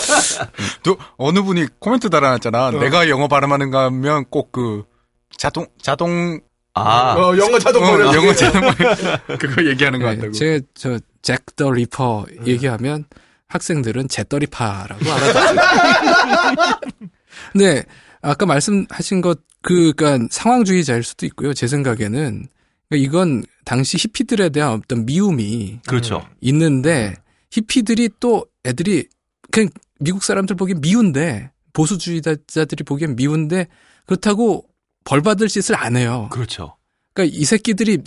또 0.84 0.97
어느 1.18 1.41
분이 1.43 1.68
코멘트 1.80 2.09
달아놨잖아. 2.09 2.68
어. 2.68 2.72
내가 2.72 3.09
영어 3.09 3.27
발음하는가 3.27 3.85
하면 3.85 4.26
꼭 4.30 4.51
그 4.51 4.84
자동 5.38 5.65
자동 5.81 6.39
아, 6.73 7.13
어, 7.18 7.38
영어 7.38 7.57
자동 7.59 7.84
어, 7.84 7.91
번역. 7.91 8.15
영어 8.15 8.34
자동 8.34 8.61
그거 9.39 9.65
얘기하는 9.65 9.99
거 9.99 10.09
예, 10.11 10.15
같다고. 10.15 10.31
제가 10.34 10.65
저 10.73 11.09
잭 11.09 11.56
더 11.55 11.69
리퍼 11.72 12.26
음. 12.39 12.47
얘기하면 12.47 13.05
학생들은 13.52 14.07
제더리파라고 14.07 15.11
알아듣죠. 15.11 15.61
근데 17.52 17.84
아까 18.22 18.45
말씀하신 18.45 19.22
것 19.22 19.40
그, 19.61 19.94
그니까 19.94 20.26
상황주의자일 20.32 21.03
수도 21.03 21.26
있고요. 21.26 21.53
제 21.53 21.68
생각에는 21.68 22.48
그러니까 22.90 23.07
이건 23.07 23.44
당시 23.65 23.98
히피들에 23.98 24.49
대한 24.49 24.72
어떤 24.72 25.06
미움이 25.06 25.82
그렇죠. 25.88 26.26
있는데 26.41 27.15
히피들이 27.52 28.10
또 28.19 28.45
애들이 28.65 29.07
그냥 29.52 29.69
미국 29.99 30.23
사람들 30.23 30.56
보기엔 30.56 30.82
미운데 30.82 31.52
보수주의자들이 31.73 32.84
보기엔 32.84 33.15
미운데 33.15 33.68
그렇다고 34.06 34.65
벌 35.03 35.22
받을 35.22 35.48
짓을 35.48 35.76
안 35.76 35.95
해요. 35.95 36.30
그렇죠. 36.32 36.76
그러니까 37.14 37.38
이 37.38 37.44
새끼들이 37.44 37.99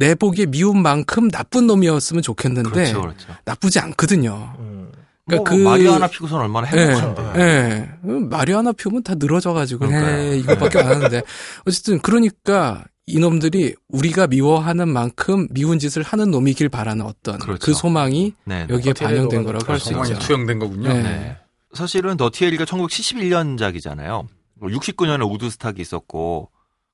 내 0.00 0.14
보기에 0.14 0.46
미운 0.46 0.80
만큼 0.80 1.30
나쁜 1.30 1.66
놈이었으면 1.66 2.22
좋겠는데 2.22 2.70
그렇죠. 2.70 3.02
그렇죠. 3.02 3.28
나쁘지 3.44 3.78
않거든요. 3.80 4.54
음. 4.58 4.90
뭐 5.26 5.44
그러니까 5.44 5.50
그- 5.50 5.56
마리아나 5.62 6.06
피고선 6.08 6.40
얼마나 6.40 6.66
예, 6.74 6.80
행복한데. 6.88 7.40
예. 7.40 7.88
마리아나 8.02 8.72
표면 8.72 9.02
다 9.04 9.14
늘어져가지고, 9.16 9.86
그러니까요. 9.86 10.32
에 10.32 10.38
이거밖에 10.38 10.78
안 10.80 10.86
하는데. 10.88 11.22
어쨌든, 11.66 12.00
그러니까, 12.00 12.84
이놈들이 13.06 13.76
우리가 13.90 14.26
미워하는 14.26 14.88
만큼 14.88 15.46
미운 15.50 15.78
짓을 15.78 16.02
하는 16.02 16.30
놈이길 16.32 16.68
바라는 16.70 17.04
어떤 17.04 17.38
그 17.38 17.46
그렇죠. 17.46 17.74
소망이 17.74 18.34
네. 18.44 18.66
네. 18.66 18.74
여기에 18.74 18.94
반영된 18.94 19.44
거라고 19.44 19.70
할수 19.72 19.90
소망이 19.90 20.10
있죠. 20.12 20.18
투영된 20.20 20.58
거군요. 20.58 20.88
네. 20.92 21.02
네. 21.02 21.36
사실은 21.74 22.16
더티 22.16 22.36
해리가 22.36 22.64
1971년작이잖아요. 22.64 24.26
69년에 24.62 25.30
우드스탁이 25.30 25.80
있었고 25.80 26.50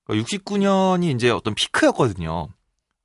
69년이 0.09 1.15
이제 1.15 1.31
어떤 1.31 1.55
피크였거든요. 1.55 2.49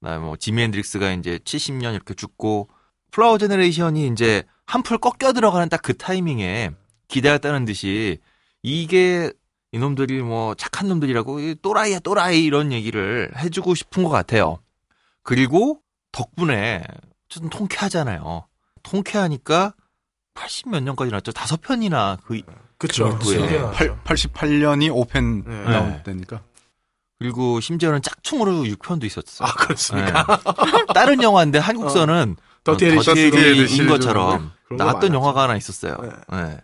그다음에 0.01 0.25
뭐 0.25 0.35
지미 0.35 0.63
헨드릭스가 0.63 1.11
이제 1.13 1.37
70년 1.39 1.93
이렇게 1.93 2.13
죽고 2.13 2.69
flower 3.11 3.37
generation이 3.37 4.07
이제 4.07 4.43
한풀 4.65 4.97
꺾여 4.97 5.33
들어가는 5.33 5.69
딱 5.69 5.81
그 5.83 5.97
타이밍에 5.97 6.71
기대했다는 7.07 7.65
듯이 7.65 8.19
이게 8.63 9.31
이놈들이 9.73 10.21
뭐 10.21 10.53
착한 10.55 10.87
놈들이라고 10.89 11.39
이 11.39 11.55
또라이야 11.61 11.99
또라이 11.99 12.43
이런 12.43 12.71
얘기를 12.71 13.31
해주고 13.37 13.75
싶은 13.75 14.03
것 14.03 14.09
같아요. 14.09 14.59
그리고 15.23 15.79
덕분에 16.11 16.83
좀 17.29 17.49
통쾌하잖아요. 17.49 18.47
통쾌하니까 18.83 19.73
80몇 20.35 20.83
년까지 20.83 21.11
나왔죠. 21.11 21.31
다섯 21.31 21.61
편이나 21.61 22.17
그 22.25 22.41
그쵸. 22.77 23.07
예. 23.33 23.89
88년이 24.03 24.91
5편 24.91 25.47
네. 25.47 25.63
나올 25.63 26.03
때니까. 26.03 26.41
그리고 27.21 27.59
심지어는 27.59 28.01
짝퉁으로 28.01 28.63
6편도 28.63 29.03
있었어요. 29.03 29.47
아, 29.47 29.53
그렇습니까? 29.53 30.25
네. 30.25 30.85
다른 30.95 31.21
영화인데 31.21 31.59
한국서는 31.59 32.35
더티 32.63 32.80
해리 32.80 32.97
더티 32.97 33.35
해리인 33.35 33.87
것처럼 33.87 34.51
나왔던. 34.75 35.13
영화가 35.13 35.43
하나 35.43 35.55
있었어요. 35.55 35.97
네. 36.01 36.09
네. 36.35 36.57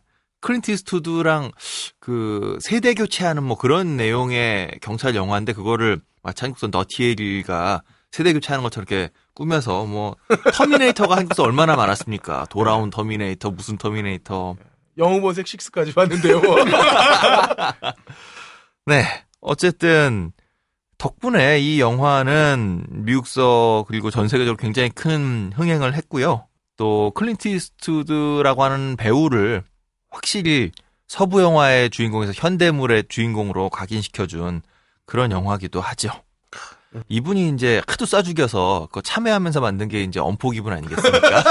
이스트우드랑 0.67 1.51
그 1.99 2.57
세대 2.59 2.95
교체하는 2.95 3.43
뭐 3.43 3.55
그런 3.55 3.97
내용의 3.97 4.79
경찰 4.81 5.13
영화인데 5.13 5.53
그거를 5.53 6.01
마치 6.23 6.41
한국선 6.41 6.71
더티 6.71 7.18
해리가 7.18 7.83
세대 8.09 8.33
교체하는 8.33 8.63
것처럼 8.63 8.87
이렇게 8.89 9.11
꾸며서 9.35 9.85
뭐 9.85 10.15
터미네이터가 10.53 11.17
한국서 11.17 11.43
얼마나 11.43 11.75
많았습니까? 11.75 12.47
돌아온 12.49 12.89
터미네이터 12.89 13.51
무슨 13.51 13.77
터미네이터 13.77 14.55
영웅본색 14.97 15.45
6까지 15.45 15.93
봤는데요. 15.93 16.41
네. 18.87 19.05
어쨌든 19.39 20.31
덕분에 20.97 21.59
이 21.59 21.79
영화는 21.79 22.85
미국서 22.89 23.85
그리고 23.87 24.09
전 24.09 24.27
세계적으로 24.27 24.57
굉장히 24.57 24.89
큰 24.89 25.51
흥행을 25.55 25.93
했고요. 25.93 26.45
또 26.75 27.11
클린트 27.15 27.47
이스트우드라고 27.47 28.63
하는 28.63 28.95
배우를 28.97 29.63
확실히 30.09 30.71
서부 31.07 31.41
영화의 31.41 31.89
주인공에서 31.89 32.33
현대물의 32.35 33.05
주인공으로 33.09 33.69
각인시켜준 33.69 34.61
그런 35.05 35.31
영화기도 35.31 35.81
하죠. 35.81 36.09
이분이 37.09 37.49
이제 37.49 37.81
하도 37.87 38.05
쏴 38.05 38.23
죽여서 38.25 38.89
그 38.91 39.01
참회하면서 39.03 39.61
만든 39.61 39.87
게 39.87 40.01
이제 40.03 40.19
언포기븐 40.19 40.73
아니겠습니까? 40.73 41.43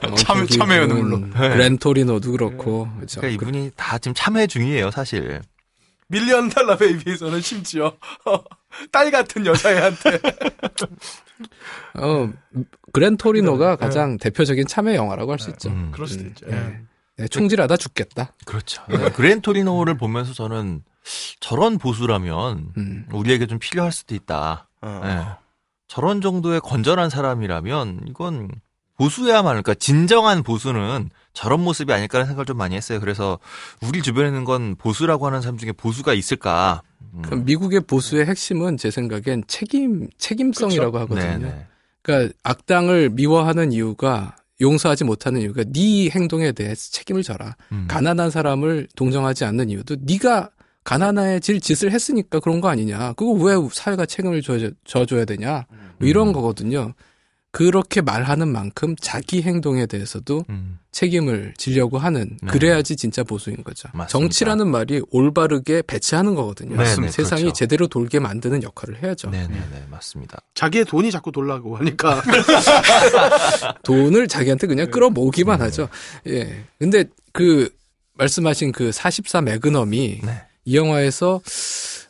참- 0.16 0.46
참여연은 0.46 0.96
물론. 0.96 1.32
그랜 1.36 1.81
토리노도 1.81 2.32
그렇고. 2.32 2.88
그렇죠. 2.96 3.20
그러니까 3.20 3.42
이분이 3.44 3.70
다 3.76 3.98
지금 3.98 4.14
참회 4.14 4.46
중이에요, 4.46 4.90
사실. 4.90 5.42
밀리언 6.08 6.48
달러 6.50 6.76
베이비에서는 6.76 7.40
심지어 7.40 7.94
딸 8.92 9.10
같은 9.10 9.46
여자애한테 9.46 10.20
어, 11.94 12.30
그랜토리노가 12.92 13.76
가장 13.76 14.18
대표적인 14.18 14.66
참여 14.66 14.94
영화라고 14.94 15.32
할 15.32 15.38
수 15.38 15.50
있죠. 15.50 15.68
음. 15.70 15.90
그럴 15.92 16.06
수도 16.06 16.24
음, 16.24 16.28
있죠. 16.28 16.46
예. 16.50 16.54
예. 16.54 16.80
네, 17.16 17.28
총질하다 17.28 17.76
죽겠다. 17.76 18.32
그렇죠. 18.44 18.82
그랜토리노를 19.14 19.96
보면서 19.96 20.32
저는 20.32 20.82
저런 21.38 21.78
보수라면 21.78 22.72
음. 22.76 23.06
우리에게 23.12 23.46
좀 23.46 23.58
필요할 23.58 23.92
수도 23.92 24.14
있다. 24.14 24.68
어. 24.80 25.00
예. 25.04 25.44
저런 25.86 26.20
정도의 26.20 26.60
건전한 26.60 27.10
사람이라면 27.10 28.06
이건 28.08 28.50
보수야말로 28.96 29.62
그러니까 29.62 29.74
진정한 29.74 30.42
보수는 30.42 31.10
저런 31.32 31.60
모습이 31.60 31.92
아닐까라는 31.92 32.28
생각을 32.28 32.46
좀 32.46 32.56
많이 32.56 32.74
했어요. 32.76 33.00
그래서 33.00 33.38
우리 33.82 34.02
주변에 34.02 34.28
있는 34.28 34.44
건 34.44 34.76
보수라고 34.76 35.26
하는 35.26 35.40
사람 35.40 35.58
중에 35.58 35.72
보수가 35.72 36.14
있을까? 36.14 36.82
음. 37.14 37.22
그 37.22 37.34
미국의 37.34 37.80
보수의 37.80 38.26
핵심은 38.26 38.76
제 38.76 38.90
생각엔 38.90 39.44
책임 39.46 40.08
책임성이라고 40.18 40.98
하거든요. 41.00 41.38
네네. 41.38 41.66
그러니까 42.02 42.34
악당을 42.42 43.10
미워하는 43.10 43.72
이유가 43.72 44.36
용서하지 44.60 45.04
못하는 45.04 45.40
이유가 45.40 45.64
네 45.64 46.08
행동에 46.10 46.52
대해서 46.52 46.90
책임을 46.92 47.22
져라. 47.22 47.56
음. 47.72 47.86
가난한 47.88 48.30
사람을 48.30 48.88
동정하지 48.94 49.44
않는 49.44 49.70
이유도 49.70 49.96
네가 50.00 50.50
가난해질 50.84 51.60
짓을 51.60 51.92
했으니까 51.92 52.40
그런 52.40 52.60
거 52.60 52.68
아니냐. 52.68 53.14
그거 53.14 53.32
왜 53.32 53.54
사회가 53.72 54.06
책임을 54.06 54.42
져, 54.42 54.70
져줘야 54.84 55.24
되냐. 55.24 55.66
뭐 55.98 56.08
이런 56.08 56.28
음. 56.28 56.32
거거든요. 56.32 56.92
그렇게 57.54 58.00
말하는 58.00 58.48
만큼 58.48 58.96
자기 59.00 59.40
행동에 59.42 59.86
대해서도 59.86 60.44
음. 60.50 60.80
책임을 60.90 61.54
지려고 61.56 61.98
하는 61.98 62.36
네. 62.42 62.50
그래야지 62.50 62.96
진짜 62.96 63.22
보수인 63.22 63.62
거죠. 63.62 63.88
맞습니다. 63.92 64.08
정치라는 64.08 64.68
말이 64.68 65.00
올바르게 65.12 65.82
배치하는 65.86 66.34
거거든요. 66.34 66.76
네, 66.76 66.96
네, 66.96 67.08
세상이 67.08 67.42
그렇죠. 67.42 67.56
제대로 67.56 67.86
돌게 67.86 68.18
만드는 68.18 68.64
역할을 68.64 69.00
해야죠. 69.04 69.30
네 69.30 69.46
네 69.46 69.54
네 69.70 69.86
맞습니다. 69.88 70.38
자기의 70.54 70.84
돈이 70.86 71.12
자꾸 71.12 71.30
돌라고 71.30 71.76
하니까 71.76 72.22
돈을 73.84 74.26
자기한테 74.26 74.66
그냥 74.66 74.90
끌어모으기만 74.90 75.58
네. 75.58 75.64
하죠. 75.66 75.88
예. 76.26 76.64
근데 76.80 77.04
그 77.32 77.68
말씀하신 78.14 78.72
그 78.72 78.90
44 78.90 79.42
매그넘이 79.42 80.20
네. 80.24 80.42
이 80.64 80.76
영화에서 80.76 81.40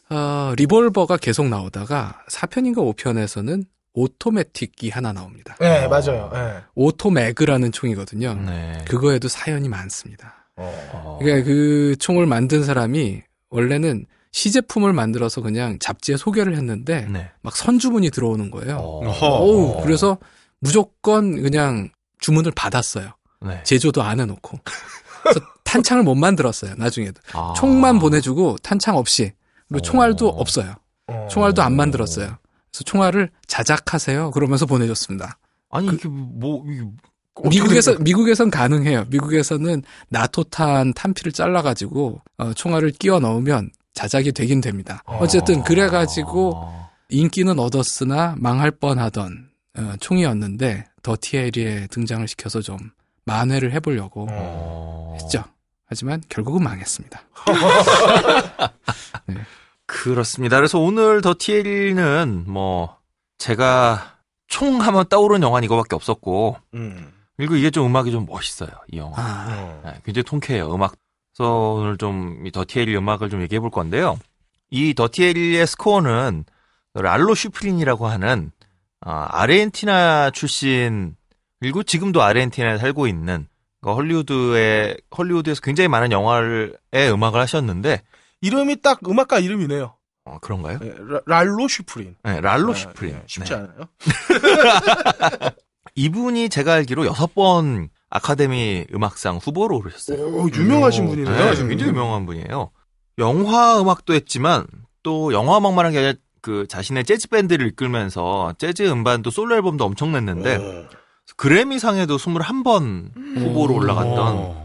어, 0.09 0.53
리볼버가 0.57 1.19
계속 1.19 1.49
나오다가 1.49 2.23
4편인가 2.31 2.77
5편에서는 2.97 3.65
오토매틱이 3.95 4.91
하나 4.91 5.13
나옵니다. 5.13 5.57
네 5.61 5.89
맞아요. 5.89 6.31
예. 6.35 6.63
오토매그라는 6.75 7.73
총이거든요. 7.73 8.35
네. 8.35 8.85
그거에도 8.87 9.29
사연이 9.29 9.69
많습니다. 9.69 10.49
어. 10.57 11.19
그러니까 11.21 11.47
그 11.47 11.97
총을 11.99 12.27
만든 12.27 12.65
사람이 12.65 13.23
원래는 13.51 14.07
시제품을 14.33 14.93
만들어서 14.93 15.41
그냥 15.41 15.79
잡지에 15.79 16.17
소개를 16.17 16.57
했는데 16.57 17.07
네. 17.09 17.31
막 17.41 17.57
선주문이 17.57 18.11
들어오는 18.11 18.51
거예요. 18.51 18.77
어허. 18.77 19.27
어우, 19.27 19.83
그래서 19.83 20.19
무조건 20.59 21.41
그냥 21.41 21.91
주문을 22.19 22.51
받았어요. 22.53 23.13
네. 23.47 23.63
제조도 23.63 24.03
안 24.03 24.19
해놓고. 24.19 24.59
그래서 25.23 25.41
탄창을 25.63 26.03
못 26.03 26.17
만들었어요. 26.17 26.75
나중에도 26.77 27.21
아. 27.33 27.55
총만 27.57 27.99
보내주고 28.01 28.57
탄창 28.63 28.97
없이 28.97 29.33
그리고 29.69 29.83
총알도 29.83 30.29
어. 30.29 30.41
없어요. 30.41 30.75
어. 31.07 31.29
총알도 31.31 31.63
안 31.63 31.77
만들었어요. 31.77 32.37
그래서 32.75 32.85
총알을 32.85 33.31
자작하세요. 33.47 34.33
그러면서 34.33 34.67
보내줬습니다. 34.67 35.39
아니 35.71 35.87
이게 35.87 36.09
뭐 36.09 36.65
이게 36.67 36.83
미국에서 37.49 37.97
미국에선 38.01 38.51
가능해요. 38.51 39.05
미국에서는 39.11 39.85
나토탄 40.09 40.93
탄피를 40.95 41.31
잘라가지고 41.31 42.21
어, 42.39 42.53
총알을 42.53 42.91
끼워 42.91 43.21
넣으면 43.21 43.71
자작이 43.93 44.33
되긴 44.33 44.61
됩니다. 44.61 45.05
어쨌든 45.07 45.63
그래가지고 45.63 46.55
아. 46.57 46.91
인기는 47.11 47.57
얻었으나 47.61 48.35
망할 48.39 48.73
뻔하던 48.73 49.51
어, 49.79 49.95
총이었는데 50.01 50.87
더티에리에 51.03 51.87
등장을 51.93 52.27
시켜서 52.27 52.61
좀 52.61 52.77
만회를 53.25 53.73
해보려고 53.73 54.27
어. 54.31 55.17
했죠. 55.21 55.45
하지만 55.87 56.21
결국은 56.29 56.65
망했습니다. 56.65 57.23
그렇습니다. 59.95 60.57
그래서 60.57 60.81
오늘 60.81 61.21
더티에리는 61.21 62.45
뭐 62.49 62.99
제가 63.39 64.17
총 64.49 64.81
하면 64.81 65.05
떠오르는 65.09 65.43
영화는 65.47 65.65
이거밖에 65.65 65.95
없었고 65.95 66.57
음. 66.75 67.13
그리고 67.37 67.55
이게 67.55 67.71
좀 67.71 67.87
음악이 67.87 68.11
좀 68.11 68.27
멋있어요. 68.27 68.71
이 68.91 68.99
영화. 68.99 69.15
아, 69.17 69.47
어. 69.51 69.83
네, 69.85 70.01
굉장히 70.05 70.25
통쾌해요. 70.25 70.75
음악. 70.75 70.95
그래서 71.33 71.75
오늘 71.75 71.97
좀이 71.97 72.51
더티에리 72.51 72.97
음악을 72.97 73.31
좀 73.31 73.41
얘기해 73.43 73.61
볼 73.61 73.71
건데요. 73.71 74.19
이 74.71 74.95
더티에리의 74.95 75.65
스코어는 75.67 76.45
랄로 76.95 77.35
시프린이라고 77.35 78.09
하는 78.09 78.51
아, 79.01 79.29
아르헨티나 79.31 80.31
출신 80.31 81.15
그리고 81.61 81.85
지금도 81.85 82.21
아르헨티나에 82.21 82.79
살고 82.79 83.07
있는 83.07 83.47
그 83.81 83.93
헐리우드의 83.93 84.97
헐리우드에서 85.17 85.61
굉장히 85.61 85.87
많은 85.89 86.11
영화의 86.11 86.73
음악을 87.13 87.41
하셨는데 87.41 88.03
이름이 88.45 88.83
딱 88.83 89.01
음악가 89.09 89.39
이름이네요. 89.39 89.95
어, 90.27 90.39
그런가요? 90.41 90.79
네, 90.81 90.93
라- 90.99 91.21
랄로 91.27 91.69
시프린. 91.69 92.15
네, 92.23 92.41
랄로 92.41 92.73
아, 92.73 92.75
시프린. 92.75 93.15
네, 93.15 93.23
쉽지 93.27 93.51
네. 93.53 93.57
않아요. 93.57 93.89
이분이 95.97 96.49
제가 96.49 96.75
알기로 96.75 97.07
여섯 97.07 97.35
번 97.35 97.89
아카데미 98.11 98.87
음악상 98.95 99.37
후보로 99.43 99.77
오르셨어요. 99.79 100.19
오, 100.27 100.49
유명하신 100.51 101.07
오, 101.07 101.09
분이네요. 101.11 101.37
네, 101.37 101.55
지금. 101.55 101.69
굉장히 101.69 101.91
유명한 101.93 102.27
분이에요. 102.27 102.71
영화 103.19 103.81
음악도 103.81 104.15
했지만 104.15 104.67
또 105.03 105.33
영화 105.33 105.59
음악만 105.59 105.85
한 105.87 105.93
게 105.93 105.99
아니라 105.99 106.15
그 106.41 106.67
자신의 106.69 107.05
재즈 107.05 107.29
밴드를 107.29 107.69
이끌면서 107.69 108.55
재즈 108.59 108.83
음반도 108.91 109.31
솔로 109.31 109.55
앨범도 109.57 109.85
엄청 109.85 110.13
냈는데 110.13 110.57
어. 110.57 110.89
그래미상에도 111.37 112.17
21번 112.19 113.11
후보로 113.39 113.75
올라갔던 113.75 114.19
어. 114.19 114.64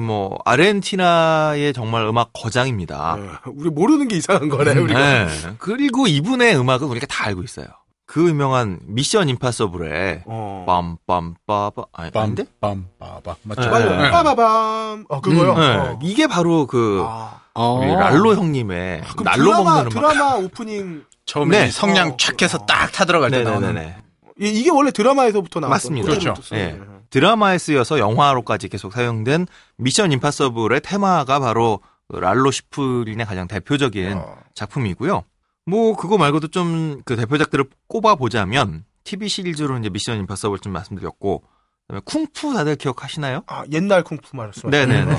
뭐 0.00 0.38
아르헨티나의 0.44 1.72
정말 1.72 2.04
음악 2.06 2.30
거장입니다. 2.32 3.16
네, 3.18 3.28
우리 3.54 3.70
모르는 3.70 4.08
게 4.08 4.16
이상한 4.16 4.48
거네, 4.48 4.72
우리가. 4.78 4.98
네. 4.98 5.26
그리고 5.58 6.06
이분의 6.06 6.56
음악은 6.58 6.84
우리가 6.84 7.06
다 7.06 7.26
알고 7.26 7.42
있어요. 7.42 7.66
그 8.06 8.28
유명한 8.28 8.80
미션 8.84 9.28
임파서블의 9.30 10.22
어. 10.26 10.64
빰빰빠바 11.08 11.86
아니, 11.92 12.10
아닌데? 12.14 12.44
빰빰빠바 12.60 13.36
맞죠? 13.42 13.60
네. 13.62 13.68
맞아요. 13.68 14.02
네. 14.02 14.10
빠바밤. 14.10 15.06
어, 15.08 15.20
그거요? 15.20 15.54
네. 15.58 15.66
어. 15.76 15.98
이게 16.02 16.26
바로 16.26 16.66
그 16.66 17.02
아, 17.06 17.40
어. 17.54 17.80
우리 17.80 17.92
랄로 17.92 18.34
형님의 18.36 19.02
그럼 19.16 19.24
날로 19.24 19.44
드라마, 19.52 19.64
먹는 19.74 19.80
음악. 19.80 20.12
드라마 20.12 20.34
오프닝. 20.36 21.04
처음에 21.26 21.60
네. 21.62 21.68
이 21.68 21.70
성냥 21.70 22.08
어. 22.10 22.16
착해서 22.18 22.58
딱 22.66 22.92
타들어갈 22.92 23.30
때 23.30 23.42
나오는 23.42 23.72
네네네. 23.74 23.96
이- 24.40 24.48
이게 24.60 24.70
원래 24.70 24.90
드라마에서부터 24.90 25.60
나왔던 25.60 25.70
맞습니다. 25.70 26.08
그렇죠. 26.08 26.34
또 26.34 26.56
예. 26.56 26.70
썼어요. 26.72 26.93
드라마에 27.14 27.58
쓰여서 27.58 28.00
영화로까지 28.00 28.68
계속 28.68 28.92
사용된 28.92 29.46
미션 29.76 30.10
임파서블의 30.10 30.80
테마가 30.80 31.38
바로 31.38 31.78
그 32.08 32.16
랄로 32.16 32.50
슈프린의 32.50 33.24
가장 33.24 33.46
대표적인 33.46 34.14
어. 34.14 34.36
작품이고요. 34.54 35.22
뭐 35.66 35.96
그거 35.96 36.18
말고도 36.18 36.48
좀 36.48 37.02
그 37.04 37.14
대표작들을 37.14 37.66
꼽아 37.86 38.16
보자면 38.16 38.84
TV 39.04 39.28
시리즈로 39.28 39.78
이제 39.78 39.90
미션 39.90 40.18
임파서블 40.18 40.58
좀 40.58 40.72
말씀드렸고 40.72 41.44
그다음에 41.86 42.00
쿵푸 42.04 42.52
다들 42.52 42.74
기억하시나요? 42.74 43.42
아, 43.46 43.62
옛날 43.70 44.02
쿵푸 44.02 44.36
말씀. 44.36 44.70
네네네. 44.70 45.16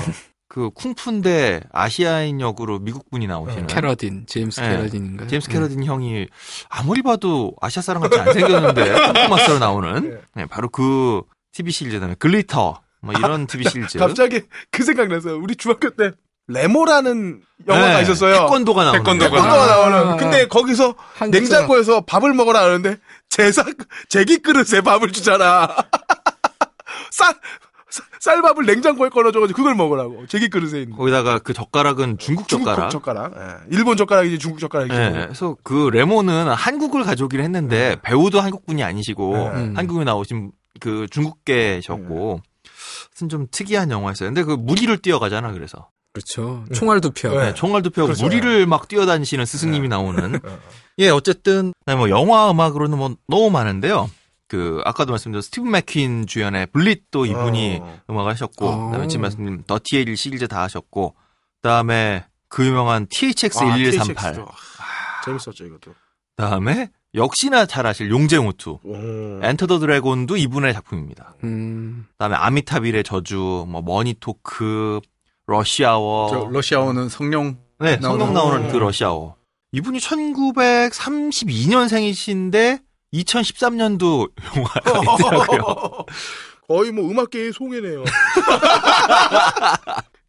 그 0.48 0.68
쿵푸인데 0.70 1.62
아시아인 1.72 2.40
역으로 2.42 2.78
미국 2.78 3.10
분이 3.10 3.26
나오시는 3.26 3.68
캐러딘, 3.68 4.26
제임스 4.26 4.60
네. 4.60 4.68
캐러딘인가요? 4.68 5.28
제임스 5.28 5.48
캐러딘 5.48 5.82
형이 5.82 6.26
아무리 6.68 7.02
봐도 7.02 7.54
아시아 7.60 7.82
사람 7.82 8.02
같이 8.02 8.20
안 8.20 8.32
생겼는데 8.32 8.92
쿵푸 8.92 9.28
마스터로 9.30 9.58
나오는 9.58 10.20
네, 10.34 10.46
바로 10.46 10.68
그 10.68 11.22
TV 11.56 11.72
시리즈 11.72 11.96
그다음에 11.96 12.14
글리터 12.18 12.80
뭐 13.00 13.14
이런 13.16 13.46
TV 13.46 13.68
시리즈. 13.70 13.98
갑자기 13.98 14.42
그 14.70 14.84
생각 14.84 15.08
났어요. 15.08 15.38
우리 15.38 15.56
중학교 15.56 15.88
때 15.90 16.12
레모라는 16.48 17.40
영화가 17.66 17.96
네, 17.96 18.02
있었어요. 18.02 18.34
태권도가 18.40 18.84
나오는 18.84 19.00
태권도가. 19.00 19.30
태권도가 19.30 19.62
아. 19.62 19.90
나오는. 19.90 20.16
근데 20.18 20.46
거기서 20.48 20.94
한국사. 21.14 21.26
냉장고에서 21.40 22.02
밥을 22.02 22.34
먹으라 22.34 22.62
하는데 22.62 22.98
제사 23.30 23.64
제기 24.10 24.36
그릇에 24.38 24.82
밥을 24.82 25.12
주잖아. 25.12 25.68
쌀 27.10 27.34
쌀- 27.88 28.04
쌀밥을 28.20 28.66
냉장고에 28.66 29.08
꺼내줘가지고 29.08 29.56
그걸 29.56 29.74
먹으라고 29.74 30.26
제기 30.26 30.48
그릇에 30.50 30.82
있는. 30.82 30.94
거기다가 30.96 31.38
그 31.38 31.54
젓가락은 31.54 32.18
중국 32.18 32.48
중국 32.48 32.66
젓가락. 32.66 32.90
젓가락. 32.90 33.32
예. 33.38 33.74
일본 33.76 33.96
젓가락이지 33.96 34.38
중국 34.38 34.58
젓가락이지. 34.60 34.94
예, 34.94 35.10
그래서 35.24 35.56
그 35.62 35.88
레모는 35.90 36.48
한국을 36.48 37.02
가져오긴 37.04 37.40
했는데 37.40 37.96
배우도 38.02 38.40
한국분이 38.40 38.84
아니시고 38.84 39.36
네. 39.36 39.46
음. 39.54 39.72
한국에 39.76 40.04
나오신 40.04 40.52
그 40.80 41.06
중국계셨고 41.10 42.40
하여튼 43.10 43.28
좀 43.28 43.46
특이한 43.50 43.90
영화였어요. 43.90 44.28
근데 44.28 44.42
그 44.42 44.52
무리를 44.52 44.96
뛰어가잖아 44.98 45.52
그래서 45.52 45.88
그렇죠. 46.12 46.64
총알도 46.72 47.10
펴. 47.10 47.30
네. 47.30 47.46
네, 47.46 47.54
총알도 47.54 47.90
펴고 47.90 48.06
그렇죠. 48.06 48.24
무리를 48.24 48.66
막 48.66 48.88
뛰어다니시는 48.88 49.44
스승님이 49.44 49.88
나오는 49.88 50.34
어. 50.44 50.58
예 50.98 51.10
어쨌든 51.10 51.72
그다음에 51.80 51.98
뭐 51.98 52.10
영화 52.10 52.50
음악으로는 52.50 52.96
뭐 52.96 53.14
너무 53.28 53.50
많은데요. 53.50 54.10
그 54.48 54.80
아까도 54.84 55.12
말씀드린 55.12 55.42
스티브 55.42 55.66
맥퀸 55.66 56.26
주연의 56.26 56.68
블릿도 56.68 57.26
이분이 57.26 57.80
어. 57.82 58.00
음악을 58.08 58.30
하셨고 58.32 58.66
어. 58.66 58.86
그다음에 58.86 59.08
지금 59.08 59.22
말씀드린 59.22 59.64
더티 59.66 59.91
해리 59.91 60.16
시리즈 60.16 60.48
다 60.48 60.62
하셨고 60.62 61.14
그다음에 61.60 62.24
그 62.48 62.64
유명한 62.64 63.06
THX 63.10 63.58
아, 63.58 63.76
1138 63.76 64.32
THX 64.32 64.40
도. 64.40 64.46
아, 64.46 65.20
재밌었죠 65.24 65.64
이것도. 65.66 65.94
그다음에 66.36 66.90
역시나 67.16 67.66
잘 67.66 67.86
아실 67.86 68.10
용쟁호투 68.10 68.78
오. 68.84 68.94
Enter 69.42 69.66
the 69.66 69.78
Dragon도 69.78 70.36
이분의 70.36 70.72
작품입니다. 70.74 71.34
음, 71.44 72.06
그다음에 72.12 72.36
아미티빌의 72.36 73.04
저주, 73.04 73.64
뭐 73.68 73.80
머니토크, 73.82 75.00
러시아워, 75.46 76.28
저 76.30 76.48
러시아워는 76.50 77.08
성룡 77.08 77.56
네 77.80 77.98
성룡 78.00 78.28
나오는- 78.30 78.32
나오는 78.32 78.68
그 78.70 78.76
러시아워. 78.76 79.36
이분이 79.72 79.98
1932년생이신데 79.98 82.80
2013년도 83.14 84.30
영화가 84.56 84.80
있더라고요. 85.16 86.04
거의 86.68 86.90
뭐 86.92 87.08
음악계의 87.10 87.52
송해네요. 87.52 88.04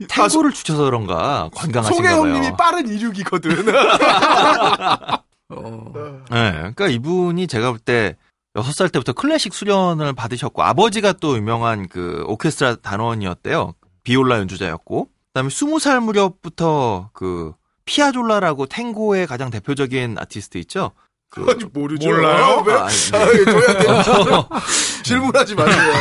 탱고를 0.07 0.53
주셔서 0.53 0.83
그런가 0.85 1.49
건강하신가 1.55 2.15
송해. 2.15 2.31
형님이 2.35 2.55
빠른 2.55 2.87
이륙이거든. 2.87 3.65
어, 5.49 6.23
네, 6.29 6.51
그러니까 6.51 6.87
이분이 6.87 7.47
제가 7.47 7.71
볼때 7.71 8.15
6살 8.55 8.91
때부터 8.91 9.13
클래식 9.13 9.53
수련을 9.53 10.13
받으셨고 10.13 10.63
아버지가 10.63 11.13
또 11.13 11.37
유명한 11.37 11.87
그 11.87 12.23
오케스트라 12.27 12.77
단원이었대요. 12.77 13.73
비올라 14.03 14.39
연주자였고 14.39 15.09
그다음에 15.27 15.49
20살 15.49 16.03
무렵부터 16.03 17.09
그 17.13 17.53
피아졸라라고 17.85 18.65
탱고의 18.65 19.27
가장 19.27 19.49
대표적인 19.49 20.17
아티스트 20.17 20.57
있죠. 20.59 20.91
그 21.29 21.45
아니, 21.49 21.63
모르죠. 21.65 22.09
몰라요? 22.09 22.63
왜? 22.65 22.73
아, 22.73 22.85
아, 22.85 22.87
네. 22.87 23.45
돼요. 23.45 24.49
질문하지 25.03 25.55
마세요. 25.55 25.93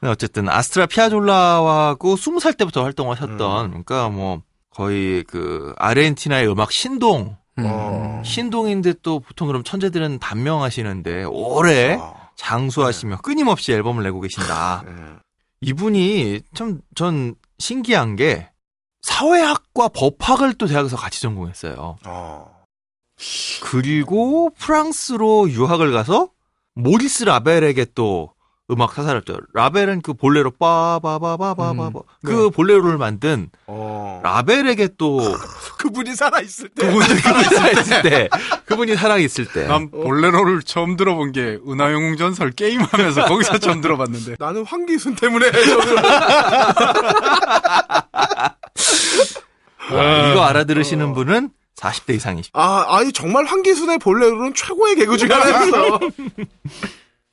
네, 0.00 0.08
어쨌든 0.08 0.48
아스트라 0.48 0.86
피아졸라하고 0.86 2.16
20살 2.16 2.56
때부터 2.56 2.82
활동하셨던 2.82 3.68
그러니까 3.68 4.08
뭐 4.08 4.42
거의 4.70 5.22
그 5.24 5.74
아르헨티나의 5.78 6.50
음악 6.50 6.72
신동 6.72 7.36
음. 7.58 7.64
어. 7.66 8.22
신동인데 8.24 8.94
또 9.02 9.20
보통 9.20 9.46
그럼 9.48 9.62
천재들은 9.64 10.18
단명하시는데 10.18 11.24
오래 11.24 11.96
아, 12.00 12.30
장수하시며 12.36 13.18
끊임없이 13.18 13.72
앨범을 13.72 14.02
내고 14.04 14.20
계신다. 14.20 14.84
예. 14.86 14.92
이분이 15.62 16.40
참 16.54 16.80
전 16.94 17.34
신기한 17.58 18.16
게 18.16 18.48
사회학과 19.02 19.88
법학을 19.88 20.54
또 20.54 20.66
대학에서 20.66 20.96
같이 20.96 21.20
전공했어요. 21.20 21.98
아. 22.04 22.44
그리고 23.62 24.50
프랑스로 24.58 25.50
유학을 25.50 25.92
가서 25.92 26.30
모리스 26.74 27.24
라벨에게 27.24 27.86
또 27.94 28.32
음악 28.70 28.92
사사였죠. 28.94 29.38
라벨은 29.54 30.00
그 30.02 30.14
볼레로 30.14 30.52
빠바바바바바바 30.52 31.86
음, 31.88 31.92
그 32.24 32.50
볼레로를 32.50 32.98
만든 32.98 33.50
어. 33.66 34.20
라벨에게 34.22 34.90
또 34.98 35.18
그분이 35.78 36.14
살아 36.14 36.40
있을 36.40 36.68
때. 36.68 36.86
그분이 36.86 37.06
살아 37.20 37.70
있을 37.70 38.02
때 38.02 38.28
그분이 38.66 38.94
살아 38.96 39.16
있을 39.18 39.46
때 39.46 39.66
난 39.66 39.90
볼레로를 39.90 40.62
처음 40.62 40.96
들어본 40.96 41.32
게 41.32 41.58
은하영웅 41.68 42.16
전설 42.16 42.50
게임하면서 42.52 43.24
거기서 43.26 43.58
처음 43.58 43.80
들어봤는데 43.80 44.36
나는 44.40 44.64
황기순 44.64 45.16
때문에 45.16 45.46
와, 49.92 50.30
이거 50.30 50.42
알아들으시는 50.44 51.14
분은 51.14 51.50
40대 51.76 52.14
이상이십니다. 52.14 52.58
아, 52.60 52.84
아니 52.98 53.12
정말 53.12 53.44
황기순의 53.46 53.98
볼레로는 53.98 54.54
최고의 54.54 54.96
개그 54.96 55.16
중에 55.16 55.30
하나였어. 55.30 56.00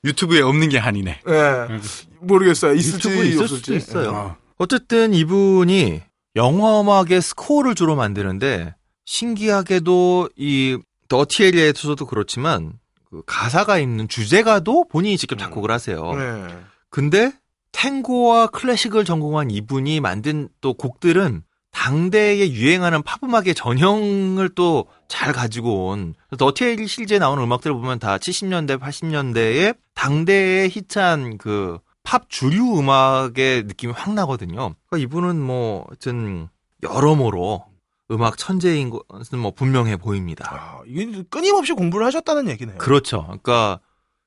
유튜브에 0.03 0.41
없는 0.41 0.69
게 0.69 0.78
한이네. 0.78 1.22
예. 1.28 1.80
모르겠어요. 2.19 2.74
있을지 2.74 3.10
유튜브에 3.10 3.28
있을 3.30 3.44
없을지. 3.44 3.61
수도 3.64 3.76
있어요. 3.76 4.10
어. 4.11 4.38
어쨌든 4.57 5.14
이분이 5.14 6.02
영화 6.36 6.82
음악의 6.82 7.22
스코어를 7.22 7.76
주로 7.76 7.95
만드는데 7.95 8.76
신기하게도 9.06 10.30
이 10.36 10.78
더티에리에서도 11.10 12.06
그렇지만 12.06 12.74
그 13.10 13.24
가사가 13.26 13.80
있는 13.80 14.07
주제가도 14.07 14.88
본인이 14.90 15.18
직접 15.18 15.38
작곡을 15.40 15.72
하세요. 15.72 16.14
네. 16.14 16.48
근데 16.90 17.32
탱고와 17.72 18.48
클래식을 18.48 19.06
전공한 19.06 19.52
이분이 19.52 19.99
만든 19.99 20.49
또 20.61 20.74
곡들은 20.74 21.44
당대에 21.78 22.49
유행하는 22.52 23.04
팝 23.04 23.24
음악의 23.24 23.56
전형을 23.56 24.49
또 24.49 24.86
잘 25.08 25.32
가지고 25.32 25.88
온 25.88 26.16
더티에리 26.38 26.86
실제 26.86 27.18
나오는 27.18 27.41
음악들을 27.41 27.74
보면 27.74 27.98
다 27.98 28.18
70년대, 28.18 28.78
80년대에 28.78 29.78
당대에 29.94 30.68
히트한 30.68 31.38
그 31.38 31.80
팝 32.08 32.30
주류 32.30 32.80
음악의 32.80 33.64
느낌이 33.64 33.91
확 33.91 34.14
나거든요. 34.14 34.74
그러니까 34.88 34.98
이분은 34.98 35.41
뭐 35.41 35.86
하여튼 35.90 36.48
여러모로 36.82 37.66
음악 38.12 38.38
천재인 38.38 38.90
것은 38.90 39.38
뭐 39.38 39.52
분명해 39.52 39.98
보입니다. 39.98 40.45
아, 40.49 40.82
이게 40.88 41.24
끊임없이 41.30 41.74
공부를 41.74 42.06
하셨다는 42.06 42.48
얘기네요. 42.48 42.78
그렇죠. 42.78 43.24
그러니까 43.24 43.82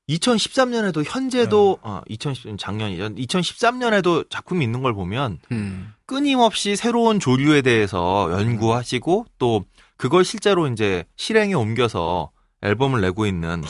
2013년에도 0.09 1.03
현재도 1.03 1.79
아, 1.81 2.03
2010 2.07 2.59
작년이죠. 2.59 3.15
2013년에도 3.15 4.29
작품이 4.29 4.63
있는 4.63 4.83
걸 4.83 4.93
보면 4.93 5.39
음. 5.51 5.91
끊임없이 6.11 6.75
새로운 6.75 7.21
조류에 7.21 7.61
대해서 7.61 8.29
연구하시고 8.33 9.27
또 9.37 9.63
그걸 9.95 10.25
실제로 10.25 10.67
이제 10.67 11.05
실행에 11.15 11.53
옮겨서 11.53 12.31
앨범을 12.61 12.99
내고 12.99 13.25
있는 13.25 13.63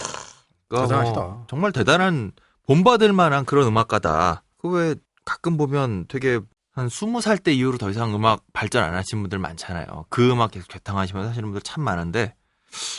그러니까 0.67 0.87
대단하시다. 0.87 1.21
뭐 1.21 1.45
정말 1.47 1.71
대단한 1.71 2.31
본받을 2.65 3.13
만한 3.13 3.45
그런 3.45 3.67
음악가다. 3.67 4.41
그 4.57 4.69
왜 4.69 4.95
가끔 5.23 5.55
보면 5.55 6.05
되게 6.07 6.39
한 6.73 6.87
20살 6.87 7.43
때 7.43 7.53
이후로 7.53 7.77
더 7.77 7.91
이상 7.91 8.15
음악 8.15 8.43
발전 8.53 8.83
안 8.83 8.95
하신 8.95 9.21
분들 9.21 9.37
많잖아요. 9.37 10.05
그 10.09 10.31
음악 10.31 10.49
계속 10.49 10.67
괴탕하시면서 10.69 11.29
하시는 11.29 11.47
분들 11.47 11.61
참 11.61 11.83
많은데 11.83 12.33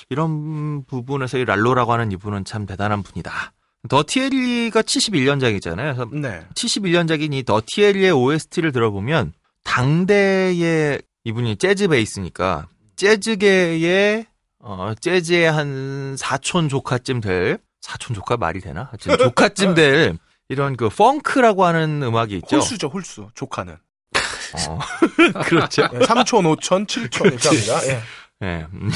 이런 0.08 0.84
부분에서 0.84 1.38
이 1.38 1.44
랄로라고 1.44 1.92
하는 1.92 2.12
이분은 2.12 2.44
참 2.44 2.64
대단한 2.64 3.02
분이다. 3.02 3.52
더티에리가 3.88 4.82
71년작이잖아요. 4.82 5.76
그래서 5.76 6.08
네. 6.12 6.46
71년작인 6.54 7.34
이 7.34 7.42
더티에리의 7.42 8.12
OST를 8.12 8.72
들어보면 8.72 9.32
당대의 9.64 11.02
이분이 11.24 11.56
재즈 11.56 11.88
베이스니까 11.88 12.68
재즈계의 12.96 14.26
어 14.60 14.92
재즈의 15.00 15.50
한 15.50 16.16
사촌 16.16 16.68
조카쯤 16.68 17.20
될 17.20 17.58
사촌 17.80 18.14
조카 18.14 18.36
말이 18.36 18.60
되나? 18.60 18.88
하여튼 18.90 19.18
조카쯤 19.18 19.74
될 19.74 20.16
이런 20.48 20.76
그 20.76 20.88
펑크라고 20.88 21.64
하는 21.64 22.02
음악이 22.02 22.36
있죠. 22.36 22.56
홀수죠, 22.56 22.88
홀수. 22.88 23.28
조카는. 23.34 23.76
어. 24.68 24.78
그렇죠. 25.44 25.82
예, 25.94 25.98
3촌, 26.00 26.58
5촌, 26.58 26.86
7촌 26.86 27.26
이렇게 27.26 27.48
합니다. 27.48 27.86
예. 27.86 28.02
예. 28.42 28.66
음. 28.72 28.90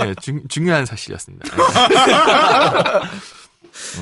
예, 0.06 0.14
중, 0.20 0.40
중요한 0.48 0.86
사실이었습니다. 0.86 1.56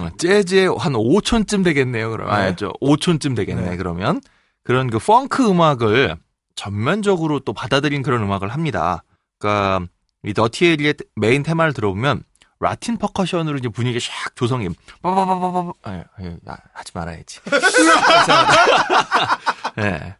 어, 0.01 0.11
재즈에 0.19 0.66
한 0.66 0.93
5촌쯤 0.93 1.65
되겠네요. 1.65 2.16
아, 2.27 2.47
네. 2.47 2.57
저 2.57 2.73
5촌쯤 2.81 3.36
되겠네, 3.36 3.70
네. 3.70 3.77
그러면. 3.77 4.20
그런 4.65 4.90
그 4.90 4.99
펑크 4.99 5.49
음악을 5.49 6.16
전면적으로 6.55 7.40
또 7.40 7.53
받아들인 7.53 8.03
그런 8.03 8.23
음악을 8.23 8.49
합니다. 8.49 9.03
그러니까 9.39 9.86
이 10.24 10.35
더티에리의 10.35 10.95
메인 11.16 11.43
테마를 11.43 11.73
들어보면 11.73 12.23
Latin 12.61 12.99
percussion으로 12.99 13.59
이제 13.59 13.69
분위기 13.69 13.99
샥 13.99 14.35
조성해. 14.35 14.69
빠바바바바. 15.01 15.73
아, 15.85 16.05
아, 16.47 16.57
하지 16.74 16.93
말아야지. 16.93 17.40
예. 19.78 20.16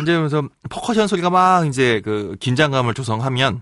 이제 0.00 0.16
그래서 0.16 0.42
퍼커션 0.70 1.06
소리가 1.06 1.30
막 1.30 1.66
이제 1.66 2.00
그 2.02 2.36
긴장감을 2.40 2.94
조성하면 2.94 3.60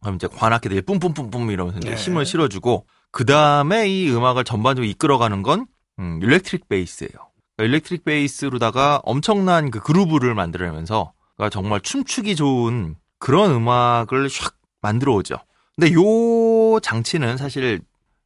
그럼 0.00 0.16
이제 0.16 0.28
관악기들이 0.28 0.82
뿜뿜뿜뿜 0.82 1.50
이러면서 1.50 1.78
이제 1.78 1.90
네. 1.90 1.96
힘을 1.96 2.26
실어주고 2.26 2.86
그 3.14 3.24
다음에 3.24 3.88
이 3.88 4.10
음악을 4.10 4.42
전반적으로 4.42 4.90
이끌어가는 4.90 5.44
건 5.44 5.66
음, 6.00 6.18
electric 6.20 6.68
bass예요. 6.68 7.12
그러니까 7.56 7.62
electric 7.62 8.04
bass로다가 8.04 9.02
엄청난 9.04 9.70
그 9.70 9.78
groove를 9.78 10.34
만들어내면서 10.34 11.12
그러니까 11.36 11.50
정말 11.50 11.80
춤추기 11.80 12.34
좋은 12.34 12.96
그런 13.20 13.52
음악을 13.52 14.26
샥 14.26 14.54
만들어 14.82 15.14
오죠. 15.14 15.36
근데 15.76 15.92
요 15.94 16.80
장치는 16.80 17.36
사실 17.36 17.80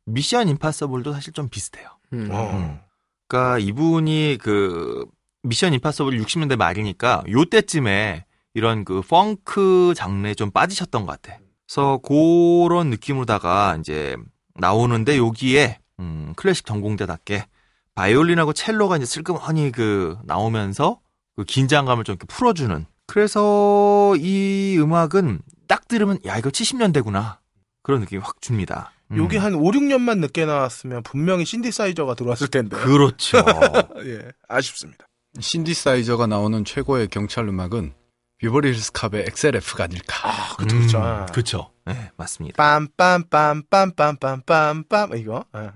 미션 0.06 0.48
임파서블도 0.48 1.12
사실 1.12 1.35
좀 1.35 1.51
비슷해요. 1.51 1.90
음. 2.15 2.31
어. 2.32 2.81
그러니까 3.28 3.59
이분이 3.59 4.39
그 4.40 5.05
미션 5.43 5.74
임파서블 5.74 6.19
60년대 6.19 6.56
말이니까 6.56 7.24
요때쯤에 7.31 8.24
이런 8.55 8.86
그 8.86 9.02
펑크 9.02 9.93
장르에 9.94 10.32
좀 10.32 10.51
빠지셨던 10.51 11.05
것 11.05 11.20
같아. 11.20 11.39
그래서 11.66 11.98
그런 11.98 12.89
느낌으로다가 12.89 13.77
이제 13.81 14.16
나오는데 14.59 15.16
여기에 15.16 15.78
음, 16.01 16.32
클래식 16.36 16.66
전공자답게 16.66 17.47
바이올린하고 17.94 18.52
첼로가 18.52 18.97
이제 18.97 19.06
슬그머니 19.06 19.72
그 19.72 20.16
나오면서 20.24 21.01
그 21.36 21.44
긴장감을 21.44 22.05
좀 22.05 22.14
이렇게 22.14 22.26
풀어주는. 22.26 22.86
그래서 23.06 24.14
이 24.18 24.76
음악은 24.78 25.40
딱 25.66 25.89
들으면 25.89 26.18
야 26.26 26.36
이거 26.39 26.51
70년대구나 26.51 27.39
그런 27.82 28.01
느낌이 28.01 28.22
확 28.22 28.40
줍니다. 28.40 28.93
음. 29.10 29.16
요게 29.16 29.39
한 29.39 29.55
5, 29.55 29.62
6년만 29.62 30.18
늦게 30.18 30.44
나왔으면 30.44 31.02
분명히 31.02 31.44
신디사이저가 31.44 32.14
들어왔을 32.14 32.48
텐데. 32.48 32.76
그렇죠. 32.76 33.39
예, 34.05 34.30
아쉽습니다. 34.48 35.06
신디사이저가 35.40 36.26
나오는 36.26 36.64
최고의 36.64 37.09
경찰 37.09 37.48
음악은 37.48 37.94
비버리 38.39 38.69
힐스 38.69 38.93
캅의 38.93 39.24
Axel 39.27 39.60
F가 39.60 39.85
아닐까. 39.85 40.28
아, 40.28 40.56
그쵸, 40.56 40.78
그쵸. 40.78 40.98
음, 40.98 41.27
그쵸. 41.32 41.70
네, 41.85 42.10
맞습니다. 42.16 42.62
빰빰빰빰빰빰빰빰 42.62 45.19
이거. 45.19 45.44
예. 45.56 45.70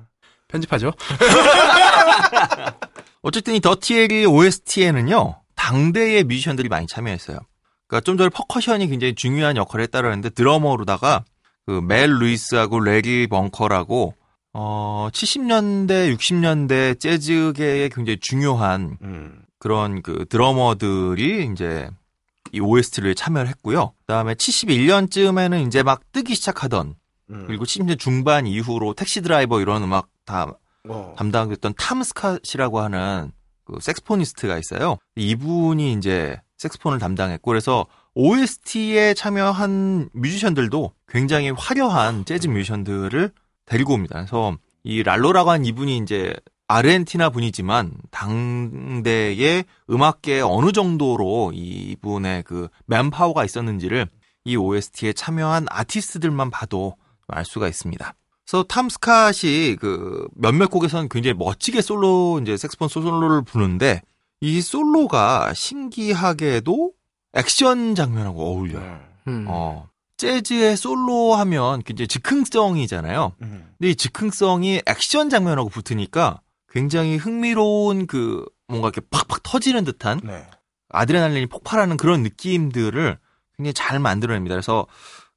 편집하죠? 0.48 0.92
어쨌든 3.22 3.54
이 3.54 3.60
더티 3.60 3.93
해리 3.93 4.26
OST에는요, 4.26 5.40
당대의 5.56 6.24
뮤지션들이 6.24 6.68
많이 6.68 6.86
참여했어요. 6.86 7.38
그러니까 7.86 8.04
좀 8.04 8.16
전에 8.16 8.28
percussion이 8.30 8.88
굉장히 8.88 9.14
중요한 9.14 9.56
역할을 9.56 9.82
했다고 9.84 10.06
했는데 10.06 10.30
드러머로다가 10.30 11.24
그 11.66 11.86
멜 11.86 12.06
루이스하고 12.06 12.80
레리 12.80 13.26
벙커라고 13.26 14.14
어 14.54 15.08
70년대 15.12 16.14
60년대 16.16 16.98
재즈계의 17.00 17.90
굉장히 17.90 18.18
중요한 18.20 18.96
음. 19.02 19.42
그런 19.58 20.02
그 20.02 20.24
드러머들이 20.28 21.48
이제 21.52 21.88
이 22.52 22.60
OST를 22.60 23.14
참여를 23.14 23.48
했고요. 23.48 23.92
그다음에 24.06 24.34
71년쯤에는 24.34 25.66
이제 25.66 25.82
막 25.82 26.00
뜨기 26.12 26.34
시작하던 26.34 26.94
음. 27.30 27.44
그리고 27.46 27.64
70년 27.64 27.98
중반 27.98 28.46
이후로 28.46 28.94
택시 28.94 29.22
드라이버 29.22 29.60
이런 29.60 29.82
음악 29.82 30.08
다 30.24 30.54
어. 30.88 31.14
담당했던 31.16 31.74
탐 31.76 32.00
스캇이라고 32.00 32.76
하는 32.76 33.32
그 33.64 33.78
색스포니스트가 33.80 34.58
있어요. 34.58 34.98
이분이 35.16 35.94
이제 35.94 36.40
색스폰을 36.58 36.98
담당했고 36.98 37.50
그래서 37.50 37.86
OST에 38.14 39.14
참여한 39.14 40.10
뮤지션들도 40.12 40.92
굉장히 41.08 41.50
화려한 41.50 42.24
재즈 42.24 42.48
뮤지션들을 42.48 43.30
데리고 43.64 43.94
옵니다. 43.94 44.16
그래서 44.16 44.56
이 44.84 45.02
랄로라고 45.02 45.50
한 45.50 45.64
이분이 45.64 45.98
이제 45.98 46.34
아르헨티나 46.72 47.30
분이지만 47.30 47.92
당대의 48.10 49.64
음악계에 49.90 50.40
어느 50.40 50.72
정도로 50.72 51.52
이분의 51.54 52.44
그 52.44 52.68
맨파워가 52.86 53.44
있었는지를 53.44 54.08
이 54.44 54.56
OST에 54.56 55.12
참여한 55.12 55.66
아티스트들만 55.68 56.50
봐도 56.50 56.96
알 57.28 57.44
수가 57.44 57.68
있습니다. 57.68 58.14
그래서 58.44 58.64
탐 58.64 58.88
스캇이 58.88 59.78
그 59.78 60.26
몇몇 60.34 60.70
곡에서는 60.70 61.08
굉장히 61.08 61.34
멋지게 61.36 61.80
솔로 61.82 62.40
이제 62.42 62.56
색스폰 62.56 62.88
솔로를 62.88 63.42
부르는데 63.42 64.02
이 64.40 64.60
솔로가 64.60 65.54
신기하게도 65.54 66.92
액션 67.34 67.94
장면하고 67.94 68.44
어울려요. 68.44 69.00
음. 69.28 69.46
어. 69.48 69.88
재즈의 70.16 70.76
솔로 70.76 71.34
하면 71.34 71.82
굉장히 71.82 72.08
즉흥성이잖아요. 72.08 73.32
음. 73.42 73.74
근데 73.78 73.90
이 73.90 73.94
즉흥성이 73.94 74.82
액션 74.86 75.30
장면하고 75.30 75.68
붙으니까 75.68 76.40
굉장히 76.72 77.16
흥미로운 77.16 78.06
그 78.06 78.44
뭔가 78.66 78.88
이렇게 78.88 79.00
팍팍 79.10 79.42
터지는 79.42 79.84
듯한 79.84 80.20
네. 80.24 80.46
아드레날린이 80.88 81.46
폭발하는 81.46 81.96
그런 81.96 82.22
느낌들을 82.22 83.18
굉장히 83.56 83.74
잘 83.74 83.98
만들어냅니다. 84.00 84.54
그래서 84.54 84.86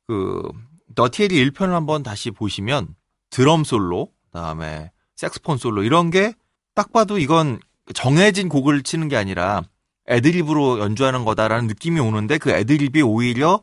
그 0.08 0.42
너티에리 0.96 1.52
1편을 1.52 1.70
한번 1.70 2.04
다시 2.04 2.32
보시면 2.32 2.96
드럼 3.30 3.64
솔로, 3.64 4.12
그다음에 4.32 4.92
색스폰 5.16 5.58
솔로 5.58 5.84
이런 5.84 6.10
게 6.10 6.34
딱 6.76 6.92
봐도 6.92 7.18
이건 7.18 7.60
정해진 7.94 8.50
곡을 8.50 8.84
치는 8.84 9.08
게 9.08 9.16
아니라 9.16 9.64
애드립으로 10.08 10.80
연주하는 10.80 11.26
거다라는 11.26 11.68
느낌이 11.68 12.00
오는데 12.00 12.38
그 12.38 12.52
애드립이 12.52 13.02
오히려 13.02 13.62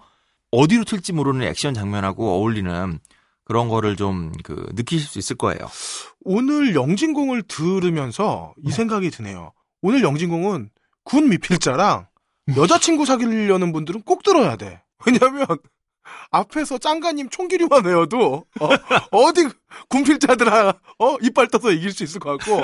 어디로 0.51 0.85
튈지 0.85 1.13
모르는 1.13 1.47
액션 1.47 1.75
장면하고 1.75 2.33
어울리는 2.33 2.99
그런 3.45 3.69
거를 3.69 3.97
좀 3.97 4.33
그 4.43 4.67
느끼실 4.73 5.07
수 5.07 5.19
있을 5.19 5.37
거예요. 5.37 5.61
오늘 6.25 6.75
영진공을 6.75 7.43
들으면서 7.43 8.55
이 8.65 8.71
생각이 8.71 9.11
드네요. 9.11 9.53
오늘 9.81 10.03
영진공은 10.03 10.71
군 11.05 11.29
미필자랑 11.29 12.07
여자친구 12.57 13.07
사귀려는 13.07 13.73
분들은 13.73 14.03
꼭 14.03 14.23
들어야 14.23 14.57
돼. 14.57 14.83
왜냐면 15.07 15.47
앞에서 16.31 16.79
짱가님 16.79 17.29
총기류만 17.31 17.85
외워도 17.85 18.45
어, 18.61 19.33
디 19.35 19.49
군필자들아 19.89 20.75
어 20.99 21.17
이빨 21.23 21.49
떠서 21.49 21.73
이길 21.73 21.93
수 21.93 22.05
있을 22.05 22.21
것 22.21 22.37
같고 22.39 22.63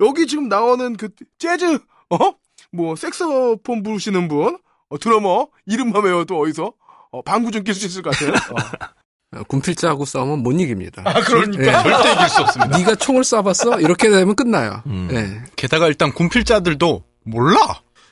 여기 0.00 0.26
지금 0.26 0.48
나오는 0.48 0.96
그 0.96 1.08
재즈 1.38 1.78
어 2.10 2.42
뭐 2.72 2.96
색소폰 2.96 3.82
부르시는 3.82 4.28
분 4.28 4.58
어, 4.88 4.98
드러머 4.98 5.48
이름만 5.66 6.04
외워도 6.04 6.38
어디서 6.40 6.72
어, 7.10 7.22
방구 7.22 7.50
좀 7.50 7.64
낄 7.64 7.74
수 7.74 7.86
있을 7.86 8.02
것 8.02 8.14
같아요. 8.14 8.32
어. 8.32 8.56
어, 9.34 9.42
군필자하고 9.44 10.04
싸우면 10.04 10.40
못 10.40 10.52
이깁니다. 10.52 11.02
아 11.06 11.20
그러니까 11.20 11.62
예. 11.62 11.72
절대 11.72 12.12
이길 12.12 12.28
수 12.28 12.42
없습니다. 12.42 12.78
네가 12.78 12.94
총을 12.96 13.22
쏴봤어? 13.22 13.82
이렇게 13.82 14.10
되면 14.10 14.34
끝나요. 14.34 14.82
음. 14.86 15.08
예. 15.12 15.50
게다가 15.56 15.86
일단 15.88 16.12
군필자들도 16.12 17.02
몰라. 17.24 17.58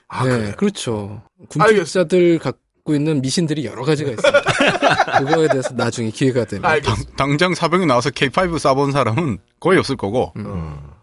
아, 0.09 0.25
네, 0.25 0.31
그래. 0.31 0.55
그렇죠. 0.57 1.23
군필자들 1.51 2.39
갖고 2.39 2.95
있는 2.95 3.21
미신들이 3.21 3.65
여러 3.67 3.85
가지가 3.85 4.11
있습니다. 4.11 4.43
그거에 5.21 5.49
대해서 5.49 5.75
나중에 5.75 6.11
기회가 6.11 6.45
되면. 6.45 6.65
알겠습니다. 6.65 7.13
당장 7.17 7.55
사병이 7.55 7.87
나와서 7.87 8.11
K5 8.11 8.57
쏴본 8.57 8.93
사람은 8.93 9.39
거의 9.61 9.79
없을 9.79 9.97
거고. 9.97 10.33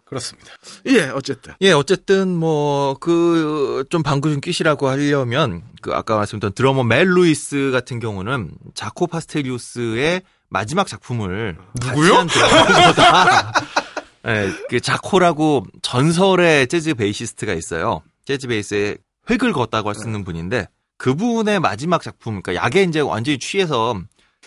그렇습니다. 0.09 0.51
예 0.85 1.09
어쨌든 1.09 1.53
예, 1.61 1.71
어쨌든 1.71 2.29
뭐 2.35 2.95
그 2.99 3.83
좀 3.89 4.03
방구 4.03 4.31
좀 4.31 4.39
끼시라고 4.41 4.87
하려면 4.87 5.63
그 5.81 5.93
아까 5.93 6.15
말씀드렸던 6.17 6.53
드러머 6.55 6.83
멜 6.83 7.03
루이스 7.05 7.69
같은 7.71 7.99
경우는 7.99 8.51
자코 8.73 9.07
파스토리우스의 9.07 10.21
마지막 10.49 10.87
작품을 10.87 11.57
누구요? 11.81 12.25
드러머보다 12.27 13.51
예, 14.27 14.51
그 14.69 14.79
자코라고 14.79 15.65
전설의 15.81 16.67
재즈 16.67 16.95
베이시스트가 16.95 17.53
있어요. 17.53 18.01
재즈 18.25 18.47
베이스에 18.47 18.97
획을 19.29 19.53
걷다고 19.53 19.89
할 19.89 19.95
수 19.95 20.05
있는 20.07 20.23
분인데 20.23 20.67
그분의 20.97 21.59
마지막 21.59 22.01
작품, 22.01 22.41
그러니까 22.41 22.55
약에 22.65 22.83
이제 22.83 22.99
완전히 22.99 23.37
취해서 23.39 23.99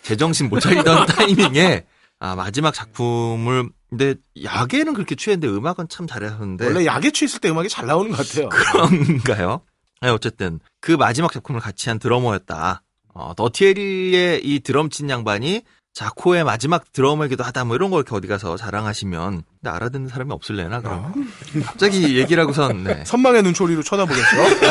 제정신 0.03 0.49
못 0.49 0.61
차리던 0.61 1.07
타이밍에 1.07 1.85
아, 2.19 2.35
마지막 2.35 2.75
작품을 2.75 3.69
근데 3.91 4.15
약에는 4.43 4.95
그렇게 4.95 5.15
취했는데 5.17 5.55
음악은 5.55 5.89
참 5.89 6.07
잘하셨는데 6.07 6.65
원래 6.67 6.87
약에 6.87 7.11
취했을 7.11 7.41
때 7.41 7.51
음악이 7.51 7.69
잘 7.69 7.87
나오는 7.87 8.11
것 8.13 8.19
같아요. 8.27 8.49
그런가요? 8.49 9.61
네, 10.01 10.09
어쨌든 10.09 10.61
그 10.81 10.93
마지막 10.93 11.33
작품을 11.33 11.61
같이 11.61 11.89
한 11.89 11.99
드러머였다. 11.99 12.83
어, 13.13 13.33
더티에리의 13.37 14.41
이 14.45 14.61
드럼 14.61 14.89
친 14.91 15.11
양반이 15.11 15.63
자코의 15.93 16.45
마지막 16.45 16.93
드러머이기도 16.93 17.43
하다 17.43 17.65
뭐 17.65 17.75
이런 17.75 17.91
걸 17.91 17.99
이렇게 17.99 18.15
어디 18.15 18.29
가서 18.29 18.57
자랑하시면 18.57 19.43
근데 19.61 19.71
알아듣는 19.77 20.09
사람이 20.09 20.33
없을래나 20.33 20.81
그럼 20.81 21.13
갑자기 21.65 22.17
얘기를 22.17 22.41
하고선 22.45 22.85
네. 22.85 23.03
선망의 23.05 23.43
눈초리로 23.43 23.83
쳐다보겠죠. 23.83 24.37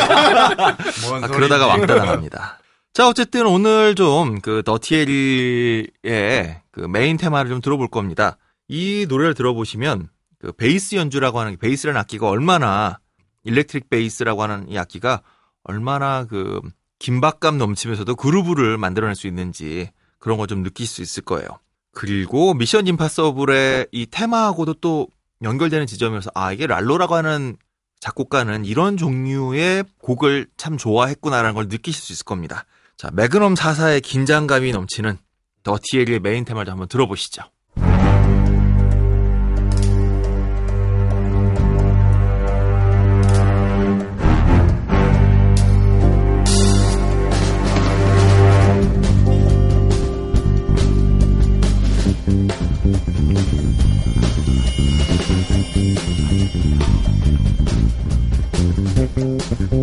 아, 1.22 1.28
그러다가 1.28 1.66
왕따 1.66 1.94
당합니다. 1.94 2.58
자, 2.94 3.06
어쨌든 3.06 3.46
오늘 3.46 3.94
좀 3.94 4.40
그 4.40 4.62
더티 4.64 5.46
해리의 5.46 6.60
그 6.72 6.80
메인 6.80 7.16
테마를 7.16 7.50
좀 7.50 7.60
들어볼 7.60 7.88
겁니다. 7.88 8.36
이 8.72 9.04
노래를 9.08 9.34
들어보시면 9.34 10.08
그 10.38 10.52
베이스 10.52 10.94
연주라고 10.94 11.40
하는 11.40 11.56
베이스라는 11.56 12.00
악기가 12.00 12.28
얼마나 12.28 13.00
일렉트릭 13.42 13.90
베이스라고 13.90 14.44
하는 14.44 14.68
이 14.68 14.78
악기가 14.78 15.22
얼마나 15.64 16.24
그 16.24 16.60
긴박감 17.00 17.58
넘치면서도 17.58 18.14
그루브를 18.14 18.78
만들어낼 18.78 19.16
수 19.16 19.26
있는지 19.26 19.90
그런 20.20 20.38
걸좀 20.38 20.62
느낄 20.62 20.86
수 20.86 21.02
있을 21.02 21.24
거예요. 21.24 21.48
그리고 21.92 22.54
미션 22.54 22.86
임파서블의 22.86 23.88
이 23.90 24.06
테마하고도 24.06 24.74
또 24.74 25.08
연결되는 25.42 25.88
지점이어서 25.88 26.30
아 26.34 26.52
이게 26.52 26.68
랄로라고 26.68 27.16
하는 27.16 27.56
작곡가는 27.98 28.64
이런 28.64 28.96
종류의 28.96 29.82
곡을 29.98 30.46
참 30.56 30.76
좋아했구나라는 30.76 31.54
걸 31.54 31.66
느끼실 31.68 32.00
수 32.00 32.12
있을 32.12 32.24
겁니다. 32.24 32.66
자, 32.96 33.10
매그넘 33.12 33.56
사사의 33.56 34.00
긴장감이 34.00 34.70
넘치는 34.70 35.18
더티에리의 35.64 36.20
메인 36.20 36.44
테마를 36.44 36.66
좀 36.66 36.74
한번 36.74 36.86
들어보시죠. 36.86 37.42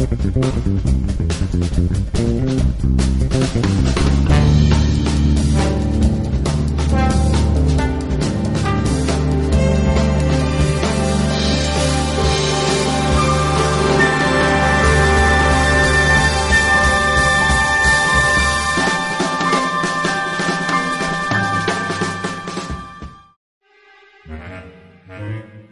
Thank 0.09 0.65
you. 0.85 0.86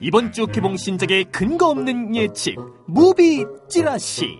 이번 0.05 0.31
주 0.31 0.45
개봉 0.45 0.77
신작의 0.77 1.25
근거 1.31 1.69
없는 1.69 2.15
예측 2.15 2.57
무비 2.85 3.43
찌라시 3.67 4.37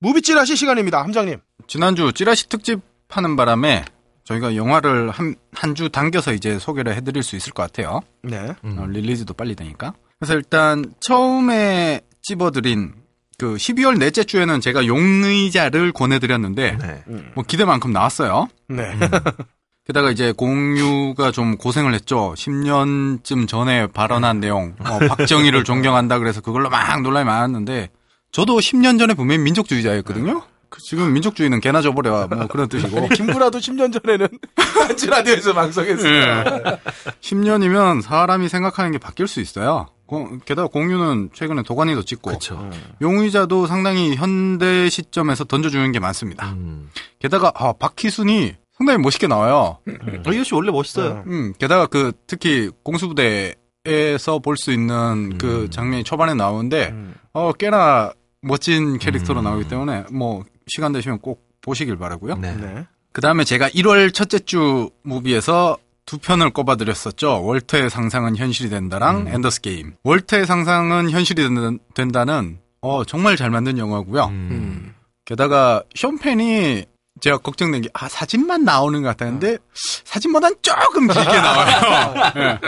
무비 0.00 0.22
찌라시 0.22 0.56
시간입니다, 0.56 1.02
함장님. 1.02 1.38
지난주 1.66 2.10
찌라시 2.14 2.48
특집 2.48 2.80
하는 3.10 3.36
바람에 3.36 3.84
저희가 4.24 4.56
영화를 4.56 5.10
한, 5.10 5.34
한 5.52 5.74
주 5.74 5.90
당겨서 5.90 6.32
이제 6.32 6.58
소개를 6.58 6.94
해드릴 6.96 7.22
수 7.22 7.36
있을 7.36 7.52
것 7.52 7.64
같아요. 7.64 8.00
네. 8.22 8.38
어, 8.64 8.86
release도 8.88 9.34
빨리 9.34 9.54
되니까. 9.54 9.92
그래서 10.18 10.32
일단 10.34 10.94
처음에 11.00 12.00
찝어드린 12.22 12.94
그 13.38 13.56
12월 13.56 13.98
넷째 13.98 14.24
주에는 14.24 14.60
제가 14.62 14.86
용의자를 14.86 15.92
권해드렸는데 15.92 16.78
네. 16.78 17.04
뭐 17.34 17.44
기대만큼 17.46 17.92
나왔어요. 17.92 18.48
네. 18.68 18.90
게다가 19.86 20.10
이제 20.10 20.32
공유가 20.32 21.32
좀 21.32 21.56
고생을 21.56 21.92
했죠. 21.94 22.34
10년쯤 22.36 23.48
전에 23.48 23.88
발언한 23.88 24.38
내용, 24.40 24.74
어, 24.78 24.98
박정희를 25.08 25.64
존경한다 25.64 26.18
그래서 26.20 26.40
그걸로 26.40 26.70
막 26.70 27.02
논란이 27.02 27.24
많았는데 27.26 27.90
저도 28.30 28.58
10년 28.58 28.98
전에 28.98 29.14
분명히 29.14 29.42
민족주의자였거든요. 29.42 30.42
그 30.68 30.80
지금 30.80 31.12
민족주의는 31.12 31.60
개나 31.60 31.82
줘버려 31.82 32.28
뭐 32.28 32.46
그런 32.46 32.66
뜻이고 32.68 32.96
아니, 32.96 33.08
김구라도 33.10 33.58
10년 33.58 33.92
전에는 33.92 34.28
한치 34.56 35.06
라디오에서 35.08 35.52
방송했습니다. 35.52 36.78
10년이면 37.20 38.00
사람이 38.00 38.48
생각하는 38.48 38.92
게 38.92 38.98
바뀔 38.98 39.26
수 39.28 39.40
있어요. 39.40 39.88
고- 40.06 40.38
게다가 40.46 40.68
공유는 40.68 41.30
최근에 41.34 41.62
도가니도 41.64 42.04
찍고 42.04 42.30
그렇죠. 42.30 42.70
용의자도 43.02 43.66
상당히 43.66 44.14
현대 44.14 44.88
시점에서 44.88 45.44
던져주는 45.44 45.90
게 45.92 45.98
많습니다. 45.98 46.52
음. 46.52 46.88
게다가 47.18 47.52
아, 47.54 47.72
박희순이 47.72 48.54
상당히 48.82 48.98
멋있게 49.02 49.26
나와요. 49.28 49.78
어, 50.26 50.32
이것이 50.32 50.54
원래 50.54 50.70
멋있어요. 50.72 51.22
음, 51.26 51.52
게다가 51.58 51.86
그 51.86 52.12
특히 52.26 52.68
공수부대에서 52.82 54.38
볼 54.40 54.56
수 54.56 54.72
있는 54.72 55.38
그 55.38 55.68
장면이 55.70 56.04
초반에 56.04 56.34
나오는데 56.34 56.88
음. 56.90 57.14
어 57.32 57.52
꽤나 57.52 58.12
멋진 58.40 58.98
캐릭터로 58.98 59.40
나오기 59.42 59.68
때문에 59.68 60.04
뭐 60.12 60.44
시간 60.66 60.92
되시면 60.92 61.20
꼭 61.20 61.46
보시길 61.60 61.96
바라고요. 61.96 62.36
네. 62.36 62.54
네. 62.56 62.86
그 63.12 63.20
다음에 63.20 63.44
제가 63.44 63.68
1월 63.70 64.12
첫째 64.12 64.38
주 64.40 64.90
무비에서 65.02 65.78
두 66.06 66.18
편을 66.18 66.50
꼽아드렸었죠. 66.50 67.44
월터의 67.44 67.88
상상은 67.90 68.36
현실이 68.36 68.68
된다랑 68.70 69.28
엔더스 69.28 69.60
게임. 69.60 69.94
월터의 70.02 70.46
상상은 70.46 71.10
현실이 71.10 71.42
된- 71.42 71.78
된다는 71.94 72.58
어 72.80 73.04
정말 73.04 73.36
잘 73.36 73.50
만든 73.50 73.78
영화고요. 73.78 74.24
음. 74.24 74.48
음. 74.50 74.94
게다가 75.24 75.84
션펜이 75.94 76.84
제가 77.22 77.38
걱정된 77.38 77.82
게, 77.82 77.88
아, 77.94 78.08
사진만 78.08 78.64
나오는 78.64 79.00
것 79.00 79.08
같았는데, 79.10 79.58
사진보단 80.04 80.56
조금 80.60 81.06
길게 81.06 81.22
나와요. 81.22 82.14
예. 82.36 82.58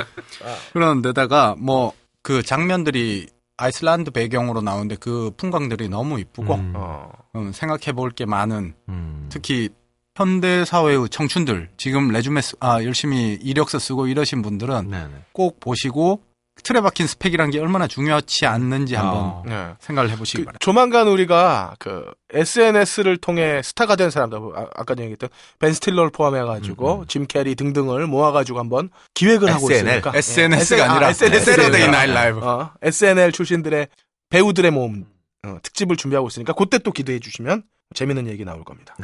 그런 0.72 1.02
데다가, 1.02 1.56
뭐, 1.58 1.92
그 2.22 2.42
장면들이 2.42 3.26
아이슬란드 3.56 4.10
배경으로 4.10 4.62
나오는데 4.62 4.96
그 4.96 5.30
풍광들이 5.36 5.88
너무 5.88 6.18
이쁘고, 6.20 6.54
음. 6.54 6.72
어. 6.76 7.10
음, 7.36 7.52
생각해 7.52 7.92
볼 7.92 8.10
게 8.12 8.24
많은, 8.26 8.74
음. 8.88 9.26
특히, 9.28 9.68
현대 10.16 10.64
사회의 10.64 11.08
청춘들, 11.08 11.70
지금 11.76 12.08
레주메, 12.08 12.40
쓰, 12.40 12.54
아, 12.60 12.80
열심히 12.84 13.36
이력서 13.42 13.80
쓰고 13.80 14.06
이러신 14.06 14.42
분들은 14.42 14.88
네네. 14.88 15.10
꼭 15.32 15.58
보시고, 15.58 16.22
틀에 16.64 16.80
박힌 16.80 17.06
스펙이란 17.06 17.50
게 17.50 17.60
얼마나 17.60 17.86
중요하지 17.86 18.46
않는지 18.46 18.96
한번 18.96 19.16
어. 19.16 19.42
네. 19.46 19.74
생각을 19.78 20.10
해보시기 20.10 20.38
그 20.38 20.44
바랍니다. 20.46 20.58
조만간 20.60 21.06
우리가 21.08 21.74
그 21.78 22.10
SNS를 22.30 23.18
통해 23.18 23.60
스타가 23.62 23.94
된 23.96 24.10
사람들, 24.10 24.38
아, 24.56 24.66
아까 24.74 24.94
얘기했던 24.98 25.28
벤 25.58 25.72
스틸러를 25.72 26.10
포함해가지고 26.10 27.00
음, 27.00 27.06
짐 27.06 27.26
캐리 27.26 27.54
등등을 27.54 28.06
모아가지고 28.06 28.58
한번 28.58 28.90
기획을 29.14 29.52
하고 29.54 29.70
SNL. 29.70 29.98
있으니까 29.98 30.12
SNS가 30.16 30.84
아, 30.84 30.90
아니라 30.92 31.10
SNS. 31.10 31.44
세러데이 31.44 31.88
나이 31.88 32.10
라이브. 32.10 32.38
어, 32.40 32.72
SNL 32.82 33.30
출신들의 33.32 33.86
배우들의 34.30 34.70
모험 34.70 35.04
어, 35.46 35.58
특집을 35.62 35.96
준비하고 35.96 36.28
있으니까 36.28 36.54
그때 36.54 36.78
또 36.78 36.90
기대해 36.90 37.20
주시면 37.20 37.62
재밌는 37.94 38.26
얘기 38.26 38.44
나올 38.44 38.64
겁니다. 38.64 38.96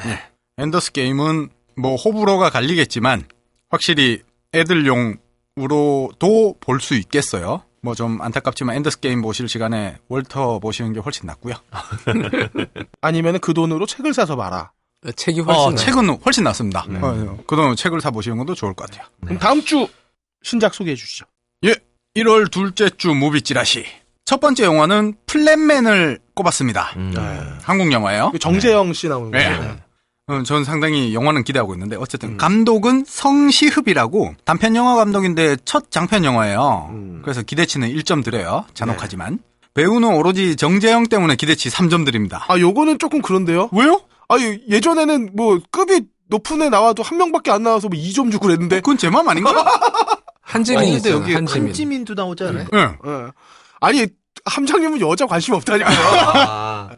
엔더스 0.59 0.93
게임은 0.93 1.51
뭐 1.77 1.95
호불호가 1.97 2.51
갈리겠지만 2.51 3.25
확실히 3.69 4.23
애들용 4.55 5.17
으로도 5.63 6.57
볼 6.61 6.81
수 6.81 6.95
있겠어요. 6.95 7.63
뭐 7.83 7.95
좀 7.95 8.21
안타깝지만 8.21 8.77
엔더스 8.77 9.01
게임 9.01 9.23
보실 9.23 9.49
시간에 9.49 9.97
월터 10.09 10.59
보시는 10.59 10.93
게 10.93 11.01
훨씬 11.01 11.27
낫고요. 11.27 11.55
아니면 13.01 13.39
그 13.41 13.55
돈으로 13.55 13.87
책을 13.87 14.15
사서 14.15 14.37
봐라. 14.37 14.73
책이 15.17 15.41
훨씬 15.41 15.63
어. 15.63 15.75
책은 15.75 16.09
훨씬 16.25 16.45
낫습니다. 16.45 16.85
네. 16.89 16.99
어, 17.01 17.39
그동안 17.47 17.75
책을 17.75 18.01
사 18.03 18.11
보시는 18.11 18.37
것도 18.39 18.55
좋을 18.55 18.75
것 18.75 18.89
같아요. 18.91 19.07
그럼 19.25 19.39
다음 19.39 19.63
주 19.63 19.89
신작 20.43 20.75
소개해 20.75 20.95
주시죠. 20.95 21.25
예, 21.65 21.75
1월 22.17 22.51
둘째 22.51 22.91
주 22.91 23.15
무비 23.15 23.41
찌라시. 23.43 23.87
첫 24.27 24.41
번째 24.41 24.65
영화는 24.65 25.15
플랜맨을 25.27 26.19
꼽았습니다. 26.35 26.93
음. 26.97 27.15
한국 27.63 27.91
영화예요. 27.93 28.31
그 28.33 28.39
정재영 28.39 28.93
씨 28.93 29.09
나오는 29.09 29.31
네. 29.31 29.57
거죠. 29.57 29.77
어, 30.31 30.43
전 30.45 30.65
상당히 30.65 31.13
영화는 31.13 31.43
기대하고 31.43 31.75
있는데 31.75 31.97
어쨌든 31.97 32.37
감독은 32.37 33.05
성시흡이라고 33.07 34.35
단편 34.45 34.77
영화 34.77 34.95
감독인데 34.95 35.57
첫 35.65 35.91
장편 35.91 36.25
영화예요. 36.25 36.89
음. 36.93 37.21
그래서 37.25 37.43
기대치는 37.43 37.89
1점 37.93 38.23
드려요. 38.25 38.65
잔혹하지만 38.75 39.41
배우는 39.75 40.09
오로지 40.15 40.55
정재영 40.57 41.09
때문에 41.09 41.35
기대치 41.37 41.69
3점 41.69 42.05
드립니다. 42.05 42.45
아, 42.49 42.59
요거는 42.59 42.99
조금 42.99 43.21
그런데요. 43.23 43.69
왜요? 43.73 44.01
아니 44.29 44.61
예전에는 44.69 45.31
뭐 45.35 45.59
급이 45.73 46.03
높은 46.29 46.63
애 46.63 46.69
나와도 46.69 47.03
한 47.03 47.19
명밖에 47.19 47.51
안 47.51 47.65
나와서 47.65 47.89
뭐 47.89 47.99
2점 47.99 48.31
주고 48.31 48.47
그랬는데 48.47 48.77
그건 48.77 48.97
제맘 48.99 49.29
아닌가? 49.29 49.53
한지민 50.43 50.85
있잖아, 50.95 51.17
여기 51.17 51.35
한지민. 51.35 51.69
한지민도 51.69 52.15
나오지 52.15 52.45
않아요? 52.45 52.67
예. 52.75 52.79
예. 52.79 53.27
아니 53.81 54.07
함장님은 54.45 55.01
여자 55.01 55.27
관심 55.27 55.55
없다니까요. 55.55 55.99
아, 56.37 56.91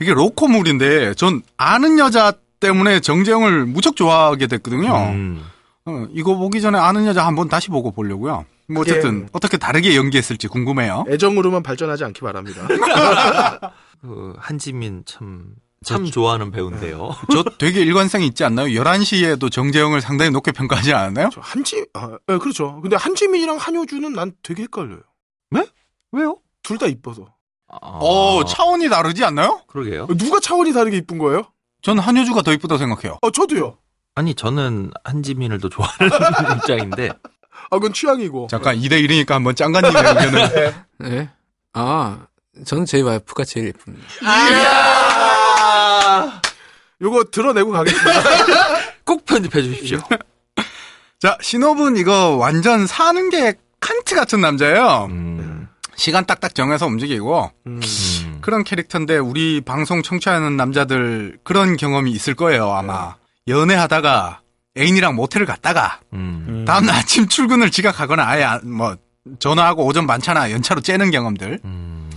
이게 0.00 0.12
로코물인데 0.14 1.14
전 1.14 1.42
아는 1.58 1.98
여자 1.98 2.32
때문에 2.60 3.00
정재영을 3.00 3.66
무척 3.66 3.96
좋아하게 3.96 4.46
됐거든요. 4.46 4.94
음. 4.94 5.44
어, 5.86 6.06
이거 6.12 6.36
보기 6.36 6.60
전에 6.60 6.78
아는 6.78 7.06
여자 7.06 7.26
한번 7.26 7.48
다시 7.48 7.68
보고 7.68 7.90
보려고요. 7.90 8.44
뭐 8.68 8.82
어쨌든 8.82 9.28
어떻게 9.32 9.56
다르게 9.56 9.96
연기했을지 9.96 10.46
궁금해요. 10.46 11.04
애정으로만 11.08 11.62
발전하지 11.62 12.04
않기 12.04 12.20
바랍니다. 12.20 12.60
그 14.00 14.34
한지민 14.38 15.02
참, 15.06 15.54
참 15.84 16.04
좋아하는 16.04 16.50
배우인데요. 16.52 17.10
저 17.32 17.42
되게 17.58 17.80
일관성이 17.80 18.26
있지 18.28 18.44
않나요? 18.44 18.68
11시에도 18.68 19.50
정재영을 19.50 20.00
상당히 20.00 20.30
높게 20.30 20.52
평가하지 20.52 20.92
않았나요? 20.92 21.30
저 21.32 21.40
한지 21.40 21.84
아, 21.94 22.10
예, 22.30 22.38
그렇죠. 22.38 22.80
근데 22.80 22.94
한지민이랑 22.96 23.56
한효주는 23.56 24.12
난 24.12 24.32
되게 24.42 24.62
헷갈려요. 24.64 25.00
왜요? 26.12 26.36
둘 26.62 26.76
다 26.78 26.86
이뻐서. 26.86 27.26
어, 27.68 28.44
차원이 28.44 28.88
다르지 28.88 29.24
않나요? 29.24 29.60
그러게요. 29.68 30.06
누가 30.16 30.40
차원이 30.40 30.72
다르게 30.72 30.96
이쁜 30.98 31.18
거예요? 31.18 31.44
전 31.82 31.98
한효주가 31.98 32.42
더 32.42 32.52
이쁘다고 32.52 32.78
생각해요. 32.78 33.18
어, 33.22 33.30
저도요. 33.30 33.76
아니, 34.14 34.34
저는 34.34 34.90
한지민을 35.04 35.60
더 35.60 35.68
좋아하는 35.68 36.10
입장인데, 36.58 37.08
아, 37.10 37.76
그건 37.76 37.92
취향이고. 37.92 38.48
잠깐 38.50 38.76
2대 38.76 39.04
1이니까 39.06 39.30
한번 39.30 39.54
짱가님의 39.54 39.96
의견을. 39.96 40.74
네. 40.98 41.30
아, 41.72 42.26
저는 42.66 42.84
제 42.84 43.00
와이프가 43.00 43.44
제일 43.44 43.68
예쁩니다. 43.68 44.06
요거 47.00 47.24
드러내고 47.30 47.70
가겠습니다. 47.70 48.20
꼭 49.06 49.24
편집해 49.24 49.62
주십시오. 49.62 49.98
자, 51.18 51.38
신업은 51.40 51.96
이거 51.96 52.36
완전 52.36 52.86
사는 52.86 53.30
게 53.30 53.54
칸트 53.80 54.14
같은 54.14 54.40
남자예요. 54.40 55.06
음. 55.10 55.59
시간 56.00 56.24
딱딱 56.24 56.54
정해서 56.54 56.86
움직이고 56.86 57.50
음. 57.66 57.80
음. 58.24 58.38
그런 58.40 58.64
캐릭터인데 58.64 59.18
우리 59.18 59.60
방송 59.60 60.02
청취하는 60.02 60.56
남자들 60.56 61.38
그런 61.44 61.76
경험이 61.76 62.10
있을 62.12 62.34
거예요, 62.34 62.70
아마. 62.72 63.16
연애하다가 63.48 64.40
애인이랑 64.78 65.14
모텔을 65.14 65.46
갔다가 65.46 66.00
음. 66.14 66.64
다음날 66.66 66.94
아침 66.96 67.28
출근을 67.28 67.70
지각하거나 67.70 68.26
아예 68.26 68.44
안- 68.44 68.70
뭐 68.72 68.96
전화하고 69.40 69.84
오전 69.84 70.06
많잖아 70.06 70.50
연차로 70.52 70.80
째는 70.80 71.10
경험들. 71.10 71.60
음. 71.66 72.10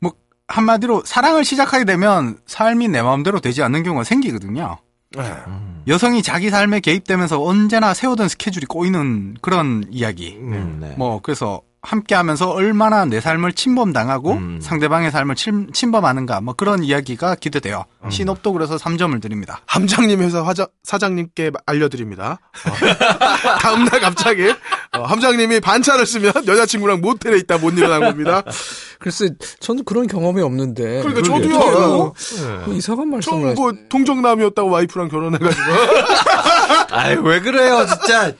뭐 0.00 0.12
한마디로 0.48 1.02
사랑을 1.04 1.44
시작하게 1.44 1.84
되면 1.84 2.38
삶이 2.46 2.88
내 2.88 3.02
마음대로 3.02 3.40
되지 3.40 3.62
않는 3.62 3.82
경우가 3.82 4.04
생기거든요. 4.04 4.78
예. 5.18 5.20
음. 5.48 5.82
여성이 5.86 6.22
자기 6.22 6.48
삶에 6.48 6.80
개입되면서 6.80 7.42
언제나 7.42 7.92
세우던 7.92 8.28
스케줄이 8.30 8.64
꼬이는 8.64 9.36
그런 9.42 9.84
이야기. 9.90 10.38
음, 10.40 10.78
네. 10.80 10.94
뭐 10.96 11.20
그래서 11.20 11.60
함께 11.82 12.14
하면서 12.14 12.48
얼마나 12.48 13.04
내 13.04 13.20
삶을 13.20 13.54
침범당하고 13.54 14.32
음. 14.34 14.60
상대방의 14.62 15.10
삶을 15.10 15.34
침, 15.34 15.72
침범하는가 15.72 16.40
뭐 16.40 16.54
그런 16.54 16.84
이야기가 16.84 17.34
기대돼요. 17.34 17.84
음. 18.04 18.10
신업도 18.10 18.52
그래서 18.52 18.76
3점을 18.76 19.20
드립니다. 19.20 19.60
함장님 19.66 20.22
회사 20.22 20.44
화자, 20.44 20.68
사장님께 20.84 21.50
알려드립니다. 21.66 22.38
어. 22.68 22.72
다음날 23.58 24.00
갑자기 24.00 24.54
어, 24.96 25.02
함장님이 25.02 25.58
반차를 25.58 26.06
쓰면 26.06 26.32
여자친구랑 26.46 27.00
모텔에 27.00 27.36
있다 27.38 27.58
못 27.58 27.76
일어난 27.76 28.00
겁니다. 28.00 28.42
글쎄, 29.00 29.30
저는 29.58 29.84
그런 29.84 30.06
경험이 30.06 30.40
없는데. 30.42 31.02
그러니까. 31.02 31.22
저도요. 31.22 31.52
저도 31.58 32.14
뭐 32.64 32.74
이상한 32.74 33.10
말씀을 33.10 33.22
처음 33.22 33.54
뭐 33.54 33.72
동정남이었다고 33.88 34.70
와이프랑 34.70 35.08
결혼해가지고 35.08 35.62
아이, 36.94 37.16
왜 37.16 37.40
그래요, 37.40 37.86
진짜. 37.86 38.32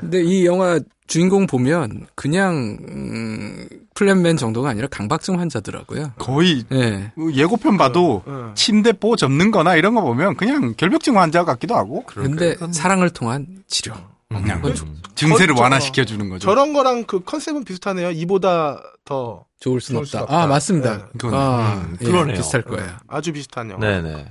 근데 0.00 0.22
이 0.22 0.46
영화 0.46 0.80
주인공 1.06 1.46
보면 1.46 2.06
그냥 2.14 2.78
음, 2.88 3.66
플랜맨 3.94 4.36
정도가 4.36 4.68
아니라 4.70 4.88
강박증 4.88 5.38
환자더라고요. 5.40 6.12
거의 6.18 6.64
예. 6.72 7.12
예고편 7.34 7.76
봐도 7.76 8.22
어. 8.26 8.52
침대 8.54 8.92
보 8.92 9.16
접는 9.16 9.50
거나 9.50 9.76
이런 9.76 9.94
거 9.94 10.02
보면 10.02 10.36
그냥 10.36 10.74
결벽증 10.76 11.18
환자 11.18 11.44
같기도 11.44 11.74
하고 11.76 12.04
근데 12.06 12.56
사랑을 12.72 13.10
통한 13.10 13.46
치료. 13.66 13.94
그냥 14.28 14.60
그건 14.60 14.74
좀 14.74 14.96
증세를 15.14 15.54
저- 15.54 15.62
완화시켜 15.62 16.04
주는 16.04 16.28
거죠. 16.28 16.44
저런 16.46 16.74
거랑 16.74 17.04
그 17.04 17.20
컨셉은 17.24 17.64
비슷하네요. 17.64 18.10
이보다 18.10 18.82
더 19.06 19.46
좋을 19.58 19.80
순 19.80 19.96
없다. 19.96 20.08
순 20.10 20.20
없다. 20.20 20.42
아, 20.42 20.46
맞습니다. 20.46 20.96
네. 20.98 21.04
그건- 21.18 21.34
아, 21.34 21.74
음, 21.88 21.96
예, 22.00 22.04
그러네요. 22.04 22.36
비슷할 22.36 22.62
거예요. 22.62 22.90
아주 23.08 23.32
비슷한 23.32 23.70
영화. 23.70 23.80
네네. 23.80 24.26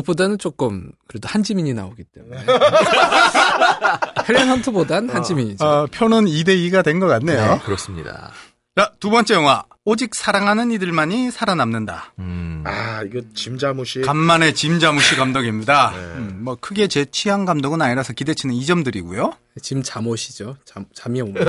그것보다는 0.00 0.36
조금 0.38 0.90
그래도 1.08 1.26
한지민이 1.28 1.72
나오기 1.74 2.04
때문에. 2.04 2.44
헬렌 4.28 4.48
헌트보단 4.48 5.08
한지민이죠. 5.08 5.64
어, 5.64 5.86
표는 5.86 6.26
2대 6.26 6.48
2가 6.70 6.84
된 6.84 7.00
것 7.00 7.06
같네요. 7.06 7.54
네, 7.54 7.58
그렇습니다. 7.64 8.30
자, 8.76 8.92
두 9.00 9.08
번째 9.10 9.34
영화. 9.34 9.64
오직 9.86 10.14
사랑하는 10.14 10.70
이들만이 10.72 11.30
살아남는다. 11.30 12.12
음. 12.18 12.62
아 12.66 13.02
이거 13.04 13.20
짐자무시. 13.34 14.00
간만에 14.02 14.52
짐자무시 14.52 15.14
감독입니다. 15.16 15.92
네. 15.92 15.98
음, 15.98 16.40
뭐 16.42 16.56
크게 16.60 16.88
제 16.88 17.04
취향 17.06 17.44
감독은 17.44 17.80
아니라서 17.80 18.12
기대치는 18.12 18.54
2점 18.56 18.84
드리고요. 18.84 19.32
지금 19.62 19.82
잠 19.82 20.04
오시죠. 20.04 20.56
잠, 20.64 20.84
잠이 20.94 21.20
오면. 21.22 21.36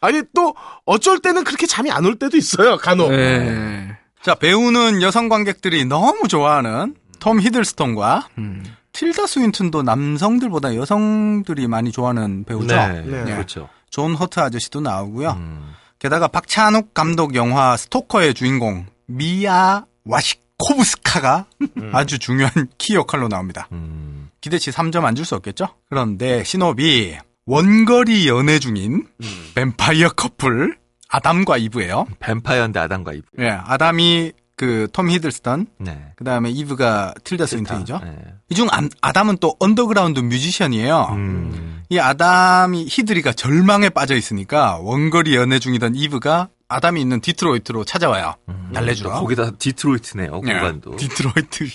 아니 0.00 0.22
또 0.34 0.54
어쩔 0.86 1.18
때는 1.20 1.44
그렇게 1.44 1.66
잠이 1.66 1.90
안 1.90 2.04
올 2.06 2.16
때도 2.18 2.36
있어요. 2.38 2.76
간혹. 2.78 3.10
네. 3.10 3.96
자, 4.28 4.34
배우는 4.34 5.00
여성 5.00 5.30
관객들이 5.30 5.86
너무 5.86 6.28
좋아하는 6.28 6.94
톰 7.18 7.40
히들스턴과 7.40 8.28
음. 8.36 8.62
틸다 8.92 9.26
스윈튼도 9.26 9.82
남성들보다 9.82 10.76
여성들이 10.76 11.66
많이 11.66 11.90
좋아하는 11.90 12.44
배우죠. 12.44 12.76
네, 12.76 13.00
네. 13.06 13.24
그렇죠. 13.32 13.70
존 13.88 14.14
허트 14.14 14.38
아저씨도 14.40 14.82
나오고요. 14.82 15.30
음. 15.30 15.72
게다가 15.98 16.28
박찬욱 16.28 16.92
감독 16.92 17.34
영화 17.36 17.74
스토커의 17.78 18.34
주인공 18.34 18.84
미아 19.06 19.86
와시코브스카가 20.04 21.46
아주 21.92 22.18
중요한 22.18 22.52
키 22.76 22.96
역할로 22.96 23.28
나옵니다. 23.28 23.66
음. 23.72 24.28
기대치 24.42 24.70
3점 24.72 25.04
안 25.06 25.14
줄 25.14 25.24
수 25.24 25.36
없겠죠? 25.36 25.68
그런데 25.88 26.44
시놉이 26.44 27.16
원거리 27.46 28.28
연애 28.28 28.58
중인 28.58 29.06
뱀파이어 29.54 30.10
커플 30.10 30.76
아담과 31.08 31.56
이브예요. 31.56 32.06
뱀파이어인데 32.20 32.78
아담과 32.80 33.12
이브. 33.14 33.26
예, 33.40 33.48
아담이 33.50 34.32
그 34.56 34.88
톰 34.92 35.08
히들스턴, 35.08 35.68
네. 35.78 36.12
그 36.16 36.24
다음에 36.24 36.50
이브가 36.50 37.14
틸다 37.22 37.46
스윈턴이죠. 37.46 38.00
네. 38.02 38.16
이중 38.50 38.66
아담은 39.00 39.36
또 39.38 39.54
언더그라운드 39.60 40.18
뮤지션이에요. 40.18 41.10
음. 41.12 41.82
이 41.88 41.98
아담이 41.98 42.86
히들이가 42.90 43.32
절망에 43.32 43.88
빠져 43.88 44.16
있으니까 44.16 44.78
원거리 44.78 45.36
연애 45.36 45.58
중이던 45.60 45.94
이브가 45.94 46.48
아담이 46.68 47.00
있는 47.00 47.20
디트로이트로 47.20 47.84
찾아와요. 47.84 48.34
달래주러. 48.74 49.10
또 49.14 49.20
거기다 49.20 49.52
디트로이트네요, 49.52 50.40
네, 50.44 50.52
공간도. 50.52 50.96
디트로이트. 50.96 51.68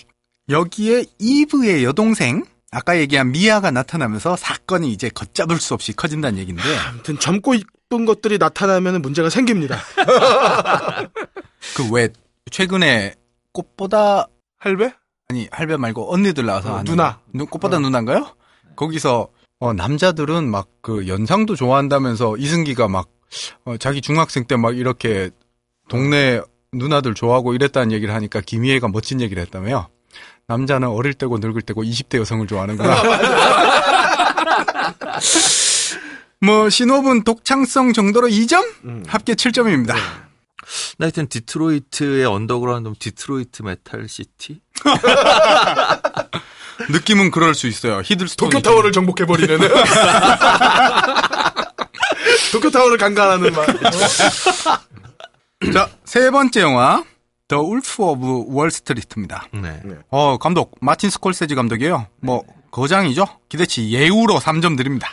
여기에 0.50 1.06
이브의 1.20 1.86
여동생, 1.86 2.44
아까 2.74 2.98
얘기한 2.98 3.32
미아가 3.32 3.72
나타나면서 3.72 4.36
사건이 4.36 4.92
이제 4.92 5.10
걷잡을 5.10 5.58
수 5.60 5.74
없이 5.74 5.94
커진다는 5.94 6.40
얘기인데, 6.40 6.64
아무튼 6.88 7.20
젊고 7.20 7.54
이쁜 7.54 8.06
것들이 8.06 8.38
나타나면 8.40 9.02
문제가 9.02 9.30
생깁니다. 9.30 9.78
그 11.76 11.90
왜, 11.92 12.10
최근에 12.52 13.16
꽃보다, 13.52 14.28
할배? 14.60 14.94
아니, 15.30 15.48
할배 15.52 15.78
말고 15.78 16.14
언니들 16.14 16.46
나와서 16.46 16.76
어, 16.76 16.84
누나. 16.84 17.20
누- 17.34 17.46
꽃보다 17.46 17.80
누나인가요? 17.80 18.36
거기서, 18.76 19.30
어, 19.60 19.74
남자들은 19.74 20.50
막 20.50 20.68
그 20.82 21.08
연상도 21.08 21.56
좋아한다면서 21.56 22.36
이승기가 22.38 22.90
막, 22.90 23.08
어, 23.64 23.78
자기 23.78 24.02
중학생 24.02 24.46
때 24.46 24.58
막 24.58 24.78
이렇게 24.78 25.30
동네 25.88 26.42
누나들 26.74 27.14
좋아하고 27.14 27.54
이랬다는 27.54 27.94
얘기를 27.94 28.14
하니까 28.14 28.42
김희애가 28.42 28.90
멋진 28.90 29.22
얘기를 29.22 29.42
했다며요. 29.44 29.88
남자는 30.48 30.88
어릴 30.90 31.14
때고 31.14 31.38
늙을 31.38 31.62
때고 31.62 31.84
20대 31.84 32.18
여성을 32.20 32.46
좋아하는구나. 32.48 33.02
뭐 36.42 36.70
시놉은 36.70 37.24
독창성 37.24 37.94
정도로 37.94 38.28
2점? 38.28 38.62
음. 38.86 39.04
합계 39.08 39.34
7점입니다. 39.34 39.94
나 40.98 41.06
하여튼 41.06 41.28
디트로이트의 41.28 42.26
언더그라운드면 42.26 42.96
디트로이트 43.00 43.62
메탈 43.64 44.08
시티? 44.10 44.60
느낌은 46.90 47.32
그럴 47.32 47.56
수 47.56 47.68
있어요. 47.68 48.02
히들스턴. 48.04 48.50
도쿄 48.50 48.62
타워를 48.62 48.92
정복해 48.92 49.26
버리는. 49.26 49.58
도쿄 52.52 52.70
타워를 52.70 52.98
강간하는 52.98 53.54
말. 53.54 53.66
자, 55.72 55.90
세 56.04 56.30
번째 56.30 56.60
영화 56.62 57.04
더 57.48 57.60
울프 57.62 58.02
오브 58.04 58.46
월스트리트입니다. 58.48 59.48
네. 59.54 59.82
어, 60.10 60.38
감독 60.38 60.76
마틴 60.82 61.10
스콜세지 61.10 61.56
감독이에요. 61.56 62.08
뭐 62.22 62.44
거장이죠. 62.72 63.26
기대치 63.50 63.92
예우로 63.92 64.40
3점 64.40 64.78
드립니다. 64.78 65.10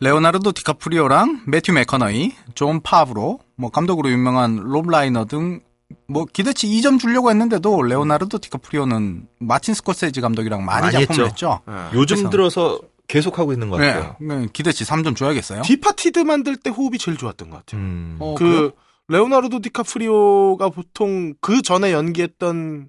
레오나르도 0.00 0.52
디카프리오랑 0.52 1.42
매튜 1.46 1.72
맥커너이, 1.72 2.32
존 2.54 2.80
파브로, 2.80 3.38
뭐 3.56 3.70
감독으로 3.70 4.10
유명한 4.10 4.56
롭 4.56 4.88
라이너 4.90 5.24
등 5.26 5.60
뭐 6.06 6.24
기대치 6.24 6.68
2점 6.68 6.98
주려고 7.00 7.30
했는데도 7.30 7.82
레오나르도 7.82 8.38
디카프리오는 8.38 9.26
마틴 9.38 9.74
스콜세지 9.74 10.20
감독이랑 10.20 10.64
많이, 10.64 10.86
많이 10.92 11.06
작품을 11.06 11.26
했죠. 11.28 11.60
했죠. 11.66 11.90
요즘 11.94 12.30
들어서 12.30 12.80
계속 13.08 13.38
하고 13.38 13.52
있는 13.52 13.68
것 13.68 13.78
네, 13.78 13.92
같아요. 13.92 14.16
네, 14.20 14.46
기대치 14.52 14.84
3점 14.84 15.16
줘야겠어요. 15.16 15.62
디파티드 15.62 16.20
만들 16.20 16.56
때 16.56 16.70
호흡이 16.70 16.98
제일 16.98 17.18
좋았던 17.18 17.50
것 17.50 17.58
같아요. 17.58 17.80
음. 17.80 18.16
어, 18.20 18.34
그래요? 18.34 18.70
그 19.06 19.12
레오나르도 19.12 19.60
디카프리오가 19.60 20.68
보통 20.70 21.34
그 21.40 21.62
전에 21.62 21.92
연기했던 21.92 22.88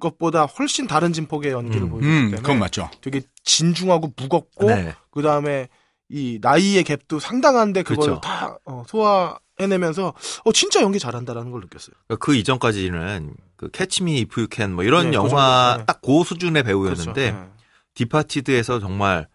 것보다 0.00 0.44
훨씬 0.46 0.86
다른 0.86 1.12
진폭의 1.12 1.52
연기를 1.52 1.82
음. 1.82 1.90
보여주기 1.90 2.12
음, 2.12 2.20
때문에 2.22 2.42
그건 2.42 2.58
맞죠. 2.58 2.90
되게 3.00 3.22
진중하고 3.44 4.12
무겁고 4.16 4.66
네. 4.66 4.94
그 5.10 5.22
다음에 5.22 5.68
이 6.08 6.38
나이의 6.42 6.84
갭도 6.84 7.20
상당한데 7.20 7.82
그걸 7.82 8.14
그쵸. 8.14 8.20
다 8.20 8.58
어, 8.64 8.84
소화해내면서 8.86 10.12
어 10.44 10.52
진짜 10.52 10.82
연기 10.82 10.98
잘한다라는 10.98 11.50
걸 11.50 11.60
느꼈어요. 11.62 11.94
그러니까 12.06 12.24
그 12.24 12.34
이전까지는 12.34 13.34
그 13.56 13.70
캐치 13.70 14.04
미 14.04 14.18
이프 14.18 14.42
유 14.42 14.53
캔 14.53 14.74
뭐 14.74 14.84
이런 14.84 15.04
네, 15.04 15.10
그 15.10 15.14
영화 15.14 15.76
정도, 15.76 15.78
네. 15.78 15.86
딱그 15.86 16.24
수준의 16.24 16.62
배우였는데 16.64 17.30
그렇죠. 17.32 17.46
네. 17.46 17.52
디파티드에서 17.94 18.80
정말 18.80 19.28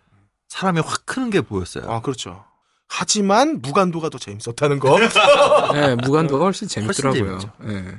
사람이 0.50 0.82
확 0.82 1.06
크는 1.06 1.30
게 1.30 1.42
보였어요. 1.42 1.90
아 1.90 2.02
그렇죠. 2.02 2.44
하지만 2.90 3.62
무간도가 3.62 4.10
더 4.10 4.18
재밌었다는 4.18 4.80
거. 4.80 4.98
네, 5.74 5.96
무간도가 5.96 6.46
훨씬 6.46 6.68
재밌더라고요. 6.68 7.40
예. 7.68 7.96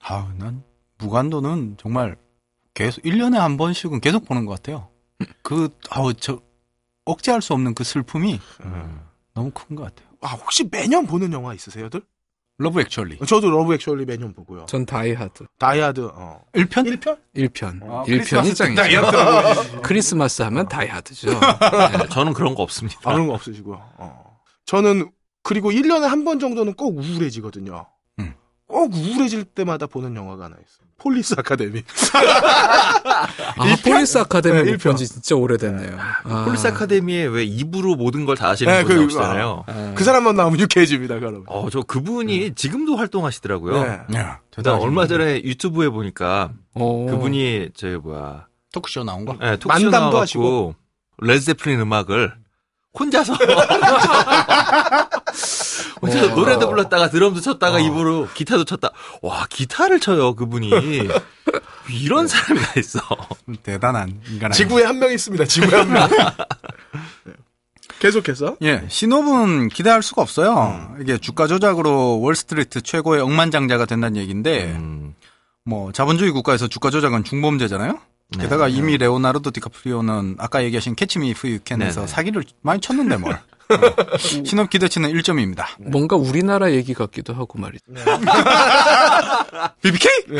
아, 0.00 0.32
난 0.36 0.62
무간도는 0.98 1.76
정말 1.80 2.16
계속 2.74 3.02
1년에 3.02 3.36
한 3.36 3.56
번씩은 3.56 4.00
계속 4.00 4.24
보는 4.24 4.46
것 4.46 4.54
같아요. 4.54 4.88
그 5.42 5.68
아우 5.90 6.14
저 6.14 6.40
억제할 7.04 7.42
수 7.42 7.52
없는 7.54 7.74
그 7.74 7.82
슬픔이 7.84 8.40
너무 9.34 9.50
큰 9.50 9.74
것 9.76 9.82
같아요. 9.84 10.08
아 10.20 10.28
혹시 10.34 10.68
매년 10.70 11.06
보는 11.06 11.32
영화 11.32 11.54
있으세요들? 11.54 12.02
러브 12.60 12.80
액츄얼리. 12.80 13.18
저도 13.26 13.50
러브 13.50 13.74
액츄얼리 13.74 14.04
매년 14.04 14.32
보고요. 14.34 14.66
전 14.66 14.84
다이하드 14.84 15.46
다이하드 15.58 16.10
어. 16.12 16.40
1편? 16.54 16.98
1편? 17.00 17.18
1편. 17.36 17.82
아, 17.88 18.02
1편이 18.04 18.54
짱이죠. 18.56 19.80
크리스마스 19.82 20.42
하면 20.42 20.66
다이하드죠. 20.68 21.30
네, 21.38 22.08
저는 22.10 22.32
그런 22.32 22.54
거 22.56 22.62
없습니다. 22.64 22.98
아, 23.04 23.12
그런 23.12 23.26
거 23.28 23.34
없으시고요. 23.34 23.80
어. 23.98 24.27
저는 24.72 25.10
그리고 25.42 25.70
1년에 25.70 26.02
한 26.02 26.24
번 26.24 26.38
정도는 26.38 26.74
꼭 26.74 26.98
우울해지거든요. 26.98 27.86
음. 28.18 28.34
꼭 28.66 28.92
우울해질 28.94 29.44
때마다 29.44 29.86
보는 29.86 30.14
영화가 30.14 30.44
하나 30.44 30.56
있어요. 30.56 30.86
폴리스 30.98 31.36
아카데미. 31.38 31.82
아, 33.56 33.76
폴리스 33.82 34.18
아카데미 34.18 34.56
네, 34.56 34.62
못 34.64 34.68
일편. 34.68 34.92
본지 34.92 35.08
진짜 35.08 35.36
오래됐네요. 35.36 35.96
아. 36.24 36.44
폴리스 36.44 36.66
아카데미에 36.66 37.24
왜 37.26 37.44
입으로 37.44 37.94
모든 37.96 38.26
걸다 38.26 38.50
아시는 38.50 38.70
네, 38.72 38.84
분이 38.84 38.96
그, 38.98 39.04
없잖아요. 39.04 39.64
아. 39.66 39.92
그 39.96 40.04
사람만 40.04 40.36
나오면 40.36 40.60
유쾌해집니다, 40.60 41.18
그럼. 41.18 41.44
어, 41.46 41.70
저 41.70 41.80
그분이 41.82 42.54
지금도 42.54 42.96
활동하시더라고요. 42.96 43.82
네. 43.82 44.00
네. 44.10 44.62
나 44.62 44.76
얼마 44.76 45.06
전에 45.06 45.36
유튜브에 45.44 45.88
보니까 45.88 46.52
어. 46.74 47.06
그분이 47.08 47.70
저기 47.74 47.96
뭐야 47.96 48.48
토크쇼 48.72 49.04
나온 49.04 49.24
거? 49.24 49.32
네, 49.40 49.56
톡쇼 49.56 49.68
만담도 49.68 49.90
나와갖고 49.90 50.20
하시고. 50.20 50.74
Led 51.22 51.38
Zeppelin 51.38 51.80
음악을 51.80 52.34
혼자서 52.98 53.34
혼자서 56.02 56.32
어. 56.32 56.34
노래도 56.34 56.68
불렀다가 56.68 57.10
드럼도 57.10 57.40
쳤다가 57.40 57.76
어. 57.76 57.80
입으로 57.80 58.28
기타도 58.34 58.64
쳤다. 58.64 58.90
와 59.22 59.46
기타를 59.48 60.00
쳐요 60.00 60.34
그분이 60.34 60.70
이런 61.90 62.26
사람이 62.28 62.60
다 62.60 62.72
있어. 62.78 63.00
대단한 63.62 64.20
인간. 64.30 64.52
지구에 64.52 64.84
한 64.84 64.98
명 64.98 65.12
있습니다, 65.12 65.44
지구에 65.44 65.78
한 65.78 65.92
명. 65.92 66.08
네. 66.08 66.16
계속해서. 68.00 68.56
예, 68.62 68.84
신호분 68.88 69.68
기대할 69.68 70.02
수가 70.02 70.22
없어요. 70.22 70.94
이게 71.00 71.18
주가 71.18 71.46
조작으로 71.48 72.20
월스트리트 72.20 72.82
최고의 72.82 73.20
억만장자가 73.22 73.86
된다는 73.86 74.16
얘기인데, 74.20 74.66
음, 74.76 75.14
뭐 75.64 75.90
자본주의 75.90 76.30
국가에서 76.30 76.68
주가 76.68 76.90
조작은 76.90 77.24
중범죄잖아요. 77.24 77.98
네. 78.36 78.44
게다가 78.44 78.68
이미 78.68 78.98
레오나르도 78.98 79.50
디카프리오는 79.50 80.36
아까 80.38 80.62
얘기하신 80.64 80.94
캐치미 80.96 81.30
이프 81.30 81.48
유캔에서 81.48 82.00
네네. 82.00 82.06
사기를 82.06 82.44
많이 82.60 82.80
쳤는데 82.80 83.16
뭘. 83.16 83.34
어. 83.70 84.18
신업 84.18 84.70
기대치는 84.70 85.12
1점입니다. 85.12 85.66
뭔가 85.78 86.16
우리나라 86.16 86.72
얘기 86.72 86.94
같기도 86.94 87.34
하고 87.34 87.58
말이죠. 87.58 87.84
BBK? 89.82 90.10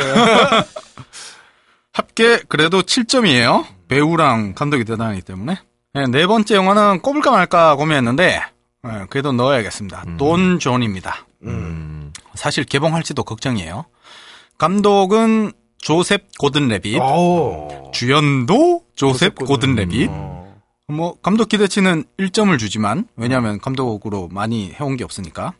합계 1.93 2.39
그래도 2.47 2.81
7점이에요. 2.81 3.65
배우랑 3.87 4.53
감독이 4.53 4.83
대단하기 4.83 5.21
때문에. 5.21 5.57
네, 5.93 6.05
네 6.07 6.27
번째 6.27 6.55
영화는 6.55 7.01
꼽을까 7.01 7.31
말까 7.31 7.75
고민했는데 7.75 8.41
네, 8.83 9.05
그래도 9.09 9.31
넣어야겠습니다. 9.31 10.05
돈 10.17 10.59
존입니다. 10.59 11.25
음, 11.43 12.13
사실 12.35 12.63
개봉할지도 12.63 13.23
걱정이에요. 13.23 13.85
감독은 14.57 15.51
조셉 15.81 16.37
고든 16.37 16.67
레빗, 16.67 16.99
오. 17.01 17.91
주연도 17.93 18.83
조셉 18.95 19.35
고든 19.35 19.75
레빗. 19.75 20.09
어. 20.11 20.39
뭐 20.87 21.15
감독 21.21 21.49
기대치는 21.49 22.03
1점을 22.19 22.57
주지만 22.57 23.07
왜냐하면 23.15 23.59
감독으로 23.59 24.27
많이 24.31 24.71
해온 24.73 24.97
게 24.97 25.03
없으니까 25.03 25.53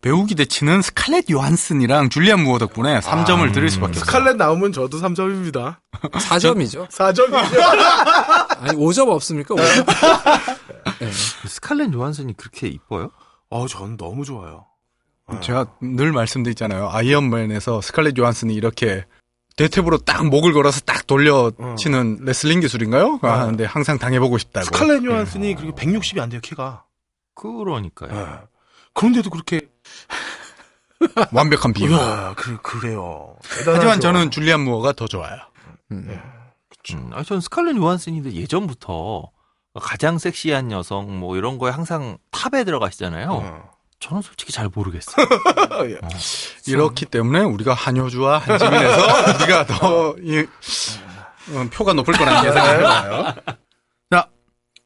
배우 0.00 0.24
기대치는 0.24 0.80
스칼렛 0.80 1.30
요한슨이랑 1.30 2.08
줄리안 2.08 2.42
무어 2.42 2.58
덕분에 2.58 3.00
3점을 3.00 3.52
드릴 3.52 3.68
수밖에 3.70 3.98
없어요. 3.98 4.04
스칼렛 4.06 4.36
나오면 4.36 4.72
저도 4.72 4.98
3점입니다. 4.98 5.76
4점이죠. 5.92 6.88
4점이죠. 6.88 7.60
아니, 8.60 8.78
5점 8.78 9.08
없습니까? 9.08 9.54
5점. 9.54 9.86
스칼렛 11.46 11.92
요한슨이 11.92 12.34
그렇게 12.36 12.68
이뻐요? 12.68 13.10
어, 13.50 13.66
전 13.66 13.98
너무 13.98 14.24
좋아요. 14.24 14.64
제가 15.42 15.66
늘 15.82 16.12
말씀드리잖아요. 16.12 16.88
아이언맨에서 16.90 17.82
스칼렛 17.82 18.16
요한슨이 18.18 18.54
이렇게 18.54 19.04
대퇴부로 19.60 19.98
딱 19.98 20.26
목을 20.26 20.54
걸어서 20.54 20.80
딱 20.80 21.06
돌려치는 21.06 22.20
레슬링 22.22 22.60
기술인가요? 22.60 23.20
어. 23.22 23.28
하는데 23.28 23.62
항상 23.66 23.98
당해보고 23.98 24.38
싶다고. 24.38 24.64
스칼렛 24.64 25.04
요한슨이 25.04 25.54
그리고 25.54 25.74
160이 25.74 26.18
안 26.18 26.30
돼요, 26.30 26.40
키가. 26.42 26.84
그러니까요. 27.34 28.10
예. 28.10 28.26
그런데도 28.94 29.28
그렇게. 29.28 29.68
완벽한 31.32 31.72
비유. 31.74 31.90
이야, 31.90 32.34
그, 32.36 32.60
그래요. 32.62 33.36
하지만 33.66 34.00
저는 34.00 34.30
줄리안 34.30 34.60
무어가 34.60 34.92
더 34.92 35.06
좋아요. 35.06 35.36
음, 35.92 36.20
아니, 37.12 37.24
전 37.24 37.40
스칼렛 37.40 37.76
요한슨인데 37.76 38.32
예전부터 38.32 39.30
가장 39.80 40.18
섹시한 40.18 40.72
여성 40.72 41.18
뭐 41.18 41.36
이런 41.36 41.58
거에 41.58 41.70
항상 41.70 42.16
top에 42.30 42.64
들어가시잖아요. 42.64 43.30
어. 43.30 43.70
저는 44.00 44.22
솔직히 44.22 44.52
잘 44.52 44.68
모르겠어요. 44.74 45.26
예. 45.90 45.94
어. 46.02 46.08
이렇기 46.66 47.06
때문에 47.06 47.40
우리가 47.40 47.74
한효주와 47.74 48.38
한지민에서 48.38 49.34
우리가 49.44 49.66
더 49.66 50.14
이, 50.22 50.38
어, 51.52 51.66
표가 51.72 51.92
높을 51.92 52.14
거라는 52.14 52.48
예상을 52.48 52.78
해봐요. 52.78 53.34
자, 54.10 54.26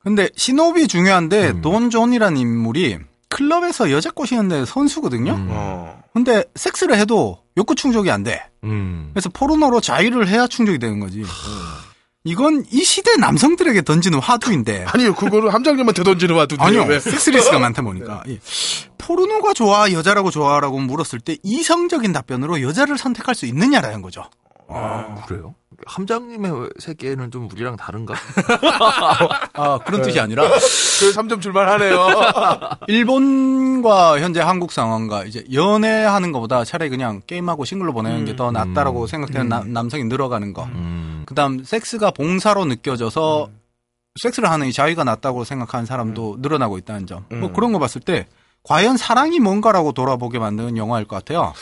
근데 0.01 0.28
신호비 0.36 0.89
중요한데 0.89 1.51
음. 1.51 1.61
돈 1.62 1.91
존이라는 1.91 2.36
인물이 2.36 2.99
클럽에서 3.28 3.91
여자 3.91 4.11
꼬시는데 4.11 4.65
선수거든요. 4.65 5.32
음. 5.32 5.47
어. 5.51 6.03
근데 6.12 6.45
섹스를 6.55 6.99
해도 6.99 7.39
욕구 7.57 7.74
충족이 7.74 8.11
안 8.11 8.24
돼. 8.24 8.45
음. 8.65 9.11
그래서 9.12 9.28
포르노로 9.31 9.81
자위를 9.81 10.28
해야 10.28 10.47
충족이 10.49 10.78
되는 10.78 10.99
거지. 11.01 11.24
이건 12.24 12.64
이 12.70 12.82
시대 12.84 13.16
남성들에게 13.16 13.82
던지는 13.82 14.18
화두인데. 14.18 14.86
아니요, 14.92 15.14
그거를 15.14 15.52
함장님한테 15.52 16.02
던지는 16.02 16.34
와도 16.34 16.56
아니요, 16.59 16.84
왜? 16.88 16.98
섹스리스가 16.98 17.59
많다 17.59 17.82
보니까. 17.82 18.22
예. 18.28 18.38
포르노가 18.96 19.52
좋아, 19.52 19.92
여자라고 19.92 20.30
좋아라고 20.30 20.78
물었을 20.78 21.20
때 21.20 21.36
이성적인 21.42 22.12
답변으로 22.12 22.62
여자를 22.62 22.96
선택할 22.96 23.34
수 23.34 23.44
있느냐라는 23.44 24.01
거죠. 24.01 24.24
그래요? 25.26 25.55
함장님의 25.86 26.70
세계는 26.78 27.30
좀 27.30 27.48
우리랑 27.51 27.76
다른가? 27.76 28.14
아, 29.55 29.78
그런 29.78 30.02
뜻이 30.02 30.18
아니라 30.20 30.42
그 30.48 30.59
3점 31.12 31.40
줄만하네요. 31.40 32.09
일본과 32.88 34.20
현재 34.20 34.40
한국 34.40 34.72
상황과 34.72 35.24
이제 35.24 35.44
연애하는 35.52 36.32
것보다 36.32 36.64
차라리 36.64 36.90
그냥 36.90 37.20
게임하고 37.26 37.64
싱글로 37.64 37.92
보내는 37.92 38.24
게더 38.24 38.51
낫다라고 38.52 39.02
음. 39.02 39.06
생각되는 39.06 39.48
나- 39.48 39.64
남성이 39.64 40.05
늘어가는 40.05 40.52
거. 40.52 40.64
음. 40.64 41.22
그다음 41.26 41.64
섹스가 41.64 42.10
봉사로 42.10 42.64
느껴져서 42.66 43.48
섹스를 44.22 44.51
하는 44.51 44.66
이 44.68 44.72
자위가 44.72 45.05
낫다고 45.05 45.44
생각하는 45.44 45.86
사람도 45.86 46.36
늘어나고 46.40 46.78
있다는 46.78 47.06
점. 47.06 47.24
뭐 47.30 47.48
음. 47.48 47.52
그런 47.52 47.72
거 47.72 47.78
봤을 47.78 48.01
때 48.01 48.26
과연 48.65 48.97
사랑이 48.97 49.41
뭔가라고 49.41 49.93
돌아보게 49.93 50.39
만드는 50.39 50.77
영화일 50.77 51.07
것 51.07 51.16
같아요. 51.16 51.53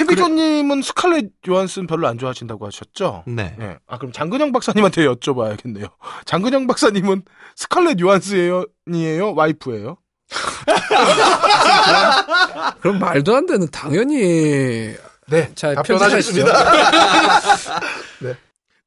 해비조님은 0.00 0.82
스칼렛 0.82 1.26
요한슨 1.48 1.86
별로 1.86 2.08
안 2.08 2.18
좋아하신다고 2.18 2.66
하셨죠? 2.66 3.24
네. 3.26 3.54
예. 3.60 3.78
아, 3.86 3.98
그럼 3.98 4.12
장근영 4.12 4.52
박사님한테 4.52 5.06
여쭤봐야겠네요. 5.06 5.90
장근영 6.24 6.66
박사님은 6.66 7.22
스칼렛 7.54 8.00
요한슨이에요? 8.00 9.34
와이프예요? 9.36 9.98
그럼 12.80 12.98
말도 12.98 13.36
안 13.36 13.46
되는 13.46 13.68
당연히 13.70 14.94
네. 15.28 15.52
잘 15.54 15.74
답변하셨습니다. 15.74 16.52
네. 18.20 18.34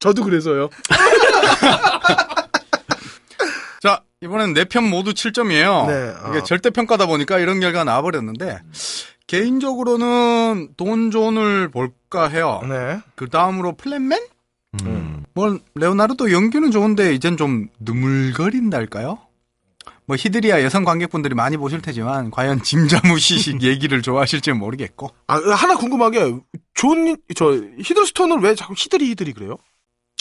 저도 0.00 0.24
그래서요. 0.24 0.68
자, 3.80 4.02
이번엔 4.20 4.52
네 4.54 4.64
편 4.64 4.88
모두 4.88 5.12
7점이에요. 5.14 5.86
네, 5.86 6.14
어. 6.24 6.30
이게 6.30 6.42
절대 6.42 6.70
평가다 6.70 7.06
보니까 7.06 7.38
이런 7.38 7.60
결과가 7.60 7.84
나와버렸는데, 7.84 8.58
개인적으로는 9.26 10.70
돈존을 10.76 11.68
볼까 11.70 12.28
해요. 12.28 12.60
네. 12.68 12.98
그 13.14 13.28
다음으로 13.28 13.76
플랜맨? 13.76 14.18
음. 14.82 15.24
뭐, 15.34 15.58
레오나르도 15.74 16.32
연기는 16.32 16.70
좋은데, 16.70 17.14
이젠 17.14 17.36
좀 17.36 17.68
느물거린달까요? 17.80 19.18
뭐, 20.06 20.16
히드리아 20.16 20.62
여성 20.62 20.84
관객분들이 20.84 21.34
많이 21.34 21.56
보실 21.56 21.80
테지만, 21.80 22.30
과연 22.30 22.62
짐자무시식 22.62 23.62
얘기를 23.62 24.02
좋아하실지는 24.02 24.58
모르겠고. 24.58 25.10
아, 25.28 25.36
하나 25.36 25.76
궁금한 25.76 26.10
게, 26.10 26.34
존, 26.74 27.16
저, 27.36 27.52
히들스톤을 27.52 28.38
왜 28.38 28.54
자꾸 28.54 28.74
히들이 28.76 29.10
히들이 29.10 29.32
그래요? 29.34 29.56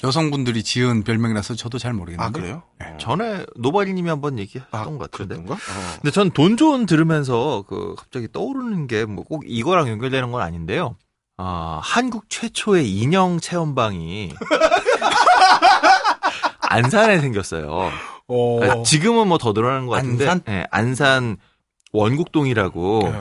여성분들이 0.03 0.61
지은 0.63 1.03
별명이라서 1.03 1.55
저도 1.55 1.79
잘 1.79 1.93
모르겠는데. 1.93 2.23
아, 2.23 2.31
그래요? 2.31 2.63
전에 2.99 3.45
노바리님이 3.55 4.09
한번 4.09 4.37
얘기했던 4.37 4.79
아, 4.79 4.85
것 4.85 4.97
같은데. 4.99 5.35
그런가? 5.35 5.55
어. 5.55 5.57
근데 5.95 6.11
전 6.11 6.29
돈존 6.31 6.85
들으면서 6.85 7.63
그 7.67 7.95
갑자기 7.97 8.27
떠오르는 8.31 8.87
게 8.87 9.05
뭐 9.05 9.23
꼭 9.23 9.43
이거랑 9.47 9.87
연결되는 9.89 10.31
건 10.31 10.41
아닌데요. 10.41 10.95
아, 11.37 11.79
한국 11.83 12.29
최초의 12.29 12.89
인형 12.91 13.39
체험방이 13.39 14.33
안산에 16.61 17.19
생겼어요. 17.19 17.91
어. 18.27 18.59
아, 18.63 18.83
지금은 18.83 19.27
뭐 19.27 19.37
더 19.37 19.53
늘어나는 19.53 19.87
것 19.87 19.95
같은데. 19.95 20.27
안산? 20.27 20.41
예, 20.53 20.67
안산 20.71 21.37
원국동이라고 21.93 23.01
예. 23.05 23.13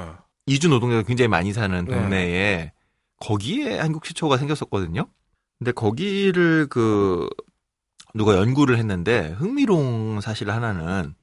이주 0.46 0.68
노동자가 0.68 1.02
굉장히 1.02 1.28
많이 1.28 1.52
사는 1.52 1.84
네. 1.84 1.94
동네에 1.94 2.72
거기에 3.20 3.78
한국 3.78 4.04
최초가 4.04 4.36
생겼었거든요. 4.36 5.06
근데 5.58 5.72
거기를 5.72 6.66
그 6.68 7.28
누가 8.14 8.36
연구를 8.36 8.78
했는데 8.78 9.34
흥미로운 9.38 10.20
사실 10.20 10.50
하나는 10.50 11.14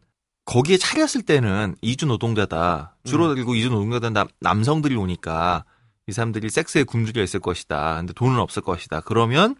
거기에 0.45 0.77
차렸을 0.77 1.21
때는 1.21 1.75
이주 1.81 2.05
노동자다. 2.05 2.95
주로 3.03 3.29
음. 3.29 3.35
그리고 3.35 3.55
이주 3.55 3.69
노동자들 3.69 4.13
남, 4.13 4.27
남성들이 4.39 4.95
오니까 4.95 5.65
이 6.07 6.11
사람들이 6.11 6.49
섹스에 6.49 6.83
굶주려 6.83 7.23
있을 7.23 7.39
것이다. 7.39 7.95
근데 7.97 8.13
돈은 8.13 8.39
없을 8.39 8.61
것이다. 8.61 9.01
그러면 9.01 9.55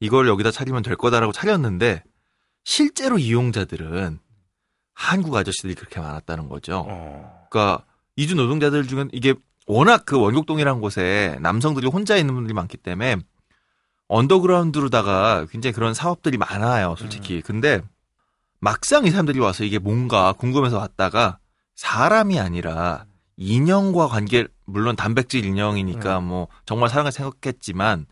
이걸 0.00 0.28
여기다 0.28 0.50
차리면 0.50 0.82
될 0.82 0.96
거다라고 0.96 1.32
차렸는데 1.32 2.02
실제로 2.64 3.18
이용자들은 3.18 4.18
한국 4.92 5.36
아저씨들이 5.36 5.74
그렇게 5.74 6.00
많았다는 6.00 6.48
거죠. 6.48 6.84
어. 6.88 7.46
그러니까 7.50 7.84
이주 8.16 8.34
노동자들 8.34 8.86
중엔 8.88 9.10
이게 9.12 9.34
워낙 9.66 10.04
그 10.04 10.18
원곡동이라는 10.18 10.80
곳에 10.80 11.38
남성들이 11.40 11.86
혼자 11.86 12.16
있는 12.16 12.34
분들이 12.34 12.54
많기 12.54 12.76
때문에 12.76 13.16
언더그라운드로다가 14.08 15.46
굉장히 15.50 15.74
그런 15.74 15.94
사업들이 15.94 16.36
많아요, 16.36 16.94
솔직히. 16.96 17.40
근데 17.40 17.80
막상 18.60 19.04
이 19.06 19.10
사람들이 19.10 19.38
와서 19.38 19.64
이게 19.64 19.78
뭔가 19.78 20.32
궁금해서 20.32 20.78
왔다가 20.78 21.38
사람이 21.74 22.38
아니라 22.38 23.06
인형과 23.36 24.08
관계, 24.08 24.46
물론 24.64 24.96
단백질 24.96 25.44
인형이니까 25.44 26.20
뭐 26.20 26.48
정말 26.64 26.88
사랑을 26.88 27.12
생각했지만 27.12 28.06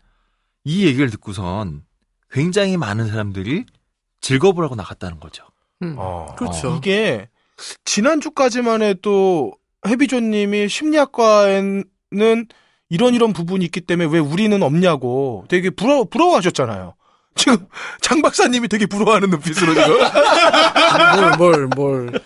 이 0.63 0.85
얘기를 0.85 1.09
듣고선 1.09 1.83
굉장히 2.29 2.77
많은 2.77 3.07
사람들이 3.07 3.65
즐거움을 4.21 4.63
하고 4.63 4.75
나갔다는 4.75 5.19
거죠. 5.19 5.45
음. 5.81 5.95
어. 5.97 6.35
그렇죠. 6.37 6.75
이게 6.75 7.29
지난주까지만 7.85 8.81
해도 8.81 9.53
해비조님이 9.87 10.67
심리학과에는 10.67 11.83
이런 12.89 13.13
이런 13.13 13.33
부분이 13.33 13.65
있기 13.65 13.81
때문에 13.81 14.09
왜 14.11 14.19
우리는 14.19 14.61
없냐고 14.61 15.45
되게 15.49 15.69
부러 15.69 16.05
부러워하셨잖아요. 16.05 16.95
지금 17.35 17.67
장 17.99 18.21
박사님이 18.21 18.69
되게 18.69 18.85
부러워하는 18.85 19.29
눈빛으로 19.29 19.73
지금 19.73 19.97
뭘, 21.37 21.37
뭘, 21.37 21.67
뭘. 21.75 22.11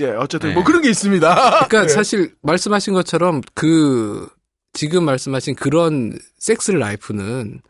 예 0.00 0.06
어쨌든 0.10 0.50
네. 0.50 0.54
뭐 0.54 0.64
그런 0.64 0.82
게 0.82 0.90
있습니다. 0.90 1.34
그러니까 1.68 1.84
예. 1.84 1.88
사실 1.88 2.34
말씀하신 2.42 2.94
것처럼 2.94 3.42
그 3.54 4.28
지금 4.72 5.04
말씀하신 5.04 5.54
그런 5.54 6.18
섹스 6.38 6.72
라이프는 6.72 7.60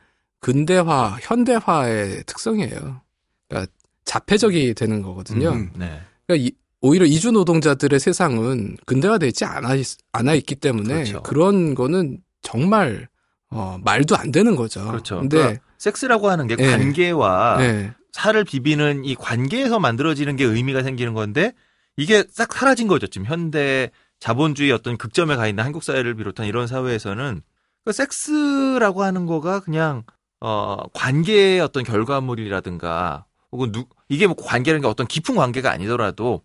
근대화, 0.40 1.18
현대화의 1.20 2.24
특성이에요. 2.24 3.00
그러니까 3.48 3.72
자폐적이 4.04 4.74
되는 4.74 5.02
거거든요. 5.02 5.50
음. 5.50 5.70
네. 5.76 6.00
그러니까 6.26 6.48
이- 6.48 6.52
오히려 6.84 7.06
이주 7.06 7.32
노동자들의 7.32 7.98
세상은 7.98 8.76
근대화되어 8.84 9.26
있지 9.28 9.46
않아, 9.46 9.74
있, 9.74 9.86
않아 10.12 10.34
있기 10.34 10.56
때문에 10.56 10.94
그렇죠. 10.94 11.22
그런 11.22 11.74
거는 11.74 12.18
정말 12.42 13.08
어, 13.48 13.78
말도 13.82 14.14
안 14.18 14.30
되는 14.30 14.54
거죠. 14.54 14.86
그렇죠. 14.86 15.20
근데 15.20 15.36
그러니까 15.38 15.64
섹스라고 15.78 16.28
하는 16.28 16.46
게 16.46 16.56
네. 16.56 16.70
관계와 16.70 17.56
네. 17.56 17.94
살을 18.12 18.44
비비는 18.44 19.06
이 19.06 19.14
관계에서 19.14 19.80
만들어지는 19.80 20.36
게 20.36 20.44
의미가 20.44 20.82
생기는 20.82 21.14
건데 21.14 21.54
이게 21.96 22.22
싹 22.30 22.52
사라진 22.52 22.86
거죠. 22.86 23.06
지금 23.06 23.26
현대 23.26 23.90
자본주의 24.20 24.70
어떤 24.70 24.98
극점에 24.98 25.36
가 25.36 25.46
있는 25.46 25.64
한국 25.64 25.84
사회를 25.84 26.14
비롯한 26.16 26.44
이런 26.44 26.66
사회에서는 26.66 27.40
그 27.86 27.92
섹스라고 27.92 29.04
하는 29.04 29.24
거가 29.24 29.60
그냥 29.60 30.02
어 30.40 30.82
관계의 30.92 31.60
어떤 31.60 31.82
결과물이라든가 31.82 33.24
혹은 33.52 33.72
누 33.72 33.86
이게 34.10 34.26
뭐 34.26 34.36
관계라는 34.36 34.82
게 34.82 34.86
어떤 34.86 35.06
깊은 35.06 35.34
관계가 35.34 35.70
아니더라도 35.70 36.42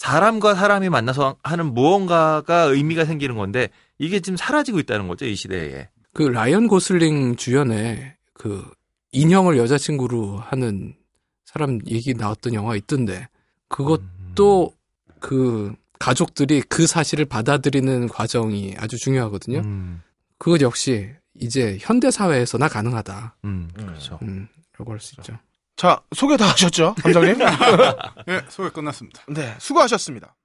사람과 0.00 0.54
사람이 0.54 0.88
만나서 0.88 1.36
하는 1.42 1.74
무언가가 1.74 2.62
의미가 2.62 3.04
생기는 3.04 3.36
건데 3.36 3.68
이게 3.98 4.20
지금 4.20 4.38
사라지고 4.38 4.78
있다는 4.78 5.08
거죠 5.08 5.26
이 5.26 5.36
시대에. 5.36 5.90
그 6.14 6.22
라이언 6.22 6.68
고슬링 6.68 7.36
주연에 7.36 8.16
그 8.32 8.66
인형을 9.12 9.58
여자친구로 9.58 10.38
하는 10.38 10.94
사람 11.44 11.80
얘기 11.86 12.14
나왔던 12.14 12.54
영화 12.54 12.76
있던데 12.76 13.28
그것도 13.68 14.72
그 15.20 15.74
가족들이 15.98 16.62
그 16.62 16.86
사실을 16.86 17.26
받아들이는 17.26 18.08
과정이 18.08 18.74
아주 18.78 18.96
중요하거든요. 18.96 19.58
음, 19.58 20.00
그것 20.38 20.62
역시 20.62 21.10
이제 21.34 21.76
현대 21.78 22.10
사회에서나 22.10 22.68
가능하다. 22.68 23.36
음, 23.44 23.68
그렇죠. 23.74 24.18
음, 24.22 24.48
라고 24.78 24.92
할 24.92 24.98
수 24.98 25.14
있죠. 25.20 25.38
자 25.80 25.98
소개 26.14 26.36
다 26.36 26.50
하셨죠, 26.50 26.94
함장님? 27.02 27.38
예, 28.28 28.42
소개 28.50 28.68
끝났습니다. 28.68 29.22
네 29.28 29.54
수고하셨습니다. 29.58 30.36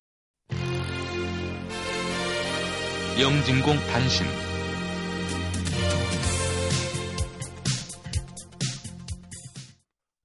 영진공 3.19 3.75
단신 3.87 4.25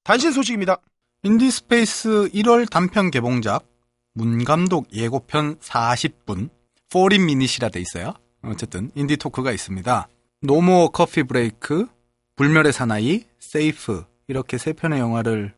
단신 0.04 0.30
소식입니다. 0.30 0.76
인디스페이스 1.24 2.28
1월 2.32 2.70
단편 2.70 3.10
개봉작 3.10 3.66
문감독 4.12 4.92
예고편 4.92 5.56
14분, 5.56 6.50
fourteen 6.88 7.24
minute이라 7.24 7.70
돼 7.70 7.80
있어요. 7.80 8.14
어쨌든 8.42 8.92
indie 8.94 9.16
talk가 9.16 9.50
있습니다. 9.50 10.06
No 10.42 10.58
More 10.58 10.90
Coffee 10.90 11.24
Break, 11.24 11.88
불멸의 12.36 12.72
사나이, 12.72 13.24
Safe 13.40 14.04
이렇게 14.30 14.58
세 14.58 14.72
편의 14.72 15.00
영화를 15.00 15.52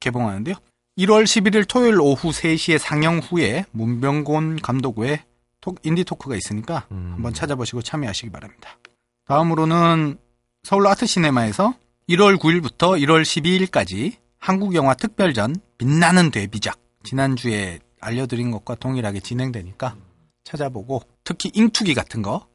개봉하는데요. 0.00 0.54
1월 0.98 1.24
11일 1.24 1.68
토요일 1.68 2.00
오후 2.00 2.30
3시에 2.30 2.78
상영 2.78 3.18
후에 3.18 3.66
문병곤 3.72 4.60
감독 4.62 4.98
외 4.98 5.24
톡- 5.60 5.78
indie 5.84 6.04
talk가 6.04 6.34
있으니까 6.36 6.86
음. 6.90 7.12
한번 7.14 7.34
찾아보시고 7.34 7.82
참여하시기 7.82 8.30
바랍니다. 8.30 8.78
다음으로는 9.26 10.18
서울 10.62 10.86
아트 10.86 11.06
시네마에서 11.06 11.74
1월 12.08 12.38
9일부터 12.38 12.98
1월 13.02 13.22
12일까지 13.22 14.16
한국 14.38 14.74
영화 14.74 14.94
특별전 14.94 15.56
빛나는 15.78 16.30
데뷔작 16.30 16.78
지난주에 17.02 17.80
알려드린 18.00 18.50
것과 18.50 18.74
동일하게 18.76 19.20
진행되니까 19.20 19.96
찾아보고 20.44 21.02
특히 21.24 21.50
잉투기 21.54 21.94
같은 21.94 22.22
거 22.22 22.46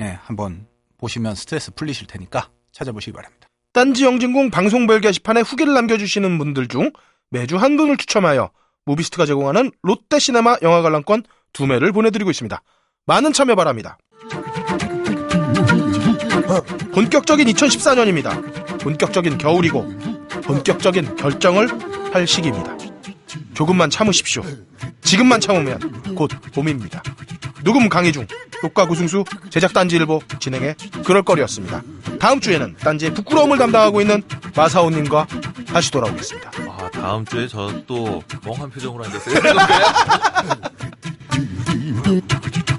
예, 0.00 0.18
한번 0.22 0.66
보시면 0.98 1.34
스트레스 1.34 1.72
풀리실 1.72 2.06
테니까 2.06 2.50
찾아보시기 2.72 3.12
바랍니다. 3.12 3.43
딴지 3.74 4.04
영진공 4.04 4.50
방송별 4.50 5.00
게시판에 5.00 5.40
후기를 5.40 5.74
남겨주시는 5.74 6.38
분들 6.38 6.68
중 6.68 6.92
매주 7.30 7.56
한 7.56 7.76
분을 7.76 7.96
추첨하여 7.96 8.50
무비스트가 8.86 9.26
제공하는 9.26 9.72
롯데시네마 9.82 10.58
영화 10.62 10.80
관람권 10.80 11.24
두 11.52 11.66
매를 11.66 11.90
보내드리고 11.90 12.30
있습니다. 12.30 12.62
많은 13.06 13.32
참여 13.32 13.56
바랍니다. 13.56 13.98
본격적인 16.92 17.48
2014년입니다. 17.48 18.80
본격적인 18.80 19.38
겨울이고 19.38 19.84
본격적인 20.44 21.16
결정을 21.16 21.68
할 22.14 22.28
시기입니다. 22.28 22.76
조금만 23.54 23.90
참으십시오. 23.90 24.42
지금만 25.02 25.40
참으면 25.40 25.78
곧 26.14 26.30
봄입니다. 26.54 27.02
녹음 27.62 27.88
강의중 27.88 28.26
녹과 28.62 28.86
구승수 28.86 29.24
제작 29.50 29.72
딴지일보 29.72 30.20
진행의 30.38 30.76
그럴거리였습니다. 31.04 31.82
다음 32.20 32.40
주에는 32.40 32.76
딴지의 32.78 33.14
부끄러움을 33.14 33.58
담당하고 33.58 34.00
있는 34.00 34.22
마사오님과 34.54 35.26
다시 35.66 35.90
돌아오겠습니다. 35.90 36.50
아, 36.68 36.90
다음 36.90 37.24
주에 37.24 37.48
저 37.48 37.82
또 37.86 38.22
멍한 38.44 38.70
표정으로 38.70 39.04
앉았어요. 39.04 39.34